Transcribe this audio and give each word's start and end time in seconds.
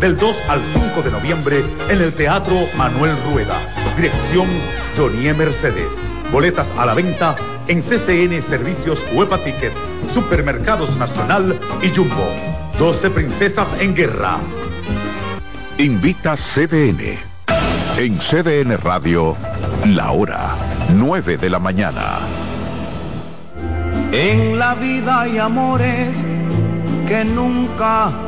del 0.00 0.16
2 0.16 0.36
al 0.48 0.60
5 0.72 1.02
de 1.02 1.10
noviembre 1.10 1.64
en 1.88 2.00
el 2.00 2.12
Teatro 2.12 2.54
Manuel 2.76 3.12
Rueda. 3.30 3.56
Dirección 3.96 4.46
Jonie 4.96 5.34
Mercedes. 5.34 5.92
Boletas 6.32 6.68
a 6.76 6.86
la 6.86 6.94
venta 6.94 7.36
en 7.66 7.82
CCN 7.82 8.40
Servicios 8.42 9.04
Huepa 9.12 9.38
Ticket, 9.38 9.72
Supermercados 10.12 10.96
Nacional 10.96 11.58
y 11.82 11.88
Jumbo. 11.88 12.28
12 12.78 13.10
Princesas 13.10 13.68
en 13.80 13.94
Guerra. 13.94 14.38
Invita 15.78 16.36
CDN. 16.36 17.18
En 17.98 18.18
CDN 18.18 18.76
Radio, 18.78 19.36
la 19.86 20.12
hora 20.12 20.54
9 20.94 21.36
de 21.38 21.50
la 21.50 21.58
mañana. 21.58 22.18
En 24.12 24.58
la 24.58 24.74
vida 24.74 25.22
hay 25.22 25.38
amores 25.38 26.24
que 27.06 27.24
nunca 27.24 28.27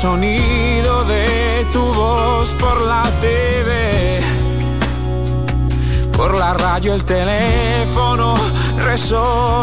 Sonido 0.00 1.02
de 1.06 1.66
tu 1.72 1.80
voz 1.80 2.54
por 2.60 2.86
la 2.86 3.02
TV 3.20 4.20
por 6.16 6.38
la 6.38 6.54
radio 6.54 6.94
el 6.94 7.04
teléfono 7.04 8.36
resonará 8.78 9.57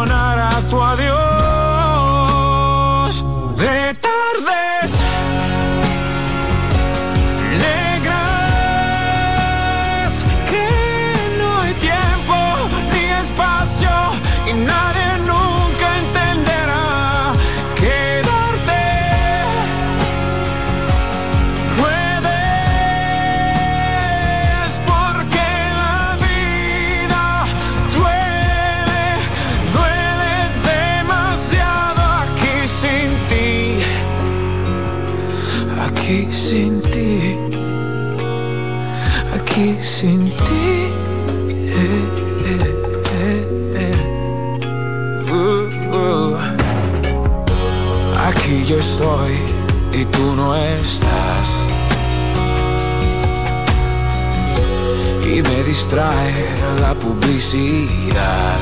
distrae 55.86 56.34
la 56.80 56.94
publicidad. 56.94 58.58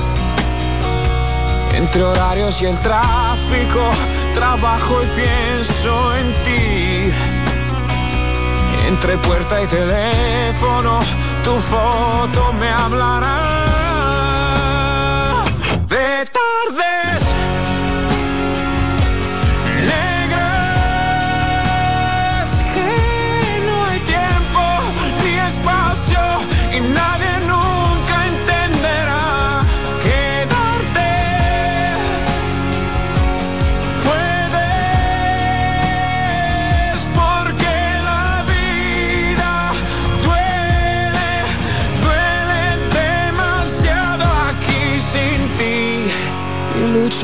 Entre 1.75 2.03
horarios 2.03 2.61
y 2.61 2.67
el 2.67 2.79
tráfico, 2.81 3.81
trabajo 4.35 5.03
y 5.03 5.07
pienso 5.21 6.17
en 6.17 6.33
ti 6.45 7.13
entre 8.87 9.17
puerta 9.17 9.63
y 9.63 9.67
teléfono, 9.67 11.01
tu 11.43 11.59
foto 11.61 12.53
me 12.61 12.69
hablará. 12.69 13.54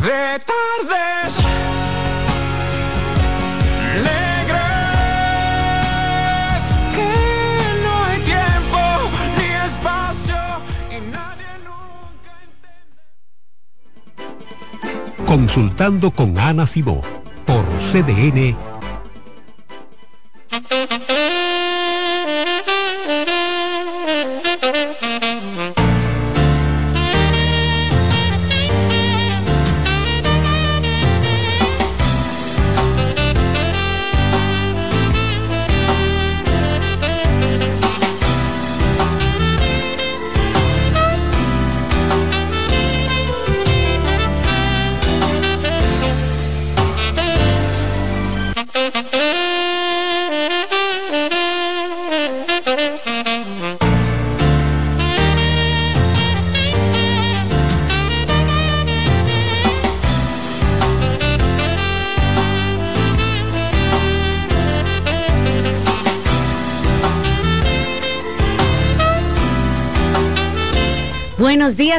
de 0.00 0.38
tardes 0.46 1.38
alegres 3.94 4.64
que 6.94 7.12
no 7.82 7.92
hay 8.04 8.18
tiempo 8.22 8.80
ni 9.36 9.48
espacio 9.66 10.40
y 10.90 10.92
nadie 11.10 11.52
nunca 11.64 12.32
entiende. 14.14 15.24
Consultando 15.26 16.06
con 16.12 16.38
Ana 16.38 16.66
Cibó 16.66 17.00
por 17.44 17.64
CDN 17.90 18.56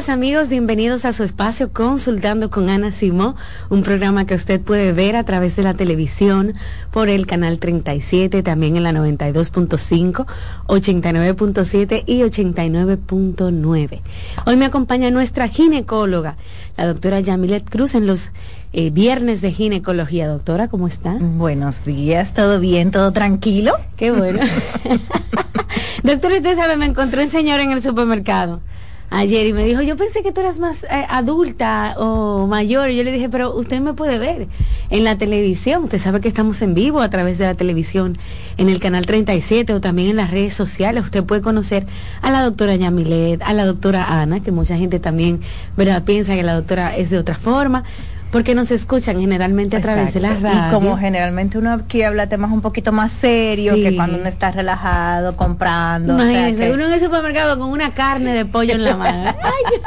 amigos, 0.09 0.49
bienvenidos 0.49 1.05
a 1.05 1.13
su 1.13 1.23
espacio 1.23 1.71
Consultando 1.71 2.49
con 2.49 2.69
Ana 2.69 2.91
Simó, 2.91 3.35
un 3.69 3.83
programa 3.83 4.25
que 4.25 4.33
usted 4.33 4.59
puede 4.59 4.91
ver 4.91 5.15
a 5.15 5.23
través 5.23 5.55
de 5.55 5.61
la 5.61 5.75
televisión 5.75 6.55
por 6.89 7.09
el 7.09 7.27
canal 7.27 7.59
37, 7.59 8.41
también 8.41 8.75
en 8.75 8.83
la 8.83 8.91
92.5, 8.91 10.25
89.7 10.65 12.03
y 12.07 12.21
89.9. 12.21 14.01
Hoy 14.47 14.55
me 14.55 14.65
acompaña 14.65 15.11
nuestra 15.11 15.47
ginecóloga, 15.47 16.37
la 16.75 16.87
doctora 16.87 17.19
Yamilet 17.19 17.69
Cruz, 17.69 17.93
en 17.93 18.07
los 18.07 18.31
eh, 18.73 18.89
viernes 18.89 19.41
de 19.41 19.51
ginecología. 19.51 20.27
Doctora, 20.27 20.69
¿cómo 20.69 20.87
está? 20.87 21.17
Buenos 21.19 21.85
días, 21.85 22.33
¿todo 22.33 22.59
bien? 22.59 22.89
¿Todo 22.89 23.13
tranquilo? 23.13 23.73
Qué 23.95 24.09
bueno. 24.09 24.39
Doctora, 26.03 26.37
usted 26.37 26.55
sabe, 26.55 26.77
me 26.77 26.87
encontré 26.87 27.23
un 27.23 27.29
señor 27.29 27.59
en 27.59 27.71
el 27.71 27.83
supermercado 27.83 28.61
ayer 29.09 29.47
y 29.47 29.53
me 29.53 29.65
dijo, 29.65 29.81
yo 29.81 29.97
pensé 29.97 30.21
que 30.21 30.31
tú 30.31 30.41
eras 30.41 30.59
más 30.59 30.83
eh, 30.83 31.05
adulta 31.09 31.95
o 31.97 32.47
mayor. 32.47 32.89
Y 32.89 32.97
yo 32.97 33.03
le 33.03 33.11
dije, 33.11 33.29
pero 33.29 33.53
usted 33.53 33.79
me 33.79 33.93
puede 33.93 34.19
ver 34.19 34.47
en 34.89 35.03
la 35.03 35.17
televisión. 35.17 35.85
Usted 35.85 35.99
sabe 35.99 36.21
que 36.21 36.27
estamos 36.27 36.61
en 36.61 36.73
vivo 36.73 37.01
a 37.01 37.09
través 37.09 37.37
de 37.37 37.45
la 37.45 37.55
televisión, 37.55 38.17
en 38.57 38.69
el 38.69 38.79
canal 38.79 39.05
37 39.05 39.73
o 39.73 39.81
también 39.81 40.09
en 40.09 40.15
las 40.17 40.31
redes 40.31 40.53
sociales. 40.53 41.03
Usted 41.03 41.23
puede 41.23 41.41
conocer 41.41 41.85
a 42.21 42.31
la 42.31 42.43
doctora 42.43 42.75
Yamilet, 42.75 43.41
a 43.41 43.53
la 43.53 43.65
doctora 43.65 44.21
Ana, 44.21 44.39
que 44.39 44.51
mucha 44.51 44.77
gente 44.77 44.99
también, 44.99 45.41
¿verdad?, 45.75 46.03
piensa 46.03 46.35
que 46.35 46.43
la 46.43 46.55
doctora 46.55 46.95
es 46.95 47.09
de 47.09 47.17
otra 47.17 47.35
forma 47.35 47.83
porque 48.31 48.53
nos 48.53 48.71
escuchan 48.71 49.19
generalmente 49.19 49.77
a 49.77 49.81
través 49.81 50.13
de 50.13 50.19
la 50.19 50.35
radio. 50.35 50.67
Y 50.67 50.71
como 50.71 50.97
generalmente 50.97 51.57
uno 51.57 51.73
aquí 51.73 52.03
habla 52.03 52.27
temas 52.27 52.51
un 52.51 52.61
poquito 52.61 52.91
más 52.91 53.11
serios 53.11 53.75
que 53.77 53.95
cuando 53.95 54.17
uno 54.17 54.29
está 54.29 54.51
relajado, 54.51 55.35
comprando. 55.35 56.13
Imagínense, 56.13 56.71
uno 56.71 56.85
en 56.85 56.93
el 56.93 56.99
supermercado 56.99 57.57
con 57.57 57.69
una 57.69 57.93
carne 57.93 58.33
de 58.33 58.45
pollo 58.45 58.73
en 58.73 58.83
la 58.83 58.97
mano. 58.97 59.35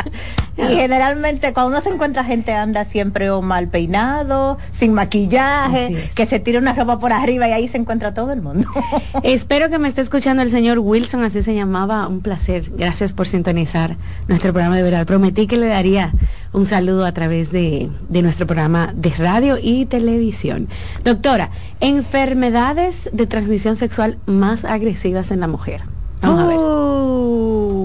y 0.56 0.74
generalmente 0.74 1.52
cuando 1.52 1.72
uno 1.72 1.80
se 1.80 1.90
encuentra 1.90 2.24
gente 2.24 2.52
anda 2.52 2.84
siempre 2.84 3.30
o 3.30 3.42
mal 3.42 3.68
peinado, 3.68 4.58
sin 4.70 4.92
maquillaje, 4.92 6.10
que 6.14 6.26
se 6.26 6.40
tira 6.40 6.58
una 6.58 6.72
ropa 6.72 6.98
por 6.98 7.12
arriba 7.12 7.48
y 7.48 7.52
ahí 7.52 7.68
se 7.68 7.78
encuentra 7.78 8.12
todo 8.12 8.32
el 8.32 8.42
mundo. 8.42 8.66
Espero 9.22 9.70
que 9.70 9.78
me 9.78 9.88
esté 9.88 10.00
escuchando 10.00 10.42
el 10.42 10.50
señor 10.50 10.78
Wilson, 10.78 11.22
así 11.22 11.42
se 11.42 11.54
llamaba. 11.54 12.08
Un 12.08 12.20
placer. 12.20 12.70
Gracias 12.76 13.12
por 13.12 13.26
sintonizar 13.26 13.96
nuestro 14.28 14.52
programa 14.52 14.76
de 14.76 14.82
verdad. 14.82 15.06
Prometí 15.06 15.46
que 15.46 15.56
le 15.56 15.66
daría 15.66 16.12
un 16.52 16.66
saludo 16.66 17.06
a 17.06 17.12
través 17.12 17.50
de, 17.50 17.90
de 18.08 18.22
nuestro 18.32 18.46
programa 18.46 18.94
de 18.96 19.11
radio 19.11 19.58
y 19.61 19.84
televisión. 19.84 20.67
Doctora, 21.05 21.50
enfermedades 21.81 23.11
de 23.12 23.26
transmisión 23.26 23.76
sexual 23.76 24.17
más 24.25 24.64
agresivas 24.64 25.31
en 25.31 25.40
la 25.40 25.49
mujer. 25.49 25.82
Vamos 26.23 26.40
a 26.40 26.46
ver. 26.46 26.56
Uh. 26.56 27.84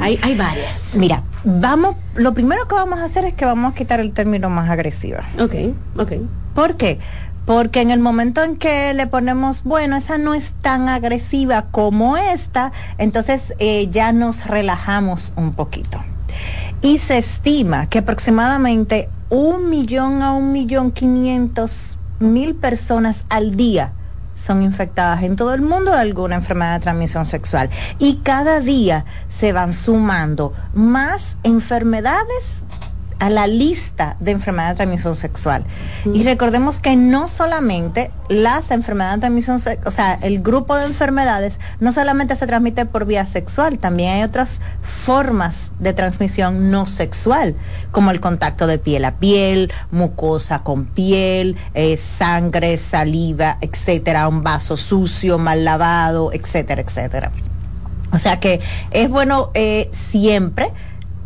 Hay, 0.00 0.20
hay 0.22 0.36
varias. 0.36 0.94
Mira, 0.94 1.24
vamos, 1.42 1.96
lo 2.14 2.32
primero 2.32 2.68
que 2.68 2.76
vamos 2.76 3.00
a 3.00 3.04
hacer 3.06 3.24
es 3.24 3.34
que 3.34 3.44
vamos 3.44 3.72
a 3.72 3.74
quitar 3.74 3.98
el 3.98 4.12
término 4.12 4.50
más 4.50 4.70
agresiva. 4.70 5.24
Ok, 5.40 5.54
ok. 5.98 6.12
¿Por 6.54 6.76
qué? 6.76 7.00
Porque 7.44 7.80
en 7.80 7.90
el 7.90 7.98
momento 7.98 8.44
en 8.44 8.54
que 8.54 8.94
le 8.94 9.08
ponemos, 9.08 9.64
bueno, 9.64 9.96
esa 9.96 10.16
no 10.16 10.34
es 10.34 10.54
tan 10.62 10.88
agresiva 10.88 11.66
como 11.72 12.16
esta, 12.16 12.70
entonces 12.98 13.52
eh, 13.58 13.88
ya 13.90 14.12
nos 14.12 14.46
relajamos 14.46 15.32
un 15.34 15.54
poquito 15.54 15.98
y 16.82 16.98
se 16.98 17.18
estima 17.18 17.88
que 17.88 17.98
aproximadamente 17.98 19.08
un 19.28 19.70
millón 19.70 20.22
a 20.22 20.32
un 20.32 20.52
millón 20.52 20.92
quinientos 20.92 21.98
mil 22.20 22.54
personas 22.54 23.24
al 23.28 23.56
día 23.56 23.92
son 24.36 24.62
infectadas 24.62 25.22
en 25.22 25.34
todo 25.34 25.54
el 25.54 25.62
mundo 25.62 25.90
de 25.90 25.98
alguna 25.98 26.36
enfermedad 26.36 26.74
de 26.74 26.80
transmisión 26.80 27.24
sexual. 27.24 27.70
Y 27.98 28.16
cada 28.18 28.60
día 28.60 29.04
se 29.28 29.52
van 29.52 29.72
sumando 29.72 30.52
más 30.74 31.36
enfermedades 31.42 32.62
a 33.18 33.30
la 33.30 33.46
lista 33.46 34.16
de 34.20 34.32
enfermedades 34.32 34.74
de 34.74 34.84
transmisión 34.84 35.16
sexual. 35.16 35.64
Y 36.12 36.22
recordemos 36.22 36.80
que 36.80 36.96
no 36.96 37.28
solamente 37.28 38.10
las 38.28 38.70
enfermedades 38.70 39.16
de 39.16 39.20
transmisión 39.20 39.58
sexual, 39.58 39.88
o 39.88 39.90
sea, 39.90 40.14
el 40.14 40.42
grupo 40.42 40.76
de 40.76 40.86
enfermedades 40.86 41.58
no 41.80 41.92
solamente 41.92 42.36
se 42.36 42.46
transmite 42.46 42.84
por 42.84 43.06
vía 43.06 43.26
sexual, 43.26 43.78
también 43.78 44.12
hay 44.14 44.22
otras 44.22 44.60
formas 44.82 45.72
de 45.78 45.92
transmisión 45.92 46.70
no 46.70 46.86
sexual, 46.86 47.54
como 47.90 48.10
el 48.10 48.20
contacto 48.20 48.66
de 48.66 48.78
piel 48.78 49.04
a 49.04 49.16
piel, 49.16 49.72
mucosa 49.90 50.62
con 50.62 50.86
piel, 50.86 51.56
eh, 51.74 51.96
sangre, 51.96 52.76
saliva, 52.76 53.58
etcétera, 53.60 54.28
un 54.28 54.42
vaso 54.42 54.76
sucio, 54.76 55.38
mal 55.38 55.64
lavado, 55.64 56.32
etcétera, 56.32 56.82
etcétera. 56.82 57.32
O 58.12 58.18
sea 58.18 58.40
que 58.40 58.60
es 58.90 59.08
bueno 59.08 59.50
eh, 59.54 59.90
siempre 59.92 60.70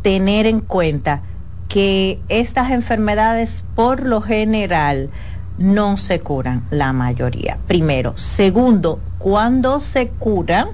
tener 0.03 0.47
en 0.47 0.61
cuenta 0.61 1.23
que 1.71 2.19
estas 2.29 2.73
enfermedades 2.73 3.65
por 3.77 4.05
lo 4.05 4.21
general 4.21 5.09
no 5.57 5.97
se 5.97 6.19
curan 6.19 6.67
la 6.71 6.93
mayoría. 6.93 7.59
Primero. 7.69 8.13
Segundo, 8.17 8.99
cuando 9.19 9.79
se 9.79 10.09
curan, 10.09 10.69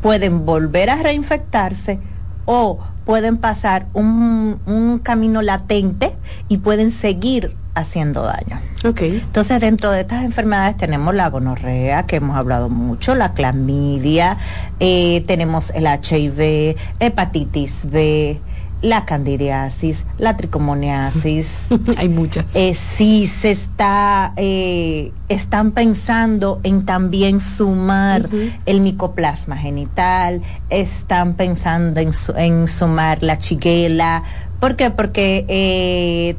pueden 0.00 0.46
volver 0.46 0.88
a 0.88 0.96
reinfectarse 0.96 1.98
o 2.46 2.78
pueden 3.04 3.36
pasar 3.36 3.86
un, 3.92 5.00
camino 5.02 5.42
latente 5.42 6.16
y 6.48 6.58
pueden 6.58 6.90
seguir 6.90 7.54
haciendo 7.74 8.22
daño. 8.22 8.58
Okay. 8.84 9.20
Entonces, 9.22 9.60
dentro 9.60 9.90
de 9.90 10.00
estas 10.00 10.24
enfermedades 10.24 10.76
tenemos 10.76 11.14
la 11.14 11.28
gonorrea, 11.28 12.06
que 12.06 12.16
hemos 12.16 12.36
hablado 12.36 12.68
mucho, 12.68 13.14
la 13.14 13.34
clamidia, 13.34 14.38
eh, 14.78 15.24
tenemos 15.26 15.70
el 15.70 15.86
HIV, 15.86 16.76
hepatitis 17.00 17.86
B, 17.90 18.40
la 18.82 19.04
candidiasis, 19.04 20.04
la 20.18 20.36
tricomoniasis. 20.36 21.48
Hay 21.96 22.08
muchas. 22.08 22.46
Eh, 22.54 22.74
sí 22.74 23.26
se 23.26 23.50
está, 23.50 24.32
eh, 24.36 25.12
están 25.28 25.72
pensando 25.72 26.60
en 26.62 26.86
también 26.86 27.40
sumar 27.40 28.28
el 28.66 28.80
micoplasma 28.80 29.56
genital, 29.56 30.42
están 30.68 31.34
pensando 31.34 32.00
en, 32.00 32.12
en 32.36 32.68
sumar 32.68 33.22
la 33.22 33.38
chiguela. 33.38 34.22
¿Por 34.60 34.76
qué? 34.76 34.90
Porque 34.90 35.44
eh, 35.48 36.36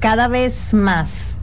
cada 0.00 0.28
vez 0.28 0.72
más 0.72 1.34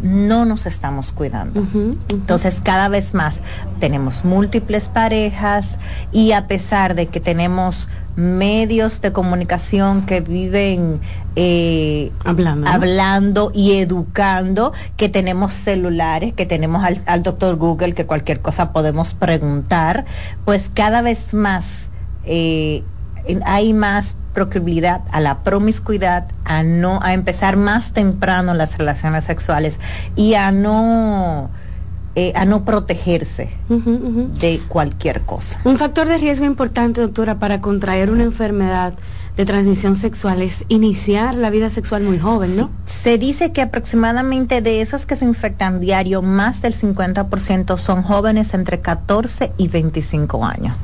no 0.00 0.44
nos 0.44 0.66
estamos 0.66 1.12
cuidando. 1.12 1.66
Entonces, 2.08 2.60
cada 2.62 2.88
vez 2.88 3.14
más 3.14 3.40
tenemos 3.80 4.24
múltiples 4.24 4.88
parejas 4.88 5.78
y 6.12 6.32
a 6.32 6.46
pesar 6.46 6.94
de 6.94 7.06
que 7.06 7.20
tenemos 7.20 7.88
medios 8.16 9.00
de 9.00 9.12
comunicación 9.12 10.06
que 10.06 10.20
viven 10.20 11.00
eh, 11.36 12.12
hablando. 12.24 13.50
y 13.54 13.72
educando, 13.78 14.72
que 14.96 15.08
tenemos 15.08 15.52
celulares, 15.52 16.32
que 16.34 16.46
tenemos 16.46 16.84
al, 17.06 17.22
doctor 17.22 17.56
Google, 17.56 17.94
que 17.94 18.06
cualquier 18.06 18.40
cosa 18.40 18.72
podemos 18.72 19.14
preguntar, 19.14 20.04
pues 20.44 20.70
cada 20.72 21.02
vez 21.02 21.34
más 21.34 21.66
eh, 22.24 22.82
hay 23.44 23.72
más 23.72 24.16
proclividad 24.32 25.02
a 25.10 25.20
la 25.20 25.42
promiscuidad, 25.42 26.26
a 26.44 26.62
no, 26.62 27.00
a 27.02 27.14
empezar 27.14 27.56
más 27.56 27.92
temprano 27.92 28.54
las 28.54 28.78
relaciones 28.78 29.24
sexuales 29.24 29.78
y 30.16 30.34
a 30.34 30.50
no 30.52 31.50
eh, 32.16 32.32
a 32.36 32.44
no 32.44 32.64
protegerse 32.64 33.50
de 33.68 34.60
cualquier 34.68 35.22
cosa. 35.22 35.60
Un 35.64 35.78
factor 35.78 36.06
de 36.06 36.18
riesgo 36.18 36.46
importante, 36.46 37.00
doctora, 37.00 37.38
para 37.38 37.60
contraer 37.60 38.10
una 38.10 38.22
enfermedad 38.22 38.94
de 39.36 39.44
transmisión 39.44 39.96
sexual 39.96 40.42
es 40.42 40.64
iniciar 40.68 41.34
la 41.34 41.50
vida 41.50 41.68
sexual 41.68 42.04
muy 42.04 42.20
joven, 42.20 42.56
¿no? 42.56 42.70
Se 42.84 43.18
dice 43.18 43.50
que 43.50 43.62
aproximadamente 43.62 44.62
de 44.62 44.80
esos 44.80 45.06
que 45.06 45.16
se 45.16 45.24
infectan 45.24 45.80
diario, 45.80 46.22
más 46.22 46.62
del 46.62 46.72
50% 46.74 47.76
son 47.78 48.02
jóvenes 48.04 48.54
entre 48.54 48.80
14 48.80 49.50
y 49.56 49.66
25 49.66 50.44
años. 50.44 50.76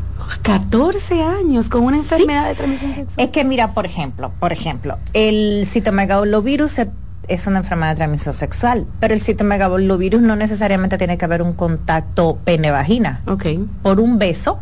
14 0.42 1.22
años 1.22 1.68
con 1.68 1.82
una 1.82 1.96
enfermedad 1.96 2.48
de 2.48 2.54
transmisión 2.54 2.94
sexual. 2.94 3.24
Es 3.26 3.30
que 3.30 3.44
mira, 3.44 3.72
por 3.74 3.86
ejemplo, 3.86 4.32
por 4.40 4.52
ejemplo, 4.52 4.98
el 5.12 5.64
citomegalovirus 5.66 6.72
se- 6.72 6.90
es 7.30 7.46
una 7.46 7.58
enfermedad 7.58 7.90
de 7.90 7.96
transmisión 7.96 8.34
sexual, 8.34 8.86
pero 8.98 9.14
el 9.14 9.22
citomegalovirus 9.22 10.20
no 10.20 10.36
necesariamente 10.36 10.98
tiene 10.98 11.16
que 11.16 11.24
haber 11.24 11.42
un 11.42 11.52
contacto 11.52 12.38
pene-vagina. 12.44 13.22
Ok. 13.26 13.46
Por 13.82 14.00
un 14.00 14.18
beso, 14.18 14.58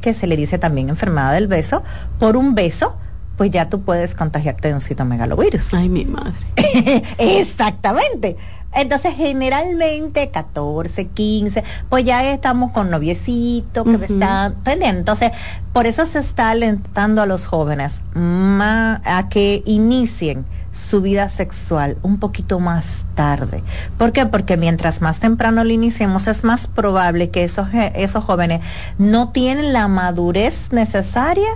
que 0.00 0.14
se 0.14 0.26
le 0.26 0.36
dice 0.36 0.58
también 0.58 0.88
enfermedad 0.88 1.32
del 1.34 1.46
beso, 1.46 1.82
por 2.18 2.36
un 2.36 2.54
beso, 2.54 2.96
pues 3.36 3.50
ya 3.50 3.68
tú 3.68 3.82
puedes 3.82 4.14
contagiarte 4.14 4.68
de 4.68 4.74
un 4.74 4.80
citomegalovirus. 4.80 5.74
Ay, 5.74 5.88
mi 5.88 6.04
madre. 6.04 6.34
Exactamente. 7.18 8.36
Entonces, 8.72 9.14
generalmente 9.16 10.30
14, 10.30 11.06
15, 11.08 11.62
pues 11.88 12.04
ya 12.04 12.32
estamos 12.32 12.72
con 12.72 12.90
noviecito, 12.90 13.84
que 13.84 13.90
me 13.90 14.04
Ujú. 14.04 14.14
están, 14.14 14.54
¿entiendes? 14.56 14.88
Entonces, 14.90 15.32
por 15.72 15.86
eso 15.86 16.06
se 16.06 16.18
está 16.18 16.50
alentando 16.50 17.22
a 17.22 17.26
los 17.26 17.46
jóvenes 17.46 18.02
a 18.16 19.26
que 19.30 19.62
inicien 19.64 20.44
su 20.74 21.00
vida 21.00 21.28
sexual 21.28 21.96
un 22.02 22.18
poquito 22.18 22.58
más 22.60 23.06
tarde. 23.14 23.62
¿Por 23.96 24.12
qué? 24.12 24.26
Porque 24.26 24.56
mientras 24.56 25.00
más 25.00 25.20
temprano 25.20 25.62
lo 25.64 25.70
iniciemos, 25.70 26.26
es 26.26 26.44
más 26.44 26.66
probable 26.66 27.30
que 27.30 27.44
esos, 27.44 27.68
esos 27.94 28.24
jóvenes 28.24 28.60
no 28.98 29.30
tienen 29.30 29.72
la 29.72 29.88
madurez 29.88 30.72
necesaria 30.72 31.48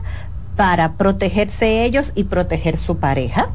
para 0.56 0.94
protegerse 0.94 1.84
ellos 1.84 2.12
y 2.14 2.24
proteger 2.24 2.76
su 2.78 2.98
pareja 2.98 3.48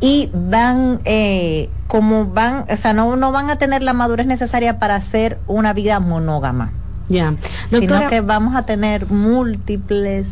y 0.00 0.30
van 0.32 1.00
eh, 1.04 1.68
como 1.88 2.24
van 2.26 2.64
o 2.70 2.76
sea 2.76 2.94
no, 2.94 3.16
no 3.16 3.32
van 3.32 3.50
a 3.50 3.56
tener 3.56 3.82
la 3.82 3.92
madurez 3.92 4.26
necesaria 4.26 4.78
para 4.78 4.94
hacer 4.94 5.38
una 5.46 5.74
vida 5.74 6.00
monógama 6.00 6.72
Ya. 7.08 7.34
sino 7.68 7.80
Doctora, 7.80 8.08
que 8.08 8.22
vamos 8.22 8.56
a 8.56 8.64
tener 8.64 9.10
múltiples 9.10 10.26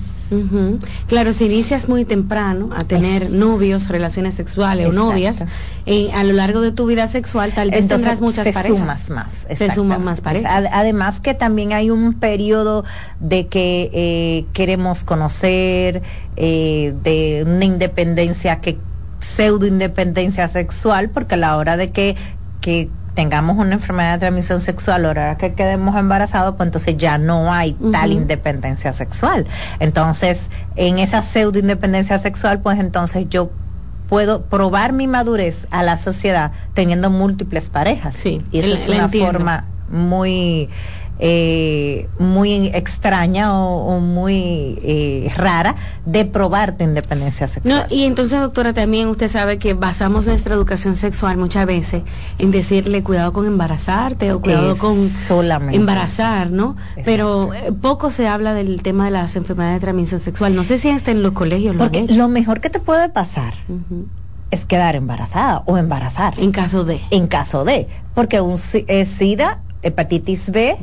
Claro, 1.07 1.33
si 1.33 1.47
inicias 1.47 1.89
muy 1.89 2.05
temprano 2.05 2.71
a 2.75 2.85
tener 2.85 3.25
Es- 3.25 3.31
novios, 3.31 3.89
relaciones 3.89 4.35
sexuales 4.35 4.87
Exacto. 4.87 5.07
o 5.07 5.11
novias, 5.11 5.45
eh, 5.87 6.11
a 6.13 6.25
lo 6.25 6.33
largo 6.33 6.61
de 6.61 6.73
tu 6.73 6.87
vida 6.87 7.09
sexual 7.09 7.53
tal 7.55 7.71
vez 7.71 7.81
entonces 7.81 8.07
tendrás 8.09 8.21
muchas 8.21 8.45
se 8.45 8.53
parejas. 8.53 8.79
sumas 8.79 9.11
más 9.11 9.47
Se 9.57 9.71
suman 9.71 10.05
más 10.05 10.21
parejas. 10.21 10.51
Ad- 10.53 10.71
además 10.73 11.21
que 11.21 11.35
también 11.35 11.73
hay 11.73 11.91
un 11.91 12.15
periodo 12.15 12.85
de 13.21 13.47
que 13.49 13.91
eh, 13.93 14.47
queremos 14.53 15.05
conocer 15.05 16.03
eh, 16.37 16.95
de 17.03 17.45
una 17.47 17.65
independencia 17.65 18.61
que 18.61 18.79
pseudo 19.21 19.67
independencia 19.67 20.49
sexual 20.49 21.11
porque 21.11 21.35
a 21.35 21.39
la 21.39 21.57
hora 21.57 21.77
de 21.77 21.91
que 21.93 22.17
que 22.61 22.89
tengamos 23.15 23.57
una 23.57 23.75
enfermedad 23.75 24.15
de 24.15 24.19
transmisión 24.21 24.61
sexual, 24.61 24.97
a 24.97 24.99
la 24.99 25.09
hora 25.11 25.37
que 25.39 25.55
quedemos 25.55 25.97
embarazados, 25.97 26.57
pues 26.57 26.67
entonces 26.67 26.97
ya 26.97 27.19
no 27.19 27.53
hay 27.53 27.75
tal 27.93 28.13
independencia 28.13 28.93
sexual. 28.93 29.47
Entonces, 29.79 30.51
en 30.77 30.99
esa 30.99 31.23
pseudo 31.23 31.59
independencia 31.59 32.19
sexual, 32.19 32.61
pues 32.61 32.79
entonces 32.79 33.27
yo 33.29 33.51
puedo 34.09 34.43
probar 34.43 34.93
mi 34.93 35.07
madurez 35.07 35.67
a 35.71 35.83
la 35.83 35.97
sociedad 35.97 36.53
teniendo 36.75 37.11
múltiples 37.11 37.71
parejas. 37.71 38.17
Sí, 38.17 38.43
y 38.51 38.59
esa 38.61 38.75
es 38.75 38.89
una 38.89 39.09
forma 39.09 39.67
muy 39.89 40.69
eh, 41.27 42.07
muy 42.19 42.67
extraña 42.75 43.59
o, 43.59 43.97
o 43.97 43.99
muy 44.01 44.79
eh, 44.83 45.33
rara 45.35 45.75
de 46.05 46.27
probar 46.27 46.77
tu 46.77 46.85
independencia 46.85 47.47
No, 47.47 47.53
sexual. 47.55 47.87
y 47.89 48.05
entonces, 48.05 48.39
doctora, 48.41 48.75
también 48.75 49.09
usted 49.09 49.31
sabe 49.31 49.59
que 49.59 49.73
basamos 49.73 50.27
nuestra 50.27 50.55
educación 50.55 50.97
sexual 50.97 51.39
muchas 51.39 51.65
veces 51.67 52.03
en 52.39 52.51
decirle 52.51 53.03
cuidado 53.03 53.33
con 53.33 53.47
embarazarte 53.47 54.33
o 54.33 54.41
cuidado 54.43 54.73
Es 54.73 54.79
con 54.79 55.09
solamente 55.09 55.77
embarazar, 55.79 56.51
¿no? 56.51 56.77
Pero 57.07 57.55
eh, 57.55 57.73
poco 57.73 58.11
se 58.11 58.29
habla 58.29 58.53
del 58.53 58.83
tema 58.83 59.07
de 59.07 59.13
las 59.13 59.35
enfermedades 59.35 59.81
de 59.81 59.87
transmisión 59.87 60.21
sexual. 60.21 60.55
No 60.55 60.63
sé 60.63 60.77
si 60.77 60.91
hasta 60.91 61.11
en 61.11 61.23
los 61.23 61.33
colegios 61.33 61.75
lo 61.75 61.85
han 61.85 61.89
Porque 61.91 62.05
hecho. 62.05 62.17
lo 62.17 62.29
mejor 62.29 62.61
que 62.61 62.69
te 62.69 62.81
puede 62.81 63.09
pasar 63.09 63.55
es 64.51 64.67
quedar 64.67 64.95
embarazada 64.95 65.63
o 65.65 65.79
embarazar. 65.79 66.35
En 66.39 66.53
caso 66.53 66.85
de. 66.85 67.01
en 67.11 67.29
caso 67.29 67.65
de, 67.65 67.89
porque 68.15 68.43
un 68.43 68.59
eh, 68.75 69.07
SIDA, 69.07 69.63
hepatitis 69.85 70.51
B, 70.51 70.77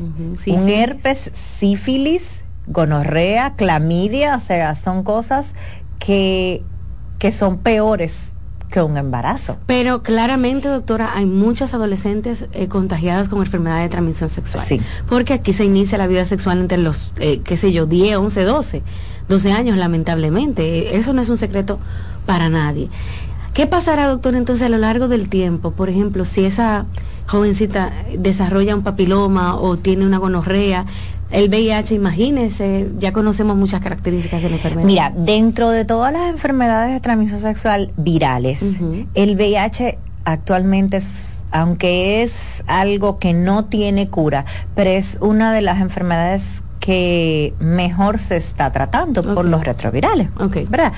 un 0.48 0.70
herpes, 0.70 1.32
sífilis, 1.34 2.44
gonorrea, 2.68 3.56
clamidia, 3.56 4.36
o 4.36 4.40
sea, 4.40 4.76
son 4.76 5.04
cosas 5.04 5.56
que, 6.00 6.64
que 7.20 7.32
son 7.32 7.58
peores 7.58 8.32
que 8.72 8.82
un 8.82 8.98
embarazo. 8.98 9.58
Pero 9.68 10.02
claramente, 10.02 10.70
doctora, 10.70 11.12
hay 11.14 11.26
muchas 11.26 11.74
adolescentes 11.74 12.46
eh, 12.54 12.68
contagiadas 12.68 13.28
con 13.28 13.40
enfermedades 13.40 13.84
de 13.84 13.90
transmisión 13.90 14.30
sexual. 14.30 14.66
Sí. 14.66 14.80
Porque 15.10 15.34
aquí 15.34 15.52
se 15.52 15.66
inicia 15.66 15.98
la 15.98 16.08
vida 16.08 16.24
sexual 16.24 16.60
entre 16.60 16.78
los, 16.78 17.14
eh, 17.20 17.42
qué 17.44 17.58
sé 17.58 17.74
yo, 17.74 17.86
10, 17.86 18.18
11, 18.18 18.44
12, 18.44 18.84
12 19.28 19.52
años, 19.52 19.78
lamentablemente. 19.78 20.96
Eso 20.96 21.12
no 21.12 21.22
es 21.22 21.30
un 21.30 21.38
secreto 21.38 21.80
para 22.26 22.50
nadie. 22.50 22.90
¿Qué 23.54 23.68
pasará, 23.68 24.08
doctor, 24.08 24.36
entonces 24.36 24.66
a 24.66 24.70
lo 24.70 24.78
largo 24.78 25.08
del 25.08 25.28
tiempo? 25.28 25.72
Por 25.72 25.90
ejemplo, 25.90 26.24
si 26.26 26.46
esa 26.46 26.86
jovencita 27.28 27.92
desarrolla 28.18 28.76
un 28.76 28.82
papiloma 28.82 29.56
o 29.56 29.78
tiene 29.78 30.06
una 30.06 30.20
gonorrea, 30.20 30.86
el 31.32 31.50
VIH, 31.50 31.96
imagínese, 31.96 32.90
ya 33.00 33.14
conocemos 33.14 33.58
muchas 33.58 33.82
características 33.82 34.42
de 34.42 34.50
la 34.50 34.56
enfermedad. 34.56 34.86
Mira, 34.86 35.14
dentro 35.16 35.70
de 35.70 35.86
todas 35.86 36.12
las 36.12 36.30
enfermedades 36.30 36.94
de 36.94 37.00
transmisión 37.00 37.40
sexual 37.40 37.92
virales, 37.98 38.62
el 39.14 39.36
VIH 39.36 39.98
actualmente 40.26 40.98
es 40.98 41.28
aunque 41.52 42.24
es 42.24 42.64
algo 42.68 43.20
que 43.20 43.34
no 43.34 43.66
tiene 43.66 44.08
cura, 44.08 44.46
pero 44.74 44.90
es 44.90 45.18
una 45.20 45.52
de 45.52 45.62
las 45.62 45.82
enfermedades 45.82 46.64
que 46.80 47.54
mejor 47.60 48.20
se 48.20 48.38
está 48.38 48.72
tratando 48.72 49.22
por 49.36 49.46
los 49.46 49.64
retrovirales. 49.64 50.30
Ok. 50.40 50.70
¿Verdad? 50.70 50.94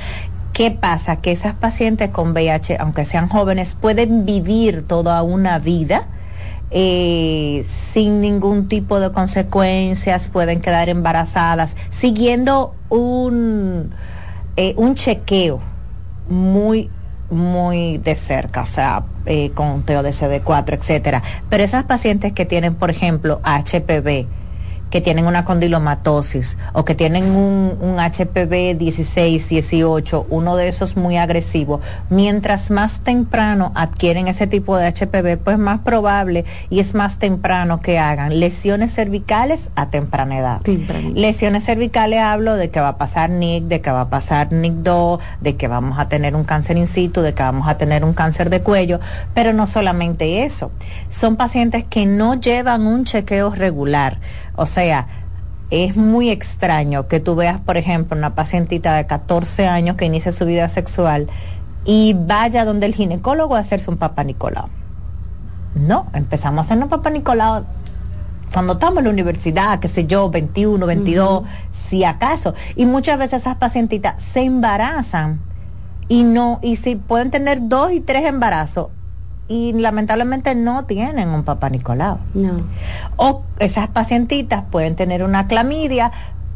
¿Qué 0.53 0.69
pasa? 0.69 1.17
Que 1.17 1.31
esas 1.31 1.55
pacientes 1.55 2.10
con 2.10 2.31
VIH, 2.31 2.77
aunque 2.79 3.05
sean 3.05 3.27
jóvenes, 3.27 3.74
pueden 3.74 4.24
vivir 4.24 4.86
toda 4.86 5.24
una 5.24 5.57
vida 5.57 6.07
eh, 6.69 7.65
sin 7.67 8.22
ningún 8.22 8.67
tipo 8.67 9.00
de 9.00 9.12
consecuencias, 9.12 10.29
pueden 10.29 10.62
quedar 10.62 10.89
embarazadas, 10.89 11.75
siguiendo 11.89 12.75
un, 12.89 13.95
eh, 14.55 14.75
un 14.77 14.95
chequeo 14.95 15.60
muy 16.29 16.89
muy 17.29 17.98
de 17.98 18.15
cerca, 18.15 18.62
o 18.62 18.65
sea, 18.65 19.05
eh, 19.25 19.51
con 19.55 19.83
TODCD4, 19.86 20.74
etcétera. 20.74 21.24
Pero 21.50 21.63
esas 21.63 21.83
pacientes 21.86 22.33
que 22.33 22.45
tienen, 22.45 22.75
por 22.75 22.91
ejemplo, 22.91 23.41
HPV, 23.43 24.27
que 24.93 25.01
tienen 25.01 25.25
una 25.25 25.43
condilomatosis 25.43 26.55
o 26.73 26.85
que 26.85 26.93
tienen 26.93 27.31
un, 27.31 27.79
un 27.81 27.97
HPV 27.97 28.77
16, 28.77 29.50
18, 29.50 30.27
uno 30.29 30.55
de 30.55 30.67
esos 30.67 30.95
muy 30.97 31.17
agresivo, 31.17 31.81
mientras 32.12 32.69
más 32.69 33.00
temprano 33.00 33.71
adquieren 33.73 34.27
ese 34.27 34.45
tipo 34.45 34.77
de 34.77 34.88
HPV, 34.93 35.43
pues 35.43 35.57
más 35.57 35.79
probable 35.79 36.45
y 36.69 36.79
es 36.79 36.93
más 36.93 37.17
temprano 37.17 37.81
que 37.81 37.97
hagan 37.97 38.39
lesiones 38.39 38.93
cervicales 38.93 39.71
a 39.75 39.89
temprana 39.89 40.38
edad. 40.38 40.62
Lesiones 41.15 41.65
cervicales 41.65 42.19
hablo 42.19 42.55
de 42.55 42.69
que 42.69 42.79
va 42.79 42.89
a 42.89 42.97
pasar 43.00 43.31
NIC, 43.31 43.63
de 43.63 43.81
que 43.81 43.89
va 43.89 44.01
a 44.01 44.09
pasar 44.09 44.51
NIC2, 44.51 45.19
de 45.41 45.55
que 45.55 45.67
vamos 45.67 45.97
a 45.97 46.07
tener 46.07 46.35
un 46.35 46.43
cáncer 46.43 46.77
in 46.77 46.85
situ, 46.85 47.21
de 47.21 47.33
que 47.33 47.41
vamos 47.41 47.67
a 47.67 47.79
tener 47.79 48.05
un 48.05 48.13
cáncer 48.13 48.51
de 48.51 48.62
cuello, 48.62 49.00
pero 49.33 49.53
no 49.53 49.65
solamente 49.65 50.43
eso. 50.43 50.69
Son 51.09 51.35
pacientes 51.35 51.83
que 51.83 52.05
no 52.05 52.35
llevan 52.35 52.85
un 52.85 53.05
chequeo 53.05 53.50
regular. 53.55 54.19
O 54.55 54.65
sea, 54.65 55.07
es 55.69 55.95
muy 55.95 56.29
extraño 56.29 57.07
que 57.07 57.19
tú 57.19 57.36
veas, 57.36 57.60
por 57.60 57.77
ejemplo, 57.77 58.17
una 58.17 58.36
pacientita 58.36 58.95
de 58.95 59.07
14 59.07 59.67
años 59.67 59.95
que 59.95 60.05
inicia 60.05 60.31
su 60.31 60.45
vida 60.45 60.69
sexual 60.69 61.27
y 61.86 62.13
vaya 62.13 62.65
donde 62.65 62.86
el 62.86 62.95
ginecólogo 62.95 63.55
a 63.55 63.60
hacerse 63.60 63.89
un 63.89 63.98
papá 63.98 64.24
Nicolau. 64.24 64.69
No, 65.75 66.07
empezamos 66.13 66.60
a 66.60 66.62
hacernos 66.62 66.89
papá 66.89 67.10
Nicolau 67.10 67.65
cuando 68.53 68.74
estamos 68.74 69.00
en 69.00 69.05
la 69.05 69.10
universidad, 69.10 69.79
qué 69.79 69.88
sé 69.88 70.05
yo, 70.05 70.29
21, 70.29 70.86
22, 70.86 71.43
si 71.72 72.03
acaso. 72.03 72.53
Y 72.75 72.86
muchas 72.86 73.17
veces 73.17 73.41
esas 73.41 73.55
pacientitas 73.55 74.22
se 74.22 74.41
embarazan 74.41 75.41
y 76.07 76.24
no, 76.24 76.60
y 76.62 76.75
si 76.75 76.95
pueden 76.95 77.31
tener 77.31 77.67
dos 77.67 77.91
y 77.91 78.00
tres 78.00 78.25
embarazos 78.25 78.89
y 79.47 79.73
lamentablemente 79.73 80.55
no 80.55 80.85
tienen 80.85 81.29
un 81.29 81.43
papá 81.43 81.69
Nicolau. 81.69 82.19
No. 82.33 82.62
O 83.17 83.43
esas 83.59 83.88
pacientitas 83.89 84.63
pueden 84.69 84.95
tener 84.95 85.23
una 85.23 85.47
clamidia, 85.47 86.12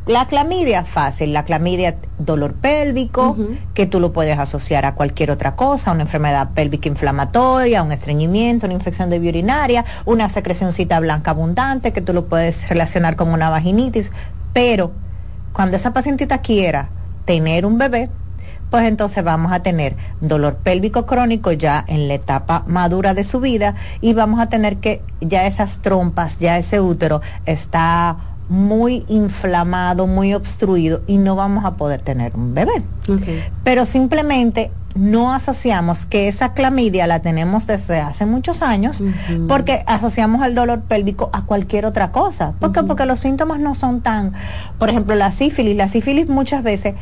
la 0.06 0.26
clamidia, 0.26 0.86
fácil. 0.86 1.34
La 1.34 1.44
clamidia, 1.44 1.98
dolor 2.18 2.54
pélvico, 2.54 3.36
que 3.74 3.86
tú 3.86 4.00
lo 4.00 4.14
puedes 4.14 4.40
asociar 4.40 4.86
a 4.86 4.96
cualquier 4.96 5.32
otra 5.32 5.56
cosa, 5.56 5.92
una 5.92 6.04
enfermedad 6.04 6.52
pélvica 6.54 6.88
inflamatoria, 6.88 7.84
un 7.84 7.92
estreñimiento, 7.92 8.66
una 8.66 8.76
infección 8.76 9.10
de 9.10 9.20
vía 9.20 9.32
urinaria, 9.32 9.86
una 10.06 10.30
secrecióncita 10.30 11.00
blanca 11.02 11.32
abundante, 11.32 11.92
que 11.92 12.02
tú 12.02 12.14
lo 12.14 12.28
puedes 12.28 12.70
relacionar 12.70 13.18
con 13.18 13.30
una 13.30 13.50
vaginitis. 13.50 14.12
Pero 14.54 14.92
cuando 15.52 15.76
esa 15.76 15.92
pacientita 15.92 16.40
quiera 16.40 16.90
tener 17.26 17.66
un 17.66 17.78
bebé, 17.78 18.10
pues 18.70 18.86
entonces 18.86 19.24
vamos 19.24 19.52
a 19.52 19.62
tener 19.62 19.96
dolor 20.22 20.58
pélvico 20.58 21.06
crónico 21.06 21.52
ya 21.52 21.84
en 21.88 22.08
la 22.08 22.16
etapa 22.16 22.64
madura 22.68 23.14
de 23.14 23.24
su 23.24 23.40
vida 23.40 23.76
y 24.02 24.14
vamos 24.14 24.40
a 24.40 24.48
tener 24.50 24.78
que 24.78 25.02
ya 25.22 25.48
esas 25.48 25.80
trompas, 25.80 26.40
ya 26.40 26.58
ese 26.58 26.80
útero 26.80 27.22
está 27.46 28.18
muy 28.50 29.04
inflamado, 29.08 30.08
muy 30.08 30.34
obstruido 30.34 31.02
y 31.08 31.18
no 31.18 31.36
vamos 31.36 31.66
a 31.66 31.76
poder 31.76 32.02
tener 32.02 32.36
un 32.36 32.54
bebé. 32.54 32.82
Pero 33.64 33.86
simplemente 33.86 34.72
no 34.96 35.34
asociamos 35.34 36.06
que 36.06 36.28
esa 36.28 36.54
clamidia 36.54 37.08
la 37.08 37.20
tenemos 37.20 37.68
desde 37.68 38.00
hace 38.00 38.26
muchos 38.26 38.62
años 38.62 39.04
porque 39.48 39.84
asociamos 39.86 40.46
el 40.46 40.56
dolor 40.56 40.82
pélvico 40.82 41.30
a 41.34 41.44
cualquier 41.44 41.86
otra 41.86 42.12
cosa. 42.12 42.54
¿Por 42.60 42.72
qué? 42.72 42.84
Porque 42.84 43.06
los 43.06 43.20
síntomas 43.20 43.60
no 43.60 43.76
son 43.76 44.02
tan, 44.02 44.34
por 44.80 44.90
ejemplo, 44.90 45.16
la 45.16 45.32
sífilis, 45.32 45.76
la 45.76 45.88
sífilis 45.88 46.30
muchas 46.30 46.64
veces 46.64 46.96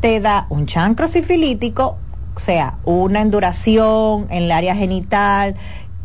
te 0.00 0.20
da 0.20 0.46
un 0.48 0.66
chancro 0.66 1.06
sifilítico, 1.06 1.98
o 2.34 2.40
sea, 2.40 2.78
una 2.84 3.20
enduración 3.20 4.26
en 4.30 4.44
el 4.44 4.52
área 4.52 4.74
genital 4.74 5.56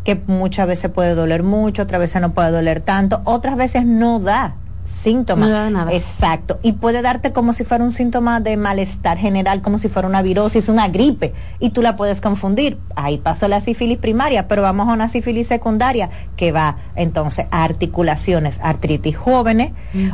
que 0.03 0.21
muchas 0.27 0.67
veces 0.67 0.91
puede 0.91 1.15
doler 1.15 1.43
mucho, 1.43 1.83
otras 1.83 1.99
veces 1.99 2.21
no 2.21 2.33
puede 2.33 2.51
doler 2.51 2.81
tanto, 2.81 3.21
otras 3.25 3.55
veces 3.55 3.85
no 3.85 4.19
da 4.19 4.55
síntomas. 4.83 5.49
No 5.49 5.55
da 5.55 5.69
nada. 5.71 5.91
Exacto. 5.93 6.59
Y 6.61 6.73
puede 6.73 7.01
darte 7.01 7.33
como 7.33 7.53
si 7.53 7.63
fuera 7.63 7.83
un 7.83 7.91
síntoma 7.91 8.39
de 8.39 8.55
malestar 8.55 9.17
general, 9.17 9.63
como 9.63 9.79
si 9.79 9.89
fuera 9.89 10.07
una 10.07 10.21
virosis, 10.21 10.69
una 10.69 10.87
gripe, 10.89 11.33
y 11.59 11.71
tú 11.71 11.81
la 11.81 11.95
puedes 11.95 12.21
confundir. 12.21 12.77
Ahí 12.95 13.17
pasó 13.17 13.47
la 13.47 13.61
sífilis 13.61 13.97
primaria, 13.97 14.47
pero 14.47 14.61
vamos 14.61 14.87
a 14.87 14.93
una 14.93 15.07
sífilis 15.07 15.47
secundaria 15.47 16.11
que 16.35 16.51
va 16.51 16.77
entonces 16.95 17.47
a 17.49 17.63
articulaciones, 17.63 18.59
artritis 18.61 19.17
jóvenes, 19.17 19.71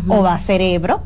o 0.08 0.24
va 0.24 0.36
a 0.36 0.40
cerebro. 0.40 1.02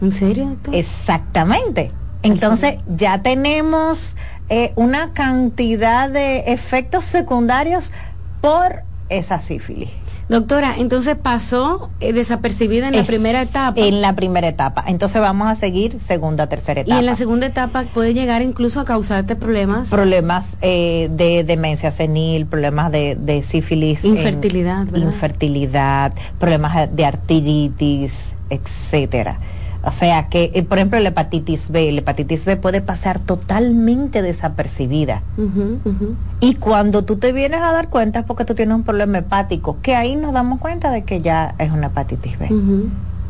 ¿En 0.00 0.12
serio? 0.12 0.56
Exactamente. 0.72 1.92
Entonces 2.22 2.76
ya 2.96 3.22
tenemos 3.22 4.14
eh, 4.48 4.72
una 4.76 5.12
cantidad 5.12 6.10
de 6.10 6.52
efectos 6.52 7.04
secundarios 7.04 7.92
por 8.40 8.82
esa 9.08 9.40
sífilis. 9.40 9.90
Doctora, 10.28 10.74
entonces 10.78 11.16
pasó 11.16 11.90
eh, 11.98 12.12
desapercibida 12.12 12.86
en 12.86 12.96
la 12.96 13.02
primera 13.02 13.42
etapa. 13.42 13.80
En 13.80 14.00
la 14.00 14.14
primera 14.14 14.46
etapa. 14.46 14.84
Entonces 14.86 15.20
vamos 15.20 15.48
a 15.48 15.56
seguir 15.56 15.98
segunda, 15.98 16.46
tercera 16.46 16.82
etapa. 16.82 16.94
Y 16.94 16.98
en 17.00 17.06
la 17.06 17.16
segunda 17.16 17.46
etapa 17.46 17.86
puede 17.92 18.14
llegar 18.14 18.40
incluso 18.40 18.78
a 18.78 18.84
causarte 18.84 19.34
problemas. 19.34 19.88
Problemas 19.88 20.56
eh, 20.62 21.08
de 21.10 21.42
demencia 21.42 21.90
senil, 21.90 22.46
problemas 22.46 22.92
de, 22.92 23.16
de 23.16 23.42
sífilis. 23.42 24.04
Infertilidad, 24.04 24.86
¿verdad? 24.86 25.08
Infertilidad, 25.08 26.12
problemas 26.38 26.94
de 26.94 27.04
artritis, 27.04 28.32
etcétera. 28.50 29.40
O 29.82 29.92
sea 29.92 30.28
que, 30.28 30.50
eh, 30.54 30.62
por 30.62 30.78
ejemplo, 30.78 30.98
la 31.00 31.08
hepatitis 31.08 31.70
B, 31.70 31.90
la 31.92 32.00
hepatitis 32.00 32.44
B 32.44 32.56
puede 32.56 32.80
pasar 32.82 33.18
totalmente 33.20 34.20
desapercibida. 34.22 35.22
Y 36.40 36.54
cuando 36.54 37.04
tú 37.04 37.16
te 37.16 37.32
vienes 37.32 37.60
a 37.60 37.72
dar 37.72 37.88
cuenta 37.88 38.20
es 38.20 38.24
porque 38.26 38.44
tú 38.44 38.54
tienes 38.54 38.74
un 38.74 38.82
problema 38.82 39.18
hepático, 39.18 39.80
que 39.82 39.94
ahí 39.94 40.16
nos 40.16 40.32
damos 40.32 40.58
cuenta 40.58 40.90
de 40.90 41.04
que 41.04 41.20
ya 41.20 41.54
es 41.58 41.70
una 41.70 41.88
hepatitis 41.88 42.38
B. 42.38 42.48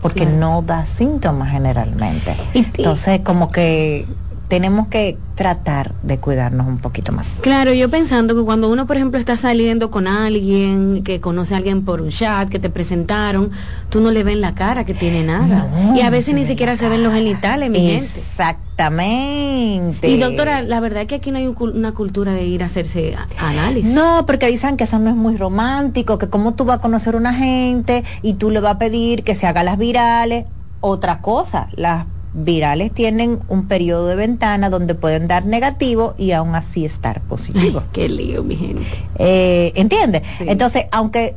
Porque 0.01 0.27
no 0.27 0.63
da 0.63 0.87
síntomas 0.87 1.51
generalmente. 1.51 2.35
Entonces, 2.55 3.21
como 3.21 3.51
que 3.51 4.07
tenemos 4.51 4.89
que 4.89 5.17
tratar 5.37 5.95
de 6.03 6.19
cuidarnos 6.19 6.67
un 6.67 6.79
poquito 6.79 7.13
más. 7.13 7.39
Claro, 7.41 7.73
yo 7.73 7.89
pensando 7.89 8.35
que 8.35 8.43
cuando 8.43 8.69
uno, 8.69 8.85
por 8.89 8.97
ejemplo, 8.97 9.19
está 9.19 9.37
saliendo 9.37 9.93
con 9.93 10.09
alguien, 10.09 11.03
que 11.05 11.21
conoce 11.21 11.55
a 11.55 11.59
alguien 11.59 11.85
por 11.85 12.03
un 12.03 12.11
chat, 12.11 12.49
que 12.49 12.59
te 12.59 12.69
presentaron, 12.69 13.53
tú 13.91 14.01
no 14.01 14.11
le 14.11 14.25
ven 14.25 14.41
la 14.41 14.57
cara 14.57 14.85
que 14.85 14.93
tiene 14.93 15.23
nada. 15.23 15.69
y 15.95 16.01
a 16.01 16.11
veces 16.11 16.35
ni 16.35 16.45
siquiera 16.45 16.77
se 16.77 16.89
ven 16.89 17.05
los 17.05 17.15
genitales, 17.15 17.71
mi 17.71 17.79
gente. 17.79 18.07
Exactamente. 18.19 20.09
Y 20.09 20.19
doctora, 20.19 20.63
la 20.63 20.81
verdad 20.81 21.03
es 21.03 21.07
que 21.09 21.15
aquí 21.15 21.31
no 21.31 21.39
hay 21.39 21.47
una 21.47 21.93
cultura 21.93 22.35
de 22.35 22.45
ir 22.45 22.65
a 22.65 22.67
hacerse 22.67 23.15
análisis. 23.39 23.93
No, 23.93 24.27
porque 24.27 24.49
dicen 24.49 24.77
que 24.77 24.83
eso 24.83 24.99
no 24.99 25.11
es 25.11 25.17
muy 25.17 25.37
romántico, 25.37 26.19
que 26.19 26.29
como 26.29 26.55
tú 26.55 26.65
vas 26.65 26.79
a 26.79 26.81
conocer 26.81 27.15
a 27.15 27.19
una 27.19 27.35
gente 27.35 28.03
y 28.23 28.35
tú 28.35 28.51
le 28.51 28.59
vas 28.59 28.75
a 28.75 28.79
pedir 28.79 29.23
que 29.23 29.37
se 29.37 29.47
haga 29.47 29.63
las 29.63 29.79
virales. 29.79 30.47
Otra 30.83 31.21
cosa, 31.21 31.69
las 31.77 32.07
virales 32.33 32.93
tienen 32.93 33.41
un 33.49 33.67
periodo 33.67 34.07
de 34.07 34.17
ventana 34.17 34.71
donde 34.71 34.95
pueden 34.95 35.27
dar 35.27 35.47
negativo 35.47 36.15
y 36.17 36.33
aún 36.33 36.55
así 36.55 36.85
estar 36.85 37.21
positivo. 37.23 37.83
qué 37.93 38.09
lío, 38.09 38.43
mi 38.43 38.57
gente. 38.57 38.87
Eh, 39.19 39.73
¿Entiendes? 39.75 40.23
Entonces, 40.41 40.87
aunque 40.93 41.37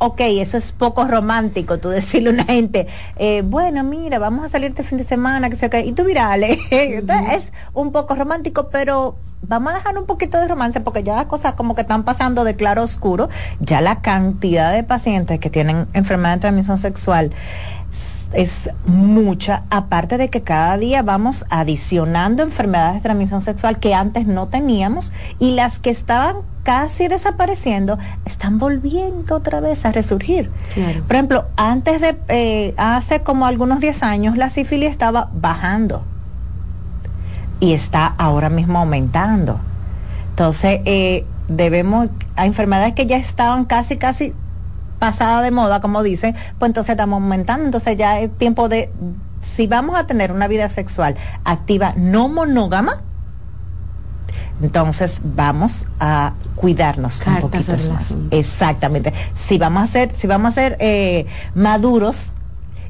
ok, 0.00 0.20
eso 0.22 0.56
es 0.56 0.72
poco 0.72 1.06
romántico, 1.06 1.78
tú 1.78 1.90
decirle 1.90 2.30
a 2.30 2.32
una 2.32 2.44
gente, 2.44 2.86
eh, 3.16 3.42
bueno, 3.44 3.84
mira, 3.84 4.18
vamos 4.18 4.46
a 4.46 4.48
salir 4.48 4.70
este 4.70 4.82
fin 4.82 4.96
de 4.96 5.04
semana, 5.04 5.50
que 5.50 5.56
sea 5.56 5.68
que, 5.68 5.84
y 5.84 5.92
tú 5.92 6.04
virales. 6.04 6.58
es 6.70 7.52
un 7.74 7.92
poco 7.92 8.14
romántico, 8.14 8.70
pero 8.70 9.16
vamos 9.42 9.72
a 9.72 9.76
dejar 9.76 9.98
un 9.98 10.06
poquito 10.06 10.38
de 10.38 10.48
romance 10.48 10.80
porque 10.80 11.02
ya 11.02 11.16
las 11.16 11.26
cosas 11.26 11.54
como 11.54 11.74
que 11.74 11.82
están 11.82 12.04
pasando 12.04 12.44
de 12.44 12.56
claro 12.56 12.80
a 12.80 12.84
oscuro, 12.84 13.28
ya 13.60 13.82
la 13.82 14.00
cantidad 14.00 14.72
de 14.72 14.84
pacientes 14.84 15.38
que 15.38 15.50
tienen 15.50 15.86
enfermedad 15.92 16.36
de 16.36 16.40
transmisión 16.40 16.78
sexual 16.78 17.32
es 18.32 18.70
mucha, 18.86 19.64
aparte 19.70 20.16
de 20.16 20.30
que 20.30 20.42
cada 20.42 20.76
día 20.76 21.02
vamos 21.02 21.44
adicionando 21.50 22.42
enfermedades 22.42 22.96
de 22.96 23.00
transmisión 23.00 23.40
sexual 23.40 23.78
que 23.78 23.94
antes 23.94 24.26
no 24.26 24.48
teníamos 24.48 25.12
y 25.38 25.52
las 25.52 25.78
que 25.78 25.90
estaban 25.90 26.36
casi 26.62 27.08
desapareciendo 27.08 27.98
están 28.24 28.58
volviendo 28.58 29.34
otra 29.36 29.60
vez 29.60 29.84
a 29.84 29.92
resurgir. 29.92 30.50
Por 31.06 31.16
ejemplo, 31.16 31.46
antes 31.56 32.00
de, 32.00 32.18
eh, 32.28 32.74
hace 32.76 33.22
como 33.22 33.46
algunos 33.46 33.80
10 33.80 34.02
años, 34.02 34.36
la 34.36 34.50
sífilis 34.50 34.90
estaba 34.90 35.30
bajando 35.32 36.04
y 37.58 37.72
está 37.72 38.06
ahora 38.06 38.50
mismo 38.50 38.78
aumentando. 38.78 39.58
Entonces, 40.30 40.80
eh, 40.84 41.24
debemos, 41.48 42.08
a 42.36 42.46
enfermedades 42.46 42.94
que 42.94 43.06
ya 43.06 43.16
estaban 43.16 43.64
casi, 43.64 43.96
casi 43.96 44.32
pasada 45.00 45.42
de 45.42 45.50
moda, 45.50 45.80
como 45.80 46.04
dicen, 46.04 46.36
pues 46.60 46.68
entonces 46.68 46.92
estamos 46.92 47.20
aumentando. 47.20 47.64
Entonces 47.64 47.96
ya 47.96 48.20
es 48.20 48.30
tiempo 48.38 48.68
de, 48.68 48.92
si 49.40 49.66
vamos 49.66 49.98
a 49.98 50.06
tener 50.06 50.30
una 50.30 50.46
vida 50.46 50.68
sexual 50.68 51.16
activa 51.44 51.94
no 51.96 52.28
monógama, 52.28 53.02
entonces 54.62 55.20
vamos 55.24 55.86
a 55.98 56.34
cuidarnos 56.54 57.20
un 57.26 57.40
poquito 57.40 57.72
más. 57.90 58.14
Exactamente. 58.30 59.12
Si 59.34 59.58
vamos 59.58 59.82
a 59.82 59.86
ser, 59.88 60.14
si 60.14 60.26
vamos 60.28 60.52
a 60.52 60.54
ser 60.54 60.76
eh, 60.78 61.26
maduros 61.54 62.30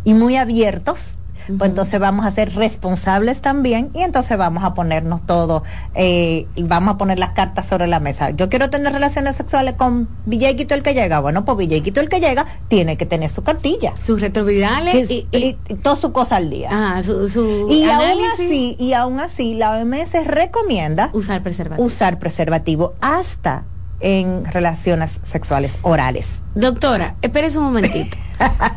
y 0.05 0.13
muy 0.13 0.37
abiertos, 0.37 1.05
pues 1.47 1.71
entonces 1.71 1.99
vamos 2.01 2.27
a 2.27 2.31
ser 2.31 2.55
responsables 2.55 3.41
también 3.41 3.91
y 3.95 4.01
entonces 4.01 4.37
vamos 4.39 4.65
a 4.65 4.75
ponernos 4.75 5.25
todo 5.27 5.63
eh, 5.95 6.47
y 6.55 6.63
vamos 6.63 6.95
a 6.95 6.99
poner 6.99 7.19
las 7.19 7.31
cartas 7.31 7.67
sobre 7.67 7.87
la 7.87 8.01
mesa. 8.01 8.31
Yo 8.31 8.49
quiero 8.49 8.71
tener 8.71 8.93
relaciones 8.93 9.37
sexuales 9.37 9.75
con 9.75 10.09
Villequito 10.27 10.75
el 10.75 10.83
que 10.83 10.95
llega. 10.95 11.21
Bueno, 11.21 11.45
pues 11.45 11.59
Villequito 11.59 12.01
el 12.01 12.09
que 12.09 12.21
llega 12.21 12.47
tiene 12.69 12.97
que 12.97 13.07
tener 13.07 13.31
su 13.31 13.43
cartilla. 13.43 13.95
Sus 14.01 14.21
retrovirales 14.21 15.11
y, 15.11 15.27
y, 15.33 15.55
toda 15.83 15.97
su 15.97 16.13
cosa 16.13 16.37
al 16.37 16.51
día. 16.51 16.69
Ah, 16.73 17.03
su, 17.03 17.29
su 17.29 17.69
y 17.71 17.85
aún 17.85 18.25
así, 18.33 18.77
y 18.79 18.93
aún 18.93 19.21
así 19.21 19.55
la 19.55 19.79
OMS 19.79 20.13
recomienda 20.27 21.11
usar 21.13 21.43
preservativo. 21.43 21.87
Usar 21.87 22.19
preservativo 22.19 22.95
hasta 23.01 23.65
en 24.01 24.45
relaciones 24.45 25.21
sexuales 25.23 25.79
orales. 25.83 26.43
Doctora, 26.55 27.17
espérese 27.23 27.59
un 27.59 27.65
momentito. 27.65 28.17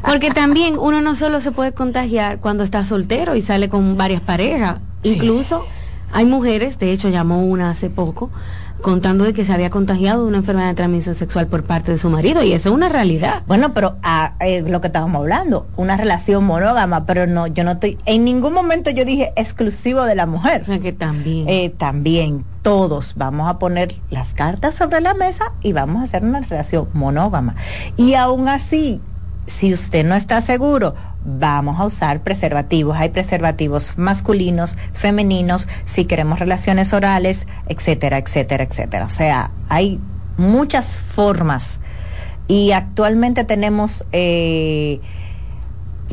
Porque 0.05 0.31
también 0.31 0.77
uno 0.77 1.01
no 1.01 1.15
solo 1.15 1.41
se 1.41 1.51
puede 1.51 1.73
contagiar 1.73 2.39
cuando 2.39 2.63
está 2.63 2.86
soltero 2.86 3.36
y 3.36 3.41
sale 3.41 3.69
con 3.69 3.97
varias 3.97 4.21
parejas. 4.21 4.79
Incluso 5.03 5.65
hay 6.12 6.25
mujeres, 6.25 6.77
de 6.79 6.91
hecho 6.91 7.09
llamó 7.09 7.41
una 7.43 7.71
hace 7.71 7.89
poco, 7.89 8.29
contando 8.84 9.24
de 9.24 9.34
que 9.34 9.46
se 9.46 9.54
había 9.54 9.72
contagiado 9.72 10.22
de 10.22 10.28
una 10.28 10.38
enfermedad 10.38 10.67
de 10.67 10.76
transmisión 10.76 11.15
sexual 11.15 11.48
por 11.48 11.63
parte 11.63 11.91
de 11.91 11.98
su 11.98 12.12
marido 12.12 12.43
y 12.43 12.54
eso 12.54 12.69
es 12.69 12.76
una 12.76 12.89
realidad. 12.89 13.41
Bueno, 13.48 13.74
pero 13.74 13.96
ah, 14.04 14.36
eh, 14.41 14.62
lo 14.62 14.82
que 14.82 14.88
estábamos 14.88 15.22
hablando, 15.22 15.65
una 15.76 15.98
relación 15.98 16.43
monógama, 16.43 17.08
pero 17.08 17.26
no, 17.26 17.48
yo 17.48 17.63
no 17.63 17.72
estoy, 17.72 17.98
en 18.06 18.24
ningún 18.24 18.54
momento 18.54 18.91
yo 18.91 19.06
dije 19.06 19.34
exclusivo 19.36 20.04
de 20.04 20.13
la 20.13 20.28
mujer. 20.28 20.62
O 20.62 20.65
sea 20.65 20.80
que 20.80 20.93
también. 20.93 21.50
Eh, 21.50 21.74
también, 21.76 22.46
todos 22.62 23.13
vamos 23.15 23.50
a 23.50 23.58
poner 23.58 23.96
las 24.10 24.34
cartas 24.34 24.76
sobre 24.76 25.02
la 25.02 25.13
mesa 25.13 25.54
y 25.62 25.74
vamos 25.74 26.02
a 26.02 26.04
hacer 26.04 26.24
una 26.24 26.41
relación 26.41 26.88
monógama. 26.93 27.56
Y 27.98 28.13
aún 28.13 28.48
así, 28.48 29.02
si 29.48 29.74
usted 29.74 30.06
no 30.06 30.15
está 30.15 30.41
seguro, 30.41 30.93
vamos 31.25 31.79
a 31.79 31.86
usar 31.86 32.21
preservativos. 32.21 32.97
Hay 32.97 33.09
preservativos 33.09 33.97
masculinos, 33.97 34.75
femeninos, 34.93 35.67
si 35.86 36.05
queremos 36.05 36.39
relaciones 36.39 36.93
orales, 36.93 37.47
etcétera, 37.67 38.17
etcétera, 38.17 38.63
etcétera. 38.63 39.05
O 39.05 39.09
sea, 39.09 39.51
hay 39.69 39.99
muchas 40.38 40.97
formas. 40.97 41.79
Y 42.47 42.71
actualmente 42.71 43.45
tenemos 43.45 44.05
eh, 44.12 44.99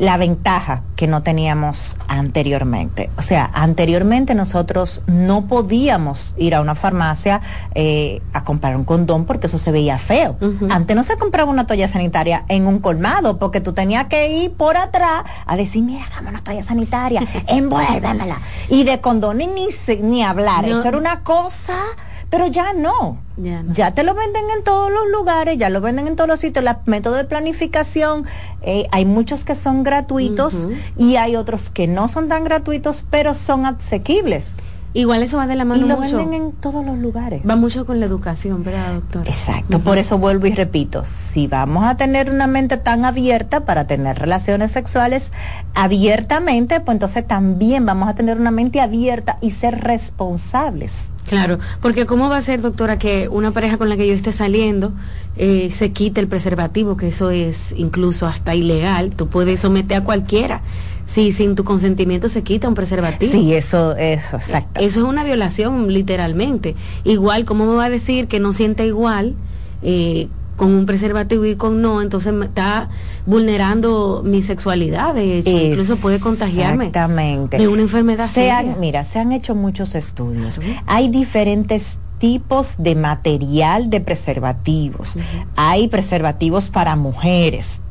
la 0.01 0.17
ventaja 0.17 0.81
que 0.95 1.05
no 1.05 1.21
teníamos 1.21 1.95
anteriormente. 2.07 3.11
O 3.19 3.21
sea, 3.21 3.51
anteriormente 3.53 4.33
nosotros 4.33 5.03
no 5.05 5.45
podíamos 5.45 6.33
ir 6.37 6.55
a 6.55 6.61
una 6.61 6.73
farmacia 6.73 7.41
eh, 7.75 8.19
a 8.33 8.43
comprar 8.43 8.75
un 8.75 8.83
condón 8.83 9.25
porque 9.25 9.45
eso 9.45 9.59
se 9.59 9.71
veía 9.71 9.99
feo. 9.99 10.37
Antes 10.71 10.95
no 10.95 11.03
se 11.03 11.17
compraba 11.17 11.51
una 11.51 11.67
toalla 11.67 11.87
sanitaria 11.87 12.45
en 12.47 12.65
un 12.65 12.79
colmado 12.79 13.37
porque 13.37 13.61
tú 13.61 13.73
tenías 13.73 14.05
que 14.05 14.27
ir 14.27 14.53
por 14.53 14.75
atrás 14.75 15.23
a 15.45 15.55
decir, 15.55 15.83
mira, 15.83 16.03
dame 16.15 16.29
una 16.29 16.41
toalla 16.41 16.63
sanitaria, 16.63 17.21
envuélvemela. 17.47 18.41
Y 18.69 18.85
de 18.85 19.01
condón 19.01 19.37
ni, 19.37 19.67
ni 20.01 20.23
hablar. 20.23 20.65
Eso 20.65 20.87
era 20.87 20.97
una 20.97 21.19
cosa 21.19 21.77
pero 22.31 22.47
ya 22.47 22.71
no. 22.73 23.19
ya 23.73 23.93
te 23.93 24.03
lo 24.03 24.15
venden 24.15 24.49
en 24.57 24.63
todos 24.63 24.89
los 24.89 25.11
lugares, 25.11 25.57
ya 25.57 25.69
lo 25.69 25.81
venden 25.81 26.07
en 26.07 26.15
todos 26.15 26.29
los 26.29 26.39
sitios. 26.39 26.63
Los 26.63 26.77
métodos 26.85 27.17
de 27.17 27.25
planificación, 27.25 28.25
eh, 28.61 28.87
hay 28.91 29.03
muchos 29.03 29.43
que 29.43 29.53
son 29.53 29.83
gratuitos 29.83 30.65
y 30.97 31.17
hay 31.17 31.35
otros 31.35 31.69
que 31.69 31.87
no 31.87 32.07
son 32.07 32.29
tan 32.29 32.45
gratuitos, 32.45 33.03
pero 33.11 33.33
son 33.33 33.65
asequibles. 33.65 34.53
Igual 34.93 35.23
eso 35.23 35.37
va 35.37 35.47
de 35.47 35.55
la 35.55 35.63
mano 35.63 35.85
y 35.85 35.87
lo 35.87 35.97
venden 35.97 36.33
en 36.33 36.51
todos 36.51 36.85
los 36.85 36.97
lugares. 36.97 37.41
Va 37.49 37.55
mucho 37.55 37.85
con 37.85 37.99
la 37.99 38.05
educación, 38.05 38.63
¿verdad, 38.63 38.95
doctor? 38.95 39.27
Exacto, 39.27 39.79
por 39.79 39.97
eso 39.97 40.17
vuelvo 40.17 40.47
y 40.47 40.51
repito, 40.51 41.03
si 41.05 41.47
vamos 41.47 41.85
a 41.85 41.95
tener 41.95 42.29
una 42.29 42.47
mente 42.47 42.77
tan 42.77 43.05
abierta 43.05 43.65
para 43.65 43.87
tener 43.87 44.19
relaciones 44.19 44.71
sexuales 44.71 45.31
abiertamente, 45.75 46.81
pues 46.81 46.95
entonces 46.95 47.25
también 47.25 47.85
vamos 47.85 48.09
a 48.09 48.15
tener 48.15 48.37
una 48.37 48.51
mente 48.51 48.81
abierta 48.81 49.37
y 49.41 49.51
ser 49.51 49.81
responsables 49.81 50.93
Claro, 51.27 51.59
porque 51.81 52.05
¿cómo 52.05 52.29
va 52.29 52.37
a 52.37 52.41
ser, 52.41 52.61
doctora, 52.61 52.97
que 52.97 53.29
una 53.29 53.51
pareja 53.51 53.77
con 53.77 53.89
la 53.89 53.95
que 53.95 54.07
yo 54.07 54.13
esté 54.13 54.33
saliendo 54.33 54.91
eh, 55.37 55.71
se 55.75 55.91
quite 55.91 56.19
el 56.19 56.27
preservativo, 56.27 56.97
que 56.97 57.09
eso 57.09 57.29
es 57.29 57.73
incluso 57.77 58.25
hasta 58.27 58.55
ilegal? 58.55 59.11
Tú 59.11 59.27
puedes 59.27 59.61
someter 59.61 59.99
a 59.99 60.03
cualquiera 60.03 60.61
si 61.05 61.31
sin 61.31 61.55
tu 61.55 61.63
consentimiento 61.63 62.29
se 62.29 62.43
quita 62.43 62.67
un 62.67 62.75
preservativo. 62.75 63.31
Sí, 63.31 63.53
eso, 63.53 63.95
eso, 63.95 64.37
exacto. 64.37 64.79
Eso 64.79 64.99
es 64.99 65.05
una 65.05 65.23
violación, 65.23 65.91
literalmente. 65.91 66.75
Igual, 67.03 67.45
¿cómo 67.45 67.65
me 67.65 67.75
va 67.75 67.85
a 67.85 67.89
decir 67.89 68.27
que 68.27 68.39
no 68.39 68.53
siente 68.53 68.85
igual? 68.85 69.35
Eh, 69.83 70.27
con 70.61 70.73
un 70.73 70.85
preservativo 70.85 71.43
y 71.45 71.55
con 71.55 71.81
no, 71.81 72.03
entonces 72.03 72.33
me 72.33 72.45
está 72.45 72.89
vulnerando 73.25 74.21
mi 74.23 74.43
sexualidad, 74.43 75.15
de 75.15 75.39
hecho, 75.39 75.49
incluso 75.49 75.97
puede 75.97 76.19
contagiarme 76.19 76.91
de 76.91 77.67
una 77.67 77.81
enfermedad 77.81 78.29
se 78.29 78.51
mira, 78.79 79.03
se 79.03 79.17
han 79.17 79.31
hecho 79.31 79.55
muchos 79.55 79.95
estudios. 79.95 80.61
Hay 80.85 81.09
diferentes 81.09 81.97
tipos 82.19 82.75
de 82.77 82.93
material 82.93 83.89
de 83.89 84.01
preservativos. 84.01 85.17
Hay 85.55 85.87
preservativos 85.87 86.69
para 86.69 86.95
mujeres. 86.95 87.81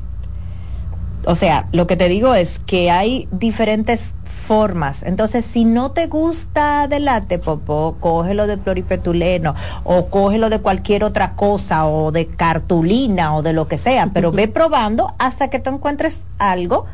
O 1.27 1.37
sea, 1.37 1.69
lo 1.73 1.87
que 1.87 1.97
te 1.97 2.09
digo 2.09 2.35
es 2.35 2.59
que 2.61 2.91
hay 2.91 3.29
diferentes 3.31 4.11
formas. 4.47 5.03
Entonces, 5.03 5.45
si 5.45 5.65
no 5.65 5.93
te 5.93 6.07
gusta 6.07 6.89
de 6.89 6.99
late, 6.99 7.39
popó, 7.39 7.97
cógelo 8.01 8.47
de 8.47 8.57
pluripetuleno 8.57 9.55
o 9.85 10.07
cógelo 10.09 10.51
de 10.51 10.61
cualquier 10.61 11.05
otra 11.05 11.37
cosa 11.37 11.87
o 11.87 12.11
de 12.11 12.27
cartulina 12.27 13.37
o 13.37 13.43
de 13.43 13.53
lo 13.53 13.69
que 13.69 13.79
sea, 13.79 14.09
pero 14.13 14.33
ve 14.33 14.49
probando 14.49 15.15
hasta 15.19 15.51
que 15.51 15.61
tú 15.61 15.71
encuentres 15.71 16.23
algo 16.39 16.87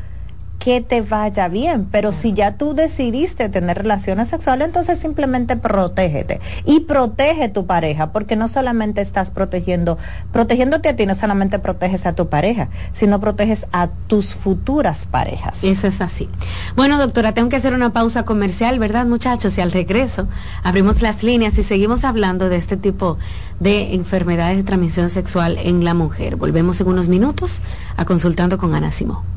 que 0.67 0.81
te 0.81 0.99
vaya 0.99 1.47
bien. 1.47 1.87
Pero 1.89 2.11
si 2.11 2.33
ya 2.33 2.57
tú 2.57 2.73
decidiste 2.73 3.47
tener 3.47 3.77
relaciones 3.77 4.27
sexuales, 4.27 4.67
entonces 4.67 4.99
simplemente 4.99 5.55
protégete. 5.55 6.41
Y 6.65 6.81
protege 6.81 7.47
tu 7.47 7.65
pareja, 7.65 8.11
porque 8.11 8.35
no 8.35 8.49
solamente 8.49 8.99
estás 8.99 9.31
protegiendo, 9.31 9.97
protegiéndote 10.33 10.89
a 10.89 10.95
ti, 10.97 11.05
no 11.05 11.15
solamente 11.15 11.57
proteges 11.59 12.05
a 12.05 12.11
tu 12.11 12.27
pareja, 12.27 12.67
sino 12.91 13.21
proteges 13.21 13.65
a 13.71 13.87
tus 14.07 14.35
futuras 14.35 15.05
parejas. 15.05 15.63
Eso 15.63 15.87
es 15.87 16.01
así. 16.01 16.29
Bueno, 16.75 16.97
doctora, 16.99 17.33
tengo 17.33 17.47
que 17.47 17.55
hacer 17.55 17.73
una 17.73 17.93
pausa 17.93 18.23
comercial, 18.23 18.77
¿verdad, 18.77 19.05
muchachos? 19.05 19.57
Y 19.57 19.61
al 19.61 19.71
regreso 19.71 20.27
abrimos 20.63 21.01
las 21.01 21.23
líneas 21.23 21.57
y 21.57 21.63
seguimos 21.63 22.03
hablando 22.03 22.49
de 22.49 22.57
este 22.57 22.75
tipo 22.75 23.17
de 23.61 23.93
enfermedades 23.93 24.57
de 24.57 24.63
transmisión 24.63 25.09
sexual 25.11 25.59
en 25.63 25.85
la 25.85 25.93
mujer. 25.93 26.35
Volvemos 26.35 26.81
en 26.81 26.87
unos 26.87 27.07
minutos 27.07 27.61
a 27.95 28.03
consultando 28.03 28.57
con 28.57 28.75
Ana 28.75 28.91
Simón. 28.91 29.36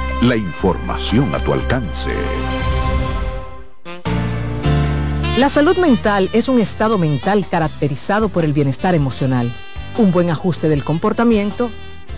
la 0.21 0.35
información 0.35 1.33
a 1.33 1.39
tu 1.39 1.51
alcance. 1.51 2.11
La 5.37 5.49
salud 5.49 5.77
mental 5.77 6.29
es 6.31 6.47
un 6.47 6.59
estado 6.59 6.99
mental 6.99 7.47
caracterizado 7.49 8.29
por 8.29 8.45
el 8.45 8.53
bienestar 8.53 8.93
emocional, 8.93 9.51
un 9.97 10.11
buen 10.11 10.29
ajuste 10.29 10.69
del 10.69 10.83
comportamiento, 10.83 11.71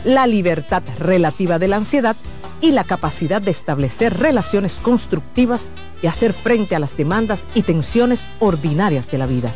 la 0.03 0.27
libertad 0.27 0.83
relativa 0.99 1.59
de 1.59 1.69
la 1.69 1.77
ansiedad 1.77 2.17
y 2.59 2.71
la 2.71 2.83
capacidad 2.83 3.41
de 3.41 3.51
establecer 3.51 4.19
relaciones 4.19 4.75
constructivas 4.75 5.67
y 6.01 6.07
hacer 6.07 6.33
frente 6.33 6.75
a 6.75 6.79
las 6.79 6.97
demandas 6.97 7.43
y 7.55 7.61
tensiones 7.61 8.27
ordinarias 8.39 9.09
de 9.09 9.17
la 9.17 9.27
vida. 9.27 9.51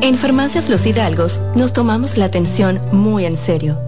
En 0.00 0.16
Farmacias 0.16 0.68
Los 0.68 0.86
Hidalgos 0.86 1.38
nos 1.54 1.72
tomamos 1.72 2.16
la 2.16 2.24
atención 2.24 2.80
muy 2.90 3.26
en 3.26 3.36
serio 3.36 3.87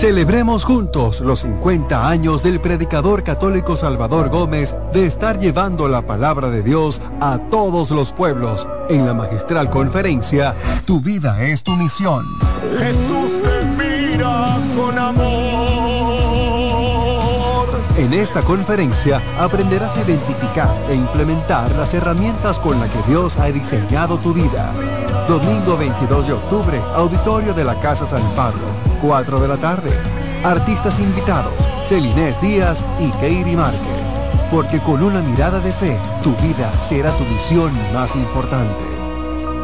Celebremos 0.00 0.64
juntos 0.64 1.20
los 1.20 1.40
50 1.40 2.08
años 2.08 2.42
del 2.42 2.58
predicador 2.58 3.22
católico 3.22 3.76
Salvador 3.76 4.30
Gómez 4.30 4.74
de 4.94 5.04
estar 5.04 5.38
llevando 5.38 5.88
la 5.88 6.00
palabra 6.06 6.48
de 6.48 6.62
Dios 6.62 7.02
a 7.20 7.38
todos 7.50 7.90
los 7.90 8.10
pueblos 8.10 8.66
en 8.88 9.04
la 9.04 9.12
magistral 9.12 9.68
conferencia 9.68 10.56
Tu 10.86 11.02
vida 11.02 11.44
es 11.44 11.62
tu 11.62 11.72
misión. 11.72 12.24
Jesús 12.78 13.42
te 13.42 13.62
mira 13.76 14.56
con 14.74 14.98
amor. 14.98 15.28
En 17.98 18.14
esta 18.14 18.40
conferencia 18.40 19.20
aprenderás 19.38 19.94
a 19.98 20.00
identificar 20.00 20.74
e 20.88 20.94
implementar 20.94 21.70
las 21.76 21.92
herramientas 21.92 22.58
con 22.58 22.80
las 22.80 22.88
que 22.88 23.02
Dios 23.06 23.36
ha 23.36 23.52
diseñado 23.52 24.16
tu 24.16 24.32
vida. 24.32 24.72
Domingo 25.28 25.76
22 25.76 26.26
de 26.26 26.32
octubre, 26.32 26.80
auditorio 26.94 27.52
de 27.52 27.64
la 27.64 27.78
Casa 27.80 28.06
San 28.06 28.22
Pablo 28.34 28.69
4 29.00 29.40
de 29.40 29.48
la 29.48 29.56
tarde. 29.56 29.90
Artistas 30.44 31.00
invitados, 31.00 31.68
Celinés 31.86 32.40
Díaz 32.40 32.82
y 32.98 33.10
Keiri 33.18 33.56
Márquez. 33.56 33.80
Porque 34.50 34.80
con 34.80 35.02
una 35.02 35.20
mirada 35.20 35.60
de 35.60 35.72
fe, 35.72 35.98
tu 36.22 36.34
vida 36.36 36.70
será 36.82 37.12
tu 37.12 37.24
misión 37.24 37.72
más 37.92 38.14
importante. 38.16 38.84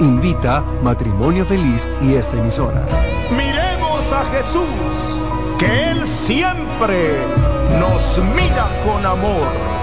Invita 0.00 0.62
Matrimonio 0.82 1.44
Feliz 1.44 1.88
y 2.00 2.14
esta 2.14 2.36
emisora. 2.36 2.86
Miremos 3.30 4.12
a 4.12 4.24
Jesús, 4.26 5.22
que 5.58 5.90
Él 5.90 6.06
siempre 6.06 7.16
nos 7.80 8.18
mira 8.34 8.68
con 8.84 9.04
amor. 9.04 9.75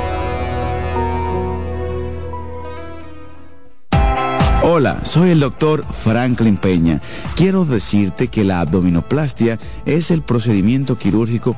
Hola, 4.65 5.03
soy 5.03 5.31
el 5.31 5.41
doctor 5.41 5.83
Franklin 5.91 6.55
Peña. 6.55 7.01
Quiero 7.35 7.65
decirte 7.65 8.29
que 8.29 8.45
la 8.45 8.61
abdominoplastia 8.61 9.59
es 9.85 10.09
el 10.09 10.21
procedimiento 10.21 10.97
quirúrgico 10.97 11.57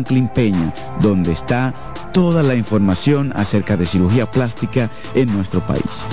Franklin 0.00 0.28
Peña, 0.28 0.74
donde 1.02 1.32
está 1.32 1.74
toda 2.14 2.42
la 2.42 2.54
información 2.54 3.34
acerca 3.36 3.76
de 3.76 3.84
cirugía 3.84 4.24
plástica 4.24 4.90
en 5.14 5.30
nuestro 5.36 5.60
país. 5.60 6.04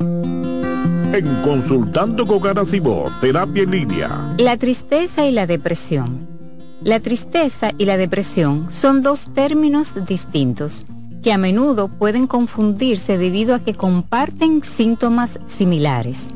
En 0.00 1.42
Consultando 1.42 2.26
con 2.26 2.66
Simón, 2.66 3.12
Terapia 3.20 3.62
en 3.62 3.70
Línea. 3.70 4.34
La 4.38 4.56
tristeza 4.56 5.24
y 5.24 5.30
la 5.30 5.46
depresión. 5.46 6.26
La 6.82 6.98
tristeza 6.98 7.70
y 7.78 7.84
la 7.84 7.96
depresión 7.96 8.66
son 8.72 9.02
dos 9.02 9.32
términos 9.32 9.94
distintos 10.04 10.84
que 11.22 11.32
a 11.32 11.38
menudo 11.38 11.86
pueden 11.86 12.26
confundirse 12.26 13.18
debido 13.18 13.54
a 13.54 13.60
que 13.60 13.74
comparten 13.74 14.64
síntomas 14.64 15.38
similares. 15.46 16.26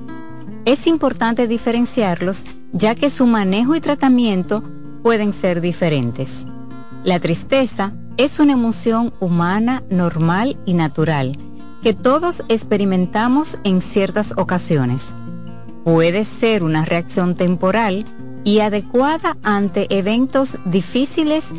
Es 0.66 0.86
importante 0.86 1.48
diferenciarlos 1.48 2.44
ya 2.72 2.94
que 2.94 3.10
su 3.10 3.26
manejo 3.26 3.74
y 3.74 3.80
tratamiento 3.80 4.62
pueden 5.06 5.32
ser 5.32 5.60
diferentes. 5.60 6.48
La 7.04 7.20
tristeza 7.20 7.92
es 8.16 8.40
una 8.40 8.54
emoción 8.54 9.14
humana 9.20 9.84
normal 9.88 10.58
y 10.66 10.74
natural 10.74 11.38
que 11.80 11.94
todos 11.94 12.42
experimentamos 12.48 13.56
en 13.62 13.82
ciertas 13.82 14.32
ocasiones. 14.36 15.14
Puede 15.84 16.24
ser 16.24 16.64
una 16.64 16.84
reacción 16.84 17.36
temporal 17.36 18.04
y 18.42 18.58
adecuada 18.58 19.36
ante 19.44 19.86
eventos 19.96 20.58
difíciles, 20.64 21.50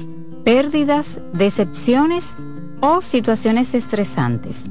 pérdidas, 0.44 1.22
decepciones 1.32 2.36
o 2.82 3.02
situaciones 3.02 3.74
estresantes. 3.74 4.66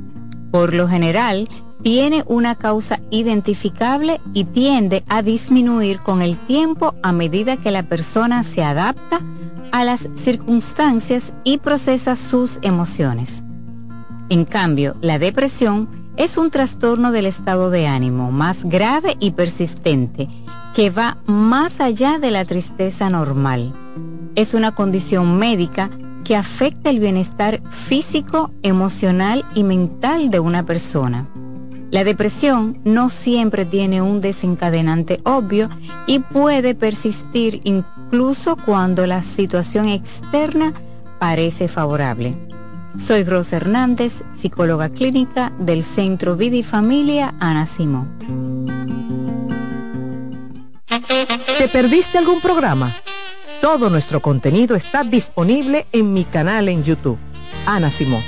Por 0.51 0.75
lo 0.75 0.87
general, 0.87 1.49
tiene 1.83 2.25
una 2.27 2.55
causa 2.55 3.01
identificable 3.11 4.21
y 4.35 4.45
tiende 4.45 5.05
a 5.09 5.23
disminuir 5.23 6.01
con 6.01 6.23
el 6.23 6.37
tiempo 6.37 6.95
a 7.03 7.13
medida 7.13 7.57
que 7.57 7.71
la 7.71 7.85
persona 7.85 8.43
se 8.43 8.63
adapta 8.63 9.21
a 9.73 9.85
las 9.85 10.09
circunstancias 10.15 11.33
y 11.45 11.59
procesa 11.59 12.17
sus 12.17 12.59
emociones. 12.63 13.43
En 14.29 14.45
cambio, 14.45 14.97
la 15.01 15.19
depresión 15.19 15.89
es 16.17 16.37
un 16.37 16.51
trastorno 16.51 17.13
del 17.13 17.27
estado 17.27 17.71
de 17.71 17.87
ánimo 17.87 18.33
más 18.33 18.65
grave 18.65 19.17
y 19.21 19.33
persistente 19.33 20.29
que 20.75 20.91
va 20.91 21.19
más 21.27 21.81
allá 21.81 22.19
de 22.19 22.31
la 22.31 22.45
tristeza 22.45 23.09
normal. 23.11 23.73
Es 24.35 24.55
una 24.55 24.75
condición 24.75 25.39
médica 25.39 25.91
que 26.25 26.37
afecta 26.37 26.91
el 26.91 26.99
bienestar 26.99 27.63
físico, 27.71 28.51
emocional 28.63 29.45
y 29.55 29.63
mental 29.63 30.31
de 30.31 30.41
una 30.41 30.67
persona. 30.67 31.29
La 31.91 32.03
depresión 32.03 32.79
no 32.85 33.11
siempre 33.11 33.65
tiene 33.65 34.03
un 34.03 34.21
desencadenante 34.21 35.21
obvio 35.25 35.71
y 36.07 36.19
puede 36.19 36.75
persistir 36.75 37.61
incluso 37.65 38.57
cuando 38.57 39.07
la 39.07 39.23
situación 39.23 39.89
externa 39.89 40.75
parece 41.19 41.69
favorable. 41.69 42.37
Soy 42.99 43.25
Rosa 43.25 43.57
Hernández, 43.57 44.23
psicóloga 44.35 44.89
clínica 44.89 45.53
del 45.59 45.85
Centro 45.85 46.37
Vida 46.37 46.57
y 46.57 46.63
Familia 46.63 47.35
Ana 47.39 47.67
Simón. 47.67 48.09
¿Te 51.59 51.69
perdiste 51.69 52.19
algún 52.19 52.41
programa? 52.41 52.93
Todo 53.61 53.91
nuestro 53.91 54.21
contenido 54.21 54.77
está 54.77 55.05
disponible 55.05 55.87
en 55.93 56.13
mi 56.13 56.25
canal 56.25 56.69
en 56.69 56.85
YouTube. 56.85 57.19
Ana 57.67 57.91
Simón. 57.91 58.23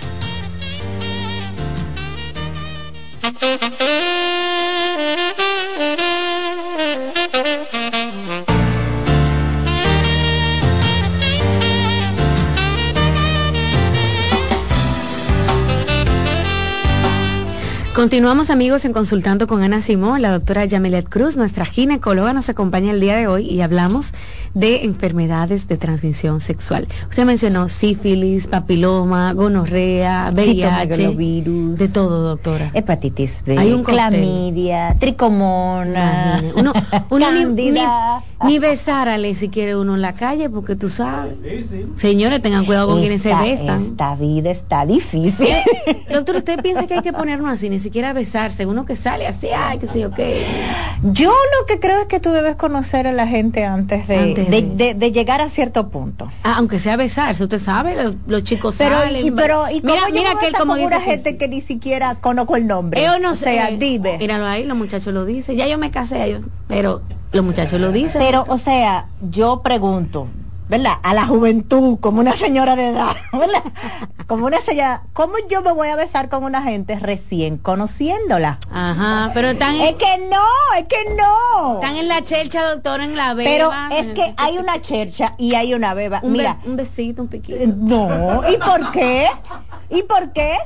Thank 3.30 3.72
you. 3.72 3.77
Continuamos 17.98 18.48
amigos 18.50 18.84
en 18.84 18.92
Consultando 18.92 19.48
con 19.48 19.64
Ana 19.64 19.80
Simón, 19.80 20.22
la 20.22 20.30
doctora 20.30 20.64
Yamilet 20.64 21.08
Cruz, 21.08 21.36
nuestra 21.36 21.64
ginecóloga, 21.64 22.32
nos 22.32 22.48
acompaña 22.48 22.92
el 22.92 23.00
día 23.00 23.16
de 23.16 23.26
hoy 23.26 23.44
y 23.50 23.60
hablamos 23.60 24.14
de 24.54 24.84
enfermedades 24.84 25.66
de 25.66 25.78
transmisión 25.78 26.40
sexual. 26.40 26.86
Usted 27.10 27.24
mencionó 27.24 27.68
sífilis, 27.68 28.46
papiloma, 28.46 29.32
gonorrea, 29.32 30.30
VIH, 30.32 31.08
virus, 31.16 31.76
de 31.76 31.88
todo, 31.88 32.22
doctora. 32.22 32.70
Hepatitis 32.72 33.42
B, 33.44 33.58
Hay 33.58 33.72
un 33.72 33.82
clamidia, 33.82 34.94
tricomona, 35.00 36.40
uno, 36.54 36.72
uno 37.10 37.32
ni, 37.32 37.72
ni, 37.72 37.80
ni 38.44 38.58
besárale 38.60 39.34
si 39.34 39.48
quiere 39.48 39.74
uno 39.74 39.96
en 39.96 40.02
la 40.02 40.14
calle, 40.14 40.48
porque 40.48 40.76
tú 40.76 40.88
sabes. 40.88 41.34
Señores, 41.96 42.40
tengan 42.42 42.64
cuidado 42.64 42.86
con 42.86 43.00
quienes 43.00 43.22
se 43.22 43.30
Esta- 43.30 43.42
besan. 43.42 43.82
Esta 43.82 44.14
vida 44.14 44.52
está 44.52 44.86
difícil. 44.86 45.48
Doctor, 46.12 46.36
¿usted 46.36 46.62
piensa 46.62 46.86
que 46.86 46.94
hay 46.94 47.02
que 47.02 47.12
ponernos 47.12 47.50
así, 47.50 47.68
siquiera 47.88 48.12
besarse? 48.12 48.64
Uno 48.66 48.84
que 48.86 48.96
sale 48.96 49.26
así, 49.26 49.48
ay, 49.54 49.78
que 49.78 49.86
sí, 49.88 50.04
ok. 50.04 50.18
Yo 51.02 51.30
lo 51.30 51.66
que 51.66 51.80
creo 51.80 52.00
es 52.00 52.06
que 52.06 52.20
tú 52.20 52.30
debes 52.30 52.56
conocer 52.56 53.06
a 53.06 53.12
la 53.12 53.26
gente 53.26 53.64
antes 53.64 54.06
de, 54.08 54.16
Antes 54.18 54.50
de, 54.50 54.62
de- 54.62 54.74
de- 54.74 54.94
de 54.94 55.12
llegar 55.12 55.40
a 55.40 55.48
cierto 55.48 55.88
punto. 55.88 56.28
Ah, 56.42 56.54
aunque 56.58 56.80
sea 56.80 56.96
besarse, 56.96 57.42
usted 57.44 57.58
sabe, 57.58 57.94
los, 58.02 58.14
los 58.26 58.44
chicos 58.44 58.74
Pero, 58.78 58.96
salen. 59.00 59.26
y, 59.26 59.30
pero, 59.30 59.70
¿y 59.70 59.80
mira, 59.82 60.08
yo 60.08 60.14
mira 60.14 60.30
que 60.40 60.48
él 60.48 60.54
como 60.58 60.74
dice 60.74 60.86
una 60.86 60.98
que 60.98 61.04
gente 61.04 61.36
que 61.38 61.48
ni 61.48 61.60
siquiera 61.60 62.16
conozco 62.16 62.56
el 62.56 62.66
nombre? 62.66 63.02
Yo 63.02 63.18
no 63.18 63.32
o 63.32 63.34
sé. 63.34 63.44
sea, 63.44 63.70
dime. 63.70 64.18
Míralo 64.18 64.46
ahí, 64.46 64.64
los 64.64 64.76
muchachos 64.76 65.12
lo 65.14 65.24
dicen. 65.24 65.56
Ya 65.56 65.66
yo 65.66 65.78
me 65.78 65.90
casé, 65.90 66.24
ellos, 66.24 66.44
pero 66.66 67.02
los 67.32 67.44
muchachos 67.44 67.80
lo 67.80 67.92
dicen. 67.92 68.20
Pero, 68.20 68.44
o 68.48 68.58
sea, 68.58 69.06
yo 69.30 69.62
pregunto, 69.62 70.28
¿verdad? 70.68 70.94
A 71.02 71.14
la 71.14 71.26
juventud, 71.26 71.98
como 72.00 72.20
una 72.20 72.36
señora 72.36 72.76
de 72.76 72.88
edad, 72.88 73.16
¿verdad? 73.32 73.62
Como 74.26 74.46
una 74.46 74.60
señora, 74.60 75.02
¿cómo 75.14 75.34
yo 75.50 75.62
me 75.62 75.72
voy 75.72 75.88
a 75.88 75.96
besar 75.96 76.28
con 76.28 76.44
una 76.44 76.62
gente 76.62 76.98
recién 76.98 77.56
conociéndola? 77.56 78.58
Ajá, 78.70 79.30
pero 79.32 79.48
están 79.48 79.74
Es 79.76 79.94
que 79.94 80.18
no, 80.30 80.44
es 80.78 80.84
que 80.86 80.96
no. 81.16 81.74
Están 81.76 81.96
en 81.96 82.08
la 82.08 82.22
chelcha, 82.22 82.62
doctor, 82.70 83.00
en 83.00 83.16
la 83.16 83.34
Pero 83.34 83.70
beba. 83.70 83.88
es 83.92 84.12
que 84.12 84.34
hay 84.36 84.58
una 84.58 84.80
chercha 84.82 85.34
y 85.38 85.54
hay 85.54 85.72
una 85.74 85.94
beba. 85.94 86.20
un, 86.22 86.32
Mira, 86.32 86.58
be- 86.62 86.68
un 86.70 86.76
besito, 86.76 87.22
un 87.22 87.28
piquito. 87.28 87.58
no, 87.76 88.42
¿y 88.50 88.56
por 88.58 88.90
qué? 88.92 89.28
¿Y 89.90 90.02
por 90.02 90.32
qué? 90.32 90.56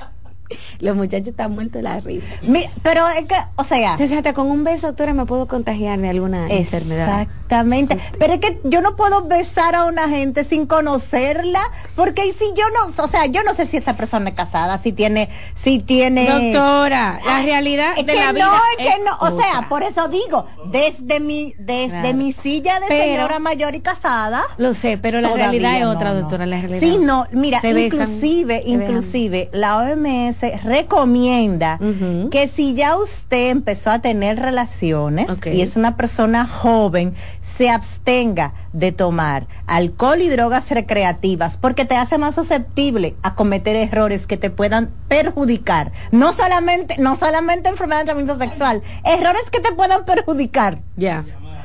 Los 0.80 0.96
muchachos 0.96 1.28
están 1.28 1.52
muertos 1.52 1.74
de 1.74 1.82
la 1.82 2.00
risa. 2.00 2.26
Mi- 2.42 2.66
pero 2.82 3.06
es 3.08 3.24
que, 3.26 3.36
o 3.56 3.64
sea, 3.64 3.92
Entonces, 3.92 4.16
hasta 4.16 4.34
con 4.34 4.50
un 4.50 4.64
beso, 4.64 4.88
doctora, 4.88 5.14
me 5.14 5.26
puedo 5.26 5.46
contagiar 5.46 5.98
de 5.98 6.08
alguna 6.10 6.48
enfermedad. 6.48 7.22
Exactamente. 7.22 7.98
Pero 8.18 8.34
es 8.34 8.40
que 8.40 8.60
yo 8.64 8.80
no 8.80 8.96
puedo 8.96 9.22
besar 9.26 9.74
a 9.74 9.84
una 9.84 10.08
gente 10.08 10.44
sin 10.44 10.66
conocerla, 10.66 11.60
porque 11.94 12.32
si 12.32 12.46
yo 12.56 12.64
no, 12.74 13.02
o 13.04 13.08
sea, 13.08 13.26
yo 13.26 13.42
no 13.42 13.54
sé 13.54 13.66
si 13.66 13.76
esa 13.76 13.96
persona 13.96 14.30
es 14.30 14.34
casada, 14.34 14.78
si 14.78 14.92
tiene, 14.92 15.28
si 15.54 15.78
tiene. 15.78 16.26
Doctora, 16.28 17.20
la 17.24 17.42
realidad 17.42 17.94
Es 17.96 18.06
de 18.06 18.12
que 18.12 18.18
la 18.18 18.26
no, 18.28 18.34
vida 18.34 18.60
es 18.78 18.86
que 18.86 19.02
no, 19.04 19.16
o 19.20 19.38
sea, 19.40 19.66
por 19.68 19.82
eso 19.82 20.08
digo, 20.08 20.46
desde 20.70 21.20
mi, 21.20 21.54
desde 21.58 22.00
Claro. 22.00 22.14
mi 22.14 22.32
silla 22.32 22.80
de 22.80 22.86
Pero- 22.88 23.04
señora 23.04 23.38
mayor 23.38 23.74
y 23.74 23.80
casada. 23.80 24.42
Lo 24.56 24.74
sé, 24.74 24.98
pero 24.98 25.20
la 25.20 25.32
realidad 25.32 25.76
es 25.76 25.84
no, 25.84 25.90
otra, 25.90 26.12
no. 26.12 26.20
doctora, 26.20 26.46
la 26.46 26.58
realidad. 26.60 26.80
Sí, 26.80 26.98
no, 26.98 27.26
mira, 27.32 27.60
inclusive, 27.62 28.58
besan. 28.64 28.68
inclusive, 28.82 29.50
la 29.52 29.76
OMS 29.78 30.41
recomienda 30.50 31.78
Ujú. 31.80 32.30
que 32.30 32.48
si 32.48 32.74
ya 32.74 32.96
usted 32.96 33.50
empezó 33.50 33.90
a 33.90 34.00
tener 34.00 34.38
relaciones 34.38 35.30
y 35.46 35.62
es 35.62 35.76
una 35.76 35.96
persona 35.96 36.46
joven, 36.46 37.14
se 37.40 37.70
abstenga 37.70 38.54
de 38.72 38.92
tomar 38.92 39.46
alcohol 39.66 40.20
y 40.20 40.28
drogas 40.28 40.70
recreativas 40.70 41.56
porque 41.56 41.84
te 41.84 41.96
hace 41.96 42.18
más 42.18 42.34
susceptible 42.34 43.14
a 43.22 43.34
cometer 43.34 43.76
errores 43.76 44.26
que 44.26 44.36
te 44.36 44.50
puedan 44.50 44.90
perjudicar. 45.08 45.92
No 46.10 46.32
solamente, 46.32 46.96
no 46.98 47.16
solamente 47.16 47.68
enfermedad 47.68 48.00
de 48.00 48.06
transmisión 48.06 48.38
sexual, 48.38 48.82
errores 49.04 49.42
que 49.50 49.60
te 49.60 49.72
puedan 49.72 50.04
perjudicar. 50.04 50.80
Ya. 50.96 51.24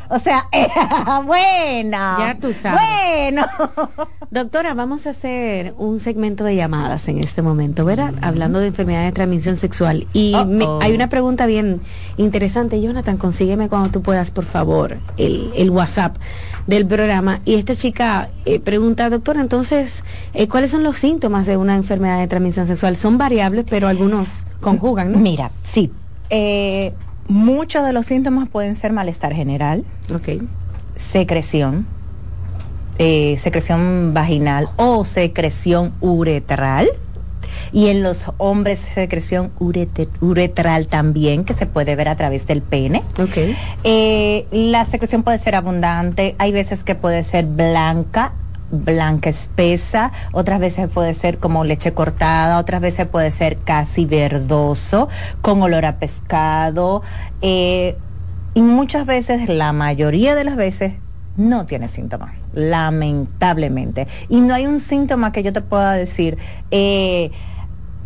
O 0.09 0.19
sea, 0.19 0.47
bueno. 1.25 1.97
Ya 2.19 2.37
tú 2.39 2.53
sabes. 2.53 2.79
Bueno. 2.81 3.45
Doctora, 4.29 4.73
vamos 4.73 5.05
a 5.07 5.11
hacer 5.11 5.73
un 5.77 5.99
segmento 5.99 6.43
de 6.43 6.55
llamadas 6.55 7.07
en 7.07 7.19
este 7.19 7.41
momento, 7.41 7.85
¿verdad? 7.85 8.13
Hablando 8.21 8.59
de 8.59 8.67
enfermedades 8.67 9.07
de 9.09 9.11
transmisión 9.13 9.55
sexual. 9.57 10.07
Y 10.13 10.35
me- 10.47 10.65
hay 10.81 10.93
una 10.93 11.09
pregunta 11.09 11.45
bien 11.45 11.81
interesante. 12.17 12.81
Jonathan, 12.81 13.17
consígueme 13.17 13.69
cuando 13.69 13.89
tú 13.89 14.01
puedas, 14.01 14.31
por 14.31 14.45
favor, 14.45 14.97
el, 15.17 15.51
el 15.55 15.69
WhatsApp 15.69 16.17
del 16.67 16.85
programa 16.85 17.41
y 17.45 17.55
esta 17.55 17.75
chica 17.75 18.27
eh, 18.45 18.59
pregunta, 18.59 19.09
doctora, 19.09 19.41
entonces, 19.41 20.03
eh, 20.33 20.47
¿cuáles 20.47 20.71
son 20.71 20.83
los 20.83 20.97
síntomas 20.97 21.45
de 21.45 21.57
una 21.57 21.75
enfermedad 21.75 22.19
de 22.19 22.27
transmisión 22.27 22.67
sexual? 22.67 22.97
Son 22.97 23.17
variables, 23.17 23.65
pero 23.69 23.87
algunos 23.87 24.45
conjugan, 24.61 25.11
¿no? 25.11 25.19
Mira, 25.19 25.51
sí. 25.63 25.93
Eh, 26.29 26.93
muchos 27.27 27.85
de 27.85 27.93
los 27.93 28.05
síntomas 28.05 28.47
pueden 28.49 28.75
ser 28.75 28.93
malestar 28.93 29.33
general, 29.33 29.83
Ok. 30.13 30.41
secreción, 30.95 31.85
eh, 32.99 33.37
secreción 33.37 34.13
vaginal 34.13 34.69
o 34.77 35.05
secreción 35.05 35.93
uretral. 36.01 36.87
Y 37.71 37.87
en 37.87 38.01
los 38.03 38.25
hombres 38.37 38.79
secreción 38.93 39.51
urete- 39.59 40.07
uretral 40.21 40.87
también, 40.87 41.43
que 41.43 41.53
se 41.53 41.65
puede 41.65 41.95
ver 41.95 42.07
a 42.07 42.15
través 42.15 42.47
del 42.47 42.61
pene. 42.61 43.03
Ok. 43.21 43.37
Eh, 43.83 44.47
la 44.51 44.85
secreción 44.85 45.23
puede 45.23 45.37
ser 45.37 45.55
abundante, 45.55 46.35
hay 46.39 46.51
veces 46.51 46.83
que 46.83 46.95
puede 46.95 47.23
ser 47.23 47.45
blanca, 47.45 48.33
blanca 48.71 49.29
espesa, 49.29 50.11
otras 50.31 50.59
veces 50.59 50.89
puede 50.89 51.13
ser 51.13 51.37
como 51.37 51.63
leche 51.63 51.93
cortada, 51.93 52.59
otras 52.59 52.81
veces 52.81 53.07
puede 53.07 53.31
ser 53.31 53.57
casi 53.57 54.05
verdoso, 54.05 55.09
con 55.41 55.61
olor 55.61 55.85
a 55.85 55.97
pescado, 55.99 57.01
eh, 57.41 57.97
y 58.53 58.61
muchas 58.61 59.05
veces, 59.05 59.49
la 59.49 59.71
mayoría 59.71 60.35
de 60.35 60.43
las 60.43 60.55
veces, 60.55 60.93
no 61.35 61.67
tiene 61.67 61.87
síntomas, 61.87 62.33
lamentablemente. 62.53 64.07
Y 64.29 64.41
no 64.41 64.55
hay 64.55 64.65
un 64.65 64.79
síntoma 64.79 65.31
que 65.31 65.43
yo 65.43 65.53
te 65.53 65.61
pueda 65.61 65.93
decir, 65.93 66.39
eh, 66.71 67.29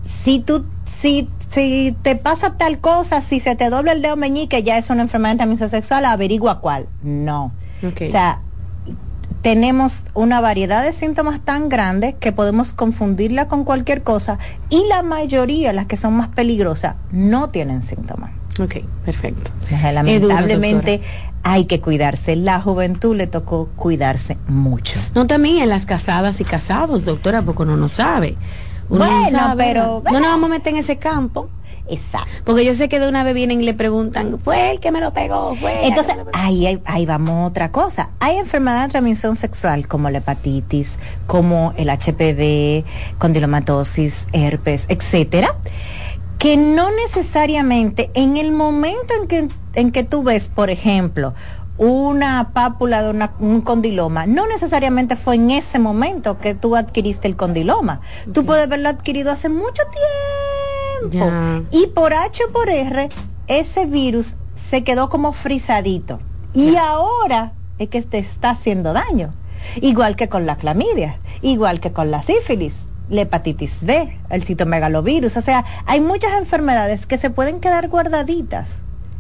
si 0.06 0.39
tú, 0.39 0.65
si, 0.86 1.30
si 1.47 1.95
te 2.02 2.17
pasa 2.17 2.58
tal 2.58 2.80
cosa, 2.80 3.21
si 3.21 3.39
se 3.39 3.56
te 3.56 3.69
dobla 3.69 3.93
el 3.93 4.02
dedo 4.02 4.17
meñique, 4.17 4.62
ya 4.63 4.78
es 4.78 4.89
una 4.89 5.04
enfermedad 5.04 5.36
de 5.36 5.38
transmisión 5.38 5.69
sexual, 5.69 6.04
averigua 6.04 6.60
cuál. 6.60 6.88
No. 7.02 7.54
O 7.84 8.12
sea, 8.12 8.41
tenemos 9.42 10.04
una 10.14 10.40
variedad 10.42 10.84
de 10.84 10.94
síntomas 10.94 11.42
tan 11.42 11.68
grandes 11.70 12.16
que 12.20 12.32
podemos 12.32 12.74
confundirla 12.74 13.48
con 13.48 13.64
cualquier 13.64 14.04
cosa 14.04 14.38
y 14.70 14.84
la 14.88 15.02
mayoría, 15.04 15.74
las 15.74 15.88
que 15.88 15.98
son 15.98 16.14
más 16.14 16.28
peligrosas, 16.30 16.96
no 17.12 17.50
tienen 17.50 17.82
síntomas. 17.82 18.32
Ok, 18.60 18.76
perfecto. 19.06 19.50
Lamentablemente 19.94 21.02
hay 21.44 21.66
que 21.66 21.80
cuidarse. 21.82 22.36
La 22.36 22.62
juventud 22.62 23.16
le 23.16 23.26
tocó 23.28 23.70
cuidarse 23.76 24.38
mucho. 24.48 25.00
No, 25.16 25.26
también 25.26 25.58
en 25.64 25.70
las 25.70 25.86
casadas 25.86 26.42
y 26.42 26.44
casados, 26.44 27.06
doctora, 27.06 27.42
porque 27.42 27.64
uno 27.64 27.78
no 27.78 27.90
sabe. 27.90 28.36
Uno 28.90 29.06
no 29.06 29.22
Bueno, 29.22 29.30
sabe, 29.40 29.64
pero- 29.64 30.04
No 30.12 30.20
nos 30.20 30.30
vamos 30.30 30.50
a 30.50 30.54
meter 30.54 30.74
en 30.74 30.80
ese 30.80 30.98
campo. 30.98 31.50
Exacto. 31.89 32.30
Porque 32.46 32.63
yo 32.65 32.74
sé 32.74 32.88
que 32.89 33.00
de 33.00 33.08
una 33.10 33.24
vez 33.24 33.34
vienen 33.34 33.62
y 33.62 33.65
le 33.65 33.74
preguntan, 33.74 34.39
fue 34.39 34.72
el 34.72 34.80
que 34.80 34.91
me 34.91 35.00
lo 35.02 35.12
pegó, 35.13 35.56
fue. 35.56 35.88
Entonces, 35.88 36.15
ahí, 36.34 36.65
ahí, 36.67 36.82
ahí 36.86 37.06
vamos 37.06 37.44
a 37.44 37.46
otra 37.48 37.72
cosa. 37.72 38.10
Hay 38.20 38.38
enfermedades 38.38 38.88
de 38.88 38.91
transmisión 38.91 39.36
sexual 39.36 39.88
como 39.88 40.10
la 40.10 40.20
hepatitis, 40.20 40.98
como 41.28 41.74
el 41.78 41.89
HPV, 41.89 42.86
condilomatosis, 43.17 44.28
herpes, 44.34 44.86
etcétera, 44.89 45.56
que 46.38 46.58
no 46.58 46.89
necesariamente 47.06 48.10
en 48.13 48.38
el 48.38 48.52
momento 48.52 49.13
en 49.22 49.28
que, 49.28 49.48
en 49.74 49.91
que 49.91 50.04
tú 50.04 50.24
ves, 50.24 50.48
por 50.50 50.70
ejemplo, 50.70 51.34
una 51.78 52.52
pápula 52.54 53.02
de 53.02 53.10
una- 53.10 53.34
un 53.39 53.62
condiloma, 53.62 54.26
no 54.28 54.46
necesariamente 54.48 55.15
fue 55.15 55.36
en 55.36 55.50
ese 55.52 55.80
momento 55.80 56.38
que 56.39 56.54
tú 56.54 56.76
adquiriste 56.76 57.28
el 57.28 57.36
condiloma. 57.36 58.02
Tú 58.34 58.46
puedes 58.46 58.65
haberlo 58.65 58.89
adquirido 58.89 59.32
hace 59.32 59.50
mucho 59.50 59.82
tiempo. 59.84 60.51
Y 61.72 61.88
por 61.88 62.14
H 62.14 62.44
o 62.46 62.52
por 62.52 62.70
R, 62.70 63.10
ese 63.48 63.86
virus 63.86 64.36
se 64.56 64.84
quedó 64.84 65.10
como 65.10 65.34
frisadito. 65.34 66.20
Y 66.54 66.76
ahora 66.76 67.54
es 67.80 67.90
que 67.90 68.02
te 68.02 68.20
está 68.20 68.52
haciendo 68.52 68.94
daño. 68.94 69.34
Igual 69.82 70.16
que 70.16 70.28
con 70.28 70.46
la 70.46 70.58
clamidia, 70.58 71.20
igual 71.42 71.80
que 71.80 71.92
con 71.92 72.12
la 72.12 72.22
sífilis, 72.22 72.76
la 73.10 73.22
hepatitis 73.22 73.86
B, 73.86 74.18
el 74.30 74.44
citomegalovirus. 74.44 75.38
O 75.38 75.42
sea, 75.42 75.66
hay 75.86 76.00
muchas 76.00 76.34
enfermedades 76.34 77.06
que 77.06 77.18
se 77.18 77.30
pueden 77.30 77.60
quedar 77.60 77.90
guardaditas. 77.90 78.70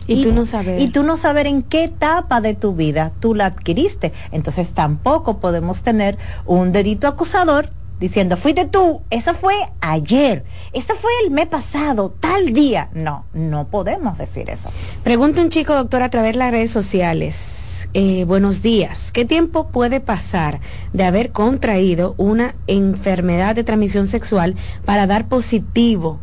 Y 0.07 0.23
tú 0.23 0.33
no 0.33 0.45
saber. 0.45 0.81
Y 0.81 0.87
tú 0.87 1.03
no 1.03 1.15
saber 1.15 1.47
en 1.47 1.61
qué 1.61 1.83
etapa 1.83 2.41
de 2.41 2.55
tu 2.55 2.73
vida 2.73 3.11
tú 3.19 3.35
la 3.35 3.45
adquiriste. 3.45 4.13
Entonces 4.31 4.71
tampoco 4.71 5.37
podemos 5.37 5.83
tener 5.83 6.17
un 6.45 6.71
dedito 6.71 7.07
acusador 7.07 7.69
diciendo, 8.01 8.35
fuiste 8.35 8.65
tú, 8.65 9.03
eso 9.11 9.35
fue 9.35 9.53
ayer, 9.79 10.43
eso 10.73 10.95
fue 10.95 11.11
el 11.23 11.31
mes 11.31 11.45
pasado, 11.45 12.13
tal 12.19 12.51
día. 12.51 12.89
No, 12.93 13.25
no 13.33 13.67
podemos 13.67 14.17
decir 14.17 14.49
eso. 14.49 14.69
Pregunta 15.03 15.41
un 15.41 15.49
chico, 15.49 15.75
doctor, 15.75 16.01
a 16.01 16.09
través 16.09 16.33
de 16.33 16.39
las 16.39 16.51
redes 16.51 16.71
sociales. 16.71 17.87
Eh, 17.93 18.25
buenos 18.25 18.63
días. 18.63 19.11
¿Qué 19.11 19.23
tiempo 19.23 19.67
puede 19.67 19.99
pasar 19.99 20.61
de 20.93 21.03
haber 21.03 21.31
contraído 21.31 22.15
una 22.17 22.55
enfermedad 22.65 23.53
de 23.55 23.63
transmisión 23.63 24.07
sexual 24.07 24.55
para 24.83 25.05
dar 25.05 25.27
positivo 25.27 26.19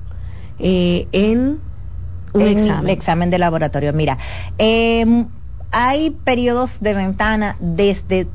eh, 0.58 1.06
en 1.12 1.60
un 2.32 2.42
en 2.42 2.58
examen? 2.58 2.84
el 2.86 2.90
examen 2.90 3.30
de 3.30 3.38
laboratorio. 3.38 3.92
Mira, 3.92 4.18
eh, 4.58 5.26
hay 5.70 6.10
periodos 6.10 6.80
de 6.80 6.94
ventana 6.94 7.56
desde 7.60 8.26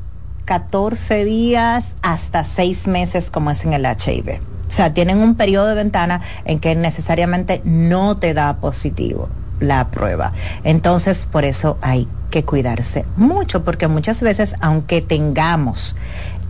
14 0.44 1.24
días 1.24 1.94
hasta 2.02 2.44
6 2.44 2.86
meses 2.86 3.30
como 3.30 3.50
es 3.50 3.64
en 3.64 3.72
el 3.72 3.84
HIV. 3.86 4.40
O 4.68 4.72
sea, 4.72 4.92
tienen 4.92 5.18
un 5.18 5.34
periodo 5.36 5.68
de 5.68 5.74
ventana 5.74 6.20
en 6.44 6.58
que 6.58 6.74
necesariamente 6.74 7.60
no 7.64 8.16
te 8.16 8.34
da 8.34 8.56
positivo 8.56 9.28
la 9.60 9.88
prueba. 9.90 10.32
Entonces, 10.64 11.26
por 11.30 11.44
eso 11.44 11.78
hay 11.80 12.08
que 12.30 12.44
cuidarse 12.44 13.04
mucho, 13.16 13.64
porque 13.64 13.86
muchas 13.86 14.20
veces, 14.20 14.54
aunque 14.60 15.00
tengamos 15.00 15.94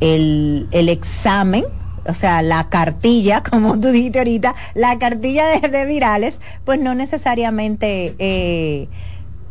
el, 0.00 0.68
el 0.70 0.88
examen, 0.88 1.64
o 2.07 2.14
sea, 2.14 2.42
la 2.42 2.68
cartilla, 2.68 3.42
como 3.50 3.78
tú 3.78 3.88
dijiste 3.88 4.18
ahorita, 4.18 4.54
la 4.74 4.98
cartilla 4.98 5.61
de, 5.61 5.85
virales, 5.85 6.38
pues 6.64 6.80
no 6.80 6.94
necesariamente 6.94 8.14
eh, 8.18 8.88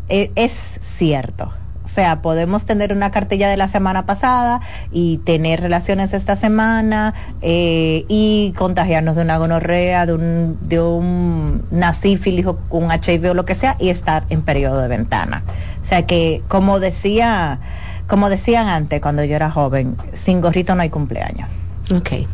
eh, 0.09 0.31
es 0.35 0.57
cierto. 0.97 1.51
O 1.93 1.95
sea, 1.95 2.23
podemos 2.23 2.65
tener 2.65 2.91
una 2.91 3.11
cartilla 3.11 3.47
de 3.47 3.55
la 3.55 3.67
semana 3.67 4.07
pasada 4.07 4.61
y 4.91 5.19
tener 5.19 5.61
relaciones 5.61 6.11
esta 6.13 6.35
semana 6.35 7.13
eh, 7.43 8.05
y 8.07 8.51
contagiarnos 8.57 9.15
de 9.15 9.21
una 9.21 9.37
gonorrea, 9.37 10.07
de 10.07 10.13
un, 10.15 10.57
de 10.63 10.81
un, 10.81 11.63
una 11.69 11.91
o 11.91 12.57
un 12.71 12.91
HIV 12.91 13.29
o 13.29 13.33
lo 13.35 13.45
que 13.45 13.53
sea 13.53 13.77
y 13.79 13.89
estar 13.89 14.25
en 14.29 14.41
periodo 14.41 14.81
de 14.81 14.87
ventana. 14.87 15.43
O 15.83 15.85
sea 15.85 16.07
que, 16.07 16.41
como 16.47 16.79
decía, 16.79 17.59
como 18.07 18.27
decían 18.27 18.69
antes 18.69 18.99
cuando 18.99 19.23
yo 19.23 19.35
era 19.35 19.51
joven, 19.51 19.95
sin 20.13 20.41
gorrito 20.41 20.73
no 20.73 20.81
hay 20.81 20.89
cumpleaños. 20.89 21.47
Ok. 21.95 22.27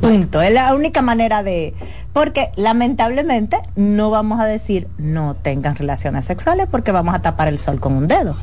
Punto. 0.00 0.42
Es 0.42 0.52
la 0.52 0.74
única 0.74 1.02
manera 1.02 1.42
de... 1.42 1.74
Porque 2.12 2.50
lamentablemente 2.56 3.58
no 3.76 4.10
vamos 4.10 4.40
a 4.40 4.46
decir 4.46 4.88
no 4.98 5.36
tengan 5.36 5.76
relaciones 5.76 6.24
sexuales 6.24 6.66
porque 6.70 6.92
vamos 6.92 7.14
a 7.14 7.22
tapar 7.22 7.48
el 7.48 7.58
sol 7.58 7.80
con 7.80 7.94
un 7.94 8.08
dedo. 8.08 8.36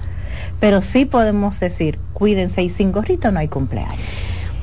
Pero 0.60 0.82
sí 0.82 1.06
podemos 1.06 1.60
decir 1.60 2.00
cuídense 2.14 2.64
y 2.64 2.70
sin 2.70 2.92
gorrito 2.92 3.32
no 3.32 3.40
hay 3.40 3.48
cumpleaños. 3.48 3.98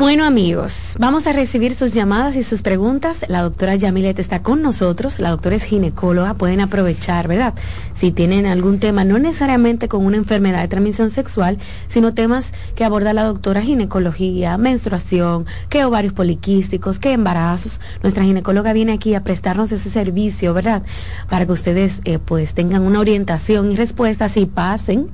Bueno 0.01 0.25
amigos, 0.25 0.97
vamos 0.99 1.27
a 1.27 1.35
recibir 1.35 1.75
sus 1.75 1.93
llamadas 1.93 2.35
y 2.35 2.43
sus 2.43 2.63
preguntas. 2.63 3.19
La 3.29 3.43
doctora 3.43 3.75
Yamilet 3.75 4.19
está 4.19 4.43
con 4.43 4.63
nosotros, 4.63 5.21
la 5.21 5.29
doctora 5.29 5.57
es 5.57 5.65
ginecóloga, 5.65 6.33
pueden 6.33 6.63
aprovechar, 6.63 7.29
¿verdad? 7.29 7.53
Si 7.93 8.11
tienen 8.11 8.47
algún 8.47 8.79
tema, 8.79 9.05
no 9.05 9.19
necesariamente 9.19 9.89
con 9.89 10.07
una 10.07 10.17
enfermedad 10.17 10.63
de 10.63 10.69
transmisión 10.69 11.11
sexual, 11.11 11.59
sino 11.87 12.15
temas 12.15 12.55
que 12.75 12.85
aborda 12.85 13.13
la 13.13 13.25
doctora 13.25 13.61
ginecología, 13.61 14.57
menstruación, 14.57 15.45
que 15.69 15.85
ovarios 15.85 16.15
poliquísticos, 16.15 16.99
que 16.99 17.13
embarazos. 17.13 17.79
Nuestra 18.03 18.25
ginecóloga 18.25 18.73
viene 18.73 18.95
aquí 18.95 19.15
a 19.15 19.23
prestarnos 19.23 19.71
ese 19.71 19.91
servicio, 19.91 20.55
¿verdad? 20.55 20.83
Para 21.29 21.45
que 21.45 21.53
ustedes 21.53 22.01
eh, 22.07 22.19
pues 22.19 22.55
tengan 22.55 22.85
una 22.85 23.01
orientación 23.01 23.71
y 23.71 23.77
respuestas 23.77 24.39
y 24.39 24.47
pasen 24.47 25.11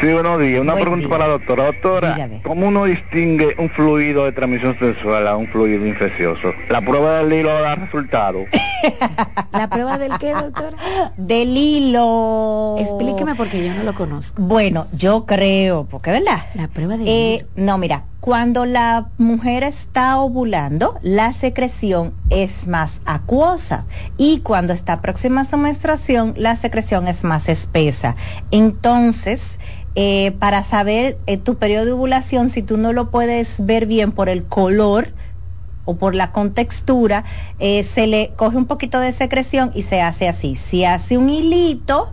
Sí, 0.00 0.06
buenos 0.12 0.40
días. 0.40 0.60
Una 0.60 0.72
Buen 0.72 0.82
pregunta 0.84 1.06
día. 1.06 1.08
para 1.10 1.26
la 1.26 1.32
doctora. 1.32 1.64
Doctora, 1.66 2.14
Dígame. 2.14 2.40
¿cómo 2.42 2.68
uno 2.68 2.84
distingue 2.84 3.54
un 3.58 3.68
fluido 3.68 4.24
de 4.24 4.32
transmisión 4.32 4.78
sexual 4.78 5.26
a 5.28 5.36
un 5.36 5.46
fluido 5.48 5.86
infeccioso? 5.86 6.52
¿La 6.70 6.80
prueba 6.80 7.18
del 7.18 7.32
hilo 7.32 7.50
da 7.60 7.74
resultado? 7.74 8.46
¿La 9.52 9.68
prueba 9.68 9.98
del 9.98 10.12
qué, 10.18 10.32
doctora? 10.32 10.76
Del 11.18 11.54
hilo. 11.54 12.76
Explíqueme 12.78 13.34
porque 13.34 13.62
yo 13.66 13.74
no 13.74 13.82
lo 13.82 13.92
conozco. 13.94 14.40
Bueno, 14.42 14.86
yo 14.92 15.26
creo, 15.26 15.84
porque 15.84 16.12
verdad. 16.12 16.46
La 16.54 16.68
prueba 16.68 16.96
del 16.96 17.06
Eh, 17.06 17.46
no, 17.56 17.76
mira, 17.76 18.04
Cuando 18.20 18.66
la 18.66 19.08
mujer 19.16 19.62
está 19.62 20.18
ovulando, 20.18 20.98
la 21.00 21.32
secreción 21.32 22.12
es 22.28 22.66
más 22.66 23.00
acuosa 23.06 23.86
y 24.18 24.40
cuando 24.40 24.74
está 24.74 25.00
próxima 25.00 25.40
a 25.40 25.44
su 25.46 25.56
menstruación, 25.56 26.34
la 26.36 26.54
secreción 26.56 27.08
es 27.08 27.24
más 27.24 27.48
espesa. 27.48 28.16
Entonces, 28.50 29.58
eh, 29.94 30.32
para 30.38 30.64
saber 30.64 31.16
eh, 31.26 31.38
tu 31.38 31.56
periodo 31.56 31.86
de 31.86 31.92
ovulación, 31.92 32.50
si 32.50 32.62
tú 32.62 32.76
no 32.76 32.92
lo 32.92 33.10
puedes 33.10 33.64
ver 33.64 33.86
bien 33.86 34.12
por 34.12 34.28
el 34.28 34.44
color, 34.44 35.14
o 35.86 35.96
por 35.96 36.14
la 36.14 36.30
contextura, 36.30 37.24
eh, 37.58 37.82
se 37.84 38.06
le 38.06 38.32
coge 38.36 38.56
un 38.56 38.66
poquito 38.66 39.00
de 39.00 39.12
secreción 39.12 39.72
y 39.74 39.82
se 39.82 40.00
hace 40.02 40.28
así. 40.28 40.54
Si 40.54 40.84
hace 40.84 41.18
un 41.18 41.30
hilito, 41.30 42.12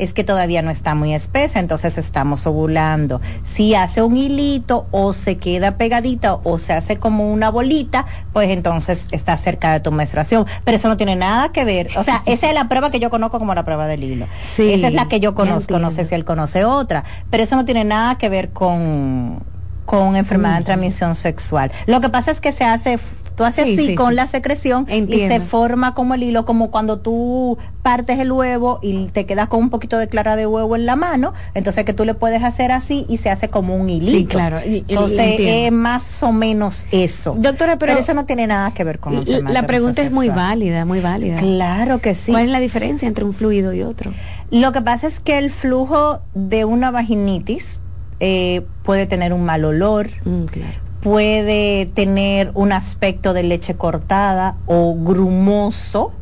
es 0.00 0.12
que 0.14 0.24
todavía 0.24 0.62
no 0.62 0.70
está 0.70 0.94
muy 0.94 1.14
espesa, 1.14 1.60
entonces 1.60 1.98
estamos 1.98 2.46
ovulando. 2.46 3.20
Si 3.42 3.74
hace 3.74 4.02
un 4.02 4.16
hilito 4.16 4.86
o 4.90 5.12
se 5.12 5.36
queda 5.36 5.76
pegadita 5.76 6.34
o 6.42 6.58
se 6.58 6.72
hace 6.72 6.96
como 6.96 7.30
una 7.30 7.50
bolita, 7.50 8.06
pues 8.32 8.50
entonces 8.50 9.06
está 9.10 9.36
cerca 9.36 9.72
de 9.72 9.80
tu 9.80 9.92
menstruación. 9.92 10.46
Pero 10.64 10.76
eso 10.76 10.88
no 10.88 10.96
tiene 10.96 11.16
nada 11.16 11.52
que 11.52 11.64
ver. 11.64 11.90
O 11.96 12.02
sea, 12.02 12.22
esa 12.26 12.48
es 12.48 12.54
la 12.54 12.68
prueba 12.68 12.90
que 12.90 12.98
yo 12.98 13.10
conozco 13.10 13.38
como 13.38 13.54
la 13.54 13.64
prueba 13.64 13.86
del 13.86 14.02
hilo. 14.02 14.26
Sí, 14.56 14.72
esa 14.72 14.88
es 14.88 14.94
la 14.94 15.06
que 15.06 15.20
yo 15.20 15.34
conozco, 15.34 15.78
no 15.78 15.90
sé 15.90 16.04
si 16.04 16.14
él 16.14 16.24
conoce 16.24 16.64
otra. 16.64 17.04
Pero 17.30 17.42
eso 17.42 17.56
no 17.56 17.64
tiene 17.64 17.84
nada 17.84 18.16
que 18.16 18.28
ver 18.28 18.50
con 18.50 19.42
con 19.90 20.14
enfermedad 20.14 20.58
de 20.58 20.64
transmisión 20.64 21.16
sexual. 21.16 21.72
Lo 21.86 22.00
que 22.00 22.10
pasa 22.10 22.30
es 22.30 22.40
que 22.40 22.52
se 22.52 22.62
hace 22.62 23.00
tú 23.40 23.46
haces 23.46 23.68
Sí, 23.68 23.74
así 23.74 23.86
sí, 23.86 23.94
con 23.94 24.10
sí. 24.10 24.14
la 24.16 24.26
secreción 24.26 24.86
y 24.90 25.18
se 25.20 25.40
forma 25.40 25.94
como 25.94 26.12
el 26.12 26.22
hilo, 26.22 26.44
como 26.44 26.70
cuando 26.70 27.00
tú 27.00 27.56
partes 27.80 28.18
el 28.18 28.30
huevo 28.30 28.80
y 28.82 29.06
te 29.08 29.24
quedas 29.24 29.48
con 29.48 29.60
un 29.60 29.70
poquito 29.70 29.96
de 29.96 30.08
clara 30.08 30.36
de 30.36 30.46
huevo 30.46 30.76
en 30.76 30.84
la 30.84 30.94
mano, 30.94 31.32
entonces 31.54 31.86
que 31.86 31.94
tú 31.94 32.04
le 32.04 32.12
puedes 32.12 32.42
hacer 32.44 32.70
así 32.70 33.06
y 33.08 33.16
se 33.16 33.30
hace 33.30 33.48
como 33.48 33.76
un 33.76 33.88
hilito. 33.88 34.12
Sí, 34.12 34.26
claro, 34.26 34.58
Entonces 34.62 35.36
es 35.40 35.72
más 35.72 36.22
o 36.22 36.32
menos 36.32 36.84
eso. 36.92 37.34
Doctora, 37.38 37.78
pero- 37.78 37.98
eso 37.98 38.12
no 38.12 38.26
tiene 38.26 38.46
nada 38.46 38.72
que 38.74 38.84
ver 38.84 38.98
con 39.00 39.14
La, 39.14 39.20
enfermedad 39.20 39.54
la 39.54 39.66
pregunta 39.66 40.02
es 40.02 40.12
muy 40.12 40.28
válida, 40.28 40.84
muy 40.84 41.00
válida. 41.00 41.38
Claro 41.38 42.00
que 42.02 42.14
sí. 42.14 42.32
¿Cuál 42.32 42.44
es 42.44 42.50
la 42.50 42.60
diferencia 42.60 43.08
entre 43.08 43.24
un 43.24 43.32
fluido 43.32 43.72
y 43.72 43.80
otro? 43.82 44.12
Lo 44.50 44.72
que 44.72 44.82
pasa 44.82 45.06
es 45.06 45.18
que 45.18 45.38
el 45.38 45.50
flujo 45.50 46.20
de 46.34 46.66
una 46.66 46.90
vaginitis 46.90 47.80
eh, 48.18 48.66
puede 48.82 49.06
tener 49.06 49.32
un 49.32 49.44
mal 49.44 49.64
olor, 49.64 50.10
Mm, 50.26 50.44
claro. 50.44 50.89
Puede 51.00 51.86
tener 51.86 52.50
un 52.54 52.72
aspecto 52.72 53.32
de 53.32 53.42
leche 53.42 53.74
cortada 53.76 54.56
o 54.66 54.94
grumoso, 54.94 56.12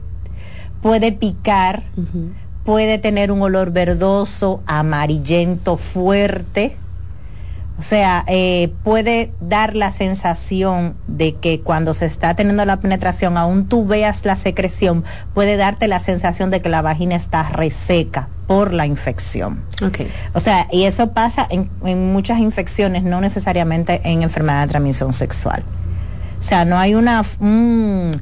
puede 0.83 1.13
picar, 1.13 1.83
puede 2.65 2.99
tener 2.99 3.33
un 3.33 3.43
olor 3.43 3.73
verdoso, 3.73 4.63
amarillento, 4.67 5.77
fuerte. 5.77 6.77
O 7.79 7.83
sea, 7.83 8.25
eh, 8.27 8.73
puede 8.83 9.33
dar 9.41 9.77
la 9.77 9.93
sensación 9.93 10.97
de 11.07 11.37
que 11.37 11.61
cuando 11.61 11.95
se 11.95 12.07
está 12.07 12.35
teniendo 12.35 12.65
la 12.65 12.81
penetración, 12.81 13.37
aún 13.37 13.69
tú 13.69 13.87
veas 13.87 14.25
la 14.25 14.35
secreción, 14.35 15.05
puede 15.33 15.57
darte 15.57 15.87
la 15.87 16.01
sensación 16.01 16.51
de 16.51 16.61
que 16.61 16.69
la 16.69 16.83
vagina 16.83 17.15
está 17.15 17.45
reseca 17.45 18.29
por 18.49 18.73
la 18.73 18.87
infección. 18.87 19.63
Ok. 19.81 20.01
O 20.35 20.41
sea, 20.41 20.67
y 20.73 20.85
eso 20.85 21.13
pasa 21.13 21.47
en, 21.51 21.71
en 21.85 22.13
muchas 22.13 22.41
infecciones, 22.41 23.05
no 23.05 23.21
necesariamente 23.21 24.01
en 24.05 24.23
enfermedad 24.23 24.63
de 24.63 24.69
transmisión 24.69 25.13
sexual. 25.13 25.63
O 26.41 26.43
sea, 26.43 26.65
no 26.65 26.79
hay 26.79 26.95
una, 26.95 27.25
un, 27.41 28.13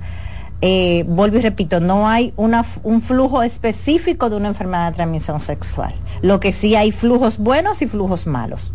eh, 0.62 1.04
vuelvo 1.06 1.38
y 1.38 1.42
repito, 1.42 1.80
no 1.80 2.08
hay 2.08 2.32
una, 2.36 2.64
un 2.82 3.02
flujo 3.02 3.42
específico 3.42 4.30
de 4.30 4.36
una 4.36 4.48
enfermedad 4.48 4.90
de 4.90 4.96
transmisión 4.96 5.40
sexual. 5.40 5.94
Lo 6.22 6.40
que 6.40 6.52
sí 6.52 6.76
hay 6.76 6.92
flujos 6.92 7.38
buenos 7.38 7.82
y 7.82 7.86
flujos 7.86 8.26
malos. 8.26 8.72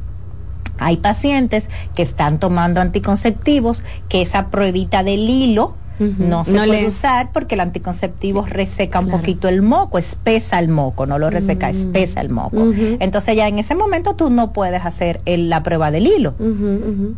Hay 0.83 0.97
pacientes 0.97 1.69
que 1.95 2.01
están 2.01 2.39
tomando 2.39 2.81
anticonceptivos, 2.81 3.83
que 4.09 4.21
esa 4.23 4.49
pruebita 4.49 5.03
del 5.03 5.29
hilo 5.29 5.75
no 5.99 6.43
se 6.45 6.53
No 6.53 6.65
puede 6.65 6.81
le- 6.81 6.87
usar 6.87 7.29
porque 7.31 7.53
el 7.53 7.61
anticonceptivo 7.61 8.43
reseca 8.43 8.99
un 8.99 9.09
poquito 9.11 9.47
el 9.47 9.61
moco, 9.61 9.99
espesa 9.99 10.57
el 10.57 10.67
moco, 10.67 11.05
no 11.05 11.19
lo 11.19 11.29
reseca, 11.29 11.67
Mm. 11.67 11.75
espesa 11.75 12.21
el 12.21 12.29
moco. 12.31 12.71
Entonces 12.99 13.35
ya 13.35 13.47
en 13.47 13.59
ese 13.59 13.75
momento 13.75 14.15
tú 14.15 14.31
no 14.31 14.51
puedes 14.51 14.83
hacer 14.83 15.21
el- 15.25 15.47
la 15.49 15.61
prueba 15.61 15.91
del 15.91 16.07
hilo 16.07 16.33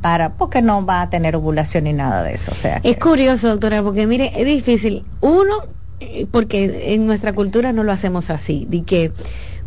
para 0.01 0.33
porque 0.33 0.61
no 0.61 0.85
va 0.85 1.01
a 1.03 1.09
tener 1.09 1.37
ovulación 1.37 1.85
ni 1.85 1.93
nada 1.93 2.23
de 2.23 2.33
eso, 2.33 2.51
o 2.51 2.55
sea, 2.55 2.81
Es 2.83 2.95
que- 2.95 2.99
curioso, 2.99 3.47
doctora, 3.47 3.81
porque 3.81 4.05
mire, 4.05 4.33
es 4.35 4.45
difícil. 4.45 5.05
Uno, 5.21 5.53
eh, 6.01 6.27
porque 6.29 6.93
en 6.93 7.05
nuestra 7.07 7.31
cultura 7.31 7.71
no 7.71 7.83
lo 7.85 7.93
hacemos 7.93 8.29
así, 8.29 8.65
de 8.69 8.83
que 8.83 9.13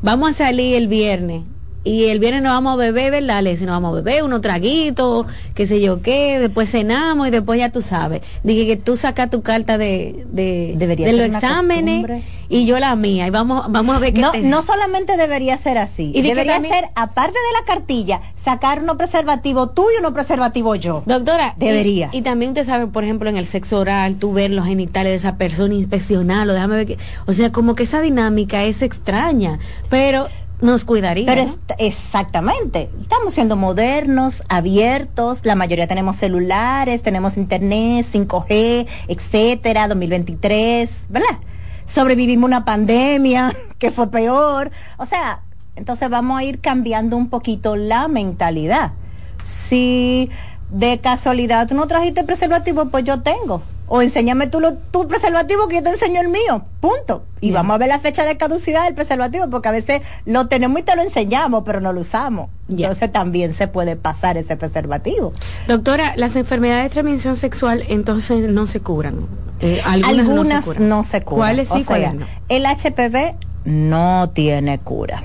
vamos 0.02 0.32
a 0.32 0.34
salir 0.34 0.74
el 0.76 0.88
viernes 0.88 1.44
y 1.86 2.06
el 2.06 2.18
viernes 2.18 2.42
nos 2.42 2.52
vamos 2.52 2.72
a 2.74 2.76
beber, 2.76 3.12
¿verdad? 3.12 3.42
Le 3.42 3.50
decimos, 3.50 3.72
nos 3.72 3.82
vamos 3.82 3.98
a 3.98 4.02
beber 4.02 4.24
unos 4.24 4.40
traguitos, 4.40 5.26
qué 5.54 5.66
sé 5.66 5.80
yo 5.80 6.02
qué, 6.02 6.38
después 6.40 6.68
cenamos 6.70 7.28
y 7.28 7.30
después 7.30 7.58
ya 7.60 7.70
tú 7.70 7.80
sabes. 7.80 8.22
Dije 8.42 8.66
que 8.66 8.76
tú 8.76 8.96
sacas 8.96 9.30
tu 9.30 9.42
carta 9.42 9.78
de, 9.78 10.26
de, 10.32 10.74
de 10.76 11.12
los 11.12 11.26
exámenes 11.26 12.00
costumbre. 12.02 12.22
y 12.48 12.66
yo 12.66 12.78
la 12.80 12.96
mía 12.96 13.26
y 13.26 13.30
vamos, 13.30 13.66
vamos 13.70 13.96
a 13.96 13.98
ver 14.00 14.12
qué 14.12 14.20
no, 14.20 14.32
no 14.34 14.62
solamente 14.62 15.16
debería 15.16 15.56
ser 15.58 15.78
así, 15.78 16.10
Y 16.14 16.22
debería 16.22 16.54
también- 16.54 16.74
ser, 16.74 16.88
aparte 16.96 17.32
de 17.32 17.60
la 17.60 17.64
cartilla, 17.72 18.20
sacar 18.42 18.82
uno 18.82 18.96
preservativo 18.96 19.68
tú 19.70 19.86
y 19.94 20.00
uno 20.00 20.12
preservativo 20.12 20.74
yo. 20.74 21.02
Doctora, 21.06 21.54
y- 21.56 21.64
Debería. 21.66 22.08
Y, 22.12 22.22
también 22.22 22.50
usted 22.50 22.66
sabe, 22.66 22.88
por 22.88 23.04
ejemplo, 23.04 23.30
en 23.30 23.36
el 23.36 23.46
sexo 23.46 23.78
oral, 23.78 24.16
tú 24.16 24.32
ver 24.32 24.50
los 24.50 24.66
genitales 24.66 25.12
de 25.12 25.16
esa 25.16 25.36
persona, 25.36 25.74
inspeccionarlo, 25.74 26.52
déjame 26.52 26.76
ver 26.76 26.86
que, 26.86 26.98
o 27.26 27.32
sea, 27.32 27.52
como 27.52 27.74
que 27.76 27.84
esa 27.84 28.00
dinámica 28.00 28.64
es 28.64 28.82
extraña, 28.82 29.58
pero 29.88 30.26
nos 30.60 30.84
cuidaría. 30.84 31.26
Pero 31.26 31.42
est- 31.42 31.72
exactamente, 31.78 32.90
estamos 33.00 33.34
siendo 33.34 33.56
modernos, 33.56 34.42
abiertos, 34.48 35.40
la 35.44 35.54
mayoría 35.54 35.86
tenemos 35.86 36.16
celulares, 36.16 37.02
tenemos 37.02 37.36
internet, 37.36 38.06
5G, 38.10 38.86
etcétera, 39.08 39.88
2023, 39.88 40.90
¿verdad? 41.08 41.38
Sobrevivimos 41.84 42.48
una 42.48 42.64
pandemia 42.64 43.52
que 43.78 43.90
fue 43.90 44.10
peor, 44.10 44.70
o 44.98 45.06
sea, 45.06 45.42
entonces 45.76 46.08
vamos 46.08 46.38
a 46.38 46.44
ir 46.44 46.60
cambiando 46.60 47.16
un 47.16 47.28
poquito 47.28 47.76
la 47.76 48.08
mentalidad. 48.08 48.94
Si 49.42 50.30
de 50.68 51.00
casualidad 51.00 51.68
tú 51.68 51.74
no 51.74 51.86
trajiste 51.86 52.24
preservativo, 52.24 52.86
pues 52.90 53.04
yo 53.04 53.22
tengo. 53.22 53.62
O 53.88 54.02
enséñame 54.02 54.48
tú 54.48 54.60
lo, 54.60 54.74
tu 54.74 55.06
preservativo 55.06 55.68
que 55.68 55.76
yo 55.76 55.82
te 55.82 55.90
enseño 55.90 56.20
el 56.20 56.28
mío. 56.28 56.64
Punto. 56.80 57.24
Y 57.40 57.52
vamos 57.52 57.74
a 57.74 57.78
ver 57.78 57.88
la 57.88 57.98
fecha 58.00 58.24
de 58.24 58.36
caducidad 58.36 58.84
del 58.84 58.94
preservativo, 58.94 59.48
porque 59.48 59.68
a 59.68 59.72
veces 59.72 60.02
lo 60.24 60.48
tenemos 60.48 60.80
y 60.80 60.82
te 60.82 60.96
lo 60.96 61.02
enseñamos, 61.02 61.62
pero 61.64 61.80
no 61.80 61.92
lo 61.92 62.00
usamos. 62.00 62.50
Entonces 62.68 63.12
también 63.12 63.54
se 63.54 63.68
puede 63.68 63.94
pasar 63.96 64.36
ese 64.36 64.56
preservativo. 64.56 65.32
Doctora, 65.68 66.14
las 66.16 66.34
enfermedades 66.36 66.84
de 66.84 66.90
transmisión 66.90 67.36
sexual 67.36 67.84
entonces 67.88 68.50
no 68.50 68.66
se 68.66 68.80
curan. 68.80 69.26
Eh, 69.60 69.80
algunas, 69.84 70.18
Algunas, 70.18 70.46
no 70.48 70.62
se 70.62 70.66
curan. 70.66 70.88
no 70.88 71.02
se 71.02 71.22
curan. 71.22 71.38
¿Cuáles 71.38 71.68
sí, 71.68 71.74
O 71.78 71.80
sea, 71.80 72.12
no? 72.12 72.26
El 72.48 72.64
HPV 72.66 73.34
no 73.64 74.30
tiene 74.30 74.78
cura. 74.78 75.22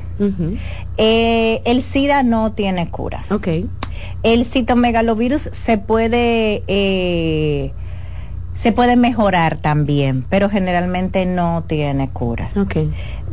Eh, 0.97 1.62
el 1.66 1.82
SIDA 1.82 2.24
no 2.24 2.51
tiene 2.53 2.89
cura. 2.89 3.24
Ok. 3.30 3.47
El 4.24 4.45
citomegalovirus 4.45 5.49
se 5.51 5.78
puede 5.78 6.64
eh, 6.68 7.72
se 8.54 8.72
puede 8.72 8.95
mejorar 8.95 9.58
también, 9.58 10.26
pero 10.30 10.49
generalmente 10.49 11.26
no 11.26 11.64
tiene 11.68 12.10
cura. 12.10 12.49
Ok. 12.56 12.76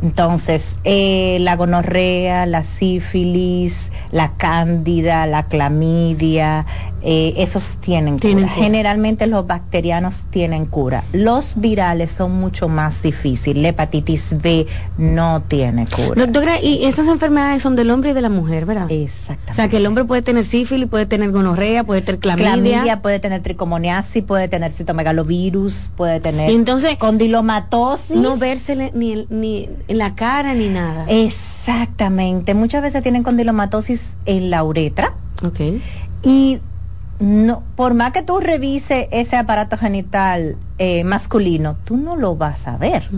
Entonces, 0.01 0.75
eh, 0.83 1.37
la 1.41 1.55
gonorrea, 1.55 2.45
la 2.45 2.63
sífilis, 2.63 3.91
la 4.11 4.33
cándida, 4.37 5.27
la 5.27 5.43
clamidia, 5.43 6.65
eh, 7.01 7.33
esos 7.37 7.77
tienen 7.77 8.15
cura. 8.15 8.21
Tienen 8.21 8.47
cura. 8.47 8.55
Generalmente 8.63 9.27
los 9.27 9.45
bacterianos 9.47 10.25
tienen 10.29 10.65
cura. 10.65 11.03
Los 11.13 11.53
virales 11.59 12.11
son 12.11 12.33
mucho 12.33 12.67
más 12.67 13.01
difíciles. 13.01 13.61
La 13.61 13.69
hepatitis 13.69 14.35
B 14.41 14.67
no 14.97 15.41
tiene 15.47 15.87
cura. 15.87 16.25
Doctora, 16.25 16.61
y 16.61 16.85
esas 16.85 17.07
enfermedades 17.07 17.61
son 17.61 17.75
del 17.75 17.91
hombre 17.91 18.11
y 18.11 18.13
de 18.13 18.21
la 18.21 18.29
mujer, 18.29 18.65
¿verdad? 18.65 18.91
Exactamente. 18.91 19.51
O 19.51 19.53
sea, 19.53 19.69
que 19.69 19.77
el 19.77 19.85
hombre 19.85 20.03
puede 20.05 20.21
tener 20.21 20.43
sífilis, 20.43 20.89
puede 20.89 21.05
tener 21.05 21.31
gonorrea, 21.31 21.83
puede 21.83 22.01
tener 22.01 22.19
clamidia. 22.19 22.53
clamidia, 22.53 23.01
puede 23.01 23.19
tener 23.19 23.41
tricomoniasis, 23.41 24.23
puede 24.23 24.47
tener 24.47 24.71
citomegalovirus, 24.71 25.89
puede 25.95 26.19
tener 26.19 26.49
entonces- 26.49 26.97
condilomatosis. 26.97 28.17
no 28.17 28.37
vérsele 28.37 28.91
ni, 28.93 29.25
ni 29.29 29.69
en 29.87 29.97
la 29.97 30.15
cara 30.15 30.53
ni 30.53 30.67
nada. 30.67 31.05
Exactamente. 31.07 32.53
Muchas 32.53 32.81
veces 32.81 33.03
tienen 33.03 33.23
condilomatosis 33.23 33.98
en 34.25 34.49
la 34.49 34.63
uretra 34.63 35.13
ok. 35.43 35.59
y 36.23 36.59
no, 37.19 37.63
por 37.75 37.93
más 37.93 38.13
que 38.13 38.23
tú 38.23 38.39
revises 38.39 39.07
ese 39.11 39.35
aparato 39.35 39.77
genital 39.77 40.57
eh, 40.77 41.03
masculino, 41.03 41.75
tú 41.83 41.97
no 41.97 42.15
lo 42.15 42.35
vas 42.35 42.67
a 42.67 42.77
ver. 42.77 43.09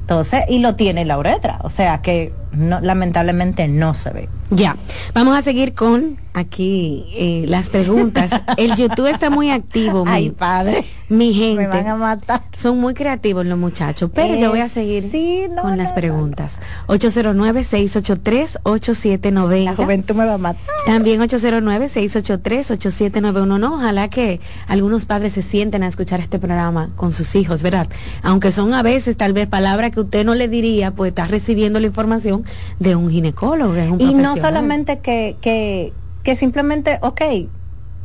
Entonces, 0.00 0.42
y 0.48 0.58
lo 0.60 0.76
tiene 0.76 1.00
en 1.00 1.08
la 1.08 1.18
uretra. 1.18 1.58
O 1.62 1.70
sea 1.70 2.00
que 2.00 2.32
no, 2.52 2.80
lamentablemente 2.80 3.66
no 3.66 3.94
se 3.94 4.10
ve. 4.10 4.28
Ya, 4.50 4.76
vamos 5.14 5.36
a 5.36 5.42
seguir 5.42 5.74
con 5.74 6.18
aquí 6.32 7.06
eh, 7.14 7.44
las 7.48 7.70
preguntas. 7.70 8.30
El 8.56 8.76
YouTube 8.76 9.06
está 9.06 9.30
muy 9.30 9.50
activo. 9.50 10.04
Ay, 10.06 10.30
padre. 10.30 10.84
Mi 11.08 11.34
gente. 11.34 11.62
Me 11.62 11.66
van 11.68 11.86
a 11.86 11.96
matar. 11.96 12.42
Son 12.54 12.78
muy 12.78 12.94
creativos 12.94 13.44
los 13.44 13.58
muchachos, 13.58 14.10
pero 14.14 14.34
yo 14.36 14.48
voy 14.50 14.60
a 14.60 14.66
Eh, 14.66 14.70
seguir 14.70 15.10
sí, 15.10 15.46
no, 15.50 15.62
con 15.62 15.76
las 15.76 15.90
no, 15.90 15.94
preguntas. 15.94 16.56
809-683-8790. 16.88 19.64
La 19.64 19.76
juventud 19.76 20.14
me 20.14 20.24
va 20.24 20.34
a 20.34 20.38
matar. 20.38 20.62
También 20.86 21.20
809-683-8791. 21.20 23.58
No, 23.58 23.74
ojalá 23.74 24.08
que 24.08 24.40
algunos 24.66 25.04
padres 25.04 25.32
se 25.34 25.42
sienten 25.42 25.82
a 25.82 25.88
escuchar 25.88 26.20
este 26.20 26.38
programa 26.38 26.90
con 26.96 27.12
sus 27.12 27.34
hijos, 27.34 27.62
¿verdad? 27.62 27.88
Aunque 28.22 28.52
son 28.52 28.72
a 28.74 28.82
veces 28.82 29.16
tal 29.16 29.32
vez 29.32 29.46
palabras 29.46 29.90
que 29.90 30.00
usted 30.00 30.24
no 30.24 30.34
le 30.34 30.48
diría, 30.48 30.92
pues 30.92 31.10
está 31.10 31.26
recibiendo 31.26 31.80
la 31.80 31.86
información 31.86 32.44
de 32.78 32.96
un 32.96 33.10
ginecólogo, 33.10 33.72
de 33.74 33.90
un 33.90 34.00
Y 34.00 34.14
no 34.14 34.36
solamente 34.36 35.00
que, 35.00 35.36
que, 35.40 35.92
que 36.22 36.36
simplemente, 36.36 36.98
ok, 37.02 37.20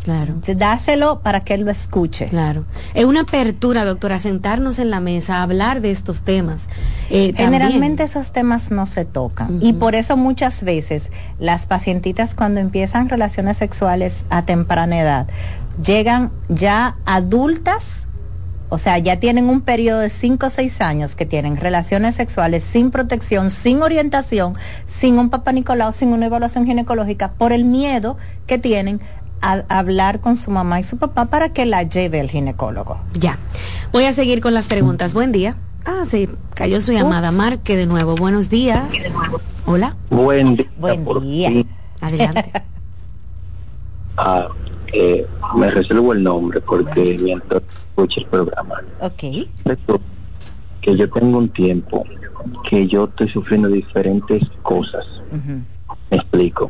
Claro. 0.09 0.41
dáselo 0.55 1.19
para 1.19 1.41
que 1.41 1.53
él 1.53 1.61
lo 1.61 1.71
escuche. 1.71 2.25
Claro. 2.25 2.65
Es 2.93 3.05
una 3.05 3.21
apertura, 3.21 3.85
doctora, 3.85 4.19
sentarnos 4.19 4.79
en 4.79 4.89
la 4.89 4.99
mesa, 4.99 5.43
hablar 5.43 5.81
de 5.81 5.91
estos 5.91 6.23
temas. 6.23 6.61
Eh, 7.11 7.33
Generalmente 7.35 8.03
esos 8.03 8.31
temas 8.31 8.71
no 8.71 8.85
se 8.85 9.05
tocan 9.05 9.59
y 9.61 9.73
por 9.73 9.93
eso 9.93 10.17
muchas 10.17 10.63
veces 10.63 11.11
las 11.39 11.65
pacientitas 11.65 12.33
cuando 12.33 12.59
empiezan 12.59 13.09
relaciones 13.09 13.57
sexuales 13.57 14.25
a 14.29 14.43
temprana 14.43 14.99
edad 14.99 15.27
llegan 15.83 16.31
ya 16.49 16.97
adultas, 17.05 18.05
o 18.69 18.77
sea, 18.77 18.97
ya 18.99 19.19
tienen 19.19 19.49
un 19.49 19.61
periodo 19.61 19.99
de 19.99 20.09
5 20.09 20.45
o 20.45 20.49
6 20.49 20.81
años 20.81 21.15
que 21.15 21.25
tienen 21.25 21.57
relaciones 21.57 22.15
sexuales 22.15 22.63
sin 22.63 22.91
protección, 22.91 23.49
sin 23.49 23.81
orientación, 23.81 24.55
sin 24.85 25.17
un 25.17 25.29
papá 25.29 25.51
Nicolau, 25.51 25.91
sin 25.91 26.09
una 26.09 26.27
evaluación 26.27 26.65
ginecológica, 26.65 27.31
por 27.31 27.51
el 27.51 27.65
miedo 27.65 28.17
que 28.45 28.59
tienen 28.59 29.01
a 29.41 29.63
hablar 29.69 30.19
con 30.19 30.37
su 30.37 30.51
mamá 30.51 30.79
y 30.79 30.83
su 30.83 30.97
papá 30.97 31.25
para 31.25 31.49
que 31.49 31.65
la 31.65 31.83
lleve 31.83 32.19
el 32.19 32.29
ginecólogo. 32.29 32.99
Ya. 33.13 33.37
Voy 33.91 34.05
a 34.05 34.13
seguir 34.13 34.41
con 34.41 34.53
las 34.53 34.67
preguntas. 34.67 35.13
Buen 35.13 35.31
día. 35.31 35.55
Ah, 35.85 36.03
sí, 36.07 36.29
cayó 36.53 36.81
su 36.81 36.91
llamada. 36.91 37.31
Marque 37.31 37.75
de 37.75 37.85
nuevo. 37.85 38.15
Buenos 38.15 38.49
días. 38.49 38.83
Hola. 39.65 39.95
Buen 40.09 40.55
día. 40.57 40.69
Buen 40.77 41.05
día. 41.21 41.65
Adelante. 42.01 42.51
Ah, 44.21 44.49
eh, 44.91 45.25
me 45.55 45.71
reservo 45.71 46.11
el 46.11 46.21
nombre 46.23 46.59
porque 46.59 47.17
mientras 47.21 47.61
escucho 47.91 48.19
el 48.19 48.25
programa, 48.25 48.81
Ok. 48.99 49.47
que 50.81 50.97
yo 50.97 51.09
tengo 51.09 51.37
un 51.37 51.47
tiempo 51.47 52.03
que 52.69 52.85
yo 52.85 53.05
estoy 53.05 53.29
sufriendo 53.29 53.69
diferentes 53.69 54.43
cosas. 54.61 55.05
Me 56.11 56.17
explico. 56.17 56.69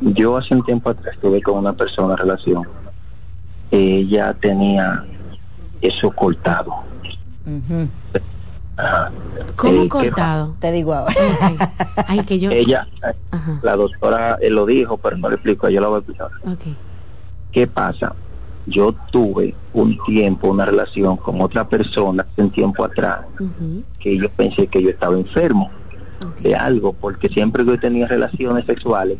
Yo 0.00 0.36
hace 0.36 0.54
un 0.54 0.64
tiempo 0.64 0.90
atrás 0.90 1.14
estuve 1.14 1.42
con 1.42 1.58
una 1.58 1.72
persona 1.72 2.14
en 2.14 2.18
relación. 2.18 2.66
Ella 3.70 4.34
tenía 4.34 5.04
eso 5.80 6.10
cortado. 6.10 6.72
Ajá. 8.76 9.12
¿Cómo 9.56 9.72
Eh, 9.74 9.82
¿qué 9.82 9.88
cortado? 9.88 10.56
Te 10.58 10.72
digo 10.72 10.94
ahora. 10.94 11.14
Ay, 12.06 12.24
que 12.24 12.38
yo. 12.38 12.50
Ella, 12.50 12.88
la 13.62 13.76
doctora 13.76 14.38
eh, 14.40 14.50
lo 14.50 14.66
dijo, 14.66 14.96
pero 14.96 15.16
no 15.18 15.28
le 15.28 15.34
explico, 15.34 15.68
yo 15.68 15.80
la 15.80 15.88
voy 15.88 15.96
a 15.96 15.98
explicar. 15.98 16.28
Ok. 16.46 16.76
¿Qué 17.52 17.66
pasa? 17.66 18.14
Yo 18.66 18.92
tuve 19.10 19.54
un 19.72 19.98
tiempo, 20.06 20.48
una 20.48 20.64
relación 20.64 21.16
con 21.16 21.40
otra 21.40 21.68
persona 21.68 22.26
hace 22.30 22.42
un 22.42 22.50
tiempo 22.50 22.84
atrás, 22.84 23.20
que 23.98 24.16
yo 24.16 24.30
pensé 24.30 24.66
que 24.66 24.82
yo 24.82 24.90
estaba 24.90 25.16
enfermo 25.16 25.70
de 26.40 26.54
algo, 26.54 26.92
porque 26.92 27.28
siempre 27.28 27.64
que 27.64 27.70
yo 27.72 27.80
tenía 27.80 28.06
relaciones 28.06 28.66
sexuales, 28.66 29.18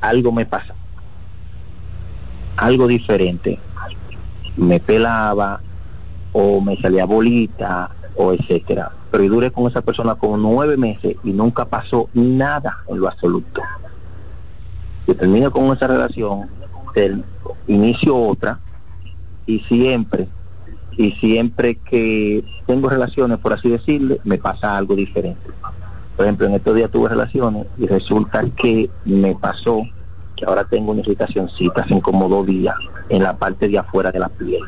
algo 0.00 0.32
me 0.32 0.46
pasa. 0.46 0.74
Algo 2.56 2.86
diferente. 2.86 3.60
Me 4.56 4.80
pelaba, 4.80 5.60
o 6.32 6.60
me 6.60 6.76
salía 6.76 7.04
bolita, 7.04 7.90
o 8.16 8.32
etcétera. 8.32 8.92
Pero 9.10 9.24
yo 9.24 9.30
duré 9.30 9.50
con 9.50 9.70
esa 9.70 9.80
persona 9.80 10.14
como 10.14 10.36
nueve 10.36 10.76
meses 10.76 11.16
y 11.22 11.32
nunca 11.32 11.64
pasó 11.64 12.08
nada 12.12 12.78
en 12.88 13.00
lo 13.00 13.08
absoluto. 13.08 13.62
Yo 15.06 15.16
termino 15.16 15.50
con 15.50 15.74
esa 15.76 15.86
relación, 15.86 16.48
inicio 17.66 18.16
otra, 18.16 18.60
y 19.46 19.60
siempre, 19.60 20.28
y 20.92 21.12
siempre 21.12 21.76
que 21.76 22.44
tengo 22.66 22.88
relaciones, 22.88 23.38
por 23.38 23.52
así 23.52 23.68
decirle, 23.68 24.20
me 24.24 24.38
pasa 24.38 24.76
algo 24.76 24.94
diferente. 24.94 25.50
Por 26.16 26.26
ejemplo, 26.26 26.46
en 26.46 26.54
estos 26.54 26.74
días 26.76 26.90
tuve 26.90 27.08
relaciones 27.08 27.66
y 27.76 27.86
resulta 27.86 28.44
que 28.56 28.90
me 29.04 29.34
pasó 29.34 29.82
que 30.36 30.44
ahora 30.44 30.64
tengo 30.64 30.92
una 30.92 31.00
irritacióncita 31.00 31.82
hace 31.82 32.00
como 32.00 32.28
dos 32.28 32.46
días 32.46 32.76
en 33.08 33.22
la 33.22 33.36
parte 33.36 33.68
de 33.68 33.78
afuera 33.78 34.10
de 34.12 34.18
la 34.18 34.28
piel. 34.28 34.62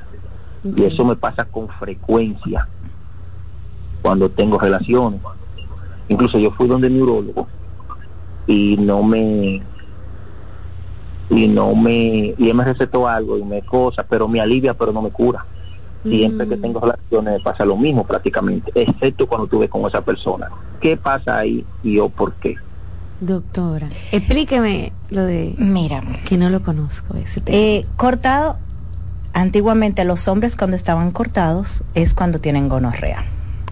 Y 0.65 0.85
eso 0.85 1.05
me 1.05 1.17
pasa 1.17 1.45
con 1.45 1.69
frecuencia 1.69 2.69
cuando 4.03 4.31
tengo 4.31 4.59
relaciones. 4.59 5.21
Incluso 6.09 6.39
yo 6.39 6.51
fui 6.53 6.69
donde 6.69 6.89
el 6.89 6.95
neurólogo 6.95 7.49
y 8.47 8.77
no 8.79 9.03
me 9.03 9.63
y 11.29 11.49
no 11.49 11.75
me 11.75 12.35
y 12.39 12.49
él 12.49 12.55
me 12.55 12.65
recetó 12.65 13.09
algo 13.09 13.39
y 13.39 13.45
me 13.45 13.63
cosa, 13.63 14.05
pero 14.05 14.29
me 14.29 14.41
alivia, 14.41 14.75
pero 14.75 14.93
no 14.93 15.03
me 15.03 15.11
cura. 15.11 15.45
Siempre 16.09 16.49
que 16.49 16.57
tengo 16.57 16.81
relaciones 16.81 17.35
me 17.35 17.41
pasa 17.41 17.65
lo 17.65 17.77
mismo 17.77 18.05
prácticamente, 18.05 18.71
excepto 18.75 19.27
cuando 19.27 19.47
tuve 19.47 19.69
con 19.69 19.87
esa 19.87 20.01
persona. 20.01 20.49
¿Qué 20.81 20.97
pasa 20.97 21.39
ahí 21.39 21.65
y 21.83 21.95
yo 21.95 22.09
por 22.09 22.35
qué? 22.35 22.55
Doctora, 23.21 23.89
explíqueme 24.13 24.93
lo 25.11 25.25
de. 25.25 25.55
Mira. 25.57 26.03
Que 26.27 26.37
no 26.37 26.51
lo 26.51 26.63
conozco 26.63 27.17
ese 27.17 27.41
tema. 27.41 27.57
Eh, 27.57 27.87
cortado, 27.97 28.59
antiguamente 29.33 30.05
los 30.05 30.29
hombres 30.29 30.57
cuando 30.57 30.77
estaban 30.77 31.11
cortados 31.13 31.83
es 31.95 32.15
cuando 32.15 32.41
tienen 32.41 32.69
gonorrea. 32.69 33.25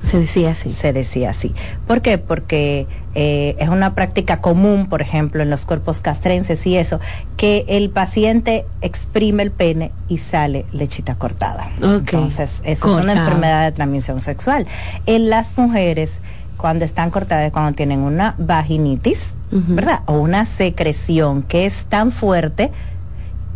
Se 0.05 0.19
decía 0.19 0.53
así. 0.53 0.73
Se 0.73 0.93
decía 0.93 1.31
así. 1.31 1.55
¿Por 1.87 2.03
qué? 2.03 2.19
Porque 2.19 2.87
eh, 3.15 3.57
es 3.59 3.69
una 3.69 3.95
práctica 3.95 4.41
común, 4.41 4.87
por 4.87 5.03
ejemplo, 5.03 5.43
en 5.43 5.51
los 5.51 5.65
cuerpos 5.65 6.01
castrenses 6.01 6.67
y 6.67 6.77
eso, 6.77 7.01
que 7.37 7.65
el 7.69 7.91
paciente 7.91 8.67
exprime 8.81 9.43
el 9.43 9.51
pene 9.51 9.93
y 10.09 10.19
sale 10.19 10.67
lechita 10.73 11.15
cortada. 11.15 11.71
Entonces, 11.81 12.61
eso 12.65 12.99
es 12.99 13.05
una 13.05 13.13
enfermedad 13.13 13.65
de 13.65 13.73
transmisión 13.73 14.21
sexual. 14.23 14.67
En 15.07 15.31
las 15.31 15.57
mujeres, 15.57 16.19
cuando 16.57 16.85
están 16.85 17.11
cortadas, 17.11 17.47
es 17.47 17.53
cuando 17.53 17.73
tienen 17.73 18.01
una 18.01 18.35
vaginitis, 18.39 19.35
¿verdad? 19.51 20.03
O 20.07 20.15
una 20.15 20.47
secreción 20.47 21.43
que 21.43 21.67
es 21.67 21.85
tan 21.85 22.11
fuerte 22.11 22.73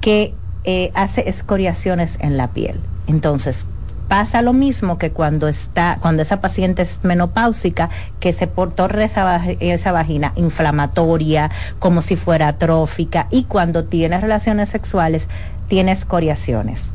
que 0.01 0.35
eh, 0.65 0.93
hace 0.95 1.29
escoriaciones 1.29 2.19
en 2.21 2.37
la 2.37 2.49
piel. 2.49 2.79
Entonces, 3.07 3.67
pasa 4.09 4.43
lo 4.43 4.53
mismo 4.53 4.99
que 4.99 5.11
cuando 5.11 5.49
está, 5.49 5.99
cuando 6.01 6.23
esa 6.23 6.41
paciente 6.41 6.83
es 6.83 7.05
menopáusica, 7.05 7.91
que 8.21 8.33
se 8.33 8.47
torna 8.47 9.05
esa, 9.05 9.45
esa 9.61 9.93
vagina 9.93 10.33
inflamatoria, 10.37 11.51
como 11.79 12.03
si 12.03 12.17
fuera 12.17 12.49
atrófica, 12.49 13.29
y 13.31 13.45
cuando 13.45 13.85
tiene 13.85 14.21
relaciones 14.21 14.71
sexuales, 14.71 15.29
tiene 15.69 15.93
escoriaciones 15.93 16.93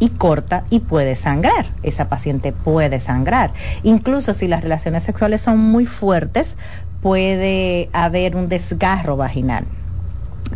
y 0.00 0.08
corta 0.10 0.64
y 0.70 0.80
puede 0.80 1.16
sangrar. 1.16 1.66
Esa 1.82 2.08
paciente 2.08 2.52
puede 2.52 3.00
sangrar. 3.00 3.52
Incluso 3.82 4.34
si 4.34 4.48
las 4.48 4.62
relaciones 4.62 5.04
sexuales 5.04 5.40
son 5.40 5.58
muy 5.58 5.86
fuertes, 5.86 6.56
puede 7.00 7.90
haber 7.92 8.36
un 8.36 8.48
desgarro 8.48 9.16
vaginal 9.16 9.66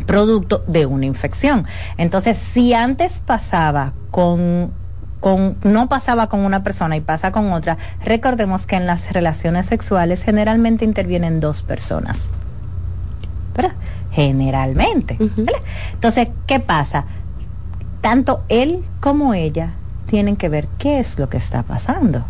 producto 0.07 0.65
de 0.67 0.87
una 0.87 1.07
infección. 1.07 1.67
Entonces, 1.97 2.39
si 2.39 2.75
antes 2.75 3.21
pasaba 3.25 3.93
con 4.11 4.73
con 5.21 5.57
no 5.65 5.89
pasaba 5.89 6.29
con 6.29 6.41
una 6.41 6.63
persona 6.63 6.97
y 6.97 7.01
pasa 7.01 7.33
con 7.33 7.53
otra, 7.53 7.79
recordemos 8.05 8.67
que 8.67 8.77
en 8.77 8.87
las 8.87 9.13
relaciones 9.13 9.67
sexuales 9.67 10.23
generalmente 10.23 10.85
intervienen 10.85 11.41
dos 11.41 11.63
personas. 11.63 12.31
¿Verdad? 13.57 13.73
Generalmente. 14.13 15.17
Entonces, 15.93 16.29
¿qué 16.47 16.61
pasa? 16.61 17.05
Tanto 18.01 18.45
él 18.49 18.85
como 19.01 19.35
ella 19.35 19.75
tienen 20.07 20.37
que 20.37 20.49
ver 20.49 20.69
qué 20.79 21.01
es 21.01 21.19
lo 21.19 21.29
que 21.29 21.37
está 21.37 21.63
pasando. 21.63 22.25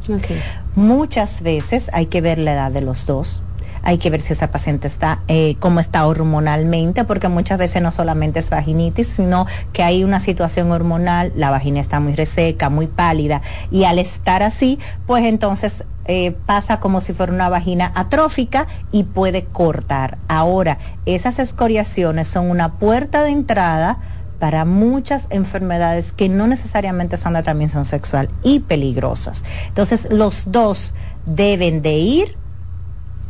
Muchas 0.75 1.43
veces 1.43 1.91
hay 1.93 2.07
que 2.07 2.21
ver 2.21 2.39
la 2.39 2.55
edad 2.55 2.73
de 2.73 2.81
los 2.81 3.07
dos. 3.07 3.43
Hay 3.89 3.97
que 3.97 4.11
ver 4.11 4.21
si 4.21 4.35
esa 4.35 4.51
paciente 4.51 4.87
está, 4.87 5.23
eh, 5.29 5.57
cómo 5.61 5.81
está 5.81 6.07
hormonalmente, 6.07 7.05
porque 7.05 7.29
muchas 7.29 7.59
veces 7.59 7.81
no 7.81 7.91
solamente 7.91 8.39
es 8.39 8.51
vaginitis, 8.51 9.07
sino 9.07 9.47
que 9.73 9.83
hay 9.83 10.05
una 10.05 10.21
situación 10.21 10.71
hormonal, 10.73 11.33
la 11.35 11.49
vagina 11.49 11.81
está 11.81 11.99
muy 11.99 12.15
reseca, 12.15 12.69
muy 12.69 12.87
pálida, 12.87 13.41
y 13.71 13.85
al 13.85 13.99
estar 13.99 14.43
así, 14.43 14.79
pues 15.07 15.25
entonces 15.25 15.85
eh, 16.05 16.37
pasa 16.45 16.81
como 16.81 17.01
si 17.01 17.15
fuera 17.15 17.33
una 17.33 17.49
vagina 17.49 17.91
atrófica 17.95 18.67
y 18.93 19.05
puede 19.05 19.47
cortar. 19.47 20.19
Ahora, 20.29 20.77
esas 21.07 21.39
escoriaciones 21.39 22.29
son 22.29 22.51
una 22.51 22.75
puerta 22.75 23.23
de 23.23 23.31
entrada 23.31 24.01
para 24.39 24.67
muchas 24.67 25.29
enfermedades 25.31 26.13
que 26.13 26.29
no 26.29 26.47
necesariamente 26.47 27.17
son 27.17 27.33
de 27.33 27.43
transmisión 27.43 27.87
sexual 27.87 28.29
y 28.43 28.61
peligrosas. 28.61 29.45
Entonces, 29.69 30.09
los 30.11 30.53
dos 30.53 30.93
deben 31.25 31.81
de 31.81 31.95
ir 31.95 32.39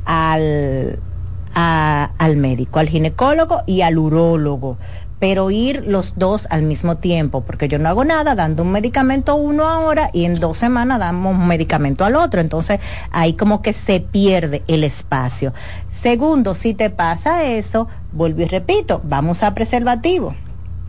al, 0.08 0.98
al 1.54 2.36
médico, 2.38 2.78
al 2.78 2.88
ginecólogo 2.88 3.62
y 3.66 3.82
al 3.82 3.98
urólogo. 3.98 4.78
Pero 5.20 5.50
ir 5.50 5.84
los 5.84 6.14
dos 6.16 6.46
al 6.48 6.62
mismo 6.62 6.98
tiempo, 6.98 7.42
porque 7.42 7.66
yo 7.68 7.80
no 7.80 7.88
hago 7.88 8.04
nada 8.04 8.36
dando 8.36 8.62
un 8.62 8.70
medicamento 8.70 9.34
uno 9.34 9.68
ahora 9.68 10.10
y 10.12 10.24
en 10.24 10.36
dos 10.36 10.58
semanas 10.58 11.00
damos 11.00 11.34
un 11.34 11.46
medicamento 11.46 12.04
al 12.04 12.14
otro. 12.16 12.40
Entonces 12.40 12.80
ahí 13.10 13.34
como 13.34 13.60
que 13.60 13.72
se 13.72 14.00
pierde 14.00 14.62
el 14.68 14.84
espacio. 14.84 15.52
Segundo, 15.88 16.54
si 16.54 16.72
te 16.72 16.88
pasa 16.88 17.44
eso, 17.44 17.88
vuelvo 18.12 18.42
y 18.42 18.46
repito, 18.46 19.00
vamos 19.04 19.42
a 19.42 19.54
preservativo. 19.54 20.34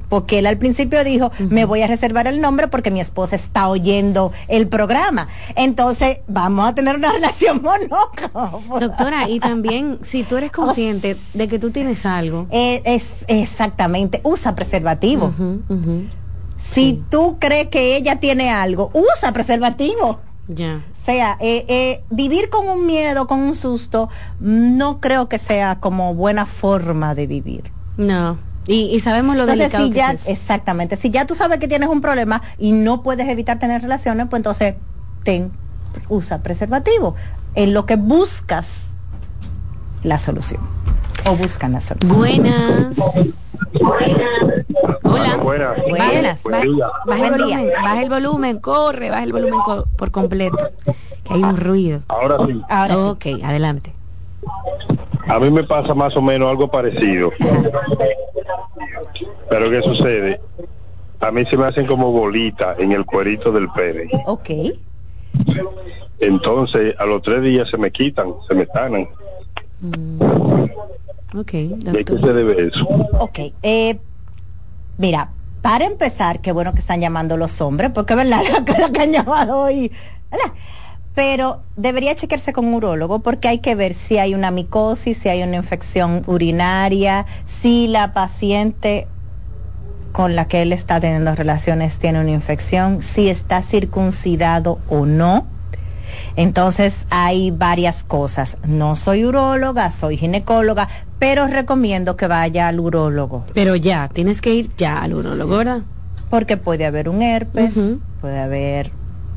Porque 0.10 0.40
él 0.40 0.48
al 0.48 0.58
principio 0.58 1.04
dijo, 1.04 1.32
me 1.40 1.66
voy 1.66 1.82
a 1.84 1.88
reservar 1.88 2.28
el 2.28 2.42
nombre 2.42 2.68
porque 2.68 2.92
mi 2.92 3.00
esposa 3.00 3.36
está 3.36 3.70
oyendo 3.70 4.32
el 4.48 4.68
programa. 4.68 5.28
Entonces, 5.56 6.20
vamos 6.28 6.68
a 6.68 6.76
tener 6.76 6.96
una 6.96 7.12
relación 7.14 7.62
monógama. 7.62 8.80
Doctora, 8.80 9.30
y 9.30 9.40
también, 9.40 10.00
si 10.04 10.24
tú 10.24 10.38
eres 10.38 10.52
consciente 10.60 11.16
de 11.34 11.48
que 11.48 11.60
tú 11.60 11.72
tienes 11.72 12.06
algo. 12.06 12.48
Eh, 12.50 12.82
es, 12.86 13.06
exactamente, 13.28 14.22
usa 14.24 14.56
preservativo. 14.56 15.34
Si 16.58 17.02
tú 17.10 17.38
crees 17.40 17.68
que 17.68 17.96
ella 17.96 18.20
tiene 18.20 18.50
algo, 18.50 18.92
usa 18.94 19.32
preservativo. 19.32 20.20
Ya. 20.48 20.84
O 20.92 21.06
sea, 21.06 21.38
eh, 21.40 21.66
eh, 21.70 22.04
vivir 22.10 22.50
con 22.50 22.68
un 22.68 22.86
miedo, 22.86 23.28
con 23.28 23.40
un 23.40 23.56
susto, 23.56 24.10
no 24.40 25.00
creo 25.00 25.30
que 25.30 25.40
sea 25.40 25.80
como 25.80 26.14
buena 26.16 26.46
forma 26.46 27.16
de 27.16 27.28
vivir. 27.28 27.72
No. 27.98 28.38
Y, 28.72 28.96
y 28.96 29.00
sabemos 29.00 29.36
lo 29.36 29.42
entonces, 29.50 29.72
delicado 29.72 29.86
si 29.88 29.92
que 29.94 29.98
ya, 29.98 30.12
es 30.12 30.28
exactamente, 30.28 30.96
si 30.96 31.10
ya 31.10 31.26
tú 31.26 31.34
sabes 31.34 31.58
que 31.58 31.68
tienes 31.68 31.90
un 31.90 32.02
problema 32.02 32.44
y 32.60 32.72
no 32.72 33.02
puedes 33.02 33.28
evitar 33.28 33.58
tener 33.58 33.82
relaciones, 33.82 34.28
pues 34.30 34.42
entonces 34.42 34.76
ten, 35.24 35.52
usa 36.08 36.38
preservativo. 36.44 37.16
En 37.56 37.74
lo 37.74 37.88
que 37.88 37.96
buscas 37.96 38.84
la 40.04 40.20
solución. 40.20 40.62
O 41.26 41.36
buscan 41.36 41.72
la 41.74 41.82
solución. 41.82 42.16
Buenas. 42.16 42.96
Hola. 45.04 45.38
Buenas. 45.38 46.44
Buenas. 46.44 46.44
Baja, 47.08 47.26
el 47.26 47.32
volumen, 47.32 47.70
baja 47.82 48.02
el 48.04 48.10
volumen, 48.10 48.60
corre, 48.60 49.10
baja 49.10 49.24
el 49.24 49.32
volumen 49.34 49.60
co- 49.66 49.86
por 49.98 50.12
completo. 50.12 50.58
Que 51.24 51.34
hay 51.34 51.44
un 51.44 51.58
ruido. 51.58 52.04
Ahora 52.08 52.38
sí. 52.46 52.62
Ahora 52.70 52.94
sí. 52.94 53.00
ok, 53.02 53.44
adelante. 53.44 53.94
A 55.30 55.40
mí 55.40 55.52
me 55.52 55.64
pasa 55.64 55.94
más 55.94 56.16
o 56.18 56.22
menos 56.22 56.50
algo 56.50 56.70
parecido. 56.70 57.32
Pero 59.48 59.70
¿qué 59.70 59.82
sucede? 59.84 60.42
A 61.20 61.32
mí 61.32 61.46
se 61.46 61.56
me 61.56 61.66
hacen 61.66 61.86
como 61.86 62.12
bolitas 62.12 62.80
en 62.80 62.92
el 62.94 63.06
cuerito 63.06 63.52
del 63.52 63.70
pene. 63.70 64.10
Ok. 64.26 64.50
Entonces, 66.20 66.96
a 66.98 67.06
los 67.06 67.22
tres 67.22 67.44
días 67.44 67.70
se 67.70 67.78
me 67.78 67.92
quitan, 67.92 68.34
se 68.48 68.56
me 68.56 68.66
tanan. 68.66 69.08
Ok, 71.38 71.54
¿Y 71.54 71.90
a 71.90 72.04
qué 72.04 72.18
se 72.18 72.34
debe 72.34 72.68
eso? 72.68 72.88
Ok. 73.20 73.40
Eh, 73.62 74.00
mira, 74.98 75.30
para 75.62 75.86
empezar, 75.86 76.42
qué 76.42 76.52
bueno 76.52 76.74
que 76.74 76.80
están 76.80 77.02
llamando 77.02 77.38
los 77.38 77.62
hombres, 77.62 77.92
porque 77.94 78.16
verdad 78.16 78.42
la 78.52 78.66
cara 78.66 78.90
que 78.92 79.02
han 79.02 79.12
llamado 79.12 79.60
hoy. 79.60 79.92
¿verdad? 80.32 80.54
Pero 81.16 81.62
debería 81.76 82.16
chequearse 82.16 82.54
con 82.54 82.66
un 82.66 82.76
urólogo 82.76 83.20
porque 83.20 83.48
hay 83.48 83.60
que 83.60 83.76
ver 83.76 83.94
si 83.94 84.18
hay 84.18 84.36
una 84.36 84.52
micosis, 84.52 85.18
si 85.18 85.30
hay 85.30 85.44
una 85.44 85.58
infección 85.58 86.22
urinaria, 86.28 87.26
si 87.46 87.88
la 87.88 88.14
paciente 88.14 89.08
con 90.12 90.36
la 90.36 90.48
que 90.48 90.62
él 90.62 90.74
está 90.74 91.00
teniendo 91.00 91.36
relaciones 91.36 91.98
tiene 91.98 92.20
una 92.20 92.32
infección, 92.32 93.02
si 93.02 93.30
está 93.30 93.62
circuncidado 93.62 94.80
o 94.90 95.06
no. 95.06 95.48
Entonces 96.36 97.06
hay 97.10 97.52
varias 97.52 98.04
cosas. 98.04 98.58
No 98.68 98.96
soy 98.96 99.26
uróloga, 99.26 99.92
soy 99.92 100.18
ginecóloga, 100.18 100.88
pero 101.20 101.48
recomiendo 101.48 102.16
que 102.16 102.28
vaya 102.28 102.68
al 102.68 102.80
urólogo. 102.80 103.46
Pero 103.54 103.76
ya, 103.76 104.10
tienes 104.10 104.42
que 104.42 104.54
ir 104.54 104.70
ya 104.78 105.00
al 105.00 105.14
urólogo, 105.14 105.58
¿verdad? 105.58 105.82
Porque 106.30 106.58
puede 106.58 106.86
haber 106.86 107.10
un 107.10 107.22
herpes, 107.22 107.76
puede 108.22 108.40
haber 108.40 108.92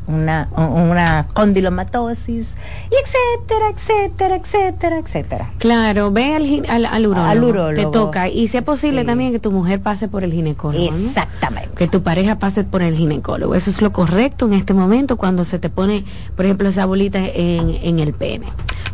una, 0.06 0.48
una 0.56 1.26
condilomatosis, 1.34 2.54
y 2.90 2.94
etcétera, 2.94 3.68
etcétera, 3.74 4.34
etcétera, 4.36 4.96
etcétera. 4.98 5.50
Claro, 5.58 6.10
ve 6.10 6.34
al, 6.34 6.64
al, 6.68 6.86
al 6.86 7.06
urólogo. 7.06 7.28
Al 7.30 7.44
urólogo. 7.44 7.74
Te 7.90 7.92
toca. 7.92 8.28
Y 8.28 8.48
si 8.48 8.56
es 8.56 8.62
posible 8.62 9.00
Sí. 9.02 9.06
también 9.06 9.32
que 9.32 9.38
tu 9.38 9.50
mujer 9.52 9.80
pase 9.80 10.08
por 10.08 10.24
el 10.24 10.32
ginecólogo. 10.32 10.90
¿no? 10.90 10.96
Exactamente. 10.96 11.70
Que 11.76 11.88
tu 11.88 12.02
pareja 12.02 12.38
pase 12.38 12.64
por 12.64 12.82
el 12.82 12.94
ginecólogo. 12.96 13.54
Eso 13.54 13.70
es 13.70 13.80
lo 13.82 13.92
correcto 13.92 14.46
en 14.46 14.54
este 14.54 14.74
momento 14.74 15.16
cuando 15.16 15.44
se 15.44 15.58
te 15.58 15.68
pone, 15.70 16.04
por 16.36 16.44
ejemplo, 16.44 16.68
esa 16.68 16.84
bolita 16.86 17.18
en, 17.18 17.76
en 17.82 17.98
el 17.98 18.12
pene. 18.12 18.46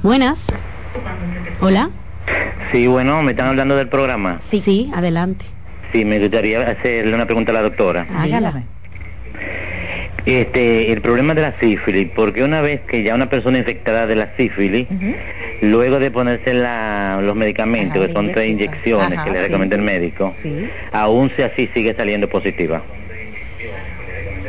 Buenas. 0.03 0.45
Hola. 1.61 1.91
Sí, 2.73 2.87
bueno, 2.87 3.23
me 3.23 3.31
están 3.33 3.49
hablando 3.49 3.77
del 3.77 3.89
programa. 3.89 4.39
Sí, 4.51 4.61
sí, 4.61 4.91
adelante. 4.95 5.47
Sí, 5.93 6.05
me 6.05 6.19
gustaría 6.19 6.61
hacerle 6.69 7.15
una 7.15 7.25
pregunta 7.25 7.51
a 7.53 7.55
la 7.55 7.63
doctora. 7.63 8.07
Hágala. 8.15 8.63
Este, 10.29 10.93
el 10.93 11.01
problema 11.01 11.33
de 11.35 11.41
la 11.41 11.59
sífilis, 11.59 12.11
porque 12.15 12.43
una 12.45 12.61
vez 12.61 12.83
que 12.83 13.03
ya 13.03 13.15
una 13.15 13.31
persona 13.31 13.57
infectada 13.59 14.07
de 14.07 14.15
la 14.15 14.37
sífilis, 14.37 14.87
luego 15.63 15.99
de 15.99 16.11
ponerse 16.11 16.53
la- 16.53 17.19
los 17.23 17.35
medicamentos, 17.35 17.97
Ajá, 17.97 18.07
que 18.09 18.13
son 18.13 18.31
tres 18.33 18.51
inyecciones 18.51 19.19
Ajá, 19.19 19.25
que 19.25 19.31
le 19.31 19.39
sí. 19.39 19.45
recomienda 19.47 19.77
el 19.77 19.83
médico, 19.83 20.35
Sí. 20.43 20.69
aún 20.93 21.31
si 21.35 21.41
así 21.43 21.69
sigue 21.73 21.95
saliendo 21.95 22.29
positiva. 22.29 22.83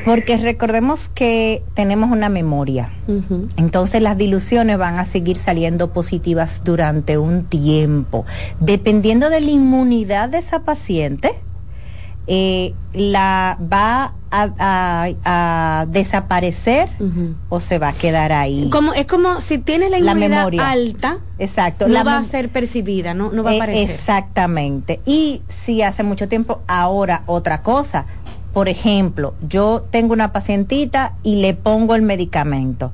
Porque 0.04 0.38
recordemos 0.38 1.08
que 1.10 1.64
tenemos 1.76 2.10
una 2.12 2.28
memoria. 2.30 2.90
Entonces 3.58 4.02
las 4.02 4.18
diluciones 4.18 4.78
van 4.78 4.98
a 5.00 5.06
seguir 5.06 5.38
saliendo 5.38 5.94
positivas 5.94 6.62
durante 6.64 7.18
un 7.18 7.48
tiempo. 7.48 8.26
Dependiendo 8.60 9.30
de 9.30 9.40
la 9.42 9.52
inmunidad 9.52 10.30
de 10.30 10.40
esa 10.40 10.64
paciente, 10.64 11.32
eh, 12.32 12.74
la 12.94 13.58
va 13.60 14.14
a, 14.32 14.50
a- 14.60 15.10
a 15.82 15.86
desaparecer 15.88 16.88
o 17.50 17.60
se 17.60 17.80
va 17.80 17.90
a 17.90 17.94
quedar 17.94 18.32
ahí. 18.32 18.70
Como, 18.72 18.94
es 18.94 19.08
como 19.08 19.42
si 19.42 19.58
tienes 19.58 19.90
la 20.00 20.14
memoria. 20.14 20.70
alta, 20.70 21.18
Exacto. 21.40 21.88
no 21.88 21.94
la 21.96 22.04
va 22.04 22.18
a 22.18 22.24
ser 22.24 22.50
percibida, 22.50 23.14
no, 23.16 23.32
no 23.32 23.44
va 23.44 23.50
a 23.50 23.54
Eh, 23.54 23.58
aparecer. 23.58 23.90
Exactamente. 23.90 25.00
Y 25.06 25.42
si 25.48 25.82
hace 25.82 26.04
mucho 26.04 26.28
tiempo, 26.30 26.62
ahora 26.68 27.24
otra 27.26 27.64
cosa. 27.64 28.06
Por 28.54 28.70
ejemplo, 28.70 29.34
yo 29.48 29.88
tengo 29.90 30.14
una 30.14 30.32
pacientita 30.32 31.16
y 31.24 31.38
le 31.38 31.54
pongo 31.56 31.96
el 31.96 32.02
medicamento, 32.04 32.92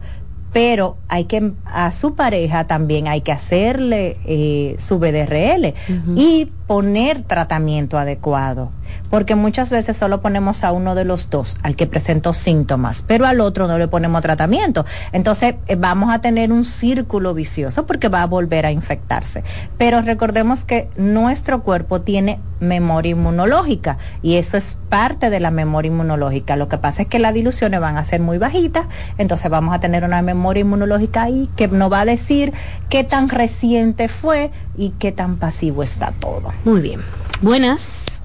pero 0.54 0.96
hay 1.10 1.26
que 1.26 1.52
a 1.66 1.92
su 1.92 2.16
pareja 2.16 2.66
también 2.68 3.08
hay 3.10 3.22
que 3.22 3.32
hacerle 3.34 4.18
eh, 4.26 4.76
su 4.80 5.00
BDRL 5.00 5.74
y 6.16 6.52
poner 6.68 7.22
tratamiento 7.24 7.98
adecuado, 7.98 8.72
porque 9.10 9.36
muchas 9.36 9.70
veces 9.70 9.98
solo 9.98 10.22
ponemos 10.22 10.64
a 10.64 10.72
uno 10.72 10.96
de 10.96 11.06
los 11.06 11.30
dos, 11.30 11.58
al 11.62 11.76
que 11.76 11.86
presentó 11.86 12.34
síntomas, 12.34 13.04
pero 13.06 13.26
al 13.26 13.40
otro 13.40 13.68
no 13.68 13.78
le 13.78 13.88
ponemos 13.88 14.22
tratamiento. 14.22 14.86
Entonces 15.12 15.56
eh, 15.68 15.76
vamos 15.76 16.12
a 16.12 16.20
tener 16.20 16.52
un 16.52 16.66
círculo 16.66 17.34
vicioso 17.34 17.86
porque 17.86 18.08
va 18.08 18.24
a 18.24 18.28
volver 18.28 18.66
a 18.66 18.72
infectarse. 18.72 19.44
Pero 19.78 20.02
recordemos 20.02 20.64
que 20.64 20.90
nuestro 20.98 21.62
cuerpo 21.62 22.02
tiene 22.02 22.40
memoria 22.60 23.12
inmunológica 23.12 23.98
y 24.22 24.36
eso 24.36 24.58
es 24.58 24.78
parte 24.90 25.30
de 25.30 25.40
la 25.40 25.52
memoria 25.52 25.92
inmunológica. 25.92 26.56
Lo 26.56 26.70
que 26.70 26.78
pasa 26.78 27.04
es 27.04 27.08
que 27.08 27.20
las 27.20 27.34
diluciones 27.34 27.80
van 27.80 27.98
a 27.98 28.04
ser 28.04 28.22
muy 28.22 28.38
bajitas, 28.38 28.88
entonces 29.18 29.52
vamos 29.52 29.76
a 29.76 29.80
tener 29.80 30.04
una 30.04 30.22
memoria 30.22 30.62
inmunológica 30.62 31.24
ahí 31.24 31.50
que 31.56 31.68
nos 31.68 31.92
va 31.92 32.02
a 32.02 32.06
decir 32.06 32.54
qué 32.90 33.04
tan 33.04 33.30
reciente 33.30 34.08
fue 34.08 34.52
y 34.78 34.92
qué 35.00 35.12
tan 35.12 35.38
pasivo 35.38 35.84
está 35.84 36.12
todo. 36.12 36.52
Muy 36.64 36.82
bien. 36.82 37.02
Buenas. 37.42 38.22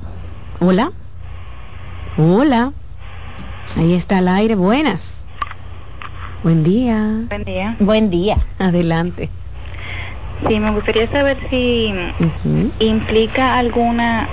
Hola. 0.61 0.91
Hola. 2.17 2.73
Ahí 3.77 3.95
está 3.95 4.19
el 4.19 4.29
aire. 4.29 4.55
Buenas. 4.55 5.25
Buen 6.43 6.65
día. 6.65 7.25
Buen 7.29 7.45
día. 7.45 7.77
Buen 7.79 8.11
día. 8.11 8.39
Adelante. 8.59 9.29
Sí, 10.49 10.59
me 10.59 10.71
gustaría 10.71 11.11
saber 11.11 11.39
si 11.51 11.93
implica 12.79 13.59
alguna... 13.59 14.29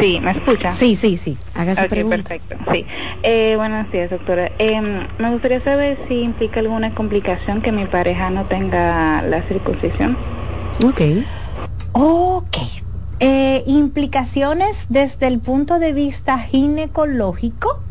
Sí, 0.00 0.18
¿me 0.22 0.30
escucha? 0.30 0.72
Sí, 0.72 0.96
sí, 0.96 1.18
sí. 1.18 1.36
Haga 1.54 1.76
su 1.76 1.82
Ok, 1.84 1.88
pregunta. 1.90 2.16
perfecto. 2.16 2.56
Sí. 2.72 2.86
Eh, 3.22 3.54
buenos 3.56 3.90
días, 3.92 4.08
doctora. 4.08 4.50
Em, 4.58 5.06
me 5.18 5.30
gustaría 5.30 5.62
saber 5.62 5.98
si 6.08 6.22
implica 6.22 6.60
alguna 6.60 6.94
complicación 6.94 7.60
que 7.60 7.70
mi 7.70 7.84
pareja 7.84 8.30
no 8.30 8.44
tenga 8.44 9.20
la 9.22 9.42
circuncisión. 9.42 10.16
Ok. 10.82 11.00
Ok. 11.92 12.56
Eh, 13.22 13.64
implicaciones 13.66 14.86
desde 14.88 15.26
el 15.26 15.40
punto 15.40 15.78
de 15.78 15.92
vista 15.92 16.38
ginecológico. 16.38 17.82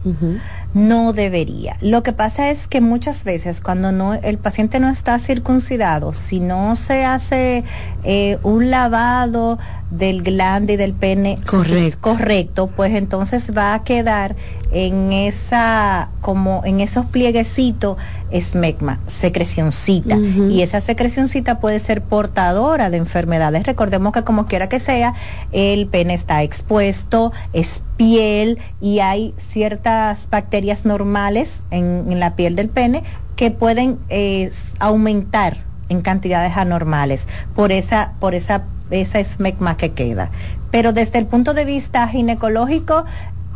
No 0.73 1.13
debería. 1.13 1.77
Lo 1.81 2.03
que 2.03 2.13
pasa 2.13 2.51
es 2.51 2.67
que 2.67 2.81
muchas 2.81 3.23
veces 3.23 3.61
cuando 3.61 3.91
no 3.91 4.13
el 4.13 4.37
paciente 4.37 4.79
no 4.79 4.89
está 4.89 5.17
circuncidado, 5.19 6.13
si 6.13 6.39
no 6.39 6.75
se 6.75 7.05
hace 7.05 7.63
eh, 8.03 8.37
un 8.43 8.69
lavado 8.69 9.57
del 9.89 10.21
glande 10.21 10.73
y 10.73 10.77
del 10.77 10.93
pene 10.93 11.39
Correcto. 11.47 11.97
correcto, 12.01 12.67
pues 12.67 12.93
entonces 12.93 13.51
va 13.57 13.73
a 13.73 13.83
quedar 13.83 14.35
en 14.71 15.11
esa 15.11 16.09
como 16.21 16.61
en 16.63 16.79
esos 16.79 17.07
plieguecitos 17.07 17.97
esmegma, 18.29 18.99
secrecioncita 19.07 20.17
y 20.17 20.61
esa 20.61 20.79
secrecioncita 20.81 21.59
puede 21.59 21.79
ser 21.79 22.03
portadora 22.03 22.91
de 22.91 22.97
enfermedades. 22.97 23.65
Recordemos 23.65 24.13
que 24.13 24.23
como 24.23 24.45
quiera 24.45 24.69
que 24.69 24.79
sea, 24.79 25.15
el 25.51 25.87
pene 25.87 26.13
está 26.13 26.43
expuesto, 26.43 27.31
es 27.53 27.81
piel 27.99 28.59
y 28.79 28.99
hay 28.99 29.33
ciertas 29.35 30.29
bacterias 30.29 30.85
normales 30.85 31.63
en, 31.69 32.05
en 32.09 32.19
la 32.21 32.37
piel 32.37 32.55
del 32.55 32.69
pene 32.69 33.03
que 33.35 33.51
pueden 33.51 33.99
eh, 34.07 34.49
aumentar 34.79 35.65
en 35.89 36.01
cantidades 36.01 36.55
anormales 36.55 37.27
por 37.55 37.73
esa 37.73 38.13
por 38.21 38.35
esa 38.35 38.63
esa 38.89 39.19
esmegma 39.19 39.75
que 39.75 39.91
queda. 39.91 40.31
Pero 40.71 40.93
desde 40.93 41.19
el 41.19 41.25
punto 41.25 41.53
de 41.53 41.65
vista 41.65 42.07
ginecológico 42.07 43.03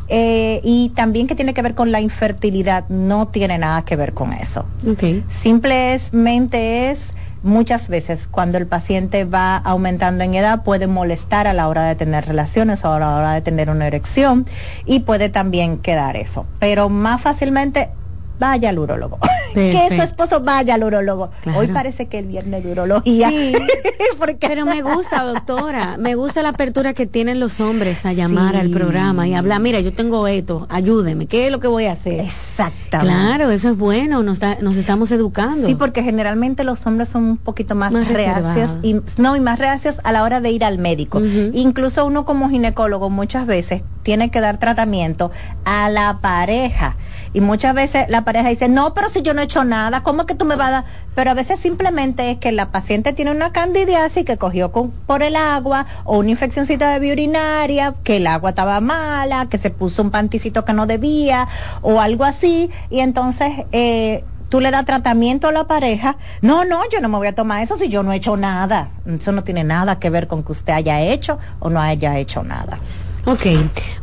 eh, 0.10 0.60
y 0.62 0.90
también 0.90 1.28
que 1.28 1.36
tiene 1.36 1.54
que 1.54 1.62
ver 1.62 1.74
con 1.74 1.94
la 1.94 2.02
infertilidad, 2.02 2.88
no 2.90 3.30
tiene 3.30 3.58
nada 3.58 3.86
que 3.86 3.96
ver 3.96 4.14
con 4.14 4.34
eso. 4.34 4.66
Ok. 4.86 5.24
Simplemente 5.30 6.92
es 6.92 7.14
muchas 7.44 7.90
veces 7.90 8.28
cuando 8.28 8.58
el 8.58 8.66
paciente 8.66 9.26
va 9.26 9.58
aumentando 9.58 10.24
en 10.24 10.34
edad 10.34 10.64
puede 10.64 10.88
molestar 10.88 11.46
a 11.46 11.54
la 11.54 11.68
hora 11.68 11.84
de 11.86 11.96
tener 11.96 12.26
relaciones 12.26 12.84
o 12.86 12.94
a 12.94 13.00
la 13.00 13.16
hora 13.16 13.34
de 13.34 13.42
tener 13.42 13.70
una 13.70 13.88
erección 13.88 14.46
y 14.86 15.02
puede 15.02 15.30
también 15.30 15.78
quedar 15.78 16.16
eso. 16.16 16.48
Pero 16.60 16.90
más 16.90 17.22
fácilmente 17.22 17.92
vaya 18.40 18.70
al 18.70 18.80
urólogo. 18.80 19.20
que 19.54 19.88
su 19.96 20.02
esposo 20.02 20.42
vaya 20.42 20.76
al 20.76 20.84
urólogo. 20.84 21.30
Claro. 21.42 21.60
Hoy 21.60 21.68
parece 21.68 22.08
que 22.08 22.20
el 22.20 22.26
viernes 22.26 22.64
de 22.64 22.72
urología. 22.72 23.30
Sí, 23.30 23.54
pero 24.40 24.66
me 24.66 24.82
gusta, 24.82 25.24
doctora. 25.24 25.98
Me 25.98 26.16
gusta 26.16 26.42
la 26.42 26.50
apertura 26.50 26.94
que 26.94 27.06
tienen 27.06 27.40
los 27.40 27.60
hombres 27.60 28.06
a 28.06 28.14
llamar 28.14 28.54
Sí. 28.56 28.60
al 28.62 28.70
programa 28.72 29.28
y 29.28 29.34
hablar. 29.34 29.60
Mira, 29.62 29.80
yo 29.80 29.94
tengo 29.94 30.28
esto, 30.28 30.66
ayúdeme. 30.70 31.28
¿Qué 31.28 31.46
es 31.48 31.52
lo 31.52 31.60
que 31.60 31.68
voy 31.68 31.86
a 31.86 31.94
hacer? 31.94 32.20
Exactamente. 32.22 33.14
Claro, 33.14 33.50
eso 33.52 33.70
es 33.70 33.78
bueno. 33.78 34.24
Nos, 34.24 34.40
da- 34.40 34.58
nos 34.62 34.78
estamos 34.78 35.12
educando. 35.12 35.68
Sí, 35.68 35.76
porque 35.76 36.04
generalmente 36.04 36.64
los 36.64 36.86
hombres 36.86 37.10
son 37.10 37.24
un 37.24 37.38
poquito 37.38 37.76
más, 37.76 37.92
Más 37.94 38.08
reacios 38.08 38.80
y 38.82 39.02
no 39.18 39.36
y 39.36 39.40
más 39.40 39.60
reacios 39.60 39.98
a 40.04 40.12
la 40.12 40.24
hora 40.24 40.42
de 40.42 40.52
ir 40.52 40.64
al 40.66 40.78
médico. 40.80 41.22
Incluso 41.54 42.06
uno 42.06 42.26
como 42.26 42.50
ginecólogo 42.50 43.10
muchas 43.10 43.46
veces 43.46 43.82
tiene 44.04 44.32
que 44.32 44.42
dar 44.42 44.60
tratamiento 44.60 45.32
a 45.66 45.90
la 45.90 46.20
pareja 46.22 46.98
y 47.34 47.42
muchas 47.42 47.74
veces 47.74 48.06
la 48.10 48.24
pareja 48.24 48.50
dice 48.50 48.70
no, 48.70 48.94
pero 48.94 49.10
si 49.10 49.22
yo 49.22 49.34
no 49.34 49.42
he 49.42 49.46
hecho 49.46 49.64
nada, 49.64 50.04
¿cómo 50.04 50.26
que 50.26 50.36
tú 50.36 50.46
me 50.46 50.56
vas 50.56 50.68
a 50.68 50.72
dar? 50.72 50.84
Pero 51.16 51.32
a 51.32 51.34
veces 51.34 51.60
simplemente 51.60 52.32
es 52.32 52.38
que 52.38 52.52
la 52.52 52.72
paciente 52.72 53.14
tiene 53.14 53.32
una 53.32 53.52
candidiasis 53.52 54.26
que 54.26 54.38
cogió 54.38 54.72
con, 54.72 54.92
por 54.92 55.24
el 55.24 55.36
agua 55.36 55.86
o 56.06 56.20
una 56.20 56.30
infeccióncita 56.30 57.00
de 57.00 57.12
urinaria, 57.12 57.94
que 58.04 58.18
el 58.18 58.28
agua 58.28 58.52
estaba 58.52 58.80
mala, 58.82 59.48
que 59.48 59.58
se 59.58 59.70
puso 59.70 60.02
un 60.02 60.12
panticito 60.12 60.66
que 60.66 60.74
no 60.74 60.88
debía 60.88 61.48
o 61.82 62.00
algo 62.00 62.24
así 62.24 62.70
y 62.90 63.00
entonces 63.00 63.52
eh, 63.72 64.24
tú 64.54 64.60
le 64.60 64.70
das 64.70 64.86
tratamiento 64.86 65.48
a 65.48 65.52
la 65.52 65.64
pareja, 65.64 66.18
no, 66.42 66.64
no, 66.64 66.82
yo 66.92 67.02
no 67.02 67.10
me 67.10 67.18
voy 67.18 67.26
a 67.26 67.34
tomar 67.34 67.64
eso 67.64 67.76
si 67.76 67.90
yo 67.90 68.04
no 68.04 68.14
he 68.14 68.18
hecho 68.18 68.38
nada. 68.38 68.92
Eso 69.08 69.32
no 69.32 69.44
tiene 69.44 69.64
nada 69.64 69.98
que 69.98 70.12
ver 70.12 70.28
con 70.28 70.44
que 70.44 70.52
usted 70.52 70.74
haya 70.74 71.02
hecho 71.02 71.40
o 71.60 71.72
no 71.72 71.82
haya 71.82 72.20
hecho 72.20 72.44
nada. 72.44 72.78
Ok, 73.26 73.46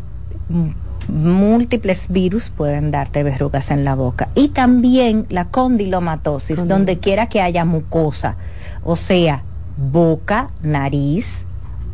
múltiples 1.08 2.06
virus, 2.10 2.50
pueden 2.50 2.92
darte 2.92 3.24
verrugas 3.24 3.72
en 3.72 3.86
la 3.86 3.96
boca. 3.96 4.30
Y 4.36 4.50
también 4.50 5.26
la 5.30 5.46
condilomatosis, 5.46 6.60
Condil- 6.60 6.68
donde 6.68 7.00
quiera 7.00 7.28
que 7.28 7.42
haya 7.42 7.66
mucosa. 7.66 8.36
O 8.84 8.96
sea, 8.96 9.44
boca, 9.78 10.50
nariz, 10.62 11.46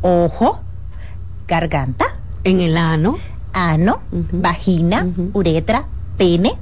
ojo, 0.01 0.61
garganta, 1.47 2.05
En 2.43 2.59
el 2.59 2.78
ano. 2.78 3.18
ano, 3.53 3.99
vagina, 4.11 5.07
uretra, 5.34 5.86
pene. 6.18 6.53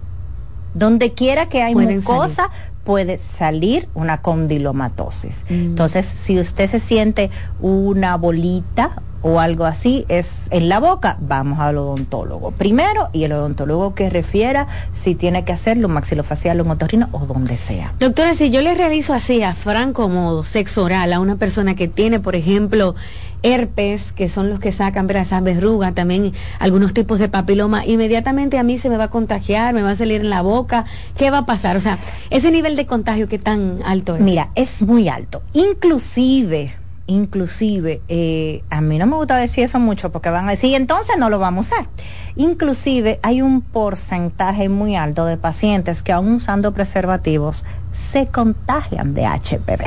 Donde 0.74 1.14
quiera 1.14 1.48
que 1.48 1.62
hay 1.64 1.74
Pueden 1.74 1.98
mucosa, 1.98 2.50
puede 2.84 3.18
salir 3.18 3.90
una 3.94 4.22
condilomatosis. 4.22 5.44
Mm. 5.50 5.54
Entonces, 5.54 6.06
si 6.06 6.40
usted 6.40 6.68
se 6.70 6.80
siente 6.80 7.30
una 7.60 8.16
bolita 8.18 8.92
o 9.22 9.40
algo 9.40 9.66
así, 9.66 10.06
es 10.10 10.32
en 10.50 10.70
la 10.70 10.80
boca, 10.80 11.18
vamos 11.20 11.60
al 11.60 11.78
odontólogo 11.78 12.52
primero 12.52 13.10
y 13.14 13.24
el 13.24 13.34
odontólogo 13.34 13.96
que 13.96 14.10
refiera 14.10 14.68
si 14.94 15.16
tiene 15.16 15.46
que 15.46 15.54
hacerlo 15.54 15.90
maxilofacial 15.90 16.60
o 16.60 16.64
un 16.64 16.72
otorrino 16.72 17.10
o 17.12 17.26
donde 17.26 17.58
sea. 17.58 17.94
Doctora, 18.00 18.34
si 18.34 18.50
yo 18.50 18.62
le 18.62 18.74
realizo 18.76 19.14
así 19.14 19.44
a 19.44 19.54
franco 19.54 20.10
modo, 20.10 20.44
sexo 20.44 20.84
oral 20.84 21.14
a 21.14 21.20
una 21.20 21.36
persona 21.36 21.76
que 21.76 21.88
tiene, 21.88 22.20
por 22.20 22.36
ejemplo, 22.36 22.96
herpes, 23.44 24.12
que 24.12 24.30
son 24.30 24.50
los 24.50 24.60
que 24.60 24.72
sacan 24.72 25.08
¿verdad? 25.08 25.24
esas 25.24 25.44
verrugas, 25.44 25.94
también 25.94 26.34
algunos 26.60 26.94
tipos 26.94 27.20
de 27.20 27.30
papiloma, 27.30 27.86
inmediatamente 27.86 28.58
a 28.58 28.64
mí 28.64 28.78
se 28.78 28.90
me 28.90 28.98
va 28.98 29.06
a 29.06 29.10
contagiar, 29.10 29.74
me 29.74 29.84
va 29.84 29.92
a 29.92 29.96
salir 29.96 30.22
en 30.22 30.30
la 30.30 30.42
boca, 30.42 30.86
¿qué 31.18 31.32
va 31.32 31.40
a 31.40 31.46
pasar? 31.46 31.78
O 31.78 31.82
sea, 31.82 32.00
ese 32.30 32.52
nivel 32.52 32.76
de 32.76 32.86
contagio, 32.86 33.28
¿qué 33.28 33.40
tan 33.40 33.80
alto 33.86 34.16
es? 34.16 34.22
Mira, 34.22 34.50
es 34.56 34.82
muy 34.82 35.10
alto. 35.10 35.42
Inclusive, 35.54 36.76
inclusive, 37.08 38.02
eh, 38.08 38.64
a 38.70 38.82
mí 38.82 38.98
no 38.98 39.08
me 39.08 39.16
gusta 39.16 39.38
decir 39.38 39.64
eso 39.64 39.80
mucho 39.80 40.12
porque 40.12 40.30
van 40.30 40.48
a 40.48 40.52
decir, 40.52 40.76
entonces 40.76 41.18
no 41.18 41.30
lo 41.30 41.40
vamos 41.40 41.72
a 41.72 41.76
usar. 41.76 41.90
Inclusive 42.36 43.20
hay 43.24 43.42
un 43.42 43.62
porcentaje 43.62 44.70
muy 44.70 44.96
alto 44.96 45.26
de 45.26 45.38
pacientes 45.38 46.04
que 46.04 46.12
aún 46.12 46.34
usando 46.34 46.74
preservativos 46.74 47.66
se 48.12 48.28
contagian 48.28 49.14
de 49.14 49.26
HPV. 49.26 49.86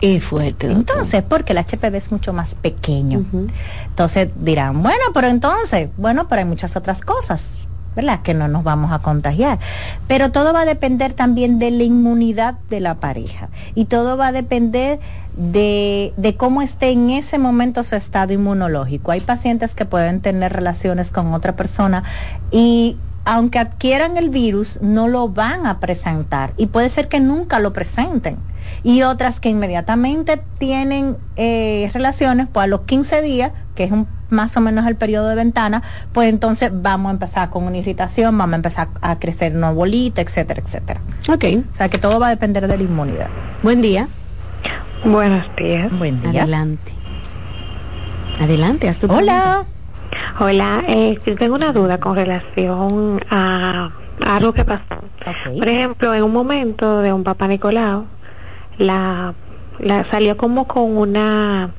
Y 0.00 0.18
fuerte. 0.18 0.66
doctor. 0.66 0.96
Entonces, 0.96 1.22
porque 1.22 1.52
el 1.52 1.58
HPV 1.58 1.94
es 1.94 2.10
mucho 2.10 2.32
más 2.32 2.56
pequeño. 2.56 3.24
Entonces 3.86 4.30
dirán, 4.34 4.82
bueno, 4.82 5.04
pero 5.14 5.28
entonces, 5.28 5.90
bueno, 5.96 6.26
pero 6.28 6.40
hay 6.40 6.44
muchas 6.44 6.74
otras 6.74 7.02
cosas, 7.02 7.50
¿verdad? 7.94 8.22
Que 8.22 8.34
no 8.34 8.48
nos 8.48 8.64
vamos 8.64 8.92
a 8.92 9.00
contagiar. 9.00 9.58
Pero 10.08 10.32
todo 10.32 10.52
va 10.52 10.62
a 10.62 10.64
depender 10.64 11.12
también 11.12 11.58
de 11.58 11.70
la 11.70 11.82
inmunidad 11.82 12.54
de 12.70 12.80
la 12.80 12.96
pareja. 12.96 13.48
Y 13.74 13.86
todo 13.86 14.16
va 14.16 14.28
a 14.28 14.32
depender 14.32 15.00
de, 15.36 16.12
de 16.16 16.36
cómo 16.36 16.62
esté 16.62 16.90
en 16.90 17.10
ese 17.10 17.38
momento 17.38 17.84
su 17.84 17.94
estado 17.94 18.32
inmunológico. 18.32 19.12
Hay 19.12 19.20
pacientes 19.20 19.74
que 19.74 19.84
pueden 19.84 20.20
tener 20.20 20.52
relaciones 20.52 21.10
con 21.10 21.32
otra 21.32 21.56
persona 21.56 22.04
y 22.50 22.96
aunque 23.24 23.60
adquieran 23.60 24.16
el 24.16 24.30
virus, 24.30 24.80
no 24.82 25.06
lo 25.06 25.28
van 25.28 25.66
a 25.66 25.78
presentar. 25.78 26.54
Y 26.56 26.66
puede 26.66 26.88
ser 26.88 27.08
que 27.08 27.20
nunca 27.20 27.60
lo 27.60 27.72
presenten 27.72 28.38
y 28.82 29.02
otras 29.02 29.40
que 29.40 29.48
inmediatamente 29.48 30.42
tienen 30.58 31.16
eh, 31.36 31.90
relaciones, 31.92 32.48
pues 32.52 32.64
a 32.64 32.66
los 32.66 32.82
15 32.82 33.22
días, 33.22 33.52
que 33.74 33.84
es 33.84 33.92
un, 33.92 34.06
más 34.32 34.56
o 34.56 34.60
menos 34.60 34.86
el 34.86 34.96
periodo 34.96 35.28
de 35.28 35.34
ventana, 35.36 35.82
pues 36.12 36.28
entonces 36.28 36.70
vamos 36.72 37.10
a 37.10 37.12
empezar 37.12 37.50
con 37.50 37.64
una 37.64 37.76
irritación, 37.78 38.36
vamos 38.36 38.54
a 38.54 38.56
empezar 38.56 38.88
a 39.00 39.18
crecer 39.18 39.54
una 39.56 39.70
bolita, 39.70 40.20
etcétera, 40.22 40.60
etcétera. 40.64 41.00
Ok, 41.28 41.44
O 41.70 41.74
sea 41.74 41.88
que 41.88 41.98
todo 41.98 42.18
va 42.18 42.26
a 42.28 42.30
depender 42.30 42.66
de 42.66 42.76
la 42.76 42.82
inmunidad. 42.82 43.28
buen 43.62 43.80
día. 43.80 44.08
Buenos 45.04 45.44
días. 45.56 45.90
Buen 45.98 46.20
día. 46.22 46.42
Adelante. 46.42 46.92
Adelante, 48.40 48.88
haz 48.88 48.98
tu 48.98 49.12
Hola. 49.12 49.64
Hola, 50.38 50.82
eh, 50.88 51.18
yo 51.26 51.34
tengo 51.36 51.54
una 51.54 51.72
duda 51.72 51.98
con 51.98 52.14
relación 52.16 53.20
a, 53.30 53.90
a 54.24 54.36
algo 54.36 54.52
que 54.52 54.64
pasó. 54.64 54.82
Por 55.56 55.68
ejemplo, 55.68 56.14
en 56.14 56.22
un 56.22 56.32
momento 56.32 57.00
de 57.02 57.12
un 57.12 57.24
papá 57.24 57.46
Nicolau, 57.48 58.06
la, 58.78 59.34
la 59.78 60.04
salió 60.10 60.36
como 60.36 60.66
con 60.66 60.96
una 60.96 61.70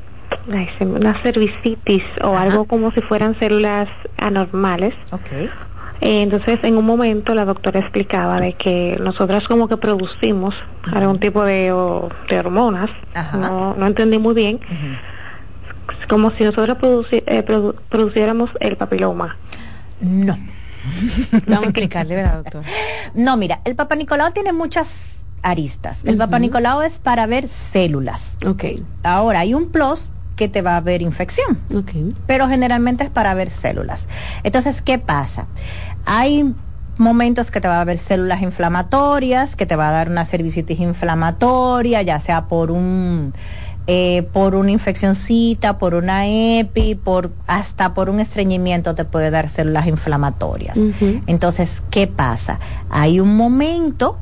una 0.79 1.13
cervicitis 1.21 2.03
o 2.23 2.37
algo 2.37 2.65
como 2.65 2.91
si 2.91 3.01
fueran 3.01 3.37
células 3.39 3.87
anormales. 4.17 4.93
Ok. 5.11 5.31
Eh, 5.31 6.21
entonces, 6.21 6.59
en 6.63 6.77
un 6.77 6.85
momento 6.85 7.33
la 7.33 7.45
doctora 7.45 7.79
explicaba 7.79 8.39
de 8.41 8.53
que 8.53 8.97
nosotras 8.99 9.47
como 9.47 9.67
que 9.69 9.77
producimos 9.77 10.53
algún 10.93 11.19
tipo 11.19 11.43
de, 11.45 11.71
o- 11.71 12.09
de 12.29 12.39
hormonas, 12.39 12.89
Ajá. 13.13 13.37
no, 13.37 13.75
no 13.75 13.87
entendí 13.87 14.17
muy 14.19 14.33
bien, 14.33 14.59
como 16.09 16.31
si 16.31 16.43
nosotros 16.43 16.77
produci- 16.77 17.23
eh, 17.25 17.45
produ- 17.45 17.75
produciéramos 17.89 18.49
el 18.59 18.75
papiloma. 18.75 19.37
No. 20.01 20.37
Vamos 21.47 21.63
a 21.63 21.69
explicarle, 21.69 22.15
¿verdad, 22.15 22.43
doctor? 22.43 22.63
No, 23.13 23.37
mira, 23.37 23.61
el 23.63 23.75
Papa 23.75 23.95
Nicolau 23.95 24.33
tiene 24.33 24.51
muchas 24.51 25.03
aristas. 25.41 26.03
El 26.03 26.17
Papa 26.17 26.39
Nicolau 26.39 26.81
es 26.81 26.99
para 26.99 27.25
ver 27.27 27.47
células. 27.47 28.35
Ok. 28.45 28.65
Ahora, 29.03 29.39
hay 29.41 29.53
un 29.53 29.71
plus 29.71 30.09
que 30.35 30.47
te 30.47 30.61
va 30.61 30.77
a 30.77 30.81
ver 30.81 31.01
infección. 31.01 31.59
Pero 32.27 32.47
generalmente 32.47 33.03
es 33.03 33.09
para 33.09 33.33
ver 33.33 33.49
células. 33.49 34.07
Entonces, 34.43 34.81
¿qué 34.81 34.99
pasa? 34.99 35.47
Hay 36.05 36.53
momentos 36.97 37.51
que 37.51 37.61
te 37.61 37.67
va 37.67 37.81
a 37.81 37.83
ver 37.83 37.97
células 37.97 38.41
inflamatorias, 38.41 39.55
que 39.55 39.65
te 39.65 39.75
va 39.75 39.89
a 39.89 39.91
dar 39.91 40.09
una 40.09 40.25
cervicitis 40.25 40.79
inflamatoria, 40.79 42.01
ya 42.01 42.19
sea 42.19 42.45
por 42.45 42.71
un 42.71 43.33
eh, 43.85 44.23
por 44.31 44.55
una 44.55 44.71
infeccióncita, 44.71 45.77
por 45.77 45.93
una 45.93 46.25
EPI, 46.25 46.95
por 46.95 47.33
hasta 47.47 47.93
por 47.93 48.09
un 48.09 48.21
estreñimiento 48.21 48.95
te 48.95 49.03
puede 49.03 49.29
dar 49.29 49.49
células 49.49 49.87
inflamatorias. 49.87 50.77
Entonces, 51.27 51.83
¿qué 51.89 52.07
pasa? 52.07 52.59
Hay 52.89 53.19
un 53.19 53.35
momento 53.35 54.17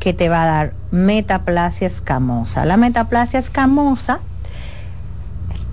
que 0.00 0.14
te 0.14 0.28
va 0.28 0.42
a 0.42 0.46
dar 0.46 0.72
metaplasia 0.90 1.86
escamosa. 1.86 2.64
La 2.64 2.76
metaplasia 2.76 3.38
escamosa 3.38 4.18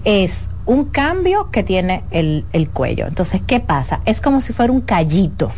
es 0.03 0.47
un 0.65 0.85
cambio 0.85 1.51
que 1.51 1.63
tiene 1.63 2.03
el, 2.11 2.45
el 2.53 2.69
cuello. 2.69 3.07
Entonces, 3.07 3.41
¿qué 3.45 3.59
pasa? 3.59 4.01
Es 4.05 4.21
como 4.21 4.41
si 4.41 4.53
fuera 4.53 4.71
un 4.71 4.81
callito. 4.81 5.51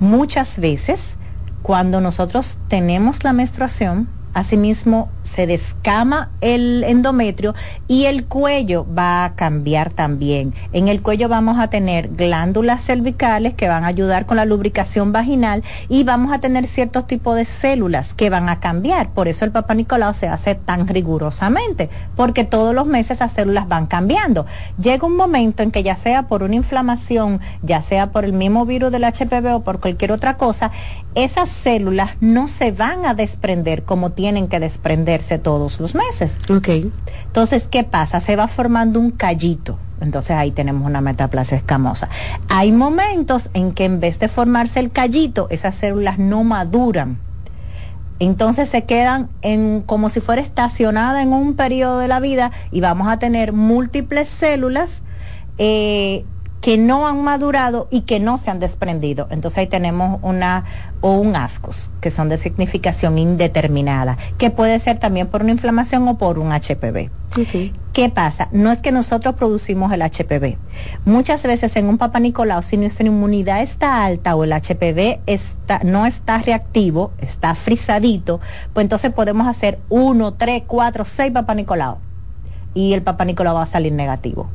Muchas 0.00 0.58
veces, 0.58 1.16
cuando 1.62 2.00
nosotros 2.00 2.58
tenemos 2.68 3.24
la 3.24 3.32
menstruación, 3.32 4.08
Asimismo, 4.36 5.08
se 5.26 5.46
descama 5.46 6.30
el 6.40 6.84
endometrio 6.84 7.54
y 7.88 8.04
el 8.04 8.26
cuello 8.26 8.86
va 8.96 9.24
a 9.24 9.34
cambiar 9.34 9.92
también. 9.92 10.54
En 10.72 10.88
el 10.88 11.02
cuello 11.02 11.28
vamos 11.28 11.58
a 11.58 11.68
tener 11.68 12.10
glándulas 12.10 12.84
cervicales 12.84 13.54
que 13.54 13.68
van 13.68 13.84
a 13.84 13.88
ayudar 13.88 14.26
con 14.26 14.36
la 14.36 14.44
lubricación 14.44 15.12
vaginal 15.12 15.64
y 15.88 16.04
vamos 16.04 16.32
a 16.32 16.38
tener 16.38 16.66
ciertos 16.66 17.06
tipos 17.06 17.36
de 17.36 17.44
células 17.44 18.14
que 18.14 18.30
van 18.30 18.48
a 18.48 18.60
cambiar. 18.60 19.10
Por 19.10 19.26
eso 19.26 19.44
el 19.44 19.52
Papa 19.52 19.74
Nicolau 19.74 20.14
se 20.14 20.28
hace 20.28 20.54
tan 20.54 20.86
rigurosamente, 20.86 21.90
porque 22.14 22.44
todos 22.44 22.74
los 22.74 22.86
meses 22.86 23.06
esas 23.16 23.32
células 23.32 23.68
van 23.68 23.86
cambiando. 23.86 24.46
Llega 24.80 25.06
un 25.06 25.16
momento 25.16 25.62
en 25.62 25.70
que 25.70 25.82
ya 25.82 25.96
sea 25.96 26.24
por 26.24 26.42
una 26.42 26.54
inflamación, 26.54 27.40
ya 27.62 27.82
sea 27.82 28.10
por 28.10 28.24
el 28.24 28.32
mismo 28.32 28.66
virus 28.66 28.92
del 28.92 29.04
HPV 29.04 29.54
o 29.54 29.60
por 29.60 29.80
cualquier 29.80 30.12
otra 30.12 30.36
cosa, 30.36 30.70
esas 31.14 31.48
células 31.48 32.10
no 32.20 32.46
se 32.48 32.72
van 32.72 33.06
a 33.06 33.14
desprender 33.14 33.84
como 33.84 34.10
tienen 34.10 34.48
que 34.48 34.60
todos 35.42 35.80
los 35.80 35.94
meses. 35.94 36.38
Ok. 36.48 36.68
Entonces, 37.26 37.68
¿qué 37.68 37.84
pasa? 37.84 38.20
Se 38.20 38.36
va 38.36 38.48
formando 38.48 39.00
un 39.00 39.10
callito. 39.10 39.78
Entonces 40.00 40.32
ahí 40.36 40.50
tenemos 40.50 40.86
una 40.86 41.00
metaplasia 41.00 41.56
escamosa. 41.56 42.08
Hay 42.48 42.72
momentos 42.72 43.50
en 43.54 43.72
que 43.72 43.84
en 43.84 44.00
vez 44.00 44.18
de 44.18 44.28
formarse 44.28 44.80
el 44.80 44.90
callito, 44.90 45.48
esas 45.50 45.74
células 45.74 46.18
no 46.18 46.44
maduran. 46.44 47.18
Entonces 48.18 48.68
se 48.68 48.84
quedan 48.84 49.28
en 49.42 49.82
como 49.82 50.08
si 50.08 50.20
fuera 50.20 50.40
estacionada 50.40 51.22
en 51.22 51.32
un 51.32 51.54
periodo 51.54 51.98
de 51.98 52.08
la 52.08 52.20
vida 52.20 52.50
y 52.70 52.80
vamos 52.80 53.08
a 53.08 53.18
tener 53.18 53.52
múltiples 53.52 54.28
células 54.28 55.02
eh, 55.58 56.24
que 56.66 56.78
no 56.78 57.06
han 57.06 57.22
madurado 57.22 57.86
y 57.92 58.00
que 58.00 58.18
no 58.18 58.38
se 58.38 58.50
han 58.50 58.58
desprendido. 58.58 59.28
Entonces 59.30 59.58
ahí 59.58 59.66
tenemos 59.68 60.18
una 60.22 60.64
o 61.00 61.12
un 61.12 61.36
ascos, 61.36 61.92
que 62.00 62.10
son 62.10 62.28
de 62.28 62.38
significación 62.38 63.18
indeterminada, 63.18 64.18
que 64.36 64.50
puede 64.50 64.80
ser 64.80 64.98
también 64.98 65.28
por 65.28 65.42
una 65.42 65.52
inflamación 65.52 66.08
o 66.08 66.18
por 66.18 66.40
un 66.40 66.50
HPV. 66.50 67.08
¿Qué 67.92 68.10
pasa? 68.10 68.48
No 68.50 68.72
es 68.72 68.82
que 68.82 68.90
nosotros 68.90 69.36
producimos 69.36 69.92
el 69.92 70.02
HPV. 70.02 70.56
Muchas 71.04 71.44
veces 71.44 71.76
en 71.76 71.86
un 71.86 71.98
papá 71.98 72.18
Nicolau, 72.18 72.64
si 72.64 72.76
nuestra 72.76 73.06
inmunidad 73.06 73.62
está 73.62 74.04
alta 74.04 74.34
o 74.34 74.42
el 74.42 74.52
HPV 74.52 75.20
está, 75.26 75.84
no 75.84 76.04
está 76.04 76.38
reactivo, 76.38 77.12
está 77.18 77.54
frisadito, 77.54 78.40
pues 78.72 78.82
entonces 78.82 79.12
podemos 79.12 79.46
hacer 79.46 79.78
uno, 79.88 80.34
tres, 80.34 80.64
cuatro, 80.66 81.04
seis 81.04 81.30
papá 81.30 81.54
Nicolau. 81.54 81.98
Y 82.74 82.92
el 82.92 83.02
papá 83.02 83.24
Nicolau 83.24 83.54
va 83.54 83.62
a 83.62 83.66
salir 83.66 83.92
negativo. 83.92 84.50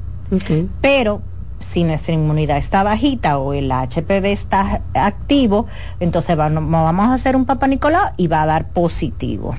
Pero 0.82 1.22
si 1.62 1.84
nuestra 1.84 2.14
inmunidad 2.14 2.57
está 2.57 2.84
bajita 2.84 3.38
o 3.38 3.53
el 3.53 3.72
HPV 3.72 4.26
está 4.26 4.82
activo, 4.93 5.68
entonces 5.99 6.36
vamos 6.36 7.07
a 7.07 7.14
hacer 7.14 7.36
un 7.36 7.45
Papa 7.45 7.68
Nicolau 7.68 8.12
y 8.18 8.28
va 8.28 8.43
a 8.43 8.45
dar 8.45 8.70
positivo. 8.70 9.55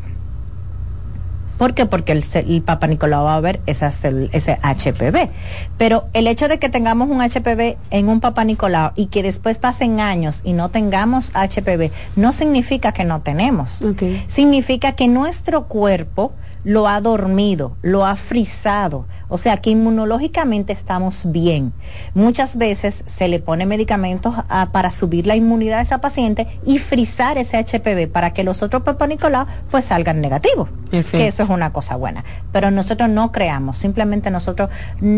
¿Por 1.62 1.74
qué? 1.74 1.86
Porque 1.86 2.10
el, 2.10 2.24
el 2.34 2.62
Papa 2.62 2.88
Nicolau 2.88 3.24
va 3.24 3.36
a 3.36 3.40
ver 3.40 3.60
ese 3.66 3.86
HPV. 3.86 5.30
Pero 5.78 6.08
el 6.12 6.26
hecho 6.26 6.48
de 6.48 6.58
que 6.58 6.68
tengamos 6.68 7.08
un 7.08 7.20
HPV 7.20 7.76
en 7.90 8.08
un 8.08 8.20
Papa 8.20 8.42
Nicolau 8.42 8.90
y 8.96 9.06
que 9.06 9.22
después 9.22 9.58
pasen 9.58 10.00
años 10.00 10.40
y 10.42 10.54
no 10.54 10.70
tengamos 10.70 11.30
HPV, 11.34 11.92
no 12.16 12.32
significa 12.32 12.90
que 12.90 13.04
no 13.04 13.20
tenemos. 13.20 13.80
Significa 14.26 14.92
que 14.92 15.06
nuestro 15.06 15.68
cuerpo 15.68 16.32
lo 16.64 16.88
ha 16.88 17.00
dormido, 17.00 17.76
lo 17.82 18.06
ha 18.06 18.16
frisado, 18.16 19.06
o 19.28 19.38
sea 19.38 19.56
que 19.56 19.70
inmunológicamente 19.70 20.72
estamos 20.72 21.30
bien. 21.30 21.72
Muchas 22.14 22.56
veces 22.56 23.02
se 23.06 23.28
le 23.28 23.40
pone 23.40 23.66
medicamentos 23.66 24.34
para 24.72 24.90
subir 24.90 25.26
la 25.26 25.36
inmunidad 25.36 25.80
a 25.80 25.82
esa 25.82 26.00
paciente 26.00 26.60
y 26.64 26.78
frisar 26.78 27.38
ese 27.38 27.58
HPV 27.58 28.10
para 28.10 28.32
que 28.32 28.44
los 28.44 28.62
otros 28.62 28.82
Nicolás 29.08 29.46
pues 29.70 29.86
salgan 29.86 30.20
negativos. 30.20 30.68
Que 30.90 31.26
eso 31.26 31.42
es 31.42 31.48
una 31.48 31.72
cosa 31.72 31.96
buena. 31.96 32.24
Pero 32.52 32.70
nosotros 32.70 33.08
no 33.08 33.32
creamos, 33.32 33.78
simplemente 33.78 34.30
nosotros 34.30 34.70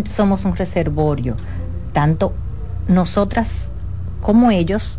somos 0.07 0.45
un 0.45 0.57
reservorio. 0.57 1.37
Tanto 1.93 2.33
nosotras 2.89 3.71
como 4.21 4.51
ellos 4.51 4.99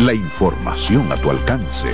la 0.00 0.14
información 0.14 1.12
a 1.12 1.16
tu 1.16 1.30
alcance. 1.30 1.88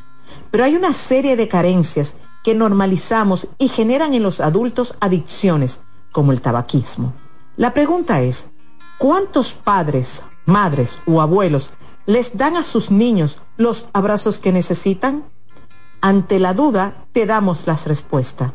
pero 0.51 0.65
hay 0.65 0.75
una 0.75 0.93
serie 0.93 1.35
de 1.35 1.47
carencias 1.47 2.15
que 2.43 2.53
normalizamos 2.53 3.47
y 3.57 3.69
generan 3.69 4.13
en 4.13 4.23
los 4.23 4.39
adultos 4.39 4.95
adicciones, 4.99 5.81
como 6.11 6.31
el 6.31 6.41
tabaquismo. 6.41 7.13
La 7.55 7.73
pregunta 7.73 8.21
es, 8.21 8.51
¿cuántos 8.97 9.53
padres, 9.53 10.23
madres 10.45 10.99
o 11.05 11.21
abuelos 11.21 11.71
les 12.05 12.37
dan 12.37 12.57
a 12.57 12.63
sus 12.63 12.91
niños 12.91 13.39
los 13.57 13.87
abrazos 13.93 14.39
que 14.39 14.51
necesitan? 14.51 15.23
Ante 16.01 16.39
la 16.39 16.53
duda, 16.53 17.05
te 17.11 17.25
damos 17.25 17.67
las 17.67 17.85
respuestas. 17.85 18.51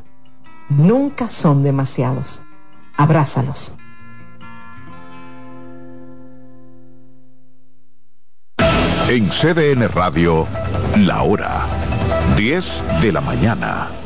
Nunca 0.69 1.29
son 1.29 1.63
demasiados. 1.63 2.43
Abrázalos. 2.97 3.73
En 9.09 9.29
CDN 9.29 9.89
Radio, 9.89 10.49
la 10.97 11.23
hora 11.23 11.86
10 12.37 12.85
de 13.01 13.13
la 13.13 13.23
mañana. 13.23 14.06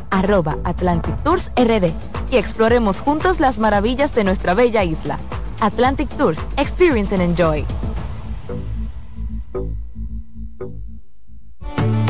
arroba 0.11 0.57
Atlantic 0.63 1.15
Tours 1.23 1.51
RD 1.55 1.91
y 2.29 2.37
exploremos 2.37 2.99
juntos 2.99 3.39
las 3.39 3.57
maravillas 3.57 4.13
de 4.13 4.23
nuestra 4.23 4.53
bella 4.53 4.83
isla. 4.83 5.17
Atlantic 5.59 6.09
Tours, 6.09 6.39
Experience 6.57 7.15
and 7.15 7.23
Enjoy. 7.23 7.65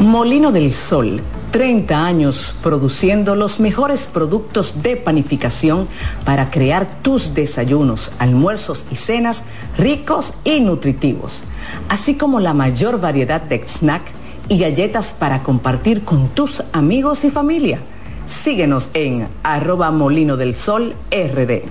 Molino 0.02 0.52
del 0.52 0.74
Sol, 0.74 1.22
30 1.52 2.06
años 2.06 2.56
produciendo 2.64 3.36
los 3.36 3.60
mejores 3.60 4.06
productos 4.08 4.82
de 4.82 4.98
panificación 4.98 5.88
para 6.26 6.50
crear 6.50 7.02
tus 7.02 7.34
desayunos, 7.34 8.12
almuerzos 8.18 8.86
y 8.92 8.96
cenas 8.96 9.44
ricos 9.78 10.34
y 10.44 10.60
nutritivos, 10.62 11.44
así 11.88 12.16
como 12.16 12.40
la 12.40 12.54
mayor 12.54 13.00
variedad 13.00 13.42
de 13.42 13.64
snack 13.68 14.04
y 14.50 14.60
galletas 14.60 15.14
para 15.14 15.44
compartir 15.44 16.04
con 16.04 16.30
tus 16.30 16.64
amigos 16.74 17.24
y 17.24 17.32
familia. 17.32 17.80
Síguenos 18.28 18.90
en 18.94 19.28
arroba 19.44 19.92
molino 19.92 20.38
del 20.38 20.56
sol 20.56 20.96
rd. 21.12 21.64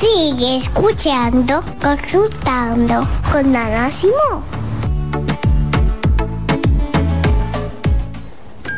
Sigue 0.00 0.56
escuchando, 0.56 1.62
consultando 1.82 3.06
con 3.30 3.54
Ana 3.54 3.90
Simón. 3.90 4.42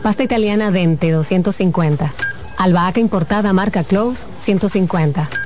Pasta 0.02 0.22
italiana 0.22 0.70
Dente 0.70 1.10
250. 1.10 2.12
Albahaca 2.58 3.00
importada 3.00 3.52
marca 3.52 3.82
Close 3.82 4.24
150. 4.38 5.45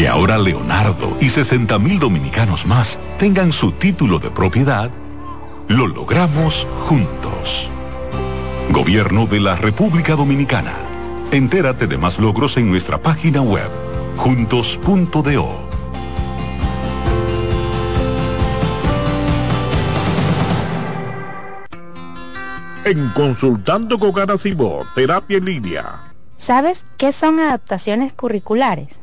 Que 0.00 0.08
ahora 0.08 0.38
Leonardo 0.38 1.14
y 1.20 1.28
60 1.28 1.78
mil 1.78 1.98
dominicanos 1.98 2.64
más 2.64 2.98
tengan 3.18 3.52
su 3.52 3.72
título 3.72 4.18
de 4.18 4.30
propiedad, 4.30 4.90
lo 5.68 5.86
logramos 5.86 6.66
juntos. 6.86 7.68
Gobierno 8.70 9.26
de 9.26 9.40
la 9.40 9.56
República 9.56 10.16
Dominicana. 10.16 10.72
Entérate 11.32 11.86
de 11.86 11.98
más 11.98 12.18
logros 12.18 12.56
en 12.56 12.70
nuestra 12.70 12.96
página 12.96 13.42
web, 13.42 13.68
juntos.do. 14.16 15.68
En 22.86 23.08
Consultando 23.10 23.98
con 23.98 24.12
Garacimo, 24.12 24.78
Terapia 24.94 25.36
en 25.36 25.44
Línea. 25.44 25.84
¿Sabes 26.38 26.86
qué 26.96 27.12
son 27.12 27.38
adaptaciones 27.38 28.14
curriculares? 28.14 29.02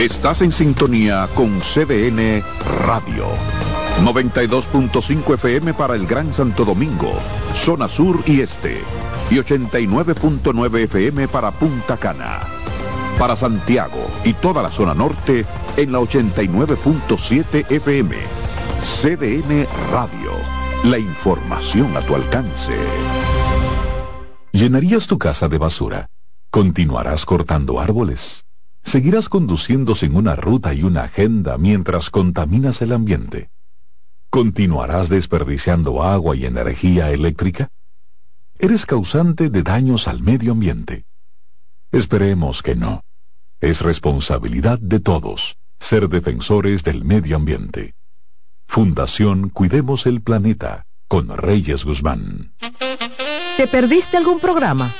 Estás 0.00 0.40
en 0.42 0.52
sintonía 0.52 1.28
con 1.34 1.60
CDN 1.60 2.42
Radio. 2.86 3.26
92.5 4.04 5.34
FM 5.34 5.74
para 5.74 5.94
el 5.94 6.06
Gran 6.06 6.32
Santo 6.32 6.64
Domingo, 6.64 7.12
zona 7.54 7.88
sur 7.88 8.22
y 8.26 8.40
este. 8.40 8.80
Y 9.30 9.36
89.9 9.36 10.78
FM 10.84 11.28
para 11.28 11.50
Punta 11.50 11.96
Cana. 11.96 12.40
Para 13.18 13.36
Santiago 13.36 14.10
y 14.24 14.34
toda 14.34 14.62
la 14.62 14.70
zona 14.70 14.94
norte 14.94 15.44
en 15.76 15.92
la 15.92 16.00
89.7 16.00 17.70
FM 17.70 18.46
CDN 18.86 19.66
Radio. 19.90 20.30
La 20.84 20.96
información 20.96 21.96
a 21.96 22.00
tu 22.02 22.14
alcance. 22.14 22.72
¿Llenarías 24.52 25.08
tu 25.08 25.18
casa 25.18 25.48
de 25.48 25.58
basura? 25.58 26.06
¿Continuarás 26.50 27.26
cortando 27.26 27.80
árboles? 27.80 28.44
¿Seguirás 28.84 29.28
conduciendo 29.28 29.96
sin 29.96 30.14
una 30.14 30.36
ruta 30.36 30.72
y 30.72 30.84
una 30.84 31.02
agenda 31.02 31.58
mientras 31.58 32.10
contaminas 32.10 32.80
el 32.80 32.92
ambiente? 32.92 33.50
¿Continuarás 34.36 35.08
desperdiciando 35.08 36.02
agua 36.02 36.36
y 36.36 36.44
energía 36.44 37.10
eléctrica? 37.10 37.70
¿Eres 38.58 38.84
causante 38.84 39.48
de 39.48 39.62
daños 39.62 40.08
al 40.08 40.20
medio 40.20 40.52
ambiente? 40.52 41.06
Esperemos 41.90 42.62
que 42.62 42.76
no. 42.76 43.00
Es 43.62 43.80
responsabilidad 43.80 44.78
de 44.78 45.00
todos 45.00 45.56
ser 45.80 46.10
defensores 46.10 46.84
del 46.84 47.02
medio 47.02 47.36
ambiente. 47.36 47.94
Fundación 48.66 49.48
Cuidemos 49.48 50.04
el 50.04 50.20
Planeta 50.20 50.84
con 51.08 51.34
Reyes 51.34 51.86
Guzmán. 51.86 52.52
¿Te 53.56 53.66
perdiste 53.66 54.18
algún 54.18 54.38
programa? 54.38 54.92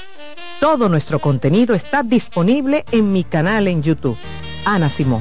Todo 0.60 0.88
nuestro 0.88 1.18
contenido 1.18 1.74
está 1.74 2.02
disponible 2.02 2.86
en 2.90 3.12
mi 3.12 3.22
canal 3.22 3.68
en 3.68 3.82
YouTube. 3.82 4.16
Ana 4.64 4.88
Simón. 4.88 5.20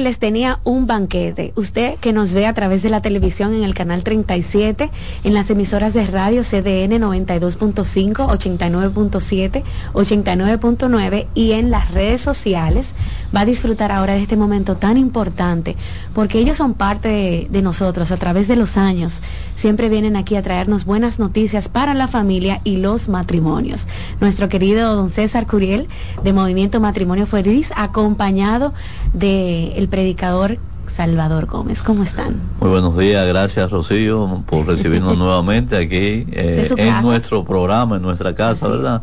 Les 0.00 0.18
tenía 0.18 0.60
un 0.64 0.86
banquete. 0.86 1.52
Usted 1.56 1.96
que 1.96 2.12
nos 2.12 2.34
ve 2.34 2.46
a 2.46 2.54
través 2.54 2.82
de 2.82 2.90
la 2.90 3.02
televisión 3.02 3.54
en 3.54 3.62
el 3.62 3.74
canal 3.74 4.02
37, 4.02 4.90
en 5.24 5.34
las 5.34 5.50
emisoras 5.50 5.94
de 5.94 6.06
radio 6.06 6.42
CDN 6.42 7.00
92.5, 7.00 8.14
89.7, 8.14 9.62
89.9 9.92 11.26
y 11.34 11.52
en 11.52 11.70
las 11.70 11.90
redes 11.90 12.20
sociales, 12.20 12.94
va 13.34 13.40
a 13.40 13.46
disfrutar 13.46 13.92
ahora 13.92 14.14
de 14.14 14.22
este 14.22 14.36
momento 14.36 14.76
tan 14.76 14.96
importante, 14.96 15.76
porque 16.14 16.38
ellos 16.38 16.56
son 16.56 16.74
parte 16.74 17.08
de, 17.08 17.48
de 17.50 17.62
nosotros 17.62 18.12
a 18.12 18.16
través 18.16 18.48
de 18.48 18.56
los 18.56 18.76
años. 18.76 19.20
Siempre 19.56 19.88
vienen 19.88 20.16
aquí 20.16 20.36
a 20.36 20.42
traernos 20.42 20.84
buenas 20.84 21.18
noticias 21.18 21.68
para 21.68 21.94
la 21.94 22.08
familia 22.08 22.60
y 22.64 22.76
los 22.76 23.08
matrimonios. 23.08 23.86
Nuestro 24.20 24.48
querido 24.48 24.94
don 24.94 25.10
César 25.10 25.46
Curiel 25.46 25.88
de 26.22 26.32
Movimiento 26.32 26.80
Matrimonio 26.80 27.26
Feliz, 27.26 27.72
acompañado 27.76 28.72
de 29.12 29.85
el 29.86 29.90
predicador 29.90 30.58
Salvador 30.92 31.46
Gómez. 31.46 31.80
¿Cómo 31.80 32.02
están? 32.02 32.40
Muy 32.60 32.70
buenos 32.70 32.98
días, 32.98 33.24
gracias 33.28 33.70
Rocío 33.70 34.42
por 34.46 34.66
recibirnos 34.66 35.16
nuevamente 35.18 35.76
aquí 35.76 36.26
eh, 36.32 36.68
en 36.76 37.02
nuestro 37.02 37.44
programa, 37.44 37.94
en 37.96 38.02
nuestra 38.02 38.34
casa, 38.34 38.66
¿verdad? 38.66 39.02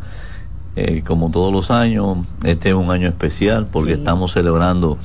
Eh, 0.76 1.02
como 1.08 1.32
todos 1.32 1.54
los 1.54 1.72
años, 1.72 2.18
este 2.44 2.70
es 2.70 2.76
un 2.76 2.92
año 2.92 3.08
especial 3.08 3.68
porque 3.72 3.94
estamos 3.94 4.34
celebrando 4.34 4.98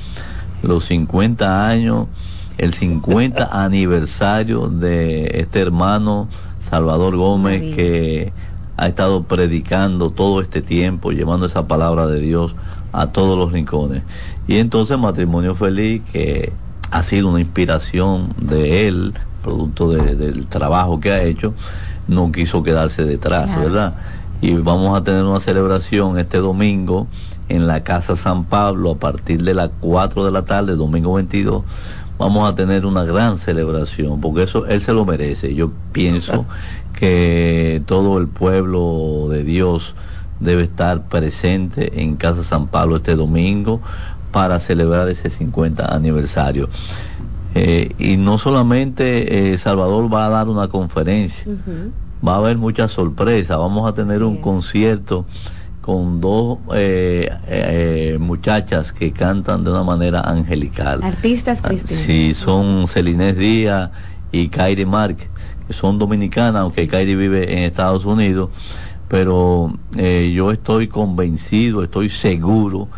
los 0.63 0.87
50 0.87 1.69
años, 1.69 2.09
el 2.57 2.75
50 2.75 3.49
aniversario 3.53 4.67
de 4.67 5.31
este 5.35 5.61
hermano 5.61 6.27
Salvador 6.59 7.15
Gómez 7.15 7.77
que 7.77 8.33
ha 8.77 8.89
estado 8.89 9.23
predicando 9.23 10.11
todo 10.11 10.41
este 10.41 10.61
tiempo, 10.61 11.13
llevando 11.13 11.47
esa 11.47 11.69
palabra 11.69 12.09
de 12.09 12.19
Dios 12.19 12.57
a 12.93 13.09
todos 13.09 13.39
los 13.39 13.53
rincones. 13.53 14.03
Y 14.49 14.59
entonces 14.59 14.99
Matrimonio 14.99 15.55
Feliz, 15.55 16.03
que 16.11 16.53
ha 16.91 17.03
sido 17.03 17.29
una 17.29 17.41
inspiración 17.41 18.35
de 18.41 18.89
él, 18.89 19.13
producto 19.43 19.91
del 19.91 20.47
trabajo 20.47 21.01
que 21.01 21.13
ha 21.13 21.23
hecho, 21.23 21.55
no 22.09 22.33
quiso 22.33 22.63
quedarse 22.63 23.05
detrás, 23.05 23.55
¿verdad? 23.57 23.95
Y 24.41 24.55
vamos 24.55 24.99
a 24.99 25.05
tener 25.05 25.23
una 25.25 25.41
celebración 25.41 26.19
este 26.19 26.39
domingo 26.39 27.07
en 27.51 27.67
la 27.67 27.85
Casa 27.85 28.17
San 28.17 28.45
Pablo 28.45 28.93
a 28.93 28.97
partir 28.97 29.43
de 29.43 29.53
las 29.53 29.71
4 29.81 30.25
de 30.25 30.31
la 30.31 30.45
tarde, 30.47 30.77
domingo 30.77 31.15
22. 31.15 31.65
Vamos 32.19 32.51
a 32.51 32.55
tener 32.55 32.87
una 32.87 33.05
gran 33.05 33.37
celebración, 33.37 34.21
porque 34.21 34.45
eso 34.45 34.67
él 34.67 34.81
se 34.81 34.93
lo 34.93 35.05
merece. 35.05 35.55
Yo 35.55 35.73
pienso 35.93 36.47
que 36.99 37.83
todo 37.87 38.19
el 38.19 38.29
pueblo 38.29 39.27
de 39.29 39.45
Dios 39.45 39.95
debe 40.41 40.63
estar 40.63 41.09
presente 41.09 42.01
en 42.03 42.17
Casa 42.17 42.43
San 42.43 42.69
Pablo 42.69 42.97
este 42.97 43.17
domingo 43.17 43.81
para 44.33 44.61
celebrar 44.61 45.09
ese 45.09 45.31
50 45.31 45.95
aniversario. 45.95 46.69
Eh, 47.55 47.93
y 47.99 48.17
no 48.17 48.39
solamente 48.39 49.53
eh, 49.53 49.59
Salvador 49.59 50.13
va 50.13 50.27
a 50.27 50.29
dar 50.29 50.49
una 50.49 50.69
conferencia, 50.69 51.45
va 52.27 52.35
a 52.35 52.39
haber 52.39 52.59
muchas 52.59 52.93
sorpresas, 52.93 53.57
vamos 53.59 53.89
a 53.89 53.95
tener 53.95 54.23
un 54.23 54.37
concierto 54.37 55.25
con 55.81 56.21
dos 56.21 56.59
eh, 56.75 58.19
muchachas 58.21 58.93
que 58.93 59.13
cantan 59.13 59.65
de 59.65 59.71
una 59.71 59.83
manera 59.83 60.21
angelical. 60.21 61.03
Artistas 61.03 61.61
ah, 61.63 61.69
cristianos. 61.69 62.05
Sí, 62.05 62.35
son 62.35 62.87
Celinés 62.87 63.37
Díaz 63.39 63.91
y 64.31 64.49
Kairi 64.49 64.85
Mark 64.85 65.17
son 65.71 65.99
dominicanas, 65.99 66.63
aunque 66.63 66.89
Kairi 66.89 67.15
vive 67.15 67.53
en 67.53 67.65
Estados 67.65 68.05
Unidos, 68.05 68.51
pero 69.09 69.73
eh, 69.97 70.33
yo 70.35 70.51
estoy 70.51 70.89
convencido, 70.89 71.83
estoy 71.83 72.09
seguro 72.09 72.89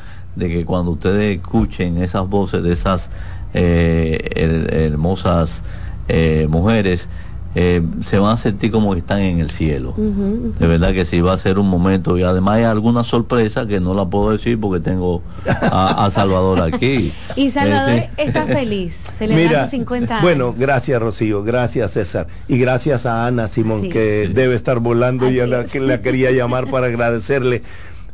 de 0.40 0.48
que 0.48 0.64
cuando 0.64 0.90
ustedes 0.90 1.38
escuchen 1.38 2.02
esas 2.02 2.28
voces 2.28 2.64
de 2.64 2.72
esas 2.72 3.10
eh, 3.54 4.18
hermosas 4.34 5.62
eh, 6.08 6.48
mujeres, 6.50 7.08
eh, 7.56 7.82
se 8.06 8.16
van 8.18 8.34
a 8.34 8.36
sentir 8.36 8.70
como 8.70 8.92
que 8.92 9.00
están 9.00 9.20
en 9.20 9.40
el 9.40 9.50
cielo. 9.50 9.92
De 9.96 10.66
verdad 10.68 10.92
que 10.92 11.04
sí, 11.04 11.20
va 11.20 11.32
a 11.32 11.38
ser 11.38 11.58
un 11.58 11.68
momento 11.68 12.16
y 12.16 12.22
además 12.22 12.58
hay 12.58 12.64
alguna 12.64 13.02
sorpresa 13.02 13.66
que 13.66 13.80
no 13.80 13.92
la 13.92 14.04
puedo 14.04 14.30
decir 14.30 14.58
porque 14.60 14.78
tengo 14.78 15.22
a, 15.46 16.08
Salvador 16.12 16.60
aquí. 16.62 17.12
y 17.36 17.50
Salvador 17.50 17.90
eh, 17.90 18.10
está 18.18 18.46
feliz, 18.46 19.00
celebrando 19.18 19.68
50 19.68 20.14
años. 20.14 20.22
Bueno, 20.22 20.54
gracias 20.56 21.02
Rocío, 21.02 21.42
gracias 21.42 21.92
César 21.92 22.28
y 22.46 22.58
gracias 22.58 23.04
a 23.04 23.26
Ana 23.26 23.48
Simón 23.48 23.88
que 23.88 24.30
debe 24.32 24.54
estar 24.54 24.78
volando 24.78 25.28
y 25.28 25.40
a 25.40 25.48
la 25.48 25.64
que 25.64 25.80
la 25.80 26.02
quería 26.02 26.30
llamar 26.30 26.70
para 26.70 26.86
agradecerle. 26.86 27.62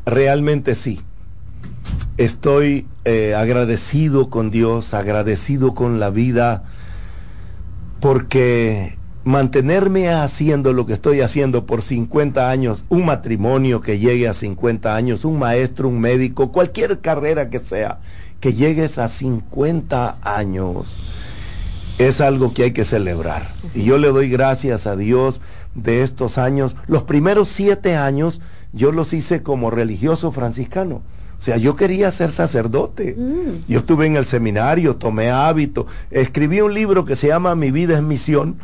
Realmente 0.07 0.74
sí. 0.74 1.01
Estoy 2.16 2.86
eh, 3.05 3.34
agradecido 3.34 4.30
con 4.30 4.51
Dios, 4.51 4.94
agradecido 4.94 5.74
con 5.74 6.01
la 6.01 6.09
vida, 6.09 6.64
porque 8.01 8.97
mantenerme 9.24 10.09
haciendo 10.09 10.72
lo 10.72 10.86
que 10.86 10.94
estoy 10.94 11.20
haciendo 11.20 11.66
por 11.66 11.82
50 11.82 12.48
años, 12.48 12.86
un 12.88 13.05
matrimonio 13.05 13.82
que 13.82 13.98
llegue 13.98 14.28
a 14.28 14.32
50 14.32 14.97
años, 14.97 15.26
un 15.26 15.38
maestro, 15.38 15.88
un 15.88 16.01
médico, 16.01 16.52
cualquier 16.52 17.01
carrera 17.01 17.51
que 17.51 17.59
sea, 17.59 17.98
que 18.40 18.55
llegues 18.55 18.97
a 18.98 19.09
50 19.09 20.16
años, 20.22 20.97
es 21.98 22.22
algo 22.22 22.55
que 22.55 22.62
hay 22.62 22.72
que 22.72 22.84
celebrar. 22.84 23.51
Y 23.74 23.84
yo 23.84 23.98
le 23.98 24.09
doy 24.09 24.30
gracias 24.30 24.86
a 24.86 24.97
Dios 24.97 25.43
de 25.74 26.02
estos 26.02 26.38
años. 26.38 26.76
Los 26.86 27.02
primeros 27.02 27.48
siete 27.48 27.97
años 27.97 28.40
yo 28.72 28.90
los 28.90 29.12
hice 29.12 29.43
como 29.43 29.70
religioso 29.70 30.32
franciscano. 30.32 31.02
O 31.39 31.43
sea, 31.43 31.57
yo 31.57 31.77
quería 31.77 32.11
ser 32.11 32.33
sacerdote. 32.33 33.15
Mm. 33.17 33.69
Yo 33.69 33.81
estuve 33.81 34.07
en 34.07 34.17
el 34.17 34.27
seminario, 34.27 34.97
tomé 34.97 35.31
hábito, 35.31 35.87
escribí 36.11 36.61
un 36.61 36.75
libro 36.75 37.05
que 37.05 37.17
se 37.17 37.29
llama 37.29 37.55
Mi 37.55 37.71
vida 37.71 37.97
es 37.97 38.03
misión 38.03 38.57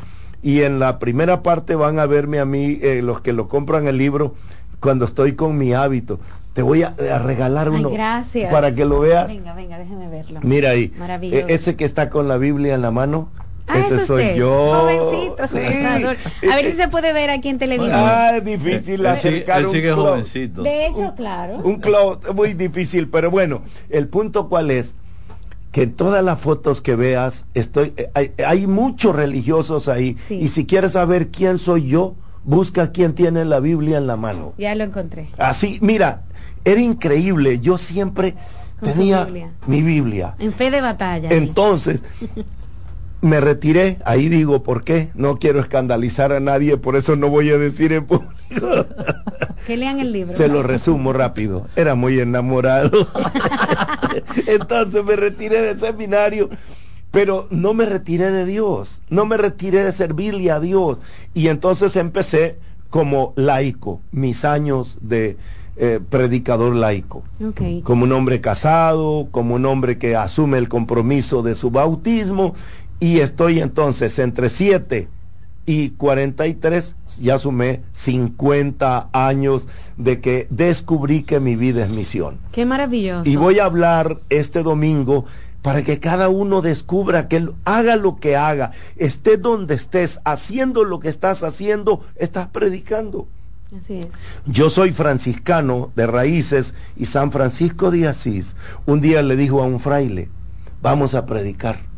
y 0.42 0.62
en 0.62 0.78
la 0.78 0.98
primera 0.98 1.42
parte 1.42 1.74
van 1.74 1.98
a 1.98 2.06
verme 2.06 2.40
a 2.40 2.44
mí, 2.44 2.78
eh, 2.82 3.00
los 3.02 3.20
que 3.20 3.32
lo 3.32 3.48
compran 3.48 3.86
el 3.86 3.96
libro, 3.96 4.34
cuando 4.80 5.04
estoy 5.04 5.34
con 5.34 5.56
mi 5.56 5.72
hábito. 5.72 6.18
Te 6.52 6.60
voy 6.60 6.82
a, 6.82 6.94
regalar 7.20 7.70
uno 7.70 7.90
gracias. 7.90 8.52
para 8.52 8.74
que 8.74 8.84
lo 8.84 9.00
veas. 9.00 9.28
Venga, 9.28 9.54
venga, 9.54 9.78
déjeme 9.78 10.08
verlo. 10.08 10.40
Mira 10.42 10.70
ahí, 10.70 10.92
e, 11.22 11.46
ese 11.48 11.76
que 11.76 11.84
está 11.84 12.10
con 12.10 12.28
la 12.28 12.36
Biblia 12.36 12.74
en 12.74 12.82
la 12.82 12.90
mano. 12.90 13.30
Ah, 13.72 13.78
ese 13.78 14.06
soy 14.06 14.34
yo. 14.36 14.80
Jovencito, 14.80 15.42
A 16.52 16.56
ver 16.56 16.66
si 16.66 16.72
se 16.72 16.88
puede 16.88 17.12
ver 17.12 17.30
aquí 17.30 17.48
en 17.48 17.58
televisión. 17.58 17.98
Ah, 17.98 18.36
es 18.36 18.44
difícil 18.44 19.04
acercar 19.06 19.66
un 19.66 19.94
jovencito. 19.94 20.62
De 20.62 20.86
hecho, 20.86 21.14
claro. 21.16 21.58
Un 21.64 21.76
closet 21.76 22.34
muy 22.34 22.54
difícil, 22.54 23.08
pero 23.08 23.30
bueno, 23.30 23.62
el 23.88 24.08
punto 24.08 24.48
cuál 24.48 24.70
es 24.70 24.96
que 25.72 25.84
en 25.84 25.94
todas 25.94 26.22
las 26.22 26.38
fotos 26.38 26.82
que 26.82 26.96
veas, 26.96 27.46
estoy, 27.54 27.94
eh, 27.96 28.34
hay, 28.46 28.66
muchos 28.66 29.16
religiosos 29.16 29.88
ahí. 29.88 30.18
Y 30.28 30.48
si 30.48 30.66
quieres 30.66 30.92
saber 30.92 31.28
quién 31.28 31.56
soy 31.56 31.88
yo, 31.88 32.14
busca 32.44 32.92
quién 32.92 33.14
tiene 33.14 33.46
la 33.46 33.58
Biblia 33.58 33.96
en 33.96 34.06
la 34.06 34.16
mano. 34.16 34.52
Ya 34.58 34.74
lo 34.74 34.84
encontré. 34.84 35.30
Así, 35.38 35.78
mira, 35.80 36.24
era 36.64 36.80
increíble. 36.80 37.58
Yo 37.60 37.78
siempre 37.78 38.34
tenía 38.82 39.26
mi 39.66 39.82
Biblia. 39.82 40.34
En 40.38 40.52
fe 40.52 40.70
de 40.70 40.82
batalla. 40.82 41.30
Entonces, 41.30 42.02
me 43.22 43.40
retiré, 43.40 43.98
ahí 44.04 44.28
digo 44.28 44.64
por 44.64 44.82
qué, 44.82 45.10
no 45.14 45.36
quiero 45.36 45.60
escandalizar 45.60 46.32
a 46.32 46.40
nadie, 46.40 46.76
por 46.76 46.96
eso 46.96 47.14
no 47.14 47.28
voy 47.28 47.50
a 47.50 47.56
decir 47.56 47.92
en 47.92 48.04
público. 48.04 48.32
Que 49.66 49.76
lean 49.76 50.00
el 50.00 50.10
libro. 50.10 50.36
Se 50.36 50.48
lo 50.48 50.64
resumo 50.64 51.12
rápido, 51.12 51.68
era 51.76 51.94
muy 51.94 52.18
enamorado. 52.18 53.06
Entonces 54.48 55.04
me 55.04 55.14
retiré 55.14 55.62
del 55.62 55.78
seminario, 55.78 56.50
pero 57.12 57.46
no 57.50 57.72
me 57.72 57.86
retiré 57.86 58.32
de 58.32 58.44
Dios, 58.44 59.02
no 59.08 59.24
me 59.24 59.36
retiré 59.36 59.84
de 59.84 59.92
servirle 59.92 60.50
a 60.50 60.58
Dios. 60.58 60.98
Y 61.32 61.46
entonces 61.46 61.94
empecé 61.94 62.58
como 62.90 63.34
laico, 63.36 64.00
mis 64.10 64.44
años 64.44 64.98
de 65.00 65.36
eh, 65.76 66.00
predicador 66.10 66.74
laico. 66.74 67.22
Como 67.84 68.04
un 68.04 68.12
hombre 68.12 68.40
casado, 68.40 69.28
como 69.30 69.54
un 69.54 69.64
hombre 69.64 69.96
que 69.96 70.16
asume 70.16 70.58
el 70.58 70.68
compromiso 70.68 71.42
de 71.42 71.54
su 71.54 71.70
bautismo 71.70 72.54
y 73.02 73.18
estoy 73.18 73.58
entonces 73.58 74.16
entre 74.20 74.48
7 74.48 75.08
y 75.66 75.90
43, 75.90 76.94
ya 77.20 77.36
sumé 77.36 77.82
50 77.90 79.08
años 79.12 79.66
de 79.96 80.20
que 80.20 80.46
descubrí 80.50 81.24
que 81.24 81.40
mi 81.40 81.56
vida 81.56 81.84
es 81.84 81.90
misión. 81.90 82.38
Qué 82.52 82.64
maravilloso. 82.64 83.28
Y 83.28 83.34
voy 83.34 83.58
a 83.58 83.64
hablar 83.64 84.20
este 84.28 84.62
domingo 84.62 85.24
para 85.62 85.82
que 85.82 85.98
cada 85.98 86.28
uno 86.28 86.62
descubra 86.62 87.26
que 87.26 87.48
haga 87.64 87.96
lo 87.96 88.18
que 88.18 88.36
haga, 88.36 88.70
esté 88.96 89.36
donde 89.36 89.74
estés, 89.74 90.20
haciendo 90.24 90.84
lo 90.84 91.00
que 91.00 91.08
estás 91.08 91.42
haciendo, 91.42 92.02
estás 92.14 92.50
predicando. 92.50 93.26
Así 93.76 93.98
es. 93.98 94.08
Yo 94.46 94.70
soy 94.70 94.92
franciscano 94.92 95.90
de 95.96 96.06
raíces 96.06 96.74
y 96.96 97.06
San 97.06 97.32
Francisco 97.32 97.90
de 97.90 98.06
Asís 98.06 98.54
un 98.86 99.00
día 99.00 99.22
le 99.22 99.34
dijo 99.34 99.60
a 99.60 99.66
un 99.66 99.80
fraile, 99.80 100.28
vamos 100.80 101.16
a 101.16 101.26
predicar 101.26 101.91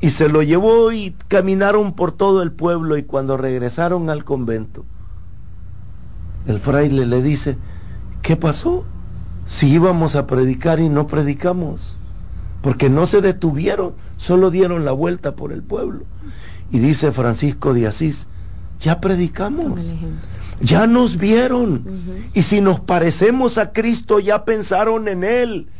y 0.00 0.10
se 0.10 0.28
lo 0.28 0.42
llevó 0.42 0.92
y 0.92 1.14
caminaron 1.28 1.92
por 1.92 2.12
todo 2.12 2.42
el 2.42 2.52
pueblo 2.52 2.96
y 2.96 3.02
cuando 3.02 3.36
regresaron 3.36 4.10
al 4.10 4.24
convento, 4.24 4.84
el 6.46 6.60
fraile 6.60 7.04
le 7.04 7.20
dice, 7.22 7.58
¿qué 8.22 8.36
pasó? 8.36 8.84
Si 9.44 9.68
íbamos 9.68 10.14
a 10.14 10.26
predicar 10.26 10.78
y 10.78 10.88
no 10.88 11.06
predicamos, 11.06 11.96
porque 12.62 12.88
no 12.90 13.06
se 13.06 13.20
detuvieron, 13.20 13.94
solo 14.16 14.50
dieron 14.50 14.84
la 14.84 14.92
vuelta 14.92 15.34
por 15.34 15.52
el 15.52 15.62
pueblo. 15.62 16.04
Y 16.70 16.78
dice 16.78 17.12
Francisco 17.12 17.74
de 17.74 17.86
Asís, 17.86 18.28
ya 18.78 19.00
predicamos, 19.00 19.94
ya 20.60 20.86
nos 20.86 21.16
vieron, 21.16 21.84
y 22.34 22.42
si 22.42 22.60
nos 22.60 22.78
parecemos 22.80 23.58
a 23.58 23.72
Cristo, 23.72 24.20
ya 24.20 24.44
pensaron 24.44 25.08
en 25.08 25.24
Él. 25.24 25.70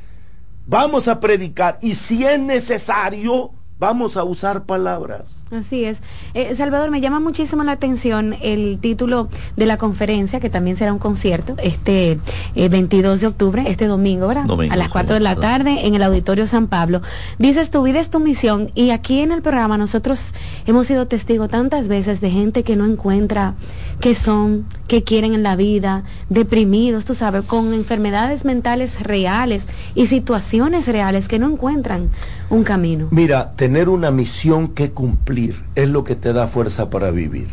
Vamos 0.66 1.09
a 1.09 1.20
predicar, 1.20 1.78
y 1.81 1.95
si 1.95 2.24
es 2.24 2.40
necesario, 2.40 3.53
Vamos 3.81 4.17
a 4.17 4.25
usar 4.25 4.65
palabras. 4.65 5.45
Así 5.53 5.85
es. 5.85 5.99
Eh, 6.35 6.55
Salvador, 6.57 6.91
me 6.91 7.01
llama 7.01 7.21
muchísimo 7.21 7.63
la 7.63 7.73
atención 7.73 8.35
el 8.43 8.79
título 8.81 9.29
de 9.57 9.67
la 9.67 9.79
conferencia, 9.79 10.41
que 10.41 10.51
también 10.51 10.77
será 10.77 10.93
un 10.93 10.99
concierto, 10.99 11.55
este 11.63 12.19
22 12.55 13.19
eh, 13.19 13.21
de 13.21 13.27
octubre, 13.29 13.65
este 13.69 13.87
domingo, 13.87 14.27
¿verdad? 14.27 14.47
a 14.71 14.77
las 14.77 14.89
4 14.89 15.15
de 15.15 15.21
la 15.21 15.37
tarde 15.37 15.87
en 15.87 15.95
el 15.95 16.03
Auditorio 16.03 16.47
San 16.47 16.67
Pablo. 16.67 17.03
Dices, 17.39 17.71
tu 17.71 17.83
vida 17.83 18.01
es 18.01 18.11
tu 18.11 18.19
misión 18.19 18.71
y 18.75 18.91
aquí 18.91 19.21
en 19.21 19.31
el 19.31 19.41
programa 19.41 19.79
nosotros 19.79 20.35
hemos 20.67 20.89
sido 20.89 21.07
testigos 21.07 21.49
tantas 21.49 21.89
veces 21.89 22.21
de 22.21 22.31
gente 22.31 22.65
que 22.65 22.77
no 22.77 22.85
encuentra 22.85 23.55
qué 24.01 24.15
son, 24.15 24.67
qué 24.87 25.03
quieren 25.05 25.35
en 25.35 25.43
la 25.43 25.57
vida, 25.57 26.03
deprimidos, 26.29 27.05
tú 27.05 27.15
sabes, 27.15 27.43
con 27.45 27.73
enfermedades 27.73 28.45
mentales 28.45 29.01
reales 29.01 29.67
y 29.95 30.07
situaciones 30.07 30.89
reales 30.89 31.29
que 31.29 31.39
no 31.39 31.49
encuentran 31.49 32.11
un 32.51 32.65
camino. 32.65 33.09
Mira, 33.11 33.53
tener 33.53 33.89
una 33.89 34.11
misión 34.11 34.69
que 34.69 34.91
cumplir 34.91 35.62
es 35.75 35.89
lo 35.89 36.05
que 36.05 36.16
te 36.16 36.33
da 36.33 36.47
fuerza 36.47 36.91
para 36.91 37.11
vivir. 37.11 37.49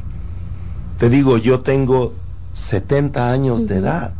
Te 0.97 1.09
digo, 1.09 1.37
yo 1.37 1.59
tengo 1.59 2.13
70 2.53 3.31
años 3.31 3.67
de 3.67 3.77
edad 3.77 4.13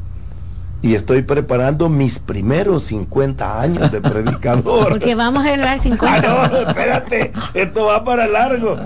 y 0.81 0.93
estoy 0.95 1.22
preparando 1.22 1.89
mis 1.89 2.19
primeros 2.19 2.84
50 2.85 3.61
años 3.61 3.91
de 3.91 4.02
predicador. 4.02 4.89
Porque 4.89 5.15
vamos 5.15 5.45
a 5.45 5.49
generar 5.49 5.80
50. 5.80 6.15
Ah, 6.15 6.47
no, 6.47 6.57
espérate, 6.57 7.31
esto 7.53 7.85
va 7.85 8.03
para 8.03 8.27
largo. 8.27 8.77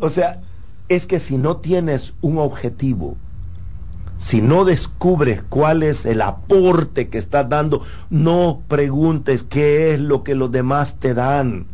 O 0.00 0.10
sea, 0.10 0.40
es 0.88 1.06
que 1.06 1.20
si 1.20 1.36
no 1.36 1.58
tienes 1.58 2.14
un 2.22 2.38
objetivo, 2.38 3.16
si 4.18 4.40
no 4.40 4.64
descubres 4.64 5.42
cuál 5.48 5.82
es 5.82 6.06
el 6.06 6.22
aporte 6.22 7.08
que 7.08 7.18
estás 7.18 7.48
dando, 7.48 7.82
no 8.10 8.62
preguntes 8.68 9.42
qué 9.42 9.94
es 9.94 10.00
lo 10.00 10.22
que 10.22 10.34
los 10.34 10.50
demás 10.50 10.96
te 10.98 11.14
dan. 11.14 11.66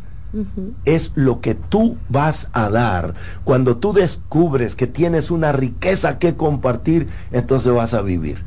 Es 0.85 1.11
lo 1.15 1.41
que 1.41 1.55
tú 1.55 1.97
vas 2.07 2.49
a 2.53 2.69
dar. 2.69 3.15
Cuando 3.43 3.77
tú 3.77 3.91
descubres 3.91 4.75
que 4.75 4.87
tienes 4.87 5.29
una 5.29 5.51
riqueza 5.51 6.19
que 6.19 6.35
compartir, 6.35 7.09
entonces 7.31 7.73
vas 7.73 7.93
a 7.93 8.01
vivir. 8.01 8.45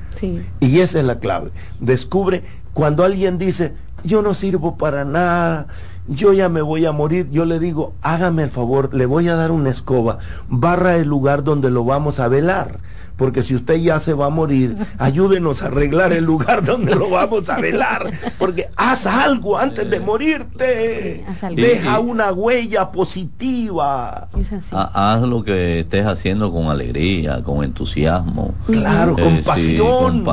Y 0.61 0.81
esa 0.81 1.01
es 1.01 1.05
la 1.05 1.19
clave. 1.19 1.51
Descubre 1.81 2.43
cuando 2.73 3.05
alguien 3.05 3.37
dice, 3.37 3.75
yo 4.03 4.23
no 4.23 4.33
sirvo 4.33 4.77
para 4.77 5.05
nada, 5.05 5.67
yo 6.09 6.33
ya 6.33 6.49
me 6.49 6.63
voy 6.63 6.87
a 6.87 6.93
morir, 6.93 7.29
yo 7.31 7.45
le 7.45 7.59
digo, 7.59 7.95
hágame 8.03 8.45
el 8.45 8.51
favor, 8.51 8.95
le 8.95 9.07
voy 9.07 9.29
a 9.29 9.37
dar 9.37 9.51
una 9.51 9.71
escoba, 9.71 10.19
barra 10.49 10.97
el 10.97 11.07
lugar 11.07 11.45
donde 11.45 11.71
lo 11.71 11.85
vamos 11.85 12.19
a 12.19 12.29
velar 12.29 12.81
porque 13.17 13.43
si 13.43 13.55
usted 13.55 13.77
ya 13.77 14.01
se 14.01 14.13
va 14.13 14.27
a 14.27 14.31
morir, 14.31 14.77
ayúdenos 14.99 15.63
a 15.63 15.67
arreglar 15.67 16.13
el 16.13 16.25
lugar 16.25 16.65
donde 16.65 16.95
lo 16.95 17.11
vamos 17.11 17.49
a 17.49 17.61
velar, 17.61 18.13
porque 18.39 18.69
haz 18.77 19.07
algo 19.07 19.59
antes 19.59 19.89
de 19.89 20.01
morirte, 20.01 21.25
deja 21.55 21.99
una 22.01 22.33
huella 22.33 22.91
positiva. 22.91 24.29
Haz 24.73 25.23
lo 25.23 25.45
que 25.45 25.81
estés 25.81 26.07
haciendo 26.07 26.53
con 26.53 26.67
alegría, 26.67 27.43
con 27.43 27.65
entusiasmo. 27.65 28.55
Claro, 28.67 29.15
con, 29.15 29.43
pasión. 29.43 30.25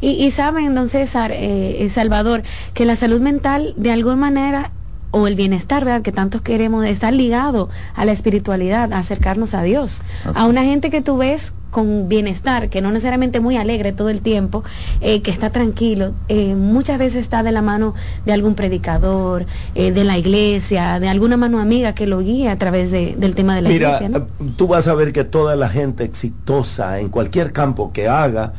Y, 0.00 0.30
saben, 0.30 0.74
don 0.74 0.88
César, 0.88 1.32
eh, 1.34 1.88
Salvador, 1.90 2.42
que 2.74 2.84
la 2.84 2.96
salud 2.96 3.20
mental 3.20 3.74
de 3.76 3.92
alguna 3.92 4.16
manera 4.16 4.70
o 5.10 5.26
el 5.26 5.34
bienestar, 5.34 5.84
¿verdad? 5.84 6.02
Que 6.02 6.12
tantos 6.12 6.42
queremos, 6.42 6.84
estar 6.84 7.12
ligado 7.12 7.68
a 7.94 8.04
la 8.04 8.12
espiritualidad, 8.12 8.92
a 8.92 8.98
acercarnos 8.98 9.54
a 9.54 9.62
Dios. 9.62 10.00
A 10.34 10.46
una 10.46 10.64
gente 10.64 10.90
que 10.90 11.00
tú 11.00 11.16
ves 11.16 11.52
con 11.70 12.08
bienestar, 12.08 12.70
que 12.70 12.80
no 12.80 12.90
necesariamente 12.90 13.40
muy 13.40 13.56
alegre 13.56 13.92
todo 13.92 14.08
el 14.08 14.22
tiempo, 14.22 14.64
eh, 15.00 15.20
que 15.22 15.30
está 15.30 15.50
tranquilo, 15.50 16.12
eh, 16.28 16.54
muchas 16.54 16.98
veces 16.98 17.22
está 17.22 17.42
de 17.42 17.52
la 17.52 17.62
mano 17.62 17.94
de 18.24 18.32
algún 18.32 18.54
predicador, 18.54 19.46
eh, 19.74 19.92
de 19.92 20.04
la 20.04 20.16
iglesia, 20.16 20.98
de 20.98 21.08
alguna 21.08 21.36
mano 21.36 21.58
amiga 21.58 21.94
que 21.94 22.06
lo 22.06 22.20
guíe 22.20 22.48
a 22.48 22.56
través 22.56 22.90
del 22.90 23.34
tema 23.34 23.54
de 23.54 23.62
la 23.62 23.70
iglesia. 23.70 24.08
Mira, 24.08 24.26
tú 24.56 24.66
vas 24.66 24.88
a 24.88 24.94
ver 24.94 25.12
que 25.12 25.24
toda 25.24 25.56
la 25.56 25.68
gente 25.68 26.04
exitosa 26.04 27.00
en 27.00 27.10
cualquier 27.10 27.52
campo 27.52 27.92
que 27.92 28.08
haga 28.08 28.54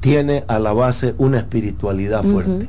tiene 0.00 0.44
a 0.48 0.58
la 0.58 0.72
base 0.72 1.14
una 1.18 1.38
espiritualidad 1.38 2.22
fuerte. 2.24 2.68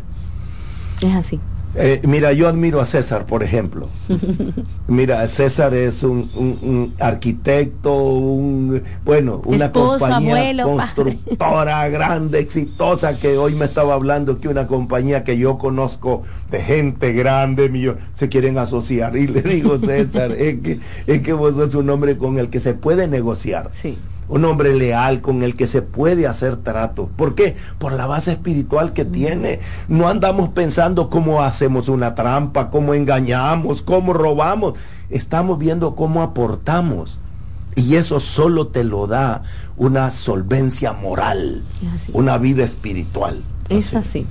Es 1.01 1.13
así. 1.13 1.39
Eh, 1.73 2.02
mira, 2.06 2.34
yo 2.34 2.49
admiro 2.49 2.81
a 2.81 2.85
César, 2.85 3.26
por 3.26 3.43
ejemplo. 3.43 3.88
Mira, 4.88 5.26
César 5.27 5.73
es 5.73 6.03
un, 6.03 6.93
arquitecto, 6.99 7.95
un 7.95 8.84
bueno, 9.06 9.41
una 9.45 9.72
compañía 9.72 10.64
constructora 10.64 11.88
grande, 11.89 12.39
exitosa, 12.39 13.18
que 13.18 13.38
hoy 13.38 13.56
me 13.56 13.65
estaba 13.65 13.93
hablando 13.93 14.39
que 14.41 14.49
una 14.49 14.68
compañía 14.68 15.23
que 15.23 15.38
yo 15.38 15.57
conozco 15.57 16.23
de 16.49 16.61
gente 16.61 17.14
grande, 17.14 17.95
se 18.15 18.27
quieren 18.27 18.57
asociar. 18.57 19.15
Y 19.15 19.27
le 19.27 19.41
digo, 19.41 19.77
César, 19.84 20.34
es 20.34 20.60
que, 20.60 20.80
es 21.07 21.22
que 21.22 21.34
vos 21.34 21.56
sos 21.56 21.73
un 21.76 21.89
hombre 21.89 22.18
con 22.18 22.38
el 22.38 22.49
que 22.49 22.60
se 22.60 22.73
puede 22.73 23.07
negociar. 23.07 23.72
Sí 23.81 23.98
un 24.31 24.45
hombre 24.45 24.73
leal 24.73 25.19
con 25.19 25.43
el 25.43 25.57
que 25.57 25.67
se 25.67 25.81
puede 25.81 26.25
hacer 26.25 26.55
trato. 26.55 27.09
¿Por 27.17 27.35
qué? 27.35 27.55
Por 27.77 27.91
la 27.91 28.07
base 28.07 28.31
espiritual 28.31 28.93
que 28.93 29.03
tiene. 29.03 29.59
No 29.89 30.07
andamos 30.07 30.49
pensando 30.49 31.09
cómo 31.09 31.43
hacemos 31.43 31.89
una 31.89 32.15
trampa, 32.15 32.69
cómo 32.69 32.93
engañamos, 32.93 33.81
cómo 33.81 34.13
robamos. 34.13 34.75
Estamos 35.09 35.59
viendo 35.59 35.95
cómo 35.95 36.21
aportamos. 36.21 37.19
Y 37.75 37.95
eso 37.95 38.21
solo 38.21 38.67
te 38.67 38.85
lo 38.85 39.05
da 39.05 39.43
una 39.75 40.11
solvencia 40.11 40.93
moral, 40.93 41.63
una 42.13 42.37
vida 42.37 42.63
espiritual. 42.63 43.43
Es 43.71 43.93
así. 43.93 44.27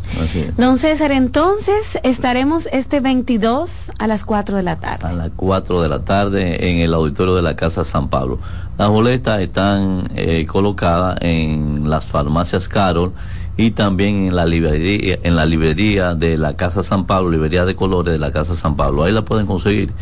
Don 0.58 0.76
César, 0.76 1.12
entonces 1.12 1.98
estaremos 2.02 2.68
este 2.72 3.00
22 3.00 3.90
a 3.98 4.06
las 4.06 4.26
4 4.26 4.56
de 4.56 4.62
la 4.62 4.76
tarde. 4.76 5.06
A 5.06 5.12
las 5.12 5.30
4 5.34 5.80
de 5.80 5.88
la 5.88 6.04
tarde 6.04 6.70
en 6.70 6.80
el 6.80 6.92
auditorio 6.92 7.34
de 7.34 7.40
la 7.40 7.56
Casa 7.56 7.84
San 7.86 8.10
Pablo. 8.10 8.38
Las 8.80 8.88
boletas 8.88 9.42
están 9.42 10.10
eh, 10.16 10.46
colocadas 10.46 11.18
en 11.20 11.90
las 11.90 12.06
farmacias 12.06 12.66
Carol 12.66 13.12
y 13.58 13.72
también 13.72 14.28
en 14.28 14.34
la 14.34 14.46
librería 14.46 15.18
en 15.22 15.36
la 15.36 15.44
librería 15.44 16.14
de 16.14 16.38
la 16.38 16.56
Casa 16.56 16.82
San 16.82 17.04
Pablo, 17.04 17.30
librería 17.30 17.66
de 17.66 17.76
colores 17.76 18.10
de 18.10 18.18
la 18.18 18.32
Casa 18.32 18.56
San 18.56 18.76
Pablo. 18.76 19.04
Ahí 19.04 19.12
la 19.12 19.22
pueden 19.22 19.44
conseguir, 19.44 19.92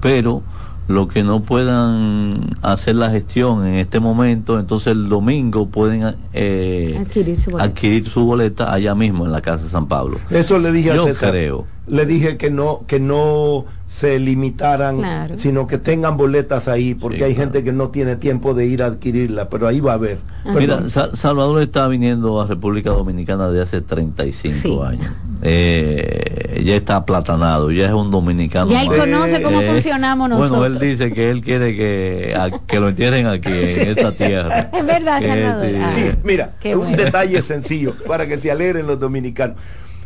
pero 0.00 0.44
lo 0.86 1.08
que 1.08 1.24
no 1.24 1.42
puedan 1.42 2.56
hacer 2.62 2.94
la 2.94 3.10
gestión 3.10 3.66
en 3.66 3.74
este 3.74 3.98
momento, 3.98 4.60
entonces 4.60 4.92
el 4.92 5.08
domingo 5.08 5.66
pueden 5.66 6.14
eh, 6.32 6.96
adquirir, 7.58 8.08
su 8.08 8.24
boleta. 8.24 8.72
allá 8.72 8.94
mismo 8.94 9.26
en 9.26 9.32
la 9.32 9.40
Casa 9.40 9.68
San 9.68 9.88
Pablo. 9.88 10.16
Eso 10.30 10.60
le 10.60 10.70
dije 10.70 10.92
a 10.92 10.98
César. 11.02 11.30
Creo. 11.30 11.66
Le 11.88 12.06
dije 12.06 12.36
que 12.36 12.50
no, 12.50 12.84
que 12.86 13.00
no 13.00 13.64
se 13.88 14.18
limitaran, 14.18 15.00
sino 15.38 15.66
que 15.66 15.78
tengan 15.78 16.18
boletas 16.18 16.68
ahí, 16.68 16.94
porque 16.94 17.24
hay 17.24 17.34
gente 17.34 17.64
que 17.64 17.72
no 17.72 17.88
tiene 17.88 18.16
tiempo 18.16 18.52
de 18.52 18.66
ir 18.66 18.82
a 18.82 18.86
adquirirla, 18.86 19.48
pero 19.48 19.66
ahí 19.66 19.80
va 19.80 19.92
a 19.92 19.94
haber. 19.94 20.18
Mira, 20.44 20.88
Salvador 20.88 21.62
está 21.62 21.88
viniendo 21.88 22.40
a 22.40 22.46
República 22.46 22.90
Dominicana 22.90 23.48
de 23.50 23.62
hace 23.62 23.80
35 23.80 24.84
años. 24.84 25.10
Eh, 25.40 26.62
ya 26.64 26.74
está 26.74 26.96
aplatanado, 26.96 27.70
ya 27.70 27.86
es 27.86 27.92
un 27.92 28.10
dominicano. 28.10 28.70
Ya 28.70 28.82
él 28.82 28.88
conoce 28.88 29.40
cómo 29.40 29.60
eh, 29.60 29.70
funcionamos 29.70 30.28
nosotros. 30.28 30.58
Bueno, 30.58 30.74
él 30.74 30.78
dice 30.78 31.12
que 31.12 31.30
él 31.30 31.40
quiere 31.40 31.74
que, 31.76 32.36
que 32.66 32.80
lo 32.80 32.88
entierren 32.88 33.26
aquí, 33.26 33.48
en 33.50 33.88
esta 33.88 34.12
tierra. 34.12 34.70
Es 34.78 34.86
verdad, 34.86 35.22
Salvador. 35.22 35.66
Sí, 35.94 36.08
ah, 36.10 36.16
mira, 36.24 36.54
un 36.76 36.96
detalle 36.96 37.40
sencillo 37.40 37.94
para 38.06 38.26
que 38.26 38.38
se 38.38 38.50
alegren 38.50 38.86
los 38.86 39.00
dominicanos. 39.00 39.56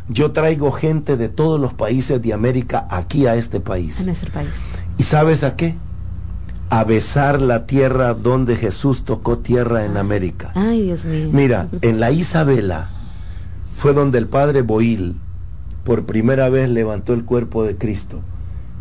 Yo 0.09 0.33
traigo 0.33 0.73
gente 0.73 1.17
de 1.17 1.29
todos 1.29 1.61
los 1.61 1.75
países 1.75 2.21
de 2.21 2.33
América 2.33 2.87
aquí 2.91 3.27
a 3.27 3.37
este 3.37 3.61
país. 3.61 4.01
A 4.01 4.05
nuestro 4.05 4.31
país. 4.31 4.49
¿Y 4.99 5.05
sabes 5.05 5.45
a 5.45 5.57
qué? 5.57 5.77
A 6.71 6.85
besar 6.85 7.41
la 7.41 7.67
tierra 7.67 8.15
donde 8.15 8.57
Jesús 8.57 9.05
tocó 9.05 9.39
tierra 9.39 9.85
en 9.85 9.97
América. 9.97 10.53
Ay, 10.55 10.83
Dios 10.83 11.05
mío. 11.05 11.29
Mira, 11.33 11.69
en 11.83 12.01
la 12.01 12.11
Isabela 12.11 12.91
fue 13.77 13.93
donde 13.93 14.19
el 14.19 14.27
padre 14.27 14.63
Boil 14.63 15.17
por 15.85 16.05
primera 16.05 16.49
vez 16.49 16.69
levantó 16.69 17.15
el 17.15 17.25
cuerpo 17.25 17.65
de 17.65 17.77
Cristo 17.77 18.21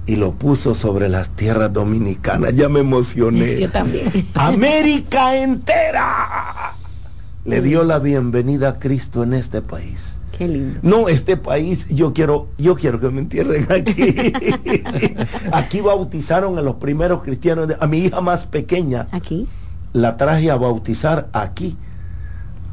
y 0.06 0.15
lo 0.15 0.34
puso 0.34 0.73
sobre 0.76 1.10
las 1.10 1.30
tierras 1.30 1.72
dominicanas. 1.72 2.56
Ya 2.56 2.69
me 2.69 2.80
emocioné. 2.80 3.60
Yo 3.60 3.69
también. 3.69 4.27
América 4.34 5.35
entera 5.38 6.76
le 7.43 7.61
dio 7.61 7.84
la 7.84 7.99
bienvenida 7.99 8.69
a 8.69 8.80
Cristo 8.80 9.23
en 9.23 9.34
este 9.34 9.61
país. 9.61 10.18
No, 10.82 11.08
este 11.08 11.38
país, 11.38 11.88
yo 11.90 12.14
quiero, 12.14 12.50
yo 12.58 12.76
quiero 12.76 13.00
que 13.00 13.10
me 13.10 13.22
entierren 13.22 13.68
aquí. 13.72 14.34
aquí 15.52 15.82
bautizaron 15.82 16.58
a 16.58 16.62
los 16.62 16.76
primeros 16.76 17.22
cristianos, 17.22 17.70
a 17.80 17.88
mi 17.88 18.00
hija 18.00 18.22
más 18.22 18.46
pequeña. 18.46 19.08
Aquí. 19.12 19.48
La 19.94 20.18
traje 20.18 20.50
a 20.50 20.56
bautizar 20.56 21.30
aquí 21.34 21.78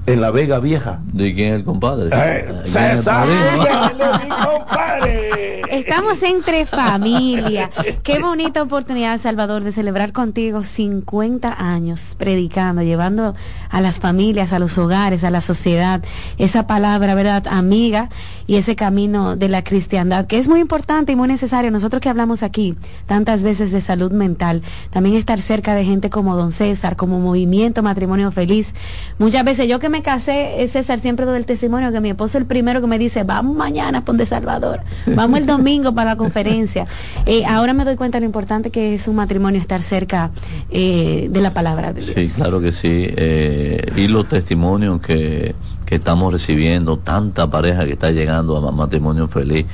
en 0.08 0.20
la 0.22 0.30
Vega 0.30 0.58
Vieja. 0.58 1.00
¿De 1.12 1.34
quién 1.34 1.52
es 1.52 1.58
el 1.60 1.64
compadre? 1.64 2.08
Eh, 2.12 2.62
César, 2.64 3.26
mi 4.22 4.28
compadre. 4.28 5.62
Estamos 5.70 6.22
entre 6.22 6.64
familia. 6.66 7.70
Qué 8.02 8.18
bonita 8.18 8.62
oportunidad, 8.62 9.20
Salvador, 9.20 9.62
de 9.62 9.70
celebrar 9.70 10.12
contigo 10.12 10.64
50 10.64 11.54
años 11.58 12.14
predicando, 12.18 12.82
llevando 12.82 13.34
a 13.70 13.80
las 13.80 14.00
familias, 14.00 14.52
a 14.52 14.58
los 14.58 14.78
hogares, 14.78 15.24
a 15.24 15.30
la 15.30 15.40
sociedad, 15.40 16.02
esa 16.38 16.66
palabra, 16.66 17.14
¿verdad? 17.14 17.46
Amiga 17.48 18.08
y 18.46 18.56
ese 18.56 18.76
camino 18.76 19.36
de 19.36 19.48
la 19.48 19.62
cristiandad, 19.62 20.26
que 20.26 20.38
es 20.38 20.48
muy 20.48 20.60
importante 20.60 21.12
y 21.12 21.16
muy 21.16 21.28
necesario. 21.28 21.70
Nosotros 21.70 22.00
que 22.00 22.08
hablamos 22.08 22.42
aquí 22.42 22.74
tantas 23.06 23.42
veces 23.42 23.70
de 23.70 23.82
salud 23.82 24.10
mental, 24.10 24.62
también 24.90 25.16
estar 25.16 25.40
cerca 25.40 25.74
de 25.74 25.84
gente 25.84 26.08
como 26.08 26.34
Don 26.34 26.50
César, 26.50 26.96
como 26.96 27.20
Movimiento 27.20 27.82
Matrimonio 27.82 28.32
Feliz. 28.32 28.74
Muchas 29.18 29.44
veces 29.44 29.68
yo 29.68 29.78
que 29.78 29.90
me 29.90 29.97
casé, 30.02 30.68
César, 30.70 30.98
siempre 31.00 31.26
doy 31.26 31.36
el 31.36 31.46
testimonio 31.46 31.92
que 31.92 32.00
mi 32.00 32.10
esposo 32.10 32.38
es 32.38 32.42
el 32.42 32.46
primero 32.46 32.80
que 32.80 32.86
me 32.86 32.98
dice, 32.98 33.24
vamos 33.24 33.56
mañana 33.56 33.98
a 33.98 34.00
Ponte 34.02 34.26
Salvador, 34.26 34.80
vamos 35.06 35.40
el 35.40 35.46
domingo 35.46 35.94
para 35.94 36.12
la 36.12 36.16
conferencia. 36.16 36.86
Eh, 37.26 37.44
ahora 37.44 37.74
me 37.74 37.84
doy 37.84 37.96
cuenta 37.96 38.16
de 38.16 38.20
lo 38.20 38.26
importante 38.26 38.70
que 38.70 38.94
es 38.94 39.06
un 39.06 39.16
matrimonio 39.16 39.60
estar 39.60 39.82
cerca 39.82 40.30
eh, 40.70 41.28
de 41.30 41.40
la 41.40 41.52
palabra 41.52 41.92
de 41.92 42.00
Dios. 42.00 42.14
Sí, 42.14 42.28
claro 42.28 42.60
que 42.60 42.72
sí. 42.72 43.06
Eh, 43.16 43.92
y 43.96 44.08
los 44.08 44.28
testimonios 44.28 45.00
que, 45.00 45.54
que 45.84 45.96
estamos 45.96 46.32
recibiendo, 46.32 46.98
tanta 46.98 47.50
pareja 47.50 47.84
que 47.84 47.92
está 47.92 48.10
llegando 48.12 48.56
a 48.56 48.72
matrimonio 48.72 49.28
feliz, 49.28 49.66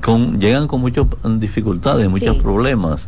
con, 0.00 0.40
llegan 0.40 0.66
con 0.66 0.80
muchas 0.80 1.06
dificultades, 1.38 2.08
muchos 2.08 2.36
problemas. 2.38 3.06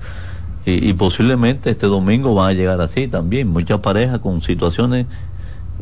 Y, 0.65 0.91
y, 0.91 0.93
posiblemente 0.93 1.71
este 1.71 1.87
domingo 1.87 2.35
van 2.35 2.51
a 2.51 2.53
llegar 2.53 2.81
así 2.81 3.09
también, 3.09 3.49
muchas 3.49 3.81
parejas 3.81 4.19
con 4.19 4.43
situaciones 4.43 5.07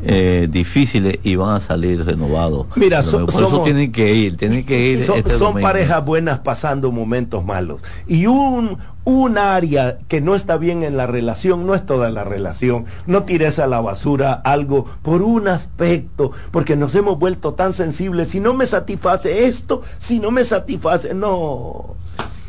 eh, 0.09 0.49
difíciles 0.51 1.19
y 1.23 1.37
van 1.37 1.57
a 1.57 1.61
salir 1.61 2.05
renovados. 2.05 2.67
Mira, 2.77 3.03
por 3.03 3.29
eso 3.29 3.63
tienen 3.65 3.93
que 3.93 4.15
ir, 4.15 4.37
tienen 4.37 4.65
que 4.65 4.79
ir. 4.79 5.03
Son, 5.03 5.19
este 5.19 5.33
son 5.33 5.61
parejas 5.61 6.05
buenas 6.05 6.39
pasando 6.41 6.93
momentos 6.93 7.45
malos. 7.45 7.83
Y 8.07 8.27
un, 8.27 8.79
un 9.05 9.39
área 9.39 9.99
que 10.09 10.21
no 10.21 10.35
está 10.35 10.59
bien 10.59 10.83
en 10.83 10.97
la 10.97 11.07
relación, 11.07 11.67
no 11.67 11.75
es 11.75 11.85
toda 11.85 12.11
la 12.11 12.25
relación. 12.25 12.87
No 13.07 13.25
tires 13.25 13.59
a 13.59 13.67
la 13.67 13.81
basura 13.81 14.33
algo 14.33 14.87
por 15.03 15.23
un 15.23 15.49
aspecto, 15.49 16.31
porque 16.51 16.77
nos 16.77 16.95
hemos 16.95 17.19
vuelto 17.19 17.55
tan 17.55 17.73
sensibles. 17.73 18.29
Si 18.29 18.41
no 18.41 18.55
me 18.55 18.67
satisface 18.67 19.47
esto, 19.47 19.83
si 19.99 20.21
no 20.21 20.31
me 20.31 20.45
satisface, 20.45 21.15
no. 21.15 21.97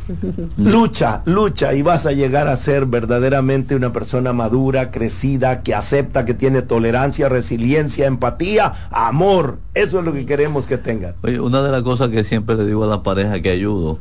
lucha, 0.57 1.21
lucha 1.25 1.73
y 1.73 1.81
vas 1.81 2.05
a 2.05 2.11
llegar 2.11 2.47
a 2.47 2.55
ser 2.55 2.85
verdaderamente 2.85 3.75
una 3.75 3.91
persona 3.91 4.33
madura, 4.33 4.91
crecida, 4.91 5.63
que 5.63 5.75
acepta, 5.75 6.25
que 6.25 6.33
tiene 6.33 6.61
tolerancia, 6.61 7.29
resiliencia, 7.29 8.07
empatía, 8.07 8.73
amor. 8.91 9.59
Eso 9.73 9.99
es 9.99 10.05
lo 10.05 10.13
que 10.13 10.25
queremos 10.25 10.67
que 10.67 10.77
tengan. 10.77 11.15
Oye, 11.23 11.39
una 11.39 11.61
de 11.61 11.71
las 11.71 11.83
cosas 11.83 12.09
que 12.09 12.23
siempre 12.23 12.55
le 12.55 12.65
digo 12.65 12.83
a 12.83 12.87
la 12.87 13.03
pareja 13.03 13.41
que 13.41 13.49
ayudo, 13.49 13.99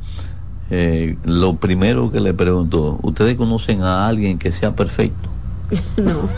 eh, 0.70 1.16
lo 1.24 1.56
primero 1.56 2.10
que 2.10 2.20
le 2.20 2.34
pregunto, 2.34 2.98
¿ustedes 3.02 3.36
conocen 3.36 3.82
a 3.82 4.06
alguien 4.08 4.38
que 4.38 4.52
sea 4.52 4.74
perfecto? 4.74 5.28
no. 5.96 6.28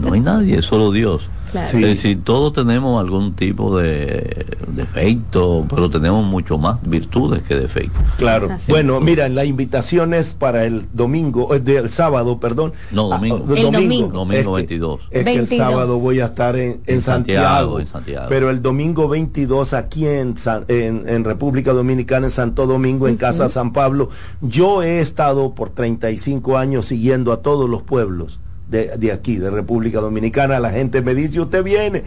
no 0.00 0.12
hay 0.12 0.20
nadie, 0.20 0.62
solo 0.62 0.92
Dios. 0.92 1.28
Es 1.54 1.72
decir, 1.72 2.22
todos 2.24 2.52
tenemos 2.52 3.00
algún 3.00 3.34
tipo 3.34 3.76
de 3.76 4.46
defecto, 4.68 5.66
pero 5.68 5.90
tenemos 5.90 6.24
mucho 6.24 6.58
más 6.58 6.78
virtudes 6.82 7.42
que 7.42 7.54
defectos. 7.54 8.02
Claro. 8.16 8.48
Bueno, 8.68 9.00
mira, 9.00 9.28
la 9.28 9.44
invitación 9.44 10.14
es 10.14 10.32
para 10.32 10.64
el 10.64 10.86
domingo, 10.92 11.54
el 11.54 11.68
eh, 11.68 11.88
sábado, 11.88 12.38
perdón. 12.38 12.72
No, 12.92 13.12
ah, 13.12 13.16
domingo. 13.16 13.38
domingo. 13.38 14.08
Domingo 14.08 14.52
22. 14.52 15.00
Es 15.10 15.24
que 15.24 15.34
el 15.34 15.48
sábado 15.48 15.98
voy 15.98 16.20
a 16.20 16.26
estar 16.26 16.56
en, 16.56 17.00
Santiago, 17.00 17.80
en 17.80 17.86
Santiago. 17.86 18.26
Pero 18.28 18.50
el 18.50 18.62
domingo 18.62 19.08
22 19.08 19.74
aquí 19.74 20.06
en, 20.06 20.34
en, 20.68 21.24
República 21.24 21.72
Dominicana, 21.72 22.26
en 22.26 22.32
Santo 22.32 22.66
Domingo, 22.66 23.08
en 23.08 23.16
Casa 23.16 23.48
San 23.48 23.72
Pablo, 23.72 24.08
yo 24.40 24.82
he 24.82 25.00
estado 25.00 25.54
por 25.54 25.70
35 25.70 26.56
años 26.56 26.86
siguiendo 26.86 27.32
a 27.32 27.38
todos 27.38 27.68
los 27.68 27.82
pueblos 27.82 28.40
de, 28.70 29.12
aquí, 29.12 29.36
de 29.36 29.50
República 29.50 30.00
Dominicana. 30.00 30.60
La 30.60 30.70
gente 30.70 31.02
me 31.02 31.14
dice, 31.14 31.40
usted 31.40 31.62
viene, 31.62 32.04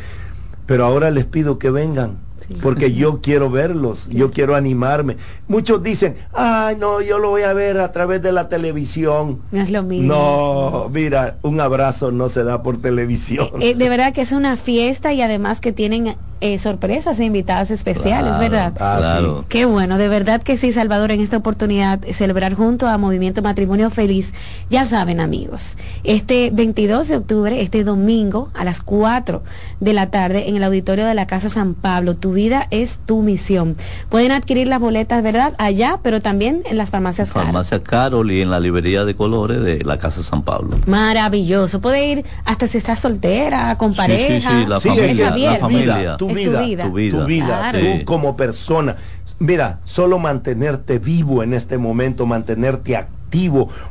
pero 0.66 0.86
ahora 0.86 1.12
les 1.12 1.26
pido 1.26 1.60
que 1.60 1.70
vengan 1.70 2.18
porque 2.62 2.94
yo 2.94 3.20
quiero 3.22 3.50
verlos, 3.50 4.08
yo 4.10 4.32
quiero 4.32 4.56
animarme. 4.56 5.18
Muchos 5.48 5.84
dicen, 5.84 6.16
ay, 6.34 6.76
no, 6.78 7.02
yo 7.02 7.20
lo 7.20 7.30
voy 7.30 7.44
a 7.44 7.54
ver 7.54 7.80
a 7.80 7.92
través 7.92 8.22
de 8.22 8.32
la 8.32 8.50
televisión. 8.50 9.42
No 9.52 9.62
es 9.62 9.70
lo 9.70 9.84
mismo. 9.84 10.14
No, 10.14 10.90
mira, 10.92 11.38
un 11.42 11.60
abrazo 11.60 12.12
no 12.12 12.30
se 12.30 12.44
da 12.44 12.64
por 12.64 12.82
televisión. 12.82 13.50
Eh, 13.60 13.72
eh, 13.72 13.76
de 13.76 13.90
verdad 13.90 14.14
que 14.14 14.22
es 14.22 14.32
una 14.32 14.58
fiesta 14.58 15.14
y 15.14 15.22
además 15.22 15.62
que 15.62 15.72
tienen 15.72 16.16
eh, 16.42 16.60
sorpresas 16.60 17.18
e 17.22 17.24
invitadas 17.24 17.72
especiales, 17.72 18.38
¿verdad? 18.38 18.74
Ah, 18.78 19.44
Qué 19.48 19.64
bueno, 19.64 19.98
de 19.98 20.10
verdad 20.10 20.44
que 20.44 20.58
sí, 20.58 20.74
Salvador, 20.74 21.12
en 21.12 21.22
esta 21.22 21.38
oportunidad 21.38 22.02
celebrar 22.12 22.54
junto 22.54 22.88
a 22.88 22.98
Movimiento 22.98 23.42
Matrimonio 23.42 23.90
Feliz. 23.90 24.34
Ya 24.70 24.86
saben, 24.86 25.22
amigos, 25.22 25.78
este 26.04 26.50
22 26.52 27.08
de 27.08 27.16
octubre, 27.16 27.62
este 27.62 27.86
domingo, 27.86 28.50
a 28.56 28.66
las 28.66 28.82
4 28.82 29.42
de 29.80 29.94
la 29.94 30.10
tarde, 30.10 30.50
en 30.50 30.58
el 30.58 30.64
auditorio 30.64 31.06
de 31.06 31.14
la 31.14 31.28
Casa 31.28 31.48
San 31.48 31.76
Pablo, 31.76 32.16
tu 32.16 32.33
vida 32.34 32.68
es 32.72 33.00
tu 33.06 33.22
misión. 33.22 33.76
Pueden 34.10 34.32
adquirir 34.32 34.68
las 34.68 34.80
boletas, 34.80 35.24
¿verdad? 35.24 35.54
Allá, 35.58 36.00
pero 36.04 36.22
también 36.22 36.64
en 36.66 36.78
las 36.78 36.90
farmacias 36.90 37.30
Farmacia 37.30 37.84
Carol 37.84 38.32
y 38.32 38.42
en 38.42 38.50
la 38.50 38.60
librería 38.60 39.06
de 39.06 39.16
colores 39.16 39.62
de 39.62 39.84
la 39.84 39.98
Casa 39.98 40.22
San 40.22 40.44
Pablo. 40.44 40.78
Maravilloso. 40.88 41.82
Puede 41.82 42.08
ir 42.08 42.26
hasta 42.46 42.68
si 42.68 42.78
estás 42.78 43.00
soltera, 43.00 43.78
con 43.78 43.94
pareja. 43.94 44.50
Sí, 44.52 44.62
sí, 44.62 44.68
la, 44.68 44.80
familia, 44.80 45.14
la 45.14 45.58
familia 45.58 45.96
vida, 45.96 46.18
tu 46.18 46.28
vida, 46.28 46.84
tu 46.86 47.26
vida, 47.26 47.72
tú 47.72 48.06
como 48.06 48.36
persona. 48.36 48.96
Mira, 49.40 49.80
solo 49.84 50.20
mantenerte 50.20 51.00
vivo 51.00 51.44
en 51.44 51.54
este 51.54 51.78
momento, 51.78 52.26
mantenerte 52.26 52.96
activo, 52.96 53.23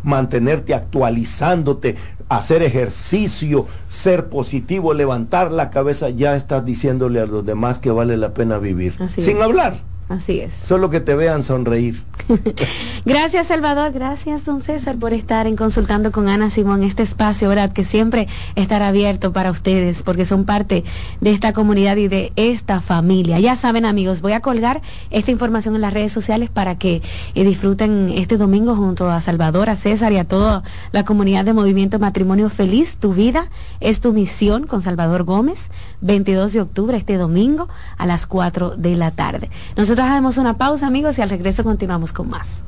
mantenerte 0.02 0.74
actualizándote, 0.74 1.96
hacer 2.28 2.62
ejercicio, 2.62 3.66
ser 3.88 4.28
positivo, 4.28 4.94
levantar 4.94 5.52
la 5.52 5.70
cabeza, 5.70 6.10
ya 6.10 6.36
estás 6.36 6.64
diciéndole 6.64 7.20
a 7.20 7.26
los 7.26 7.44
demás 7.44 7.78
que 7.78 7.90
vale 7.90 8.16
la 8.16 8.34
pena 8.34 8.58
vivir. 8.58 8.96
sin 9.16 9.42
hablar. 9.42 9.91
Así 10.12 10.40
es. 10.40 10.52
Solo 10.62 10.90
que 10.90 11.00
te 11.00 11.14
vean 11.14 11.42
sonreír. 11.42 12.02
gracias 13.06 13.46
Salvador, 13.46 13.92
gracias 13.92 14.44
don 14.44 14.60
César 14.60 14.96
por 14.96 15.14
estar 15.14 15.46
en 15.46 15.56
consultando 15.56 16.12
con 16.12 16.28
Ana 16.28 16.50
Simón 16.50 16.82
este 16.82 17.02
espacio, 17.02 17.48
¿verdad? 17.48 17.72
Que 17.72 17.82
siempre 17.82 18.28
estará 18.54 18.88
abierto 18.88 19.32
para 19.32 19.50
ustedes 19.50 20.02
porque 20.02 20.26
son 20.26 20.44
parte 20.44 20.84
de 21.22 21.30
esta 21.30 21.54
comunidad 21.54 21.96
y 21.96 22.08
de 22.08 22.30
esta 22.36 22.82
familia. 22.82 23.40
Ya 23.40 23.56
saben 23.56 23.86
amigos, 23.86 24.20
voy 24.20 24.32
a 24.32 24.40
colgar 24.40 24.82
esta 25.10 25.30
información 25.30 25.74
en 25.76 25.80
las 25.80 25.94
redes 25.94 26.12
sociales 26.12 26.50
para 26.50 26.76
que 26.76 27.00
eh, 27.34 27.44
disfruten 27.44 28.12
este 28.14 28.36
domingo 28.36 28.76
junto 28.76 29.10
a 29.10 29.22
Salvador, 29.22 29.70
a 29.70 29.76
César 29.76 30.12
y 30.12 30.18
a 30.18 30.24
toda 30.24 30.62
la 30.92 31.06
comunidad 31.06 31.46
de 31.46 31.54
Movimiento 31.54 31.98
Matrimonio 31.98 32.50
Feliz. 32.50 32.98
Tu 32.98 33.14
vida 33.14 33.46
es 33.80 34.02
tu 34.02 34.12
misión 34.12 34.66
con 34.66 34.82
Salvador 34.82 35.24
Gómez, 35.24 35.70
22 36.02 36.52
de 36.52 36.60
octubre, 36.60 36.98
este 36.98 37.16
domingo 37.16 37.68
a 37.96 38.04
las 38.04 38.26
4 38.26 38.76
de 38.76 38.96
la 38.96 39.10
tarde. 39.12 39.48
Nosotros 39.76 40.01
hacemos 40.02 40.38
una 40.38 40.54
pausa, 40.54 40.86
amigos, 40.86 41.18
y 41.18 41.22
al 41.22 41.30
regreso 41.30 41.64
continuamos 41.64 42.12
con 42.12 42.28
más. 42.28 42.62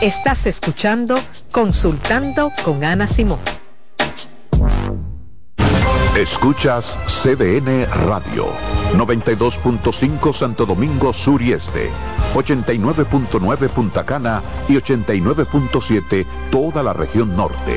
Estás 0.00 0.46
escuchando 0.46 1.18
Consultando 1.50 2.52
con 2.64 2.84
Ana 2.84 3.08
Simón. 3.08 3.40
Escuchas 6.16 6.96
CDN 7.06 7.86
Radio, 8.06 8.46
92.5 8.94 10.32
Santo 10.32 10.66
Domingo 10.66 11.12
Sur 11.12 11.42
y 11.42 11.52
Este, 11.52 11.90
89.9 12.34 13.68
Punta 13.68 14.04
Cana 14.04 14.42
y 14.68 14.74
89.7 14.74 16.26
toda 16.50 16.82
la 16.82 16.92
región 16.92 17.36
norte. 17.36 17.76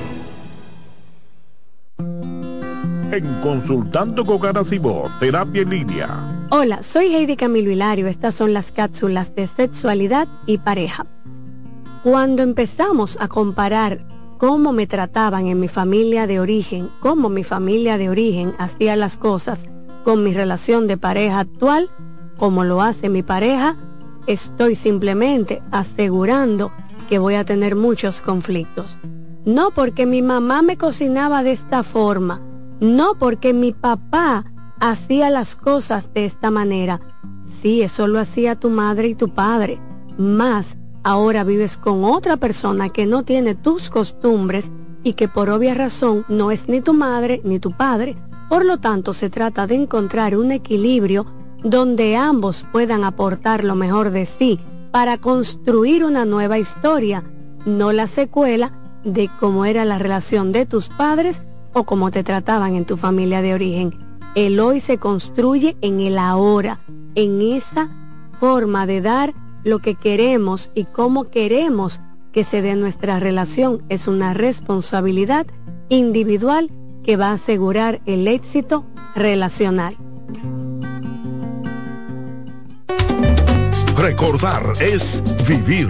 En 3.11 3.41
Consultando 3.41 4.25
con 4.25 4.39
Garacimo, 4.39 5.09
Terapia 5.19 5.63
en 5.63 5.69
Línea. 5.69 6.47
Hola, 6.49 6.81
soy 6.83 7.13
Heidi 7.13 7.35
Camilo 7.35 7.71
Hilario. 7.71 8.07
Estas 8.07 8.35
son 8.35 8.53
las 8.53 8.71
cápsulas 8.71 9.35
de 9.35 9.47
sexualidad 9.47 10.27
y 10.45 10.57
pareja. 10.57 11.05
Cuando 12.03 12.41
empezamos 12.41 13.17
a 13.19 13.27
comparar 13.27 14.05
cómo 14.37 14.71
me 14.71 14.87
trataban 14.87 15.47
en 15.47 15.59
mi 15.59 15.67
familia 15.67 16.25
de 16.25 16.39
origen, 16.39 16.89
cómo 16.99 17.29
mi 17.29 17.43
familia 17.43 17.97
de 17.97 18.09
origen 18.09 18.53
hacía 18.57 18.95
las 18.95 19.17
cosas 19.17 19.65
con 20.03 20.23
mi 20.23 20.33
relación 20.33 20.87
de 20.87 20.97
pareja 20.97 21.39
actual, 21.39 21.89
como 22.37 22.63
lo 22.63 22.81
hace 22.81 23.09
mi 23.09 23.23
pareja, 23.23 23.77
estoy 24.25 24.75
simplemente 24.75 25.61
asegurando 25.71 26.71
que 27.07 27.19
voy 27.19 27.35
a 27.35 27.45
tener 27.45 27.75
muchos 27.75 28.21
conflictos. 28.21 28.97
No 29.45 29.71
porque 29.71 30.05
mi 30.05 30.21
mamá 30.21 30.61
me 30.61 30.77
cocinaba 30.77 31.41
de 31.41 31.51
esta 31.51 31.81
forma, 31.81 32.41
no 32.79 33.15
porque 33.17 33.53
mi 33.53 33.71
papá 33.71 34.45
hacía 34.79 35.31
las 35.31 35.55
cosas 35.55 36.13
de 36.13 36.25
esta 36.25 36.51
manera. 36.51 37.01
Sí, 37.43 37.81
eso 37.81 38.07
lo 38.07 38.19
hacía 38.19 38.59
tu 38.59 38.69
madre 38.69 39.07
y 39.07 39.15
tu 39.15 39.29
padre. 39.29 39.79
Más 40.17 40.77
ahora 41.03 41.43
vives 41.43 41.77
con 41.77 42.03
otra 42.03 42.37
persona 42.37 42.89
que 42.89 43.07
no 43.07 43.23
tiene 43.23 43.55
tus 43.55 43.89
costumbres 43.89 44.71
y 45.03 45.13
que 45.13 45.27
por 45.27 45.49
obvia 45.49 45.73
razón 45.73 46.23
no 46.29 46.51
es 46.51 46.67
ni 46.67 46.81
tu 46.81 46.93
madre 46.93 47.41
ni 47.43 47.57
tu 47.57 47.71
padre. 47.71 48.15
Por 48.47 48.63
lo 48.63 48.79
tanto, 48.79 49.13
se 49.13 49.31
trata 49.31 49.65
de 49.65 49.75
encontrar 49.75 50.37
un 50.37 50.51
equilibrio 50.51 51.25
donde 51.63 52.15
ambos 52.15 52.65
puedan 52.71 53.03
aportar 53.03 53.63
lo 53.63 53.75
mejor 53.75 54.11
de 54.11 54.27
sí 54.27 54.59
para 54.91 55.17
construir 55.17 56.03
una 56.03 56.25
nueva 56.25 56.59
historia, 56.59 57.23
no 57.65 57.91
la 57.91 58.07
secuela 58.07 58.80
de 59.03 59.29
cómo 59.39 59.65
era 59.65 59.85
la 59.85 59.97
relación 59.97 60.51
de 60.51 60.65
tus 60.65 60.89
padres 60.89 61.43
o 61.73 61.83
cómo 61.83 62.11
te 62.11 62.23
trataban 62.23 62.75
en 62.75 62.85
tu 62.85 62.97
familia 62.97 63.41
de 63.41 63.53
origen. 63.53 63.97
El 64.35 64.59
hoy 64.59 64.79
se 64.79 64.97
construye 64.97 65.75
en 65.81 65.99
el 65.99 66.17
ahora, 66.17 66.79
en 67.15 67.41
esa 67.41 67.89
forma 68.39 68.85
de 68.85 69.01
dar 69.01 69.33
lo 69.63 69.79
que 69.79 69.95
queremos 69.95 70.71
y 70.73 70.85
cómo 70.85 71.25
queremos 71.25 71.99
que 72.31 72.43
se 72.43 72.61
dé 72.61 72.75
nuestra 72.75 73.19
relación. 73.19 73.83
Es 73.89 74.07
una 74.07 74.33
responsabilidad 74.33 75.45
individual 75.89 76.71
que 77.03 77.17
va 77.17 77.29
a 77.29 77.33
asegurar 77.33 78.01
el 78.05 78.27
éxito 78.27 78.85
relacional. 79.15 79.95
Recordar 83.97 84.63
es 84.79 85.21
vivir. 85.47 85.89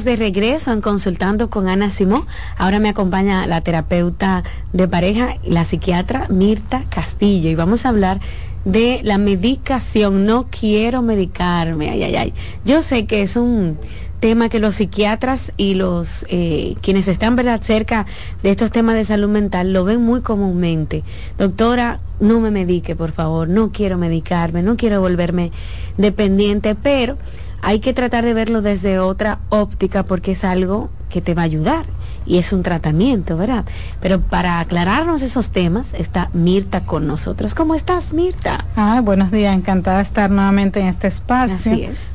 De 0.08 0.16
regreso 0.16 0.72
en 0.72 0.80
Consultando 0.80 1.50
con 1.50 1.68
Ana 1.68 1.90
Simón. 1.90 2.24
Ahora 2.56 2.78
me 2.78 2.88
acompaña 2.88 3.46
la 3.46 3.60
terapeuta 3.60 4.42
de 4.72 4.88
pareja, 4.88 5.36
la 5.44 5.66
psiquiatra 5.66 6.26
Mirta 6.30 6.86
Castillo, 6.88 7.50
y 7.50 7.54
vamos 7.54 7.84
a 7.84 7.90
hablar 7.90 8.18
de 8.64 9.00
la 9.04 9.18
medicación. 9.18 10.24
No 10.24 10.46
quiero 10.50 11.02
medicarme. 11.02 11.90
Ay, 11.90 12.04
ay, 12.04 12.16
ay. 12.16 12.34
Yo 12.64 12.80
sé 12.80 13.04
que 13.04 13.20
es 13.20 13.36
un 13.36 13.76
tema 14.18 14.48
que 14.48 14.60
los 14.60 14.76
psiquiatras 14.76 15.52
y 15.58 15.74
los 15.74 16.24
eh, 16.30 16.74
quienes 16.80 17.06
están 17.06 17.36
verdad 17.36 17.60
cerca 17.62 18.06
de 18.42 18.50
estos 18.50 18.72
temas 18.72 18.94
de 18.94 19.04
salud 19.04 19.28
mental 19.28 19.74
lo 19.74 19.84
ven 19.84 20.00
muy 20.00 20.22
comúnmente. 20.22 21.04
Doctora, 21.36 22.00
no 22.18 22.40
me 22.40 22.50
medique, 22.50 22.96
por 22.96 23.12
favor, 23.12 23.46
no 23.46 23.72
quiero 23.72 23.98
medicarme, 23.98 24.62
no 24.62 24.78
quiero 24.78 25.02
volverme 25.02 25.52
dependiente, 25.98 26.74
pero 26.74 27.18
hay 27.60 27.80
que 27.80 27.92
tratar 27.92 28.24
de 28.24 28.34
verlo 28.34 28.62
desde 28.62 28.98
otra 28.98 29.40
óptica 29.48 30.04
porque 30.04 30.32
es 30.32 30.44
algo 30.44 30.90
que 31.08 31.20
te 31.20 31.34
va 31.34 31.42
a 31.42 31.44
ayudar 31.46 31.86
y 32.26 32.36
es 32.38 32.52
un 32.52 32.62
tratamiento, 32.62 33.36
¿verdad? 33.36 33.64
Pero 34.00 34.20
para 34.20 34.60
aclararnos 34.60 35.22
esos 35.22 35.50
temas 35.50 35.94
está 35.94 36.28
Mirta 36.34 36.84
con 36.84 37.06
nosotros. 37.06 37.54
¿Cómo 37.54 37.74
estás, 37.74 38.12
Mirta? 38.12 38.66
Ah, 38.76 39.00
buenos 39.02 39.30
días, 39.30 39.54
encantada 39.54 39.96
de 39.96 40.02
estar 40.02 40.30
nuevamente 40.30 40.80
en 40.80 40.88
este 40.88 41.08
espacio 41.08 41.72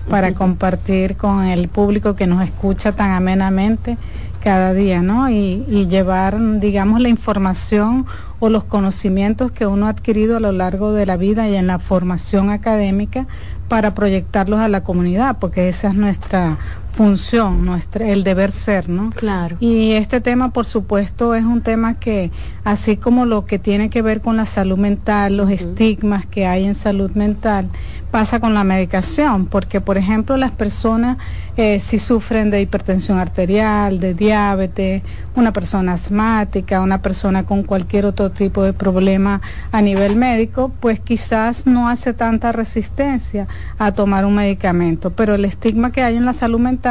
para 0.10 0.34
compartir 0.34 1.18
con 1.18 1.46
el 1.46 1.68
público 1.68 2.16
que 2.16 2.28
nos 2.28 2.44
escucha 2.44 2.92
tan 2.92 3.12
amenamente 3.12 3.98
cada 4.44 4.74
día, 4.74 5.02
¿no? 5.02 5.30
Y, 5.30 5.64
y, 5.70 5.88
llevar, 5.88 6.38
digamos, 6.60 7.00
la 7.00 7.08
información 7.08 8.06
o 8.40 8.50
los 8.50 8.66
conocimientos 8.66 9.54
que 9.54 9.66
uno 9.66 9.88
ha 9.88 9.90
adquirido 9.90 10.36
a 10.36 10.42
lo 10.42 10.52
largo 10.52 10.92
de 10.92 11.06
la 11.06 11.16
vida 11.16 11.48
y 11.48 11.56
en 11.56 11.66
la 11.66 11.80
formación 11.80 12.50
académica 12.50 13.26
para 13.74 13.96
proyectarlos 13.96 14.60
a 14.60 14.68
la 14.68 14.84
comunidad, 14.84 15.38
porque 15.40 15.68
esa 15.68 15.88
es 15.88 15.96
nuestra 15.96 16.60
función, 16.94 17.66
nuestra, 17.66 18.08
el 18.08 18.24
deber 18.24 18.52
ser, 18.52 18.88
¿no? 18.88 19.10
Claro. 19.10 19.58
Y 19.60 19.94
este 19.94 20.22
tema, 20.22 20.52
por 20.52 20.66
supuesto, 20.66 21.34
es 21.36 21.44
un 21.44 21.62
tema 21.62 22.00
que, 22.00 22.32
así 22.64 22.98
como 22.98 23.26
lo 23.26 23.46
que 23.46 23.60
tiene 23.60 23.90
que 23.90 24.02
ver 24.02 24.22
con 24.22 24.38
la 24.38 24.46
salud 24.46 24.78
mental, 24.78 25.36
los 25.36 25.50
estigmas 25.50 26.26
que 26.26 26.46
hay 26.46 26.66
en 26.66 26.76
salud 26.76 27.12
mental, 27.12 27.70
pasa 28.12 28.40
con 28.40 28.54
la 28.54 28.64
medicación, 28.64 29.48
porque, 29.48 29.82
por 29.82 29.98
ejemplo, 29.98 30.38
las 30.38 30.52
personas 30.52 31.18
eh, 31.56 31.80
si 31.80 32.00
sufren 32.00 32.50
de 32.50 32.62
hipertensión 32.62 33.20
arterial, 33.20 34.00
de 34.00 34.14
diabetes, 34.14 35.04
una 35.36 35.54
persona 35.54 35.94
asmática, 35.94 36.82
una 36.82 37.02
persona 37.02 37.44
con 37.44 37.64
cualquier 37.64 38.06
otro 38.08 38.32
tipo 38.32 38.64
de 38.64 38.74
problema 38.74 39.42
a 39.72 39.82
nivel 39.82 40.16
médico, 40.16 40.72
pues 40.80 41.00
quizás 41.00 41.68
no 41.68 41.90
hace 41.90 42.14
tanta 42.14 42.52
resistencia 42.52 43.48
a 43.78 43.92
tomar 43.92 44.26
un 44.26 44.36
medicamento, 44.36 45.12
pero 45.12 45.36
el 45.36 45.46
estigma 45.46 45.92
que 45.92 46.02
hay 46.02 46.16
en 46.16 46.26
la 46.26 46.34
salud 46.34 46.60
mental 46.60 46.83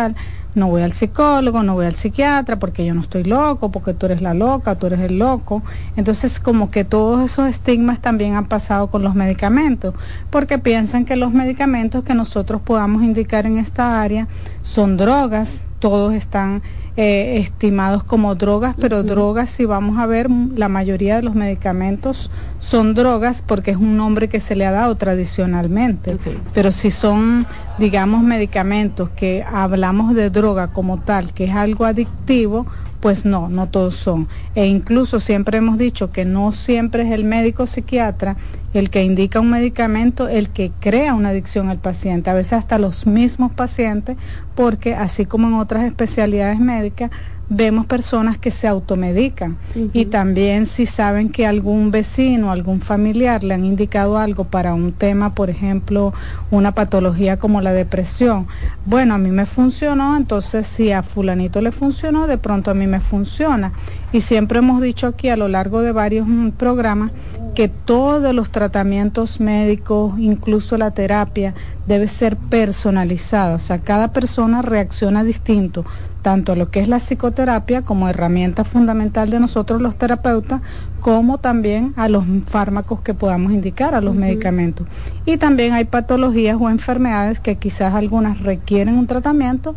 no 0.54 0.68
voy 0.68 0.82
al 0.82 0.92
psicólogo, 0.92 1.62
no 1.62 1.74
voy 1.74 1.86
al 1.86 1.94
psiquiatra 1.94 2.58
porque 2.58 2.84
yo 2.84 2.94
no 2.94 3.00
estoy 3.00 3.24
loco, 3.24 3.70
porque 3.70 3.94
tú 3.94 4.06
eres 4.06 4.20
la 4.20 4.34
loca, 4.34 4.74
tú 4.74 4.86
eres 4.86 5.00
el 5.00 5.18
loco. 5.18 5.62
Entonces 5.96 6.40
como 6.40 6.70
que 6.70 6.84
todos 6.84 7.24
esos 7.24 7.48
estigmas 7.48 8.00
también 8.00 8.34
han 8.34 8.46
pasado 8.46 8.88
con 8.88 9.02
los 9.02 9.14
medicamentos, 9.14 9.94
porque 10.30 10.58
piensan 10.58 11.04
que 11.04 11.16
los 11.16 11.32
medicamentos 11.32 12.04
que 12.04 12.14
nosotros 12.14 12.60
podamos 12.62 13.02
indicar 13.02 13.46
en 13.46 13.58
esta 13.58 14.02
área 14.02 14.28
son 14.62 14.96
drogas, 14.96 15.64
todos 15.78 16.14
están 16.14 16.62
eh, 16.96 17.38
estimados 17.38 18.04
como 18.04 18.34
drogas, 18.34 18.74
pero 18.78 19.02
drogas, 19.02 19.48
si 19.48 19.64
vamos 19.64 19.98
a 19.98 20.06
ver, 20.06 20.28
la 20.30 20.68
mayoría 20.68 21.16
de 21.16 21.22
los 21.22 21.34
medicamentos 21.34 22.30
son 22.58 22.94
drogas 22.94 23.40
porque 23.40 23.70
es 23.70 23.78
un 23.78 23.96
nombre 23.96 24.28
que 24.28 24.40
se 24.40 24.54
le 24.56 24.66
ha 24.66 24.72
dado 24.72 24.94
tradicionalmente. 24.96 26.18
Pero 26.52 26.70
si 26.70 26.90
son, 26.90 27.46
digamos, 27.78 28.22
medicamentos 28.22 29.08
que 29.10 29.42
hablamos 29.50 30.14
de 30.14 30.28
droga 30.28 30.68
como 30.68 30.98
tal, 30.98 31.32
que 31.32 31.44
es 31.44 31.54
algo 31.54 31.86
adictivo, 31.86 32.66
pues 33.02 33.24
no, 33.24 33.48
no 33.48 33.68
todos 33.68 33.96
son. 33.96 34.28
E 34.54 34.66
incluso 34.66 35.18
siempre 35.18 35.58
hemos 35.58 35.76
dicho 35.76 36.12
que 36.12 36.24
no 36.24 36.52
siempre 36.52 37.02
es 37.02 37.10
el 37.10 37.24
médico 37.24 37.66
psiquiatra 37.66 38.36
el 38.74 38.90
que 38.90 39.02
indica 39.02 39.40
un 39.40 39.50
medicamento, 39.50 40.28
el 40.28 40.48
que 40.50 40.70
crea 40.80 41.12
una 41.14 41.30
adicción 41.30 41.68
al 41.68 41.78
paciente, 41.78 42.30
a 42.30 42.34
veces 42.34 42.54
hasta 42.54 42.78
los 42.78 43.06
mismos 43.06 43.52
pacientes, 43.52 44.16
porque 44.54 44.94
así 44.94 45.26
como 45.26 45.48
en 45.48 45.54
otras 45.54 45.84
especialidades 45.84 46.60
médicas, 46.60 47.10
vemos 47.54 47.84
personas 47.84 48.38
que 48.38 48.50
se 48.50 48.66
automedican 48.66 49.58
y 49.92 50.06
también 50.06 50.64
si 50.64 50.86
saben 50.86 51.28
que 51.28 51.46
algún 51.46 51.90
vecino, 51.90 52.50
algún 52.50 52.80
familiar 52.80 53.44
le 53.44 53.54
han 53.54 53.64
indicado 53.64 54.16
algo 54.16 54.44
para 54.44 54.72
un 54.74 54.92
tema, 54.92 55.34
por 55.34 55.50
ejemplo, 55.50 56.14
una 56.50 56.72
patología 56.72 57.38
como 57.38 57.60
la 57.60 57.72
depresión. 57.72 58.46
Bueno, 58.86 59.14
a 59.14 59.18
mí 59.18 59.30
me 59.30 59.44
funcionó, 59.44 60.16
entonces 60.16 60.66
si 60.66 60.92
a 60.92 61.02
fulanito 61.02 61.60
le 61.60 61.72
funcionó, 61.72 62.26
de 62.26 62.38
pronto 62.38 62.70
a 62.70 62.74
mí 62.74 62.86
me 62.86 63.00
funciona. 63.00 63.72
Y 64.12 64.22
siempre 64.22 64.58
hemos 64.58 64.80
dicho 64.80 65.06
aquí 65.06 65.28
a 65.28 65.36
lo 65.36 65.48
largo 65.48 65.82
de 65.82 65.92
varios 65.92 66.26
mm, 66.26 66.50
programas 66.50 67.10
que 67.54 67.68
todos 67.68 68.34
los 68.34 68.50
tratamientos 68.50 69.40
médicos, 69.40 70.18
incluso 70.18 70.78
la 70.78 70.92
terapia, 70.92 71.54
debe 71.86 72.08
ser 72.08 72.36
personalizada. 72.36 73.56
O 73.56 73.58
sea, 73.58 73.80
cada 73.80 74.12
persona 74.12 74.62
reacciona 74.62 75.22
distinto 75.22 75.84
tanto 76.22 76.52
a 76.52 76.56
lo 76.56 76.70
que 76.70 76.80
es 76.80 76.88
la 76.88 76.98
psicoterapia 76.98 77.82
como 77.82 78.08
herramienta 78.08 78.64
fundamental 78.64 79.28
de 79.28 79.40
nosotros 79.40 79.82
los 79.82 79.96
terapeutas, 79.96 80.62
como 81.00 81.38
también 81.38 81.92
a 81.96 82.08
los 82.08 82.24
fármacos 82.46 83.00
que 83.00 83.12
podamos 83.12 83.52
indicar, 83.52 83.94
a 83.94 84.00
los 84.00 84.14
medicamentos. 84.14 84.86
Y 85.26 85.36
también 85.36 85.72
hay 85.72 85.84
patologías 85.84 86.56
o 86.60 86.70
enfermedades 86.70 87.40
que 87.40 87.56
quizás 87.56 87.94
algunas 87.94 88.40
requieren 88.40 88.96
un 88.96 89.06
tratamiento 89.06 89.74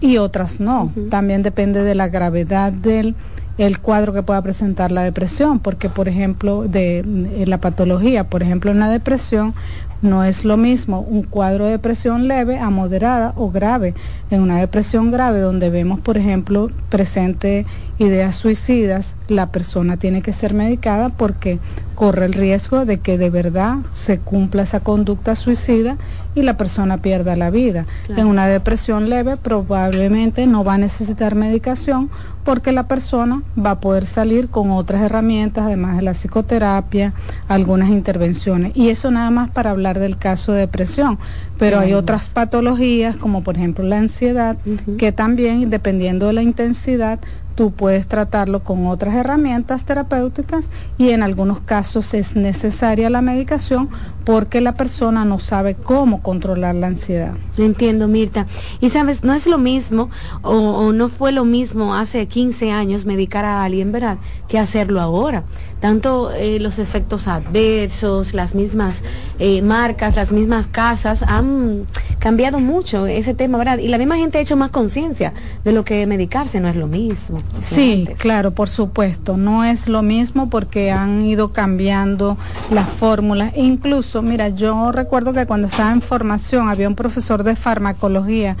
y 0.00 0.18
otras 0.18 0.60
no. 0.60 0.92
También 1.10 1.42
depende 1.42 1.82
de 1.82 1.94
la 1.94 2.08
gravedad 2.08 2.72
del 2.72 3.14
el 3.56 3.78
cuadro 3.78 4.12
que 4.12 4.22
pueda 4.22 4.42
presentar 4.42 4.90
la 4.90 5.04
depresión, 5.04 5.60
porque 5.60 5.88
por 5.88 6.08
ejemplo 6.08 6.62
de 6.62 7.44
la 7.46 7.58
patología, 7.58 8.24
por 8.24 8.42
ejemplo 8.42 8.70
en 8.72 8.80
la 8.80 8.88
depresión 8.88 9.54
no 10.04 10.22
es 10.22 10.44
lo 10.44 10.58
mismo 10.58 11.00
un 11.00 11.22
cuadro 11.22 11.64
de 11.64 11.72
depresión 11.72 12.28
leve 12.28 12.58
a 12.58 12.68
moderada 12.68 13.32
o 13.36 13.50
grave. 13.50 13.94
En 14.30 14.42
una 14.42 14.58
depresión 14.58 15.10
grave 15.10 15.40
donde 15.40 15.70
vemos, 15.70 15.98
por 15.98 16.18
ejemplo, 16.18 16.70
presente 16.90 17.64
ideas 17.98 18.36
suicidas, 18.36 19.14
la 19.28 19.46
persona 19.46 19.96
tiene 19.96 20.20
que 20.20 20.34
ser 20.34 20.52
medicada 20.52 21.08
porque 21.08 21.58
corre 21.94 22.26
el 22.26 22.34
riesgo 22.34 22.84
de 22.84 22.98
que 22.98 23.16
de 23.16 23.30
verdad 23.30 23.78
se 23.92 24.18
cumpla 24.18 24.64
esa 24.64 24.80
conducta 24.80 25.36
suicida 25.36 25.96
y 26.34 26.42
la 26.42 26.56
persona 26.56 26.98
pierda 26.98 27.36
la 27.36 27.50
vida. 27.50 27.86
En 28.08 28.26
una 28.26 28.46
depresión 28.46 29.08
leve 29.08 29.36
probablemente 29.36 30.46
no 30.46 30.64
va 30.64 30.74
a 30.74 30.78
necesitar 30.78 31.34
medicación 31.34 32.10
porque 32.44 32.72
la 32.72 32.86
persona 32.86 33.42
va 33.58 33.72
a 33.72 33.80
poder 33.80 34.06
salir 34.06 34.48
con 34.48 34.70
otras 34.70 35.02
herramientas, 35.02 35.64
además 35.64 35.96
de 35.96 36.02
la 36.02 36.12
psicoterapia, 36.12 37.14
algunas 37.48 37.88
intervenciones. 37.88 38.72
Y 38.74 38.90
eso 38.90 39.10
nada 39.10 39.30
más 39.30 39.50
para 39.50 39.70
hablar 39.70 39.98
del 39.98 40.18
caso 40.18 40.52
de 40.52 40.60
depresión, 40.60 41.18
pero 41.58 41.78
hay 41.78 41.94
otras 41.94 42.28
patologías 42.28 43.16
como 43.16 43.42
por 43.42 43.56
ejemplo 43.56 43.84
la 43.84 43.98
ansiedad, 43.98 44.58
que 44.98 45.12
también 45.12 45.70
dependiendo 45.70 46.26
de 46.26 46.34
la 46.34 46.42
intensidad 46.42 47.18
tú 47.54 47.72
puedes 47.72 48.06
tratarlo 48.06 48.64
con 48.64 48.86
otras 48.86 49.14
herramientas 49.14 49.84
terapéuticas 49.84 50.70
y 50.98 51.10
en 51.10 51.22
algunos 51.22 51.60
casos 51.60 52.14
es 52.14 52.36
necesaria 52.36 53.10
la 53.10 53.22
medicación 53.22 53.88
porque 54.24 54.60
la 54.60 54.72
persona 54.72 55.24
no 55.24 55.38
sabe 55.38 55.74
cómo 55.74 56.22
controlar 56.22 56.74
la 56.74 56.86
ansiedad. 56.86 57.34
Entiendo, 57.58 58.08
Mirta. 58.08 58.46
Y 58.80 58.90
sabes, 58.90 59.22
no 59.22 59.34
es 59.34 59.46
lo 59.46 59.58
mismo 59.58 60.10
o, 60.42 60.92
no 60.92 61.08
fue 61.08 61.30
lo 61.32 61.44
mismo 61.44 61.94
hace 61.94 62.26
15 62.26 62.72
años 62.72 63.04
medicar 63.04 63.44
a 63.44 63.64
alguien, 63.64 63.92
¿verdad?, 63.92 64.18
que 64.48 64.58
hacerlo 64.58 65.00
ahora. 65.00 65.44
Tanto 65.80 66.32
eh, 66.32 66.58
los 66.60 66.78
efectos 66.78 67.28
adversos, 67.28 68.32
las 68.32 68.54
mismas 68.54 69.02
eh, 69.38 69.60
marcas, 69.60 70.16
las 70.16 70.32
mismas 70.32 70.66
casas 70.66 71.22
han 71.22 71.86
cambiado 72.24 72.58
mucho 72.58 73.06
ese 73.06 73.34
tema, 73.34 73.58
¿verdad? 73.58 73.76
Y 73.76 73.88
la 73.88 73.98
misma 73.98 74.16
gente 74.16 74.38
ha 74.38 74.40
hecho 74.40 74.56
más 74.56 74.70
conciencia 74.70 75.34
de 75.62 75.72
lo 75.72 75.84
que 75.84 76.06
medicarse 76.06 76.58
no 76.58 76.68
es 76.68 76.74
lo 76.74 76.86
mismo. 76.86 77.36
Sí, 77.60 78.08
claro, 78.16 78.52
por 78.52 78.70
supuesto, 78.70 79.36
no 79.36 79.62
es 79.62 79.88
lo 79.88 80.00
mismo 80.00 80.48
porque 80.48 80.90
han 80.90 81.22
ido 81.26 81.52
cambiando 81.52 82.38
las 82.70 82.88
fórmulas. 82.88 83.52
Incluso, 83.56 84.22
mira, 84.22 84.48
yo 84.48 84.90
recuerdo 84.90 85.34
que 85.34 85.44
cuando 85.44 85.66
estaba 85.66 85.92
en 85.92 86.00
formación 86.00 86.70
había 86.70 86.88
un 86.88 86.94
profesor 86.94 87.44
de 87.44 87.56
farmacología 87.56 88.56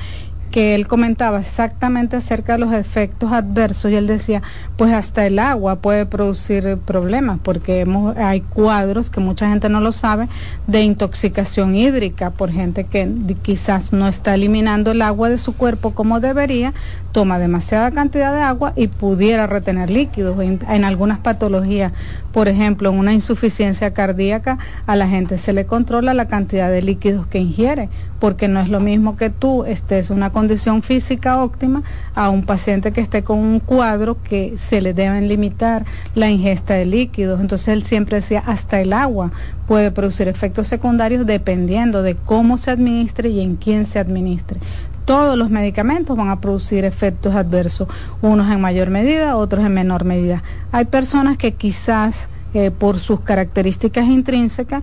que 0.54 0.76
él 0.76 0.86
comentaba 0.86 1.40
exactamente 1.40 2.14
acerca 2.14 2.52
de 2.52 2.60
los 2.60 2.72
efectos 2.72 3.32
adversos 3.32 3.90
y 3.90 3.96
él 3.96 4.06
decía, 4.06 4.40
pues 4.76 4.92
hasta 4.92 5.26
el 5.26 5.40
agua 5.40 5.80
puede 5.80 6.06
producir 6.06 6.78
problemas 6.78 7.40
porque 7.42 7.84
hay 8.16 8.42
cuadros 8.42 9.10
que 9.10 9.18
mucha 9.18 9.48
gente 9.48 9.68
no 9.68 9.80
lo 9.80 9.90
sabe 9.90 10.28
de 10.68 10.82
intoxicación 10.82 11.74
hídrica 11.74 12.30
por 12.30 12.52
gente 12.52 12.86
que 12.86 13.10
quizás 13.42 13.92
no 13.92 14.06
está 14.06 14.36
eliminando 14.36 14.92
el 14.92 15.02
agua 15.02 15.28
de 15.28 15.38
su 15.38 15.56
cuerpo 15.56 15.92
como 15.92 16.20
debería, 16.20 16.72
toma 17.14 17.38
demasiada 17.38 17.92
cantidad 17.92 18.34
de 18.34 18.42
agua 18.42 18.72
y 18.74 18.88
pudiera 18.88 19.46
retener 19.46 19.88
líquidos 19.88 20.36
en, 20.40 20.84
algunas 20.84 21.20
patologías. 21.20 21.92
Por 22.32 22.48
ejemplo, 22.48 22.90
en 22.90 22.98
una 22.98 23.12
insuficiencia 23.12 23.94
cardíaca 23.94 24.58
a 24.86 24.96
la 24.96 25.06
gente 25.06 25.38
se 25.38 25.52
le 25.52 25.64
controla 25.64 26.12
la 26.12 26.26
cantidad 26.26 26.72
de 26.72 26.82
líquidos 26.82 27.28
que 27.28 27.38
ingiere 27.38 27.88
porque 28.18 28.48
no 28.48 28.58
es 28.58 28.68
lo 28.68 28.80
mismo 28.80 29.16
que 29.16 29.30
tú 29.30 29.64
estés 29.64 30.10
en 30.10 30.16
una 30.16 30.30
condición 30.30 30.82
física 30.82 31.40
óptima 31.40 31.84
a 32.16 32.30
un 32.30 32.44
paciente 32.44 32.92
que 32.92 33.00
esté 33.00 33.22
con 33.22 33.38
un 33.38 33.60
cuadro 33.60 34.20
que 34.20 34.54
se 34.56 34.80
le 34.80 34.92
deben 34.92 35.28
limitar 35.28 35.84
la 36.16 36.30
ingesta 36.30 36.74
de 36.74 36.84
líquidos. 36.84 37.40
Entonces 37.40 37.68
él 37.68 37.84
siempre 37.84 38.16
decía, 38.16 38.42
hasta 38.44 38.80
el 38.80 38.92
agua 38.92 39.30
puede 39.68 39.92
producir 39.92 40.26
efectos 40.26 40.66
secundarios 40.66 41.26
dependiendo 41.26 42.02
de 42.02 42.16
cómo 42.16 42.58
se 42.58 42.72
administre 42.72 43.28
y 43.28 43.40
en 43.40 43.54
quién 43.54 43.86
se 43.86 44.00
administre 44.00 44.58
todos 45.04 45.36
los 45.36 45.50
medicamentos 45.50 46.16
van 46.16 46.28
a 46.28 46.40
producir 46.40 46.84
efectos 46.84 47.34
adversos, 47.34 47.88
unos 48.22 48.50
en 48.50 48.60
mayor 48.60 48.90
medida, 48.90 49.36
otros 49.36 49.64
en 49.64 49.74
menor 49.74 50.04
medida. 50.04 50.42
Hay 50.72 50.86
personas 50.86 51.36
que 51.36 51.52
quizás 51.52 52.28
eh, 52.54 52.70
por 52.70 53.00
sus 53.00 53.20
características 53.20 54.06
intrínsecas 54.06 54.82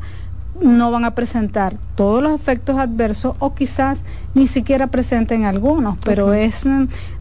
no 0.61 0.91
van 0.91 1.05
a 1.05 1.15
presentar 1.15 1.75
todos 1.95 2.21
los 2.21 2.33
efectos 2.33 2.77
adversos 2.77 3.35
o 3.39 3.55
quizás 3.55 3.99
ni 4.33 4.47
siquiera 4.47 4.87
presenten 4.87 5.45
algunos, 5.45 5.97
pero 6.03 6.33
es, 6.33 6.67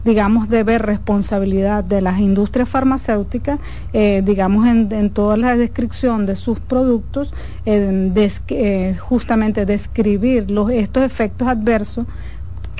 digamos, 0.05 0.47
deber 0.47 0.83
responsabilidad 0.83 1.83
de 1.83 2.01
las 2.01 2.19
industrias 2.19 2.69
farmacéuticas, 2.69 3.59
eh, 3.93 4.21
digamos, 4.23 4.67
en, 4.67 5.09
toda 5.09 5.37
la 5.37 5.57
descripción 5.57 6.25
de 6.25 6.35
sus 6.35 6.59
productos, 6.59 7.33
eh, 7.65 8.97
justamente 8.99 9.65
describir 9.65 10.51
los, 10.51 10.69
estos 10.69 11.03
efectos 11.03 11.47
adversos 11.47 12.05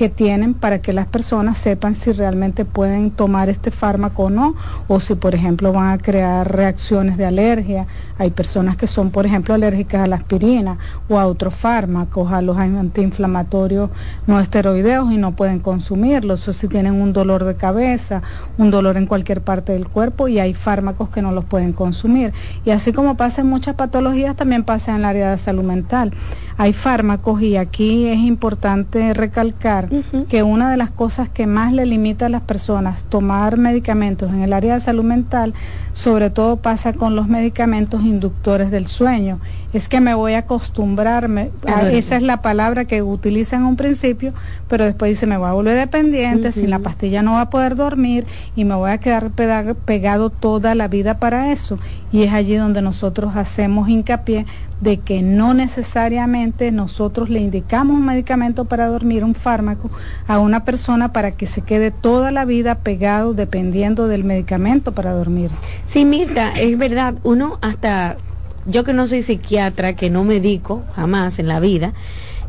que 0.01 0.09
tienen 0.09 0.55
para 0.55 0.79
que 0.79 0.93
las 0.93 1.05
personas 1.05 1.59
sepan 1.59 1.93
si 1.93 2.11
realmente 2.11 2.65
pueden 2.65 3.11
tomar 3.11 3.49
este 3.49 3.69
fármaco 3.69 4.23
o 4.23 4.29
no, 4.31 4.55
o 4.87 4.99
si 4.99 5.13
por 5.13 5.35
ejemplo 5.35 5.71
van 5.73 5.89
a 5.89 5.99
crear 5.99 6.51
reacciones 6.51 7.17
de 7.17 7.25
alergia. 7.27 7.85
Hay 8.17 8.31
personas 8.31 8.77
que 8.77 8.87
son 8.87 9.11
por 9.11 9.27
ejemplo 9.27 9.53
alérgicas 9.53 10.01
a 10.01 10.07
la 10.07 10.15
aspirina 10.15 10.79
o 11.07 11.19
a 11.19 11.27
otros 11.27 11.53
fármacos, 11.53 12.31
a 12.31 12.41
los 12.41 12.57
antiinflamatorios 12.57 13.91
no 14.25 14.39
esteroideos 14.39 15.11
y 15.11 15.17
no 15.17 15.35
pueden 15.35 15.59
consumirlos, 15.59 16.47
o 16.47 16.51
si 16.51 16.67
tienen 16.67 16.99
un 16.99 17.13
dolor 17.13 17.43
de 17.43 17.53
cabeza, 17.53 18.23
un 18.57 18.71
dolor 18.71 18.97
en 18.97 19.05
cualquier 19.05 19.41
parte 19.41 19.73
del 19.73 19.87
cuerpo 19.87 20.27
y 20.27 20.39
hay 20.39 20.55
fármacos 20.55 21.09
que 21.09 21.21
no 21.21 21.31
los 21.31 21.45
pueden 21.45 21.73
consumir. 21.73 22.33
Y 22.65 22.71
así 22.71 22.91
como 22.91 23.17
pasa 23.17 23.41
en 23.41 23.49
muchas 23.49 23.75
patologías, 23.75 24.35
también 24.35 24.63
pasa 24.63 24.93
en 24.93 24.97
el 24.97 25.05
área 25.05 25.29
de 25.29 25.37
salud 25.37 25.63
mental. 25.63 26.11
Hay 26.57 26.73
fármacos 26.73 27.41
y 27.43 27.57
aquí 27.57 28.07
es 28.07 28.17
importante 28.17 29.13
recalcar 29.13 29.90
que 30.29 30.43
una 30.43 30.71
de 30.71 30.77
las 30.77 30.89
cosas 30.89 31.29
que 31.29 31.47
más 31.47 31.73
le 31.73 31.85
limita 31.85 32.27
a 32.27 32.29
las 32.29 32.41
personas 32.41 33.03
tomar 33.03 33.57
medicamentos 33.57 34.31
en 34.31 34.41
el 34.41 34.53
área 34.53 34.75
de 34.75 34.79
salud 34.79 35.03
mental, 35.03 35.53
sobre 35.93 36.29
todo 36.29 36.57
pasa 36.57 36.93
con 36.93 37.15
los 37.15 37.27
medicamentos 37.27 38.03
inductores 38.03 38.71
del 38.71 38.87
sueño. 38.87 39.39
Es 39.73 39.87
que 39.87 40.01
me 40.01 40.13
voy 40.13 40.33
a 40.33 40.39
acostumbrarme, 40.39 41.51
esa 41.91 42.17
es 42.17 42.23
la 42.23 42.41
palabra 42.41 42.85
que 42.85 43.01
utilizan 43.01 43.61
en 43.61 43.67
un 43.67 43.75
principio, 43.75 44.33
pero 44.67 44.85
después 44.85 45.09
dice 45.09 45.25
me 45.25 45.37
voy 45.37 45.47
a 45.47 45.53
volver 45.53 45.77
dependiente, 45.77 46.51
sin 46.51 46.69
la 46.69 46.79
pastilla 46.79 47.21
no 47.21 47.33
va 47.33 47.41
a 47.41 47.49
poder 47.49 47.75
dormir 47.75 48.25
y 48.55 48.65
me 48.65 48.75
voy 48.75 48.91
a 48.91 48.97
quedar 48.97 49.31
pegado 49.31 50.29
toda 50.29 50.75
la 50.75 50.87
vida 50.87 51.19
para 51.19 51.51
eso. 51.51 51.79
Y 52.11 52.23
es 52.23 52.33
allí 52.33 52.55
donde 52.55 52.81
nosotros 52.81 53.35
hacemos 53.35 53.87
hincapié 53.87 54.45
de 54.81 54.99
que 54.99 55.21
no 55.21 55.53
necesariamente 55.53 56.71
nosotros 56.71 57.29
le 57.29 57.39
indicamos 57.39 57.95
un 57.95 58.05
medicamento 58.05 58.65
para 58.65 58.87
dormir, 58.87 59.23
un 59.23 59.35
fármaco, 59.35 59.91
a 60.27 60.39
una 60.39 60.65
persona 60.65 61.13
para 61.13 61.31
que 61.31 61.45
se 61.45 61.61
quede 61.61 61.91
toda 61.91 62.31
la 62.31 62.45
vida 62.45 62.75
pegado 62.75 63.33
dependiendo 63.33 64.07
del 64.07 64.23
medicamento 64.23 64.91
para 64.91 65.13
dormir. 65.13 65.51
Sí, 65.85 66.03
Mirta, 66.03 66.51
es 66.53 66.77
verdad, 66.77 67.13
uno 67.23 67.59
hasta, 67.61 68.17
yo 68.65 68.83
que 68.83 68.93
no 68.93 69.07
soy 69.07 69.21
psiquiatra, 69.21 69.95
que 69.95 70.09
no 70.09 70.23
medico 70.23 70.83
jamás 70.95 71.39
en 71.39 71.47
la 71.47 71.59
vida, 71.59 71.93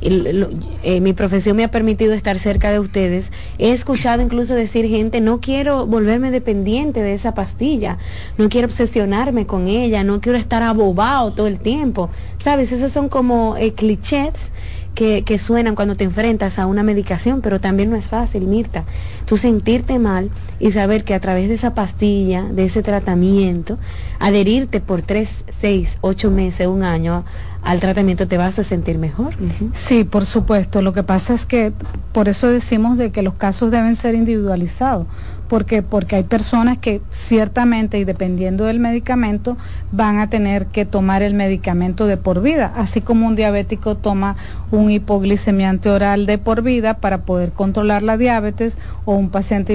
eh, 0.04 1.00
mi 1.00 1.12
profesión 1.12 1.56
me 1.56 1.62
ha 1.62 1.70
permitido 1.70 2.12
estar 2.12 2.38
cerca 2.40 2.72
de 2.72 2.80
ustedes, 2.80 3.30
he 3.58 3.70
escuchado 3.70 4.20
incluso 4.20 4.54
decir 4.54 4.88
gente, 4.88 5.20
no 5.20 5.40
quiero 5.40 5.86
volverme 5.86 6.32
dependiente 6.32 7.02
de 7.02 7.14
esa 7.14 7.34
pastilla, 7.34 7.98
no 8.36 8.48
quiero 8.48 8.66
obsesionarme 8.66 9.46
con 9.46 9.68
ella, 9.68 10.02
no 10.02 10.20
quiero 10.20 10.38
estar 10.38 10.62
abobado 10.64 11.32
todo 11.32 11.46
el 11.46 11.60
tiempo. 11.60 12.10
¿Sabes? 12.40 12.72
Esos 12.72 12.90
son 12.90 13.08
como 13.08 13.56
eh, 13.56 13.74
clichés 13.74 14.50
que, 14.94 15.22
que, 15.22 15.38
suenan 15.38 15.74
cuando 15.74 15.96
te 15.96 16.04
enfrentas 16.04 16.58
a 16.58 16.66
una 16.66 16.82
medicación, 16.82 17.40
pero 17.40 17.60
también 17.60 17.90
no 17.90 17.96
es 17.96 18.08
fácil, 18.08 18.46
Mirta. 18.46 18.84
Tú 19.24 19.36
sentirte 19.36 19.98
mal 19.98 20.30
y 20.60 20.70
saber 20.72 21.04
que 21.04 21.14
a 21.14 21.20
través 21.20 21.48
de 21.48 21.54
esa 21.54 21.74
pastilla, 21.74 22.44
de 22.44 22.64
ese 22.64 22.82
tratamiento, 22.82 23.78
adherirte 24.18 24.80
por 24.80 25.02
tres, 25.02 25.44
seis, 25.50 25.98
ocho 26.00 26.30
meses, 26.30 26.66
un 26.66 26.82
año 26.82 27.24
al 27.62 27.78
tratamiento 27.78 28.26
te 28.26 28.36
vas 28.36 28.58
a 28.58 28.64
sentir 28.64 28.98
mejor. 28.98 29.34
Sí, 29.72 30.04
por 30.04 30.26
supuesto. 30.26 30.82
Lo 30.82 30.92
que 30.92 31.04
pasa 31.04 31.32
es 31.32 31.46
que 31.46 31.72
por 32.12 32.28
eso 32.28 32.48
decimos 32.48 32.98
de 32.98 33.12
que 33.12 33.22
los 33.22 33.34
casos 33.34 33.70
deben 33.70 33.94
ser 33.94 34.14
individualizados 34.14 35.06
porque 35.52 35.82
porque 35.82 36.16
hay 36.16 36.22
personas 36.22 36.78
que 36.78 37.02
ciertamente 37.10 37.98
y 37.98 38.04
dependiendo 38.04 38.64
del 38.64 38.80
medicamento 38.80 39.58
van 39.90 40.18
a 40.18 40.30
tener 40.30 40.64
que 40.68 40.86
tomar 40.86 41.20
el 41.20 41.34
medicamento 41.34 42.06
de 42.06 42.16
por 42.16 42.40
vida, 42.40 42.72
así 42.74 43.02
como 43.02 43.26
un 43.26 43.36
diabético 43.36 43.98
toma 43.98 44.36
un 44.70 44.90
hipoglicemiante 44.90 45.90
oral 45.90 46.24
de 46.24 46.38
por 46.38 46.62
vida 46.62 46.94
para 46.94 47.26
poder 47.26 47.52
controlar 47.52 48.02
la 48.02 48.16
diabetes 48.16 48.78
o 49.04 49.14
un 49.14 49.28
paciente 49.28 49.74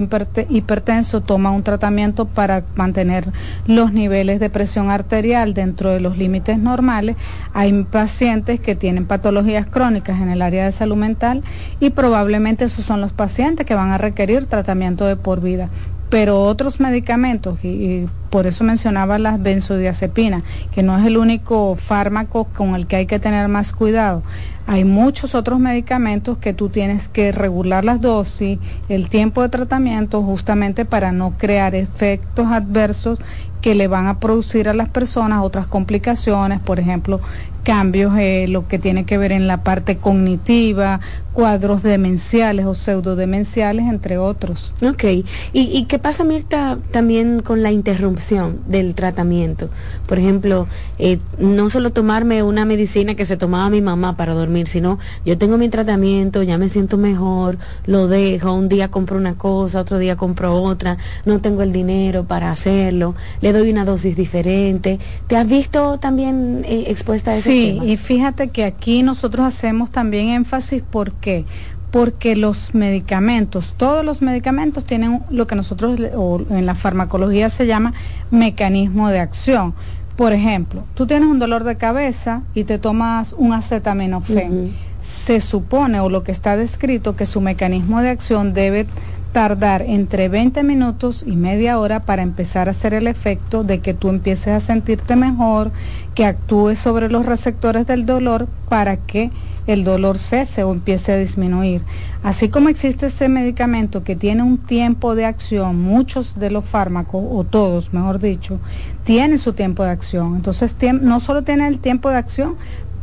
hipertenso 0.49 1.21
toma 1.21 1.51
un 1.51 1.61
tratamiento 1.61 2.25
para 2.25 2.63
mantener 2.73 3.31
los 3.67 3.93
niveles 3.93 4.39
de 4.39 4.49
presión 4.49 4.89
arterial 4.89 5.53
dentro 5.53 5.91
de 5.91 5.99
los 5.99 6.17
límites 6.17 6.57
normales. 6.57 7.17
Hay 7.53 7.83
pacientes 7.83 8.59
que 8.59 8.75
tienen 8.75 9.05
patologías 9.05 9.67
crónicas 9.67 10.19
en 10.21 10.29
el 10.29 10.41
área 10.41 10.65
de 10.65 10.71
salud 10.71 10.95
mental 10.95 11.43
y 11.79 11.91
probablemente 11.91 12.65
esos 12.65 12.83
son 12.83 12.99
los 12.99 13.13
pacientes 13.13 13.67
que 13.67 13.75
van 13.75 13.91
a 13.91 13.99
requerir 13.99 14.47
tratamiento 14.47 15.05
de 15.05 15.17
por 15.17 15.39
vida 15.39 15.66
pero 16.09 16.41
otros 16.43 16.79
medicamentos, 16.79 17.63
y, 17.63 18.07
por 18.29 18.45
eso 18.45 18.63
mencionaba 18.63 19.19
las 19.19 19.41
benzodiazepinas, 19.41 20.43
que 20.71 20.83
no 20.83 20.97
es 20.97 21.05
el 21.05 21.17
único 21.17 21.75
fármaco 21.75 22.45
con 22.45 22.75
el 22.75 22.85
que 22.85 22.97
hay 22.97 23.05
que 23.05 23.19
tener 23.19 23.47
más 23.47 23.71
cuidado. 23.71 24.21
Hay 24.65 24.83
muchos 24.83 25.33
otros 25.33 25.59
medicamentos 25.59 26.37
que 26.37 26.53
tú 26.53 26.67
tienes 26.67 27.07
que 27.07 27.31
regular 27.31 27.85
las 27.85 28.01
dosis, 28.01 28.59
el 28.89 29.07
tiempo 29.07 29.41
de 29.41 29.49
tratamiento, 29.49 30.21
justamente 30.23 30.83
para 30.83 31.13
no 31.13 31.35
crear 31.37 31.73
efectos 31.73 32.47
adversos 32.47 33.19
que 33.61 33.75
le 33.75 33.87
van 33.87 34.07
a 34.07 34.19
producir 34.19 34.67
a 34.67 34.73
las 34.73 34.89
personas 34.89 35.41
otras 35.41 35.67
complicaciones, 35.67 36.59
por 36.59 36.79
ejemplo, 36.79 37.21
cambios, 37.67 38.13
eh, 38.17 38.45
lo 38.47 38.65
que 38.69 38.79
tiene 38.79 39.03
que 39.03 39.17
ver 39.17 39.33
en 39.33 39.45
la 39.45 39.61
parte 39.61 39.97
cognitiva, 39.97 41.01
cuadros 41.33 41.83
demenciales 41.83 42.65
o 42.65 42.73
pseudodemenciales, 42.73 43.87
entre 43.87 44.17
otros. 44.17 44.73
Ok. 44.81 45.03
¿Y, 45.03 45.25
¿Y, 45.53 45.83
qué 45.83 45.99
pasa, 45.99 46.23
Mirta, 46.23 46.79
también 46.91 47.41
con 47.41 47.61
la 47.61 47.71
interrupción 47.73 48.61
del 48.67 48.95
tratamiento? 48.95 49.69
Por 50.07 50.17
ejemplo, 50.17 50.67
eh, 50.97 51.19
no 51.39 51.69
solo 51.69 51.91
tomarme 51.91 52.41
una 52.41 52.63
medicina 52.65 53.15
que 53.15 53.25
se 53.25 53.35
tomaba 53.35 53.69
mi 53.69 53.81
mamá 53.81 54.15
para 54.15 54.33
dormir, 54.33 54.67
sino 54.67 54.97
yo 55.25 55.37
tengo 55.37 55.57
mi 55.57 55.67
tratamiento, 55.67 56.41
ya 56.43 56.57
me 56.57 56.69
siento 56.69 56.97
mejor, 56.97 57.57
lo 57.85 58.07
dejo, 58.07 58.53
un 58.53 58.69
día 58.69 58.89
compro 58.89 59.17
una 59.17 59.35
cosa, 59.35 59.81
otro 59.81 59.99
día 59.99 60.15
compro 60.15 60.59
otra, 60.63 60.97
no 61.25 61.39
tengo 61.39 61.61
el 61.61 61.73
dinero 61.73 62.23
para 62.23 62.49
hacerlo, 62.49 63.13
le 63.41 63.51
doy 63.51 63.69
una 63.69 63.85
dosis 63.85 64.15
diferente. 64.15 64.99
¿Te 65.27 65.35
has 65.35 65.47
visto 65.47 65.99
también 65.99 66.63
eh, 66.65 66.85
expuesta 66.87 67.31
a 67.31 67.37
eso? 67.37 67.51
Sí, 67.51 67.56
y 67.57 67.97
fíjate 67.97 68.49
que 68.49 68.63
aquí 68.63 69.03
nosotros 69.03 69.45
hacemos 69.45 69.91
también 69.91 70.29
énfasis 70.29 70.83
porque 70.89 71.45
porque 71.91 72.35
los 72.35 72.75
medicamentos, 72.75 73.75
todos 73.77 74.03
los 74.03 74.21
medicamentos 74.21 74.85
tienen 74.85 75.23
lo 75.29 75.47
que 75.47 75.55
nosotros 75.55 75.99
o 76.15 76.41
en 76.49 76.65
la 76.65 76.75
farmacología 76.75 77.49
se 77.49 77.65
llama 77.65 77.93
mecanismo 78.29 79.09
de 79.09 79.19
acción. 79.19 79.73
Por 80.15 80.33
ejemplo, 80.33 80.83
tú 80.95 81.07
tienes 81.07 81.29
un 81.29 81.39
dolor 81.39 81.63
de 81.63 81.77
cabeza 81.77 82.41
y 82.53 82.63
te 82.63 82.79
tomas 82.79 83.33
un 83.37 83.53
acetaminofén. 83.53 84.73
Se 84.99 85.39
supone 85.39 85.99
o 85.99 86.09
lo 86.09 86.23
que 86.23 86.31
está 86.31 86.57
descrito 86.57 87.15
que 87.15 87.25
su 87.25 87.39
mecanismo 87.39 88.01
de 88.01 88.09
acción 88.09 88.53
debe 88.53 88.87
tardar 89.37 89.83
entre 89.83 90.29
20 90.29 90.63
minutos 90.63 91.23
y 91.23 91.35
media 91.35 91.77
hora 91.77 91.99
para 91.99 92.23
empezar 92.23 92.67
a 92.67 92.71
hacer 92.71 92.95
el 92.95 93.05
efecto 93.05 93.63
de 93.63 93.81
que 93.81 93.93
tú 93.93 94.09
empieces 94.09 94.47
a 94.47 94.59
sentirte 94.59 95.15
mejor, 95.15 95.69
que 96.15 96.25
actúes 96.25 96.79
sobre 96.79 97.11
los 97.11 97.23
receptores 97.23 97.85
del 97.85 98.07
dolor 98.07 98.47
para 98.67 98.97
que 98.97 99.29
el 99.67 99.83
dolor 99.83 100.17
cese 100.17 100.63
o 100.63 100.71
empiece 100.71 101.11
a 101.11 101.17
disminuir. 101.17 101.83
Así 102.23 102.49
como 102.49 102.69
existe 102.69 103.05
ese 103.05 103.29
medicamento 103.29 104.03
que 104.03 104.15
tiene 104.15 104.41
un 104.41 104.57
tiempo 104.57 105.13
de 105.13 105.25
acción, 105.25 105.79
muchos 105.79 106.39
de 106.39 106.49
los 106.49 106.65
fármacos, 106.65 107.23
o 107.29 107.43
todos, 107.43 107.93
mejor 107.93 108.17
dicho, 108.17 108.59
tienen 109.03 109.37
su 109.37 109.53
tiempo 109.53 109.83
de 109.83 109.91
acción. 109.91 110.35
Entonces, 110.35 110.75
no 110.99 111.19
solo 111.19 111.43
tiene 111.43 111.67
el 111.67 111.77
tiempo 111.77 112.09
de 112.09 112.17
acción, 112.17 112.55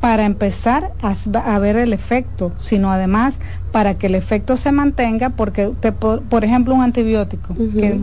para 0.04 0.26
empezar 0.26 0.92
a, 1.00 1.58
ver 1.60 1.76
el 1.76 1.94
efecto, 1.94 2.52
sino 2.58 2.92
además 2.92 3.38
para 3.74 3.94
que 3.94 4.06
el 4.06 4.14
efecto 4.14 4.56
se 4.56 4.70
mantenga, 4.70 5.30
porque 5.30 5.72
por, 5.98 6.44
ejemplo 6.44 6.76
un 6.76 6.82
antibiótico, 6.82 7.56
que 7.56 7.98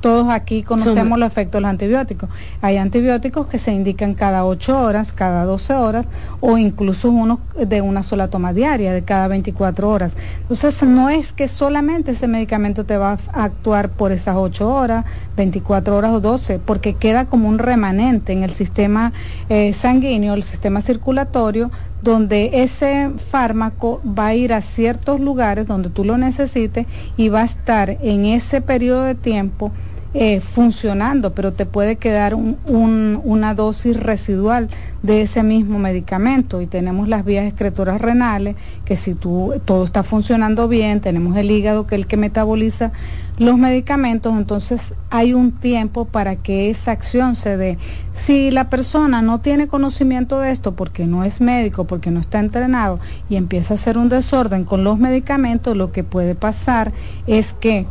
todos 0.00 0.28
aquí 0.28 0.64
conocemos 0.64 1.20
los 1.20 1.28
efectos 1.28 1.52
de 1.52 1.60
los 1.60 1.70
antibióticos. 1.70 2.28
Hay 2.60 2.78
antibióticos 2.78 3.46
que 3.46 3.58
se 3.58 3.72
indican 3.72 4.14
cada 4.14 4.44
8 4.44 4.76
horas, 4.76 5.12
cada 5.12 5.44
12 5.44 5.72
horas 5.74 6.06
o 6.40 6.58
incluso 6.58 7.10
uno 7.10 7.38
de 7.56 7.80
una 7.80 8.02
sola 8.02 8.26
toma 8.26 8.52
diaria, 8.52 8.92
de 8.92 9.02
cada 9.02 9.28
24 9.28 9.88
horas. 9.88 10.14
Entonces 10.40 10.82
no 10.82 11.10
es 11.10 11.32
que 11.32 11.46
solamente 11.46 12.10
ese 12.10 12.26
medicamento 12.26 12.84
te 12.84 12.96
va 12.96 13.16
a 13.32 13.44
actuar 13.44 13.90
por 13.90 14.10
esas 14.10 14.34
8 14.36 14.68
horas, 14.68 15.04
24 15.36 15.96
horas 15.96 16.10
o 16.10 16.20
12, 16.20 16.58
porque 16.58 16.94
queda 16.94 17.26
como 17.26 17.48
un 17.48 17.60
remanente 17.60 18.32
en 18.32 18.42
el 18.42 18.50
sistema 18.50 19.12
eh, 19.48 19.72
sanguíneo, 19.74 20.34
el 20.34 20.42
sistema 20.42 20.80
circulatorio, 20.80 21.70
donde 22.04 22.62
ese 22.62 23.10
fármaco 23.16 24.00
va 24.06 24.28
a 24.28 24.34
ir 24.34 24.52
a 24.52 24.60
ciertos 24.60 25.20
lugares 25.20 25.66
donde 25.66 25.88
tú 25.88 26.04
lo 26.04 26.18
necesites 26.18 26.86
y 27.16 27.30
va 27.30 27.40
a 27.40 27.44
estar 27.44 27.96
en 28.02 28.26
ese 28.26 28.60
periodo 28.60 29.04
de 29.04 29.14
tiempo 29.14 29.72
eh, 30.16 30.40
funcionando, 30.40 31.34
pero 31.34 31.54
te 31.54 31.66
puede 31.66 31.96
quedar 31.96 32.36
una 32.36 33.54
dosis 33.54 33.98
residual 33.98 34.68
de 35.02 35.22
ese 35.22 35.42
mismo 35.42 35.80
medicamento. 35.80 36.60
Y 36.60 36.66
tenemos 36.66 37.08
las 37.08 37.24
vías 37.24 37.46
excretoras 37.46 38.00
renales, 38.00 38.54
que 38.84 38.94
si 38.94 39.14
tú, 39.14 39.54
todo 39.64 39.84
está 39.84 40.04
funcionando 40.04 40.68
bien, 40.68 41.00
tenemos 41.00 41.36
el 41.36 41.50
hígado, 41.50 41.88
que 41.88 41.96
es 41.96 42.02
el 42.02 42.06
que 42.06 42.16
metaboliza 42.16 42.92
los 43.38 43.58
medicamentos, 43.58 44.34
entonces 44.36 44.94
hay 45.10 45.34
un 45.34 45.52
tiempo 45.52 46.04
para 46.04 46.36
que 46.36 46.70
esa 46.70 46.92
acción 46.92 47.34
se 47.34 47.56
dé. 47.56 47.78
Si 48.12 48.50
la 48.50 48.70
persona 48.70 49.22
no 49.22 49.40
tiene 49.40 49.66
conocimiento 49.66 50.40
de 50.40 50.52
esto 50.52 50.76
porque 50.76 51.06
no 51.06 51.24
es 51.24 51.40
médico, 51.40 51.84
porque 51.84 52.10
no 52.10 52.20
está 52.20 52.38
entrenado 52.38 53.00
y 53.28 53.36
empieza 53.36 53.74
a 53.74 53.76
hacer 53.76 53.98
un 53.98 54.08
desorden 54.08 54.64
con 54.64 54.84
los 54.84 54.98
medicamentos, 54.98 55.76
lo 55.76 55.90
que 55.90 56.04
puede 56.04 56.34
pasar 56.34 56.92
es 57.26 57.52
que 57.52 57.86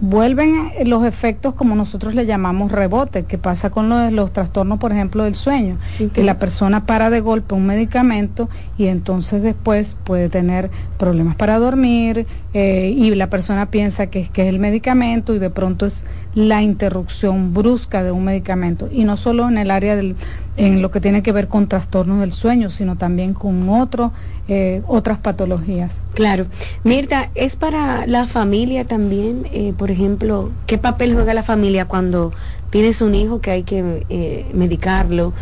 vuelven 0.00 0.70
los 0.84 1.04
efectos 1.04 1.54
como 1.54 1.74
nosotros 1.74 2.14
le 2.14 2.26
llamamos 2.26 2.72
rebote, 2.72 3.24
que 3.24 3.38
pasa 3.38 3.70
con 3.70 3.88
los, 3.88 4.12
los 4.12 4.32
trastornos, 4.32 4.78
por 4.78 4.92
ejemplo, 4.92 5.24
del 5.24 5.34
sueño, 5.34 5.78
que 6.12 6.22
la 6.22 6.38
persona 6.38 6.86
para 6.86 7.10
de 7.10 7.20
golpe 7.20 7.54
un 7.54 7.66
medicamento 7.66 8.48
y 8.76 8.86
entonces 8.86 9.42
después 9.42 9.96
puede 10.04 10.28
tener 10.28 10.70
problemas 10.98 11.36
para 11.36 11.58
dormir 11.58 12.26
eh, 12.54 12.94
y 12.96 13.14
la 13.14 13.30
persona 13.30 13.70
piensa 13.70 14.08
que, 14.08 14.28
que 14.28 14.42
es 14.42 14.48
el 14.48 14.58
medicamento 14.58 15.34
y 15.34 15.38
de 15.38 15.50
pronto 15.50 15.86
es 15.86 16.04
la 16.36 16.62
interrupción 16.62 17.54
brusca 17.54 18.02
de 18.02 18.12
un 18.12 18.24
medicamento 18.24 18.90
y 18.92 19.04
no 19.04 19.16
solo 19.16 19.48
en 19.48 19.56
el 19.56 19.70
área 19.70 19.96
del 19.96 20.16
en 20.58 20.80
lo 20.80 20.90
que 20.90 21.00
tiene 21.00 21.22
que 21.22 21.32
ver 21.32 21.48
con 21.48 21.66
trastornos 21.66 22.20
del 22.20 22.32
sueño, 22.32 22.70
sino 22.70 22.96
también 22.96 23.34
con 23.34 23.68
otro, 23.68 24.12
eh, 24.48 24.82
otras 24.86 25.18
patologías. 25.18 25.94
Claro. 26.14 26.46
Mirta, 26.82 27.30
¿es 27.34 27.56
para 27.56 28.06
la 28.06 28.26
familia 28.26 28.84
también, 28.84 29.46
eh, 29.52 29.74
por 29.76 29.90
ejemplo, 29.90 30.50
qué 30.66 30.78
papel 30.78 31.14
juega 31.14 31.34
la 31.34 31.42
familia 31.42 31.86
cuando 31.86 32.32
tienes 32.70 33.02
un 33.02 33.14
hijo 33.14 33.40
que 33.40 33.50
hay 33.50 33.62
que 33.62 34.04
eh, 34.08 34.46
medicarlo, 34.54 35.32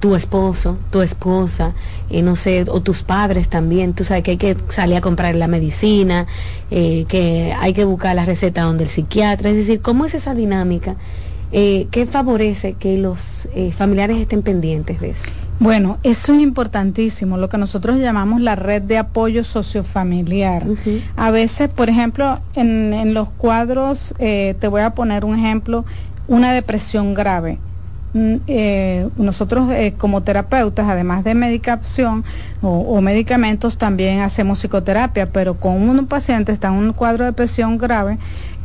tu 0.00 0.14
esposo, 0.14 0.78
tu 0.90 1.02
esposa, 1.02 1.74
no 2.10 2.36
sé, 2.36 2.64
o 2.68 2.80
tus 2.80 3.02
padres 3.02 3.48
también, 3.48 3.92
tú 3.92 4.04
sabes 4.04 4.22
que 4.22 4.32
hay 4.32 4.36
que 4.36 4.56
salir 4.68 4.96
a 4.96 5.00
comprar 5.00 5.34
la 5.34 5.48
medicina, 5.48 6.26
que 6.70 7.54
hay 7.58 7.72
que 7.72 7.84
buscar 7.84 8.14
la 8.14 8.24
receta 8.24 8.62
donde 8.62 8.84
el 8.84 8.90
psiquiatra, 8.90 9.50
es 9.50 9.56
decir, 9.56 9.80
¿cómo 9.80 10.04
es 10.04 10.14
esa 10.14 10.34
dinámica? 10.34 10.96
eh, 11.52 11.86
¿qué 11.90 12.06
favorece 12.06 12.74
que 12.74 12.98
los 12.98 13.48
eh, 13.54 13.72
familiares 13.72 14.18
estén 14.18 14.42
pendientes 14.42 15.00
de 15.00 15.10
eso? 15.10 15.30
Bueno, 15.60 15.98
eso 16.04 16.32
es 16.32 16.40
importantísimo, 16.40 17.36
lo 17.36 17.48
que 17.48 17.58
nosotros 17.58 17.98
llamamos 17.98 18.40
la 18.40 18.54
red 18.54 18.80
de 18.82 18.96
apoyo 18.96 19.42
sociofamiliar. 19.42 20.64
A 21.16 21.32
veces, 21.32 21.68
por 21.68 21.88
ejemplo, 21.88 22.40
en, 22.54 23.12
los 23.12 23.28
cuadros, 23.30 24.14
eh, 24.20 24.54
te 24.60 24.68
voy 24.68 24.82
a 24.82 24.90
poner 24.90 25.24
un 25.24 25.36
ejemplo, 25.36 25.84
una 26.28 26.52
depresión 26.52 27.14
grave. 27.14 27.58
Mm, 28.14 28.36
eh, 28.46 29.08
nosotros 29.16 29.70
eh, 29.70 29.94
como 29.98 30.22
terapeutas, 30.22 30.86
además 30.88 31.24
de 31.24 31.34
medicación 31.34 32.24
o, 32.62 33.00
medicamentos, 33.00 33.76
también 33.76 34.20
hacemos 34.20 34.60
psicoterapia, 34.60 35.26
pero 35.26 35.54
con 35.54 35.88
un 35.88 36.06
paciente 36.06 36.52
está 36.52 36.68
en 36.68 36.74
un 36.74 36.92
cuadro 36.92 37.24
de 37.24 37.32
depresión 37.32 37.76
grave, 37.76 38.18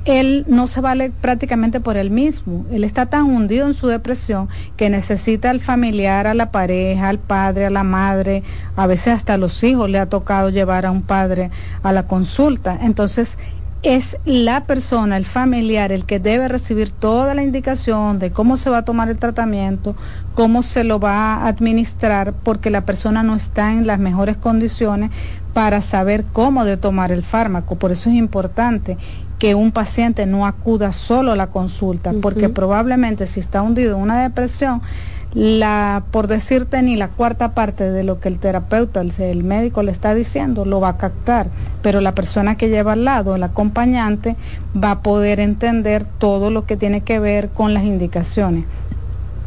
él 0.06 0.44
no 0.48 0.68
se 0.68 0.82
vale 0.82 1.12
prácticamente 1.12 1.80
por 1.80 1.96
él 1.96 2.10
mismo. 2.10 2.66
Él 2.72 2.84
está 2.84 3.06
tan 3.06 3.24
hundido 3.24 3.68
en 3.68 3.74
su 3.74 3.88
depresión 3.88 4.50
que 4.76 4.90
necesita 4.90 5.50
al 5.50 5.62
familiar, 5.62 6.28
a 6.28 6.34
la 6.34 6.52
pareja, 6.52 7.08
al 7.08 7.20
padre, 7.20 7.66
a 7.66 7.70
la 7.70 7.84
madre, 7.84 8.44
a 8.76 8.86
veces 8.86 9.14
hasta 9.14 9.36
a 9.36 9.38
los 9.38 9.64
hijos 9.64 9.90
le 9.90 10.00
ha 10.00 10.08
tocado 10.08 10.50
llevar 10.50 10.86
a 10.86 10.92
un 10.92 11.04
padre 11.04 11.52
a 11.84 11.94
la 11.94 12.06
consulta. 12.06 12.78
Entonces, 12.82 13.38
es 13.84 14.18
la 14.24 14.64
persona, 14.64 15.18
el 15.18 15.26
familiar, 15.26 15.92
el 15.92 16.06
que 16.06 16.20
debe 16.20 16.48
recibir 16.48 16.90
toda 16.90 17.34
la 17.34 17.44
indicación 17.44 18.18
de 18.18 18.32
cómo 18.32 18.56
se 18.56 18.70
va 18.70 18.80
a 18.80 18.86
tomar 18.86 19.10
el 19.10 19.20
tratamiento, 19.20 19.96
cómo 20.36 20.64
se 20.64 20.86
lo 20.86 21.00
va 21.00 21.36
a 21.36 21.48
administrar, 21.48 22.34
porque 22.34 22.70
la 22.70 22.86
persona 22.86 23.24
no 23.24 23.36
está 23.36 23.74
en 23.74 23.86
las 23.86 24.00
mejores 24.00 24.38
condiciones 24.38 25.12
para 25.54 25.82
saber 25.82 26.24
cómo 26.32 26.64
de 26.64 26.78
tomar 26.78 27.12
el 27.12 27.24
fármaco. 27.24 27.76
Por 27.76 27.92
eso 27.92 28.10
es 28.10 28.16
importante 28.16 28.98
que 29.38 29.54
un 29.54 29.74
paciente 29.74 30.26
no 30.26 30.48
acuda 30.48 30.94
solo 30.94 31.34
a 31.34 31.36
la 31.36 31.48
consulta, 31.48 32.14
porque 32.22 32.48
probablemente 32.48 33.28
si 33.28 33.42
está 33.42 33.62
hundido 33.62 33.98
en 33.98 34.02
una 34.02 34.22
depresión, 34.22 34.82
la, 35.34 36.04
por 36.12 36.28
decirte, 36.28 36.82
ni 36.82 36.96
la 36.96 37.10
cuarta 37.10 37.54
parte 37.54 37.92
de 37.92 38.04
lo 38.04 38.20
que 38.20 38.30
el 38.30 38.40
terapeuta, 38.40 39.02
el, 39.02 39.12
el, 39.20 39.44
médico 39.44 39.82
le 39.84 39.92
está 39.92 40.14
diciendo, 40.14 40.66
lo 40.66 40.80
va 40.80 40.90
a 40.90 40.98
captar, 40.98 41.48
pero 41.82 42.02
la 42.02 42.14
persona 42.14 42.56
que 42.56 42.70
lleva 42.70 42.94
al 42.94 43.06
lado, 43.06 43.36
el 43.36 43.44
acompañante, 43.44 44.36
va 44.82 44.92
a 44.92 45.02
poder 45.02 45.40
entender 45.40 46.06
todo 46.06 46.52
lo 46.52 46.66
que 46.66 46.78
tiene 46.78 47.02
que 47.02 47.20
ver 47.20 47.50
con 47.50 47.74
las 47.74 47.84
indicaciones. 47.84 48.66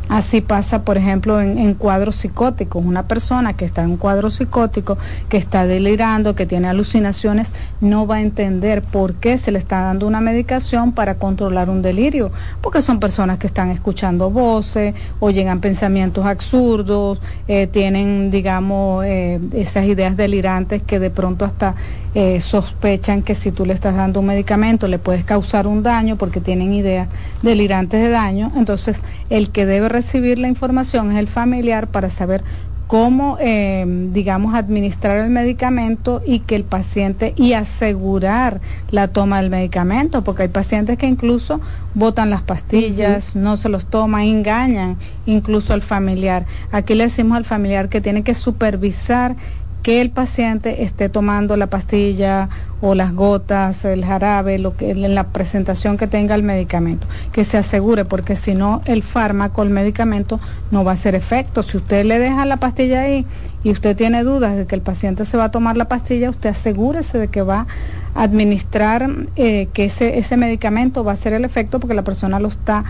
Así 0.08 0.40
pasa, 0.40 0.82
por 0.82 0.96
ejemplo, 0.96 1.40
en, 1.40 1.74
cuadros 1.74 2.16
psicóticos. 2.16 2.84
Una 2.84 3.08
persona 3.08 3.54
que 3.54 3.64
está 3.64 3.82
en 3.82 3.90
un 3.90 3.96
cuadro 3.96 4.30
psicótico, 4.30 4.98
que 5.28 5.36
está 5.36 5.66
delirando, 5.66 6.36
que 6.36 6.46
tiene 6.46 6.68
alucinaciones, 6.68 7.52
no 7.80 8.06
va 8.06 8.16
a 8.16 8.20
entender 8.20 8.82
por 8.82 9.14
qué 9.14 9.36
se 9.36 9.50
le 9.50 9.58
está 9.58 9.80
dando 9.80 10.06
una 10.06 10.20
medicación 10.20 10.92
para 10.92 11.16
controlar 11.16 11.68
un 11.70 11.82
delirio, 11.82 12.30
porque 12.60 12.82
son 12.82 13.00
personas 13.00 13.38
que 13.38 13.48
están 13.48 13.70
escuchando 13.70 14.30
voces 14.30 14.94
o 15.18 15.30
llegan 15.30 15.60
pensamientos 15.60 16.24
absurdos, 16.24 17.20
eh, 17.48 17.66
tienen, 17.66 18.30
digamos, 18.30 19.04
eh, 19.04 19.40
esas 19.54 19.86
ideas 19.86 20.16
delirantes 20.16 20.82
que 20.82 21.00
de 21.00 21.10
pronto 21.10 21.44
hasta 21.44 21.74
eh, 22.18 22.40
sospechan 22.40 23.20
que 23.20 23.34
si 23.34 23.52
tú 23.52 23.66
le 23.66 23.74
estás 23.74 23.94
dando 23.94 24.20
un 24.20 24.26
medicamento 24.26 24.88
le 24.88 24.98
puedes 24.98 25.22
causar 25.22 25.66
un 25.66 25.82
daño 25.82 26.16
porque 26.16 26.40
tienen 26.40 26.72
ideas 26.72 27.08
delirantes 27.42 28.00
de 28.00 28.08
daño. 28.08 28.50
Entonces, 28.56 29.02
el 29.28 29.50
que 29.50 29.66
debe 29.66 29.90
recibir 29.90 30.38
la 30.38 30.48
información 30.48 31.12
es 31.12 31.18
el 31.18 31.28
familiar 31.28 31.88
para 31.88 32.08
saber 32.08 32.42
cómo, 32.86 33.36
eh, 33.38 33.84
digamos, 34.14 34.54
administrar 34.54 35.18
el 35.18 35.28
medicamento 35.28 36.22
y 36.24 36.38
que 36.38 36.56
el 36.56 36.64
paciente 36.64 37.34
y 37.36 37.52
asegurar 37.52 38.62
la 38.90 39.08
toma 39.08 39.42
del 39.42 39.50
medicamento, 39.50 40.24
porque 40.24 40.44
hay 40.44 40.48
pacientes 40.48 40.96
que 40.96 41.06
incluso 41.06 41.60
botan 41.92 42.30
las 42.30 42.40
pastillas, 42.40 43.36
no 43.36 43.58
se 43.58 43.68
los 43.68 43.90
toman, 43.90 44.22
engañan 44.22 44.96
incluso 45.26 45.74
al 45.74 45.82
familiar. 45.82 46.46
Aquí 46.72 46.94
le 46.94 47.04
decimos 47.04 47.36
al 47.36 47.44
familiar 47.44 47.90
que 47.90 48.00
tiene 48.00 48.22
que 48.22 48.34
supervisar 48.34 49.36
que 49.82 50.00
el 50.00 50.10
paciente 50.10 50.82
esté 50.82 51.08
tomando 51.08 51.56
la 51.56 51.68
pastilla 51.68 52.48
o 52.80 52.94
las 52.94 53.14
gotas, 53.14 53.84
el 53.84 54.04
jarabe, 54.04 54.58
lo 54.58 54.76
que 54.76 54.90
en 54.90 55.14
la 55.14 55.28
presentación 55.28 55.96
que 55.96 56.06
tenga 56.06 56.34
el 56.34 56.42
medicamento, 56.42 57.06
que 57.32 57.44
se 57.44 57.56
asegure, 57.56 58.04
porque 58.04 58.36
si 58.36 58.54
no 58.54 58.82
el 58.84 59.02
fármaco, 59.02 59.62
el 59.62 59.70
medicamento 59.70 60.40
no 60.70 60.84
va 60.84 60.90
a 60.90 60.94
hacer 60.94 61.14
efecto. 61.14 61.62
Si 61.62 61.76
usted 61.76 62.04
le 62.04 62.18
deja 62.18 62.44
la 62.46 62.58
pastilla 62.58 63.02
ahí 63.02 63.24
y 63.62 63.70
usted 63.70 63.96
tiene 63.96 64.24
dudas 64.24 64.56
de 64.56 64.66
que 64.66 64.74
el 64.74 64.82
paciente 64.82 65.24
se 65.24 65.36
va 65.36 65.44
a 65.44 65.50
tomar 65.50 65.76
la 65.76 65.86
pastilla, 65.88 66.30
usted 66.30 66.50
asegúrese 66.50 67.18
de 67.18 67.28
que 67.28 67.42
va 67.42 67.66
a 68.14 68.22
administrar 68.22 69.08
eh, 69.36 69.68
que 69.72 69.86
ese, 69.86 70.18
ese 70.18 70.36
medicamento 70.36 71.04
va 71.04 71.12
a 71.12 71.14
hacer 71.14 71.32
el 71.32 71.44
efecto 71.44 71.80
porque 71.80 71.94
la 71.94 72.04
persona 72.04 72.40
lo 72.40 72.48
está 72.48 72.84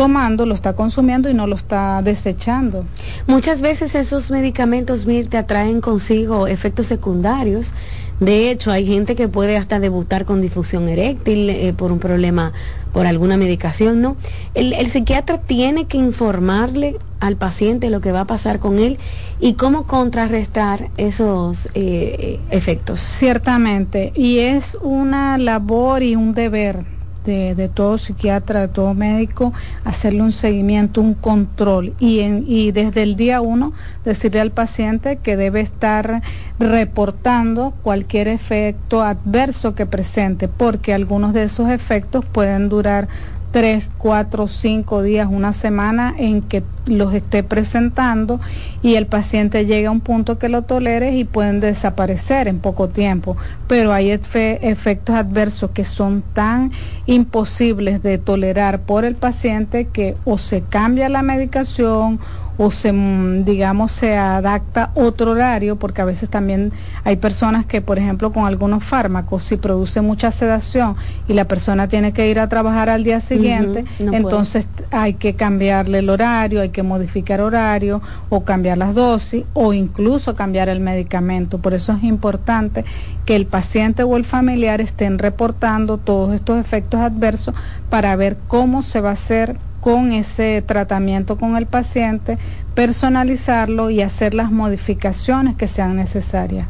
tomando, 0.00 0.46
lo 0.46 0.54
está 0.54 0.72
consumiendo 0.72 1.28
y 1.28 1.34
no 1.34 1.46
lo 1.46 1.56
está 1.56 2.00
desechando. 2.00 2.86
Muchas 3.26 3.60
veces 3.60 3.94
esos 3.94 4.30
medicamentos, 4.30 5.04
te 5.28 5.36
atraen 5.36 5.82
consigo 5.82 6.46
efectos 6.46 6.86
secundarios. 6.86 7.74
De 8.18 8.50
hecho, 8.50 8.70
hay 8.70 8.86
gente 8.86 9.14
que 9.14 9.28
puede 9.28 9.58
hasta 9.58 9.78
debutar 9.78 10.24
con 10.24 10.40
difusión 10.40 10.88
eréctil 10.88 11.50
eh, 11.50 11.74
por 11.76 11.92
un 11.92 11.98
problema, 11.98 12.54
por 12.94 13.04
alguna 13.04 13.36
medicación, 13.36 14.00
¿no? 14.00 14.16
El, 14.54 14.74
psiquiatra 14.86 15.36
tiene 15.36 15.84
que 15.84 15.98
informarle 15.98 16.96
al 17.18 17.36
paciente 17.36 17.90
lo 17.90 18.00
que 18.00 18.10
va 18.10 18.22
a 18.22 18.26
pasar 18.26 18.58
con 18.58 18.78
él 18.78 18.96
y 19.38 19.52
cómo 19.52 19.86
contrarrestar 19.86 20.88
esos 20.96 21.68
eh, 21.74 22.40
efectos. 22.50 23.02
Ciertamente, 23.02 24.14
y 24.16 24.38
es 24.38 24.78
una 24.80 25.36
labor 25.36 26.02
y 26.02 26.16
un 26.16 26.32
deber 26.32 26.86
de, 27.24 27.70
todo 27.72 27.98
psiquiatra, 27.98 28.60
de 28.60 28.68
todo 28.68 28.94
médico, 28.94 29.52
hacerle 29.84 30.22
un 30.22 30.32
seguimiento, 30.32 31.00
un 31.00 31.14
control. 31.14 31.94
Y, 31.98 32.20
en, 32.20 32.44
y 32.46 32.72
desde 32.72 33.02
el 33.02 33.16
día 33.16 33.40
uno 33.40 33.72
decirle 34.04 34.40
al 34.40 34.50
paciente 34.50 35.16
que 35.16 35.36
debe 35.36 35.60
estar 35.60 36.22
reportando 36.58 37.72
cualquier 37.82 38.28
efecto 38.28 39.02
adverso 39.02 39.74
que 39.74 39.86
presente, 39.86 40.48
porque 40.48 40.94
algunos 40.94 41.32
de 41.32 41.44
esos 41.44 41.68
efectos 41.70 42.24
pueden 42.24 42.68
durar 42.68 43.08
tres, 43.50 43.88
cuatro, 43.98 44.46
cinco 44.48 45.02
días, 45.02 45.28
una 45.30 45.52
semana 45.52 46.14
en 46.16 46.42
que 46.42 46.62
los 46.86 47.12
esté 47.14 47.42
presentando 47.42 48.40
y 48.82 48.94
el 48.94 49.06
paciente 49.06 49.66
llega 49.66 49.88
a 49.88 49.92
un 49.92 50.00
punto 50.00 50.38
que 50.38 50.48
lo 50.48 50.62
tolere 50.62 51.16
y 51.16 51.24
pueden 51.24 51.60
desaparecer 51.60 52.48
en 52.48 52.60
poco 52.60 52.88
tiempo. 52.88 53.36
Pero 53.66 53.92
hay 53.92 54.10
efectos 54.10 55.16
adversos 55.16 55.70
que 55.72 55.84
son 55.84 56.22
tan 56.32 56.72
imposibles 57.06 58.02
de 58.02 58.18
tolerar 58.18 58.80
por 58.80 59.04
el 59.04 59.16
paciente 59.16 59.86
que 59.86 60.16
o 60.24 60.38
se 60.38 60.62
cambia 60.62 61.08
la 61.08 61.22
medicación 61.22 62.20
o 62.62 62.70
se, 62.70 62.92
mm, 62.92 63.46
digamos, 63.46 63.90
se 63.90 64.18
adapta 64.18 64.90
otro 64.94 65.30
horario, 65.30 65.76
porque 65.76 66.02
a 66.02 66.04
veces 66.04 66.28
también 66.28 66.72
hay 67.04 67.16
personas 67.16 67.64
que, 67.64 67.80
por 67.80 67.98
ejemplo, 67.98 68.34
con 68.34 68.44
algunos 68.44 68.84
fármacos, 68.84 69.44
si 69.44 69.56
produce 69.56 70.02
mucha 70.02 70.30
sedación 70.30 70.94
y 71.26 71.32
la 71.32 71.46
persona 71.46 71.88
tiene 71.88 72.12
que 72.12 72.28
ir 72.28 72.38
a 72.38 72.50
trabajar 72.50 72.90
al 72.90 73.02
día 73.02 73.20
siguiente, 73.20 73.86
entonces 73.98 74.68
hay 74.90 75.14
que 75.14 75.36
cambiarle 75.36 76.00
el 76.00 76.10
horario, 76.10 76.60
hay 76.60 76.68
que 76.68 76.82
modificar 76.82 77.40
horario 77.40 78.02
o 78.28 78.44
cambiar 78.44 78.76
las 78.76 78.94
dosis 78.94 79.44
o 79.54 79.72
incluso 79.72 80.36
cambiar 80.36 80.68
el 80.68 80.80
medicamento. 80.80 81.62
Por 81.62 81.72
eso 81.72 81.94
es 81.94 82.04
importante 82.04 82.84
que 83.24 83.36
el 83.36 83.46
paciente 83.46 84.02
o 84.02 84.18
el 84.18 84.26
familiar 84.26 84.82
estén 84.82 85.18
reportando 85.18 85.96
todos 85.96 86.34
estos 86.34 86.58
efectos 86.58 87.00
adversos 87.00 87.54
para 87.88 88.14
ver 88.16 88.36
cómo 88.48 88.82
se 88.82 89.00
va 89.00 89.08
a 89.08 89.12
hacer 89.12 89.56
con 89.80 90.12
ese 90.12 90.62
tratamiento 90.62 91.36
con 91.36 91.56
el 91.56 91.66
paciente, 91.66 92.38
personalizarlo 92.74 93.90
y 93.90 94.02
hacer 94.02 94.34
las 94.34 94.50
modificaciones 94.50 95.56
que 95.56 95.68
sean 95.68 95.96
necesarias. 95.96 96.66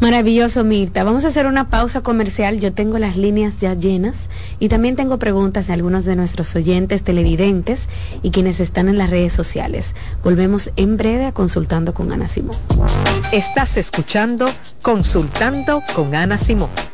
Maravilloso, 0.00 0.64
Mirta. 0.64 1.04
Vamos 1.04 1.24
a 1.24 1.28
hacer 1.28 1.46
una 1.46 1.68
pausa 1.68 2.00
comercial. 2.00 2.60
Yo 2.60 2.72
tengo 2.72 2.98
las 2.98 3.16
líneas 3.16 3.60
ya 3.60 3.74
llenas 3.74 4.28
y 4.58 4.68
también 4.68 4.96
tengo 4.96 5.18
preguntas 5.18 5.66
de 5.66 5.72
algunos 5.72 6.04
de 6.04 6.16
nuestros 6.16 6.54
oyentes, 6.56 7.02
televidentes 7.02 7.88
y 8.22 8.30
quienes 8.30 8.60
están 8.60 8.88
en 8.88 8.98
las 8.98 9.10
redes 9.10 9.32
sociales. 9.32 9.94
Volvemos 10.22 10.70
en 10.76 10.96
breve 10.96 11.26
a 11.26 11.32
Consultando 11.32 11.94
con 11.94 12.12
Ana 12.12 12.28
Simón. 12.28 12.56
Estás 13.32 13.76
escuchando 13.76 14.46
Consultando 14.82 15.82
con 15.94 16.14
Ana 16.14 16.38
Simón. 16.38 16.93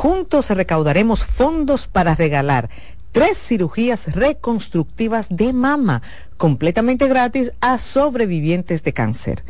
juntos 0.00 0.48
recaudaremos 0.48 1.24
fondos 1.24 1.86
para 1.86 2.14
regalar 2.14 2.70
tres 3.12 3.36
cirugías 3.36 4.14
reconstructivas 4.14 5.26
de 5.28 5.52
mama 5.52 6.00
completamente 6.38 7.06
gratis 7.06 7.52
a 7.60 7.76
sobrevivientes 7.76 8.82
de 8.82 8.94
cáncer. 8.94 9.44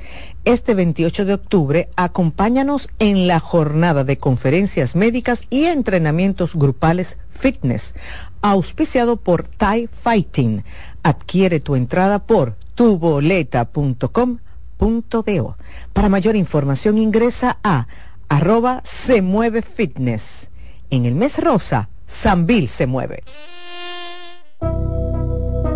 Este 0.44 0.74
28 0.74 1.24
de 1.24 1.35
octubre, 1.35 1.89
acompáñanos 1.94 2.90
en 2.98 3.28
la 3.28 3.39
jornada 3.39 4.02
de 4.02 4.16
conferencias 4.16 4.97
médicas 4.97 5.44
y 5.51 5.66
entrenamientos 5.66 6.56
grupales 6.56 7.16
fitness, 7.28 7.94
auspiciado 8.43 9.18
por 9.18 9.47
Thai 9.47 9.86
Fighting. 9.86 10.64
Adquiere 11.05 11.60
tu 11.60 11.77
entrada 11.77 12.18
por 12.18 12.56
tuboleta.com.do. 12.74 15.56
Para 15.93 16.09
mayor 16.09 16.35
información 16.35 16.98
ingresa 16.98 17.59
a 17.62 17.86
arroba 18.31 18.81
se 18.85 19.20
mueve 19.20 19.61
fitness. 19.61 20.48
En 20.89 21.05
el 21.05 21.15
mes 21.15 21.39
rosa, 21.39 21.90
Sambil 22.07 22.66
se 22.66 22.86
mueve. 22.86 23.23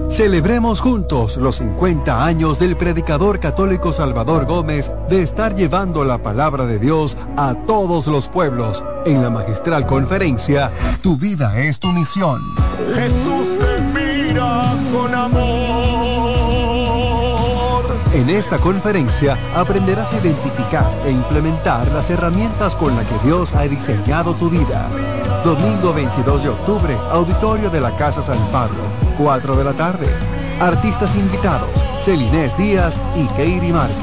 Celebremos 0.09 0.81
juntos 0.81 1.37
los 1.37 1.57
50 1.57 2.25
años 2.25 2.61
del 2.61 2.77
predicador 2.77 3.41
católico 3.41 3.93
Salvador 3.93 4.47
Gómez 4.47 4.93
de 5.09 5.23
estar 5.23 5.57
llevando 5.57 6.05
la 6.05 6.23
palabra 6.23 6.67
de 6.67 6.79
Dios 6.79 7.17
a 7.37 7.55
todos 7.67 8.07
los 8.07 8.29
pueblos 8.29 8.85
en 9.07 9.23
la 9.23 9.31
magistral 9.31 9.87
conferencia 9.87 10.71
Tu 11.03 11.17
vida 11.17 11.61
es 11.61 11.81
tu 11.81 11.89
misión. 11.89 12.41
Jesús 12.95 13.59
te 13.59 13.81
mira 13.93 14.73
con 14.93 15.15
amor. 15.15 15.54
En 18.15 18.31
esta 18.31 18.59
conferencia 18.59 19.37
aprenderás 19.57 20.13
a 20.13 20.19
identificar 20.19 20.89
e 21.05 21.11
implementar 21.11 21.85
las 21.89 22.11
herramientas 22.11 22.77
con 22.77 22.95
las 22.95 23.05
que 23.07 23.19
Dios 23.27 23.53
ha 23.55 23.63
diseñado 23.63 24.35
tu 24.35 24.49
vida. 24.49 24.89
Domingo 25.45 25.93
22 25.93 26.45
de 26.45 26.49
octubre, 26.49 26.97
auditorio 27.11 27.71
de 27.71 27.81
la 27.81 27.97
Casa 27.97 28.23
San 28.23 28.39
Pablo, 28.53 28.85
4 29.19 29.57
de 29.57 29.65
la 29.65 29.73
tarde. 29.73 30.07
Artistas 30.61 31.17
invitados, 31.17 31.85
Celinés 32.03 32.57
Díaz 32.57 33.01
y 33.17 33.27
Keiri 33.35 33.73
Márquez. 33.73 33.97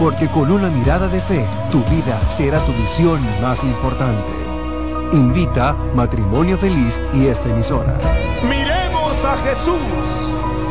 Porque 0.00 0.28
con 0.28 0.50
una 0.50 0.68
mirada 0.68 1.06
de 1.06 1.20
fe, 1.20 1.46
tu 1.70 1.84
vida 1.84 2.20
será 2.36 2.58
tu 2.66 2.72
misión 2.72 3.20
más 3.40 3.62
importante. 3.62 4.32
Invita 5.12 5.76
Matrimonio 5.94 6.58
Feliz 6.58 7.00
y 7.14 7.28
esta 7.28 7.48
emisora. 7.48 7.96
Miremos 8.42 9.24
a 9.24 9.36
Jesús, 9.36 10.34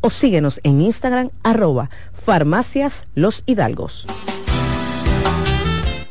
o 0.00 0.10
síguenos 0.10 0.60
en 0.62 0.80
Instagram 0.80 1.30
arroba 1.42 1.90
farmacias 2.12 3.06
los 3.14 3.42
hidalgos. 3.46 4.06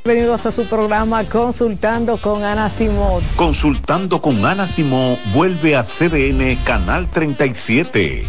Bienvenidos 0.06 0.46
a 0.46 0.52
su 0.52 0.66
programa 0.66 1.24
Consultando 1.24 2.18
con 2.18 2.44
Ana 2.44 2.70
Simón. 2.70 3.24
Consultando 3.36 4.22
con 4.22 4.46
Ana 4.46 4.68
Simón 4.68 5.18
vuelve 5.34 5.76
a 5.76 5.84
CDN 5.84 6.56
Canal 6.64 7.10
37. 7.10 8.28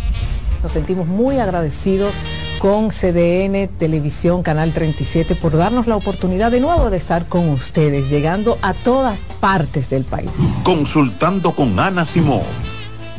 Nos 0.63 0.73
sentimos 0.73 1.07
muy 1.07 1.39
agradecidos 1.39 2.15
con 2.59 2.89
CDN 2.89 3.69
Televisión 3.69 4.43
Canal 4.43 4.73
37 4.73 5.35
por 5.35 5.57
darnos 5.57 5.87
la 5.87 5.97
oportunidad 5.97 6.51
de 6.51 6.61
nuevo 6.61 6.89
de 6.91 6.97
estar 6.97 7.27
con 7.27 7.49
ustedes, 7.51 8.09
llegando 8.09 8.59
a 8.63 8.73
todas 8.73 9.21
partes 9.41 9.91
del 9.91 10.05
país. 10.05 10.31
Consultando 10.65 11.53
con 11.53 11.79
Ana 11.79 12.07
Simón, 12.07 12.43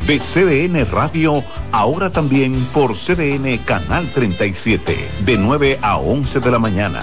de 0.08 0.20
CDN 0.20 0.90
Radio, 0.90 1.44
ahora 1.70 2.08
también 2.08 2.54
por 2.72 2.96
CDN 2.96 3.58
Canal 3.58 4.08
37, 4.14 4.96
de 5.20 5.36
9 5.36 5.78
a 5.82 5.98
11 5.98 6.40
de 6.40 6.50
la 6.50 6.58
mañana. 6.58 7.02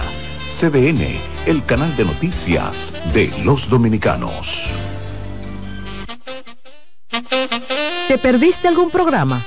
CDN, 0.58 1.16
el 1.46 1.64
canal 1.64 1.96
de 1.96 2.04
noticias 2.04 2.92
de 3.14 3.32
los 3.44 3.70
dominicanos. 3.70 4.60
¿Te 8.08 8.18
perdiste 8.18 8.66
algún 8.66 8.90
programa? 8.90 9.40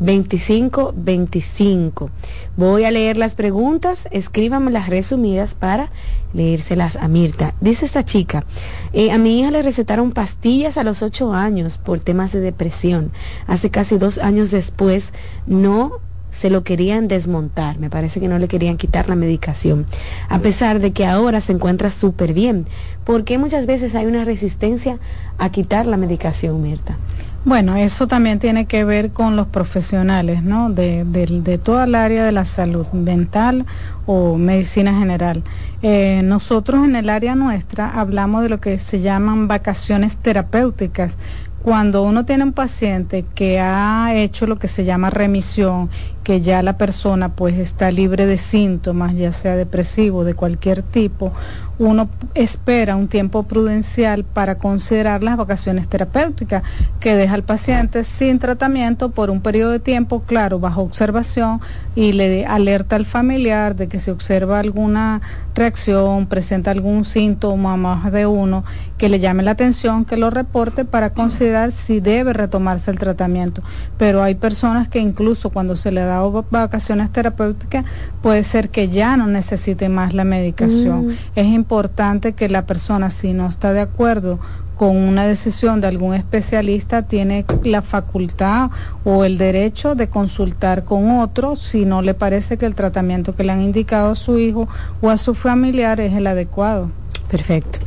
2525. 0.00 2.10
Voy 2.56 2.84
a 2.84 2.90
leer 2.90 3.16
las 3.16 3.36
preguntas, 3.36 4.08
escríbanme 4.10 4.70
las 4.70 4.88
resumidas 4.88 5.54
para 5.54 5.90
leérselas 6.32 6.96
a 6.96 7.08
Mirta. 7.08 7.54
Dice 7.60 7.84
esta 7.84 8.04
chica, 8.04 8.44
eh, 8.92 9.12
a 9.12 9.18
mi 9.18 9.40
hija 9.40 9.50
le 9.50 9.62
recetaron 9.62 10.12
pastillas 10.12 10.76
a 10.76 10.84
los 10.84 11.02
ocho 11.02 11.32
años 11.32 11.78
por 11.78 11.98
temas 12.00 12.32
de 12.32 12.40
depresión. 12.40 13.12
Hace 13.46 13.70
casi 13.70 13.98
dos 13.98 14.18
años 14.18 14.50
después 14.50 15.12
no 15.46 16.00
se 16.32 16.50
lo 16.50 16.62
querían 16.62 17.08
desmontar, 17.08 17.78
me 17.78 17.90
parece 17.90 18.20
que 18.20 18.28
no 18.28 18.38
le 18.38 18.48
querían 18.48 18.76
quitar 18.76 19.08
la 19.08 19.16
medicación, 19.16 19.86
a 20.28 20.38
pesar 20.38 20.80
de 20.80 20.92
que 20.92 21.06
ahora 21.06 21.40
se 21.40 21.52
encuentra 21.52 21.90
súper 21.90 22.32
bien, 22.32 22.66
porque 23.04 23.38
muchas 23.38 23.66
veces 23.66 23.94
hay 23.94 24.06
una 24.06 24.24
resistencia 24.24 24.98
a 25.38 25.50
quitar 25.50 25.86
la 25.86 25.96
medicación, 25.96 26.62
Mirta. 26.62 26.96
Bueno, 27.42 27.74
eso 27.76 28.06
también 28.06 28.38
tiene 28.38 28.66
que 28.66 28.84
ver 28.84 29.12
con 29.12 29.34
los 29.34 29.46
profesionales, 29.46 30.42
¿no? 30.42 30.68
De, 30.68 31.04
de, 31.06 31.56
toda 31.56 31.84
el 31.84 31.94
área 31.94 32.22
de 32.22 32.32
la 32.32 32.44
salud 32.44 32.86
mental 32.92 33.64
o 34.04 34.36
medicina 34.36 34.98
general. 34.98 35.42
Eh, 35.80 36.20
nosotros 36.22 36.84
en 36.84 36.96
el 36.96 37.08
área 37.08 37.34
nuestra 37.34 37.88
hablamos 37.98 38.42
de 38.42 38.50
lo 38.50 38.60
que 38.60 38.78
se 38.78 39.00
llaman 39.00 39.48
vacaciones 39.48 40.18
terapéuticas, 40.18 41.16
cuando 41.62 42.02
uno 42.02 42.24
tiene 42.24 42.44
un 42.44 42.52
paciente 42.52 43.24
que 43.34 43.60
ha 43.60 44.14
hecho 44.14 44.46
lo 44.46 44.58
que 44.58 44.68
se 44.68 44.84
llama 44.84 45.10
remisión, 45.10 45.90
que 46.24 46.40
ya 46.40 46.62
la 46.62 46.78
persona 46.78 47.30
pues 47.30 47.58
está 47.58 47.90
libre 47.90 48.24
de 48.24 48.38
síntomas, 48.38 49.16
ya 49.16 49.32
sea 49.32 49.56
depresivo 49.56 50.24
de 50.24 50.34
cualquier 50.34 50.82
tipo, 50.82 51.32
uno 51.80 52.10
espera 52.34 52.94
un 52.94 53.08
tiempo 53.08 53.44
prudencial 53.44 54.22
para 54.22 54.58
considerar 54.58 55.22
las 55.22 55.38
vacaciones 55.38 55.88
terapéuticas, 55.88 56.62
que 57.00 57.16
deja 57.16 57.34
al 57.34 57.42
paciente 57.42 58.04
sin 58.04 58.38
tratamiento 58.38 59.12
por 59.12 59.30
un 59.30 59.40
periodo 59.40 59.70
de 59.70 59.80
tiempo, 59.80 60.20
claro, 60.26 60.60
bajo 60.60 60.82
observación, 60.82 61.62
y 61.94 62.12
le 62.12 62.44
alerta 62.44 62.96
al 62.96 63.06
familiar 63.06 63.76
de 63.76 63.88
que 63.88 63.98
si 63.98 64.10
observa 64.10 64.58
alguna 64.58 65.22
reacción, 65.54 66.26
presenta 66.26 66.70
algún 66.70 67.06
síntoma 67.06 67.78
más 67.78 68.12
de 68.12 68.26
uno, 68.26 68.62
que 68.98 69.08
le 69.08 69.18
llame 69.18 69.42
la 69.42 69.52
atención, 69.52 70.04
que 70.04 70.18
lo 70.18 70.28
reporte 70.28 70.84
para 70.84 71.14
considerar 71.14 71.72
si 71.72 72.00
debe 72.00 72.34
retomarse 72.34 72.90
el 72.90 72.98
tratamiento. 72.98 73.62
Pero 73.96 74.22
hay 74.22 74.34
personas 74.34 74.88
que 74.88 74.98
incluso 74.98 75.48
cuando 75.48 75.76
se 75.76 75.92
le 75.92 76.02
da 76.02 76.20
vacaciones 76.50 77.10
terapéuticas, 77.10 77.86
puede 78.20 78.42
ser 78.42 78.68
que 78.68 78.88
ya 78.88 79.16
no 79.16 79.26
necesite 79.26 79.88
más 79.88 80.12
la 80.12 80.24
medicación. 80.24 81.06
Mm. 81.06 81.10
Es 81.36 81.46
importante 81.70 82.32
que 82.32 82.48
la 82.48 82.66
persona, 82.66 83.10
si 83.10 83.32
no 83.32 83.48
está 83.48 83.72
de 83.72 83.80
acuerdo 83.80 84.40
con 84.76 84.96
una 84.96 85.24
decisión 85.24 85.80
de 85.80 85.86
algún 85.86 86.14
especialista, 86.14 87.02
tiene 87.02 87.44
la 87.62 87.80
facultad 87.80 88.70
o 89.04 89.22
el 89.24 89.38
derecho 89.38 89.94
de 89.94 90.08
consultar 90.08 90.84
con 90.84 91.20
otro 91.20 91.54
si 91.54 91.84
no 91.84 92.02
le 92.02 92.14
parece 92.14 92.58
que 92.58 92.66
el 92.66 92.74
tratamiento 92.74 93.36
que 93.36 93.44
le 93.44 93.52
han 93.52 93.62
indicado 93.62 94.10
a 94.10 94.14
su 94.16 94.40
hijo 94.40 94.68
o 95.00 95.10
a 95.10 95.16
su 95.16 95.36
familiar 95.36 96.00
es 96.00 96.12
el 96.12 96.26
adecuado. 96.26 96.90
Perfecto. 97.30 97.78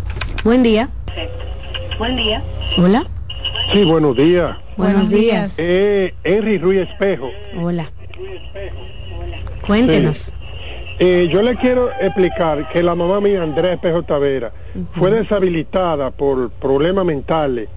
Buen 0.46 0.64
día. 0.64 0.88
Buen 2.00 2.16
día. 2.16 2.42
Hola. 2.78 3.06
Sí, 3.74 3.84
buenos 3.84 4.16
días. 4.16 4.56
Buenos 4.78 5.10
días. 5.10 5.56
Eh, 5.58 6.14
Henry 6.24 6.58
Ruiz 6.58 6.88
Espejo. 6.88 7.32
Hola. 7.62 7.92
Cuéntenos. 9.68 10.32
Eh, 11.00 11.28
yo 11.32 11.42
le 11.42 11.56
quiero 11.56 11.90
explicar 12.00 12.70
que 12.70 12.84
la 12.84 12.94
mamá 12.94 13.20
mía, 13.20 13.42
Andrea 13.42 13.74
Espejo 13.74 14.04
Tavera, 14.04 14.52
fue 14.94 15.10
deshabilitada 15.10 16.12
por 16.12 16.52
problemas 16.52 17.04
mentales 17.06 17.68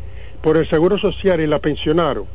por 0.42 0.56
el 0.58 0.68
Seguro 0.68 0.98
Social 0.98 1.40
y 1.40 1.46
la 1.46 1.58
pensionaron. 1.58 2.26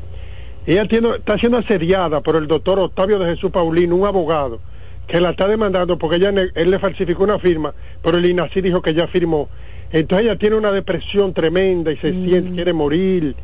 Ella 0.65 0.85
tiene, 0.85 1.09
está 1.15 1.37
siendo 1.37 1.59
asediada 1.59 2.21
por 2.21 2.35
el 2.35 2.47
doctor 2.47 2.79
Octavio 2.79 3.19
de 3.19 3.31
Jesús 3.31 3.51
Paulino, 3.51 3.95
un 3.95 4.07
abogado, 4.07 4.59
que 5.07 5.21
la 5.21 5.31
está 5.31 5.47
demandando 5.47 5.97
porque 5.97 6.17
ella, 6.17 6.29
él 6.29 6.71
le 6.71 6.79
falsificó 6.79 7.23
una 7.23 7.39
firma, 7.39 7.73
pero 8.01 8.17
el 8.17 8.25
INACI 8.25 8.61
dijo 8.61 8.81
que 8.81 8.93
ya 8.93 9.07
firmó. 9.07 9.49
Entonces 9.91 10.25
ella 10.25 10.37
tiene 10.37 10.55
una 10.55 10.71
depresión 10.71 11.33
tremenda 11.33 11.91
y 11.91 11.97
se 11.97 12.11
siente, 12.11 12.55
quiere 12.55 12.73
morir 12.73 13.35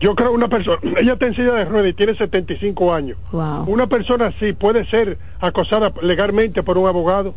yo 0.00 0.14
creo 0.14 0.32
una 0.32 0.48
persona, 0.48 0.78
ella 1.00 1.14
está 1.14 1.26
en 1.26 1.34
silla 1.34 1.54
de 1.54 1.64
ruedas 1.64 1.90
y 1.90 1.94
tiene 1.94 2.14
75 2.14 2.94
años. 2.94 3.18
Una 3.66 3.86
persona 3.86 4.26
así 4.26 4.52
puede 4.52 4.84
ser 4.86 5.18
acosada 5.40 5.92
legalmente 6.02 6.62
por 6.62 6.78
un 6.78 6.86
abogado. 6.86 7.34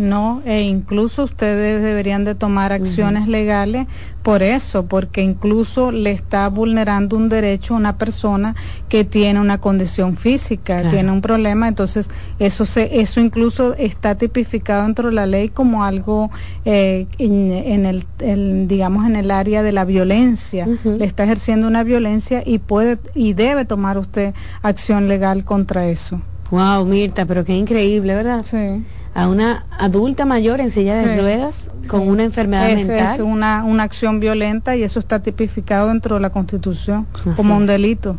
No, 0.00 0.40
e 0.46 0.62
incluso 0.62 1.24
ustedes 1.24 1.82
deberían 1.82 2.24
de 2.24 2.34
tomar 2.34 2.72
acciones 2.72 3.28
legales 3.28 3.86
por 4.22 4.42
eso, 4.42 4.86
porque 4.86 5.20
incluso 5.22 5.92
le 5.92 6.12
está 6.12 6.48
vulnerando 6.48 7.18
un 7.18 7.28
derecho 7.28 7.74
a 7.74 7.76
una 7.76 7.98
persona 7.98 8.56
que 8.88 9.04
tiene 9.04 9.40
una 9.40 9.58
condición 9.58 10.16
física, 10.16 10.88
tiene 10.88 11.12
un 11.12 11.20
problema, 11.20 11.68
entonces 11.68 12.08
eso 12.38 12.64
se, 12.64 13.02
eso 13.02 13.20
incluso 13.20 13.74
está 13.74 14.14
tipificado 14.14 14.84
dentro 14.84 15.10
de 15.10 15.14
la 15.14 15.26
ley 15.26 15.50
como 15.50 15.84
algo 15.84 16.30
eh, 16.64 17.06
en, 17.18 17.84
el, 17.84 18.68
digamos 18.68 19.04
en 19.04 19.16
el 19.16 19.30
área 19.30 19.62
de 19.62 19.72
la 19.72 19.84
violencia, 19.84 20.66
le 20.82 21.04
está 21.04 21.24
ejerciendo 21.24 21.68
una 21.68 21.84
violencia 21.84 22.42
y 22.44 22.58
puede 22.58 22.98
y 23.14 23.34
debe 23.34 23.66
tomar 23.66 23.98
usted 23.98 24.32
acción 24.62 25.08
legal 25.08 25.44
contra 25.44 25.88
eso. 25.88 26.22
Wow, 26.50 26.86
Mirta, 26.86 27.26
pero 27.26 27.44
qué 27.44 27.54
increíble, 27.54 28.14
¿verdad? 28.14 28.46
Sí 28.48 28.82
a 29.14 29.28
una 29.28 29.66
adulta 29.78 30.24
mayor 30.24 30.60
en 30.60 30.70
silla 30.70 30.96
de 30.96 31.20
ruedas 31.20 31.68
con 31.88 32.06
una 32.06 32.24
enfermedad 32.24 32.74
mental. 32.74 33.14
Es 33.14 33.20
una, 33.20 33.64
una 33.64 33.82
acción 33.82 34.20
violenta 34.20 34.76
y 34.76 34.82
eso 34.82 35.00
está 35.00 35.20
tipificado 35.20 35.88
dentro 35.88 36.16
de 36.16 36.20
la 36.20 36.30
Constitución 36.30 37.06
como 37.36 37.56
un 37.56 37.66
delito. 37.66 38.18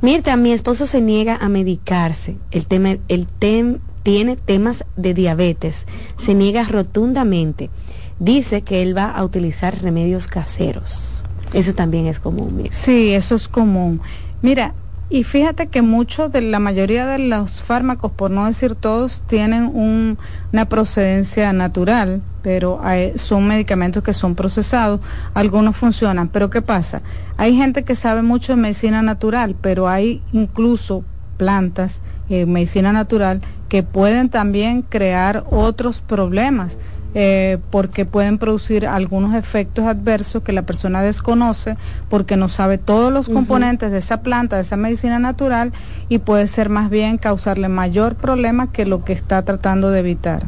Mirta, 0.00 0.36
mi 0.36 0.52
esposo 0.52 0.86
se 0.86 1.00
niega 1.00 1.36
a 1.36 1.48
medicarse. 1.48 2.36
El, 2.50 2.66
tema, 2.66 2.96
el 3.08 3.26
tem, 3.26 3.78
tiene 4.02 4.36
temas 4.36 4.84
de 4.96 5.14
diabetes. 5.14 5.86
Se 6.18 6.34
niega 6.34 6.64
rotundamente. 6.64 7.70
Dice 8.18 8.62
que 8.62 8.82
él 8.82 8.96
va 8.96 9.10
a 9.10 9.24
utilizar 9.24 9.80
remedios 9.82 10.26
caseros. 10.26 11.24
Eso 11.52 11.74
también 11.74 12.06
es 12.06 12.20
común. 12.20 12.56
Mirta. 12.56 12.74
Sí, 12.74 13.12
eso 13.12 13.34
es 13.34 13.48
común. 13.48 14.00
Mira, 14.42 14.74
y 15.10 15.24
fíjate 15.24 15.66
que 15.66 15.82
muchos 15.82 16.30
de 16.30 16.40
la 16.40 16.60
mayoría 16.60 17.04
de 17.04 17.18
los 17.18 17.62
fármacos, 17.62 18.12
por 18.12 18.30
no 18.30 18.46
decir 18.46 18.76
todos, 18.76 19.22
tienen 19.26 19.64
una 19.74 20.66
procedencia 20.66 21.52
natural, 21.52 22.22
pero 22.42 22.80
son 23.16 23.48
medicamentos 23.48 24.04
que 24.04 24.14
son 24.14 24.36
procesados, 24.36 25.00
algunos 25.34 25.76
funcionan. 25.76 26.28
Pero 26.28 26.48
¿qué 26.48 26.62
pasa? 26.62 27.02
Hay 27.36 27.56
gente 27.56 27.82
que 27.82 27.96
sabe 27.96 28.22
mucho 28.22 28.54
de 28.54 28.62
medicina 28.62 29.02
natural, 29.02 29.56
pero 29.60 29.88
hay 29.88 30.22
incluso 30.32 31.04
plantas, 31.36 32.02
eh, 32.28 32.46
medicina 32.46 32.92
natural, 32.92 33.42
que 33.68 33.82
pueden 33.82 34.28
también 34.28 34.82
crear 34.82 35.44
otros 35.50 36.02
problemas. 36.02 36.78
Eh, 37.12 37.58
porque 37.70 38.04
pueden 38.04 38.38
producir 38.38 38.86
algunos 38.86 39.34
efectos 39.34 39.86
adversos 39.86 40.44
que 40.44 40.52
la 40.52 40.62
persona 40.62 41.02
desconoce 41.02 41.76
porque 42.08 42.36
no 42.36 42.48
sabe 42.48 42.78
todos 42.78 43.12
los 43.12 43.28
componentes 43.28 43.90
de 43.90 43.98
esa 43.98 44.22
planta, 44.22 44.54
de 44.54 44.62
esa 44.62 44.76
medicina 44.76 45.18
natural 45.18 45.72
y 46.08 46.18
puede 46.18 46.46
ser 46.46 46.68
más 46.68 46.88
bien 46.88 47.18
causarle 47.18 47.68
mayor 47.68 48.14
problema 48.14 48.70
que 48.70 48.86
lo 48.86 49.04
que 49.04 49.12
está 49.12 49.42
tratando 49.42 49.90
de 49.90 50.00
evitar. 50.00 50.44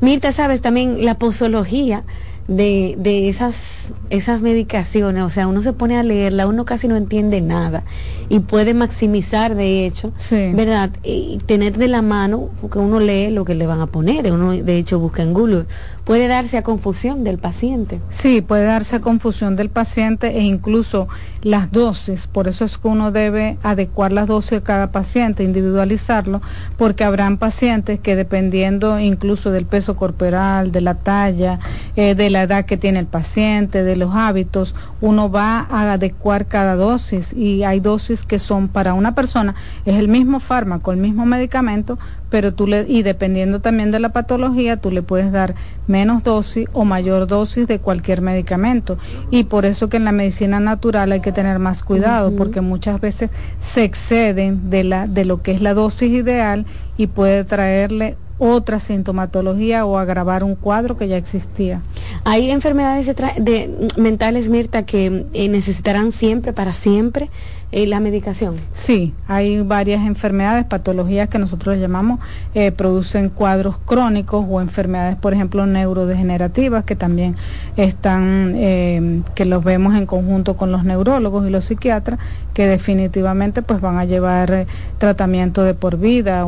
Mirta, 0.00 0.30
sabes 0.30 0.62
también 0.62 1.04
la 1.04 1.14
posología 1.14 2.04
de, 2.48 2.94
de 2.98 3.28
esas, 3.28 3.94
esas 4.10 4.40
medicaciones, 4.40 5.22
o 5.22 5.30
sea, 5.30 5.46
uno 5.46 5.62
se 5.62 5.72
pone 5.72 5.98
a 5.98 6.02
leerla, 6.02 6.46
uno 6.46 6.64
casi 6.64 6.88
no 6.88 6.96
entiende 6.96 7.40
nada 7.40 7.84
y 8.28 8.40
puede 8.40 8.74
maximizar, 8.74 9.54
de 9.54 9.86
hecho, 9.86 10.12
¿verdad? 10.54 10.90
Y 11.02 11.38
tener 11.46 11.78
de 11.78 11.88
la 11.88 12.02
mano, 12.02 12.50
porque 12.60 12.78
uno 12.78 13.00
lee 13.00 13.30
lo 13.30 13.44
que 13.44 13.54
le 13.54 13.66
van 13.66 13.80
a 13.80 13.86
poner, 13.86 14.32
uno 14.32 14.52
de 14.52 14.76
hecho 14.76 14.98
busca 14.98 15.22
en 15.22 15.34
Google, 15.34 15.66
puede 16.04 16.26
darse 16.26 16.58
a 16.58 16.62
confusión 16.62 17.24
del 17.24 17.38
paciente. 17.38 18.00
Sí, 18.08 18.40
puede 18.40 18.64
darse 18.64 18.96
a 18.96 19.00
confusión 19.00 19.56
del 19.56 19.70
paciente 19.70 20.38
e 20.38 20.42
incluso 20.42 21.08
las 21.42 21.70
dosis, 21.72 22.26
por 22.26 22.48
eso 22.48 22.64
es 22.64 22.78
que 22.78 22.88
uno 22.88 23.10
debe 23.10 23.58
adecuar 23.62 24.12
las 24.12 24.28
dosis 24.28 24.58
a 24.58 24.60
cada 24.62 24.92
paciente, 24.92 25.44
individualizarlo, 25.44 26.40
porque 26.76 27.04
habrán 27.04 27.36
pacientes 27.36 28.00
que 28.00 28.16
dependiendo 28.16 28.98
incluso 28.98 29.50
del 29.50 29.66
peso 29.66 29.96
corporal, 29.96 30.72
de 30.72 30.80
la 30.80 30.94
talla, 30.94 31.58
eh, 31.96 32.14
de 32.14 32.30
la 32.30 32.42
edad 32.42 32.64
que 32.64 32.76
tiene 32.76 32.98
el 32.98 33.06
paciente, 33.06 33.82
de 33.82 33.96
los 33.96 34.14
hábitos, 34.14 34.74
uno 35.00 35.30
va 35.30 35.66
a 35.68 35.92
adecuar 35.92 36.46
cada 36.46 36.76
dosis 36.76 37.32
y 37.32 37.64
hay 37.64 37.80
dosis 37.80 38.24
que 38.24 38.38
son 38.38 38.68
para 38.68 38.94
una 38.94 39.14
persona, 39.14 39.54
es 39.84 39.96
el 39.96 40.08
mismo 40.08 40.40
fármaco, 40.40 40.92
el 40.92 40.98
mismo 40.98 41.26
medicamento, 41.26 41.98
pero 42.32 42.54
tú 42.54 42.66
le, 42.66 42.86
y 42.88 43.02
dependiendo 43.02 43.60
también 43.60 43.90
de 43.90 44.00
la 44.00 44.08
patología, 44.08 44.78
tú 44.78 44.90
le 44.90 45.02
puedes 45.02 45.30
dar 45.32 45.54
menos 45.86 46.24
dosis 46.24 46.66
o 46.72 46.86
mayor 46.86 47.26
dosis 47.26 47.68
de 47.68 47.78
cualquier 47.78 48.22
medicamento. 48.22 48.96
Y 49.30 49.44
por 49.44 49.66
eso 49.66 49.90
que 49.90 49.98
en 49.98 50.06
la 50.06 50.12
medicina 50.12 50.58
natural 50.58 51.12
hay 51.12 51.20
que 51.20 51.30
tener 51.30 51.58
más 51.58 51.82
cuidado, 51.82 52.34
porque 52.34 52.62
muchas 52.62 53.02
veces 53.02 53.28
se 53.60 53.84
exceden 53.84 54.70
de, 54.70 54.82
la, 54.82 55.06
de 55.06 55.26
lo 55.26 55.42
que 55.42 55.52
es 55.52 55.60
la 55.60 55.74
dosis 55.74 56.10
ideal 56.10 56.64
y 56.96 57.08
puede 57.08 57.44
traerle 57.44 58.16
otra 58.38 58.80
sintomatología 58.80 59.84
o 59.84 59.98
agravar 59.98 60.42
un 60.42 60.54
cuadro 60.54 60.96
que 60.96 61.08
ya 61.08 61.18
existía. 61.18 61.82
Hay 62.24 62.50
enfermedades 62.50 63.14
de, 63.36 63.88
mentales, 63.98 64.48
Mirta, 64.48 64.84
que 64.84 65.26
eh, 65.34 65.48
necesitarán 65.50 66.12
siempre, 66.12 66.54
para 66.54 66.72
siempre, 66.72 67.28
¿Y 67.74 67.86
la 67.86 68.00
medicación? 68.00 68.56
Sí, 68.72 69.14
hay 69.26 69.62
varias 69.62 70.04
enfermedades, 70.06 70.66
patologías 70.66 71.30
que 71.30 71.38
nosotros 71.38 71.78
llamamos, 71.78 72.20
eh, 72.54 72.70
producen 72.70 73.30
cuadros 73.30 73.78
crónicos 73.78 74.44
o 74.46 74.60
enfermedades, 74.60 75.16
por 75.16 75.32
ejemplo, 75.32 75.64
neurodegenerativas, 75.64 76.84
que 76.84 76.96
también 76.96 77.34
están, 77.78 78.52
eh, 78.56 79.22
que 79.34 79.46
los 79.46 79.64
vemos 79.64 79.94
en 79.94 80.04
conjunto 80.04 80.54
con 80.58 80.70
los 80.70 80.84
neurólogos 80.84 81.46
y 81.46 81.50
los 81.50 81.64
psiquiatras, 81.64 82.18
que 82.52 82.66
definitivamente 82.66 83.62
pues 83.62 83.80
van 83.80 83.96
a 83.96 84.04
llevar 84.04 84.52
eh, 84.52 84.66
tratamiento 84.98 85.64
de 85.64 85.72
por 85.72 85.96
vida, 85.96 86.46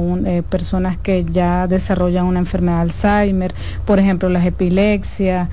personas 0.50 0.98
que 0.98 1.24
ya 1.24 1.66
desarrollan 1.66 2.26
una 2.26 2.40
enfermedad 2.40 2.76
de 2.76 2.82
Alzheimer, 2.82 3.54
por 3.86 3.98
ejemplo, 3.98 4.28
las 4.28 4.44
epilepsias, 4.44 5.48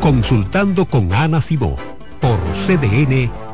Consultando 0.00 0.84
con 0.84 1.12
Ana 1.12 1.40
Simó 1.40 1.76
por 2.20 2.38
CDN. 2.66 3.53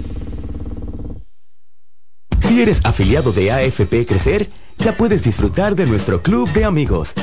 Si 2.51 2.61
eres 2.61 2.81
afiliado 2.83 3.31
de 3.31 3.49
AFP 3.49 4.05
Crecer, 4.05 4.49
ya 4.77 4.97
puedes 4.97 5.23
disfrutar 5.23 5.73
de 5.73 5.85
nuestro 5.85 6.21
club 6.21 6.51
de 6.51 6.65
amigos. 6.65 7.13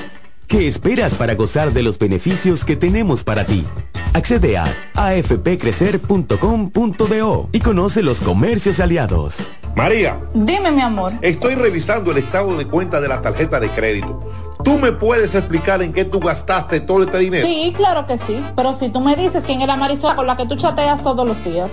¿Qué 0.46 0.66
esperas 0.66 1.16
para 1.16 1.34
gozar 1.34 1.74
de 1.74 1.82
los 1.82 1.98
beneficios 1.98 2.64
que 2.64 2.76
tenemos 2.76 3.24
para 3.24 3.44
ti? 3.44 3.66
Accede 4.14 4.56
a 4.56 4.74
afpcrecer.com.do 4.94 7.48
y 7.52 7.60
conoce 7.60 8.02
los 8.02 8.22
comercios 8.22 8.80
aliados. 8.80 9.36
María. 9.76 10.18
Dime, 10.32 10.72
mi 10.72 10.80
amor. 10.80 11.12
Estoy 11.20 11.56
revisando 11.56 12.12
el 12.12 12.16
estado 12.16 12.56
de 12.56 12.66
cuenta 12.66 12.98
de 12.98 13.08
la 13.08 13.20
tarjeta 13.20 13.60
de 13.60 13.68
crédito. 13.68 14.32
¿Tú 14.64 14.78
me 14.78 14.92
puedes 14.92 15.34
explicar 15.34 15.82
en 15.82 15.92
qué 15.92 16.06
tú 16.06 16.20
gastaste 16.20 16.80
todo 16.80 17.02
este 17.02 17.18
dinero? 17.18 17.46
Sí, 17.46 17.74
claro 17.76 18.06
que 18.06 18.16
sí. 18.16 18.42
Pero 18.56 18.72
si 18.78 18.88
tú 18.88 19.02
me 19.02 19.14
dices 19.14 19.44
quién 19.44 19.60
es 19.60 19.66
la 19.66 19.76
Marisol 19.76 20.16
con 20.16 20.26
la 20.26 20.38
que 20.38 20.46
tú 20.46 20.56
chateas 20.56 21.02
todos 21.02 21.28
los 21.28 21.44
días. 21.44 21.72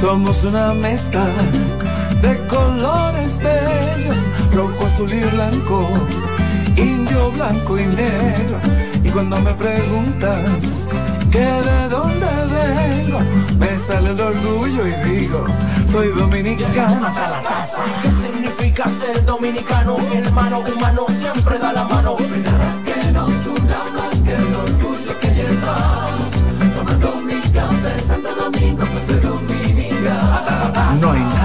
Somos 0.00 0.42
una 0.44 0.72
mezcla 0.72 1.26
de 2.22 2.38
colores 2.46 3.36
bellos, 3.38 4.18
rojo, 4.54 4.86
azul 4.86 5.12
y 5.12 5.20
blanco, 5.20 5.88
indio, 6.74 7.30
blanco 7.32 7.78
y 7.78 7.84
negro. 7.84 8.56
Y 9.04 9.10
cuando 9.10 9.38
me 9.40 9.52
preguntan 9.52 10.58
que 11.30 11.40
de 11.40 11.88
dónde 11.90 12.26
vengo, 12.50 13.20
me 13.58 13.78
sale 13.78 14.10
el 14.12 14.20
orgullo 14.20 14.86
y 14.86 14.92
digo, 15.06 15.44
soy 15.92 16.08
dominicano 16.08 17.06
hasta 17.06 17.28
la 17.28 17.42
casa. 17.42 17.82
¿Qué 18.02 18.10
significa 18.10 18.88
ser 18.88 19.22
dominicano? 19.26 19.98
Mi 19.98 20.16
hermano 20.16 20.60
humano 20.60 21.06
siempre 21.08 21.58
da 21.58 21.74
la 21.74 21.84
mano. 21.84 22.16
Que 22.16 23.12
nos 23.12 23.28
una 23.46 23.80
que 24.24 24.34
el 24.34 24.54
orgullo 24.54 25.18
que 25.20 25.28
llevamos. 25.28 26.30
Tomando 26.74 27.16
mi 27.26 27.40
café 27.52 28.00
Santo 28.00 28.34
Domingo, 28.34 28.84
pues 28.86 29.19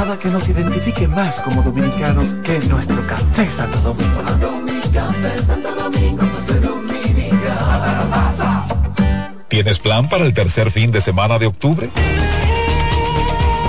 nada 0.06 0.20
que 0.20 0.30
nos 0.30 0.48
identifique 0.48 1.08
más 1.08 1.42
como 1.42 1.64
dominicanos 1.64 2.36
que 2.44 2.60
nuestro 2.68 3.02
café 3.08 3.50
Santo 3.50 3.80
Domingo. 3.80 4.22
¿Tienes 9.48 9.80
plan 9.80 10.08
para 10.08 10.26
el 10.26 10.34
tercer 10.34 10.70
fin 10.70 10.92
de 10.92 11.02
semana 11.02 11.40
de 11.40 11.48
octubre? 11.48 11.90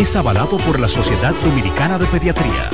es 0.00 0.14
avalado 0.14 0.58
por 0.58 0.78
la 0.78 0.88
Sociedad 0.88 1.34
Dominicana 1.42 1.98
de 1.98 2.06
Pediatría. 2.06 2.70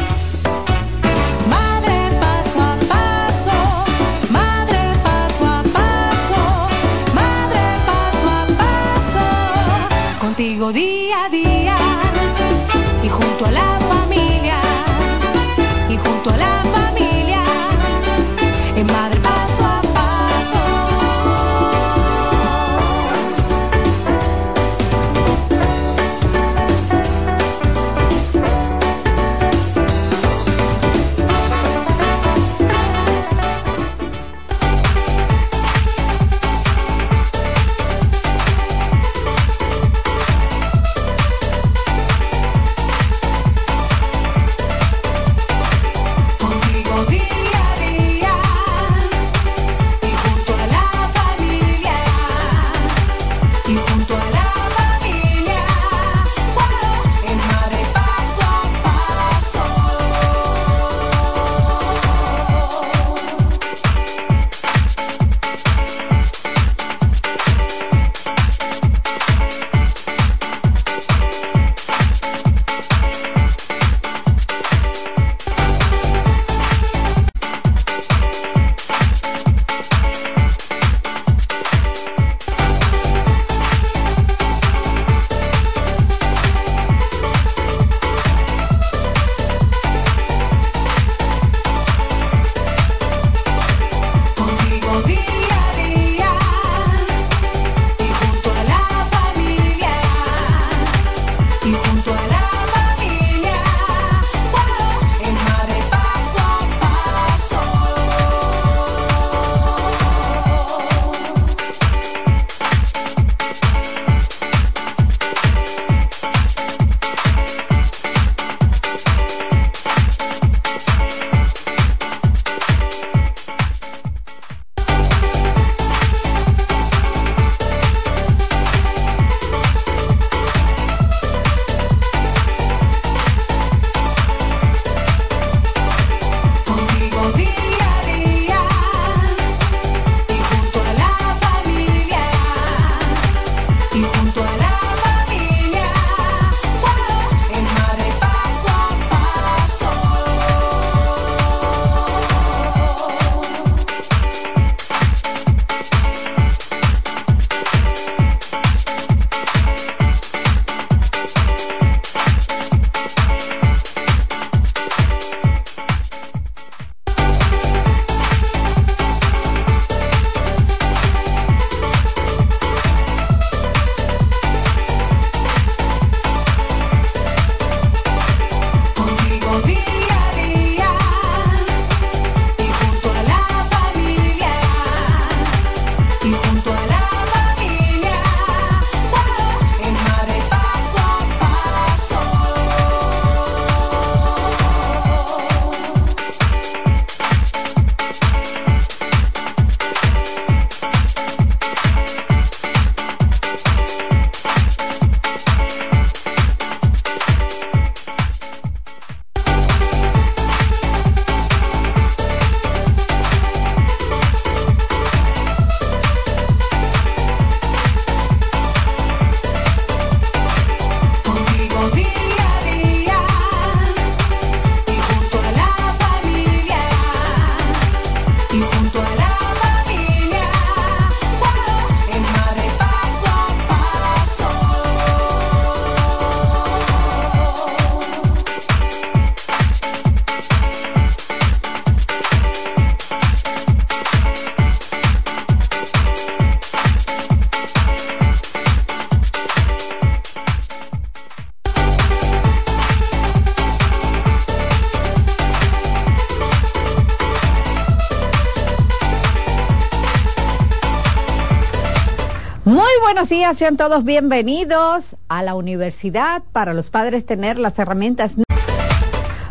Sean 263.54 263.76
todos 263.76 264.02
bienvenidos 264.02 265.16
a 265.28 265.42
la 265.44 265.54
universidad 265.54 266.42
para 266.52 266.74
los 266.74 266.90
padres 266.90 267.24
tener 267.24 267.56
las 267.58 267.78
herramientas. 267.78 268.34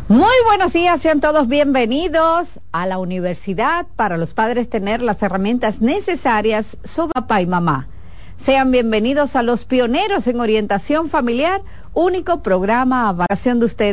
Muy 0.09 0.35
buenos 0.45 0.73
días, 0.73 1.01
sean 1.01 1.21
todos 1.21 1.47
bienvenidos 1.47 2.59
a 2.73 2.85
la 2.85 2.97
universidad 2.97 3.85
para 3.95 4.17
los 4.17 4.33
padres 4.33 4.69
tener 4.69 5.01
las 5.01 5.23
herramientas 5.23 5.79
necesarias 5.81 6.77
sobre 6.83 7.13
papá 7.13 7.41
y 7.41 7.45
mamá. 7.45 7.87
Sean 8.37 8.71
bienvenidos 8.71 9.37
a 9.37 9.43
los 9.43 9.63
pioneros 9.63 10.27
en 10.27 10.41
orientación 10.41 11.09
familiar, 11.09 11.61
único 11.93 12.41
programa 12.41 13.07
a 13.07 13.13
variación 13.13 13.59
de 13.59 13.67
ustedes. 13.67 13.91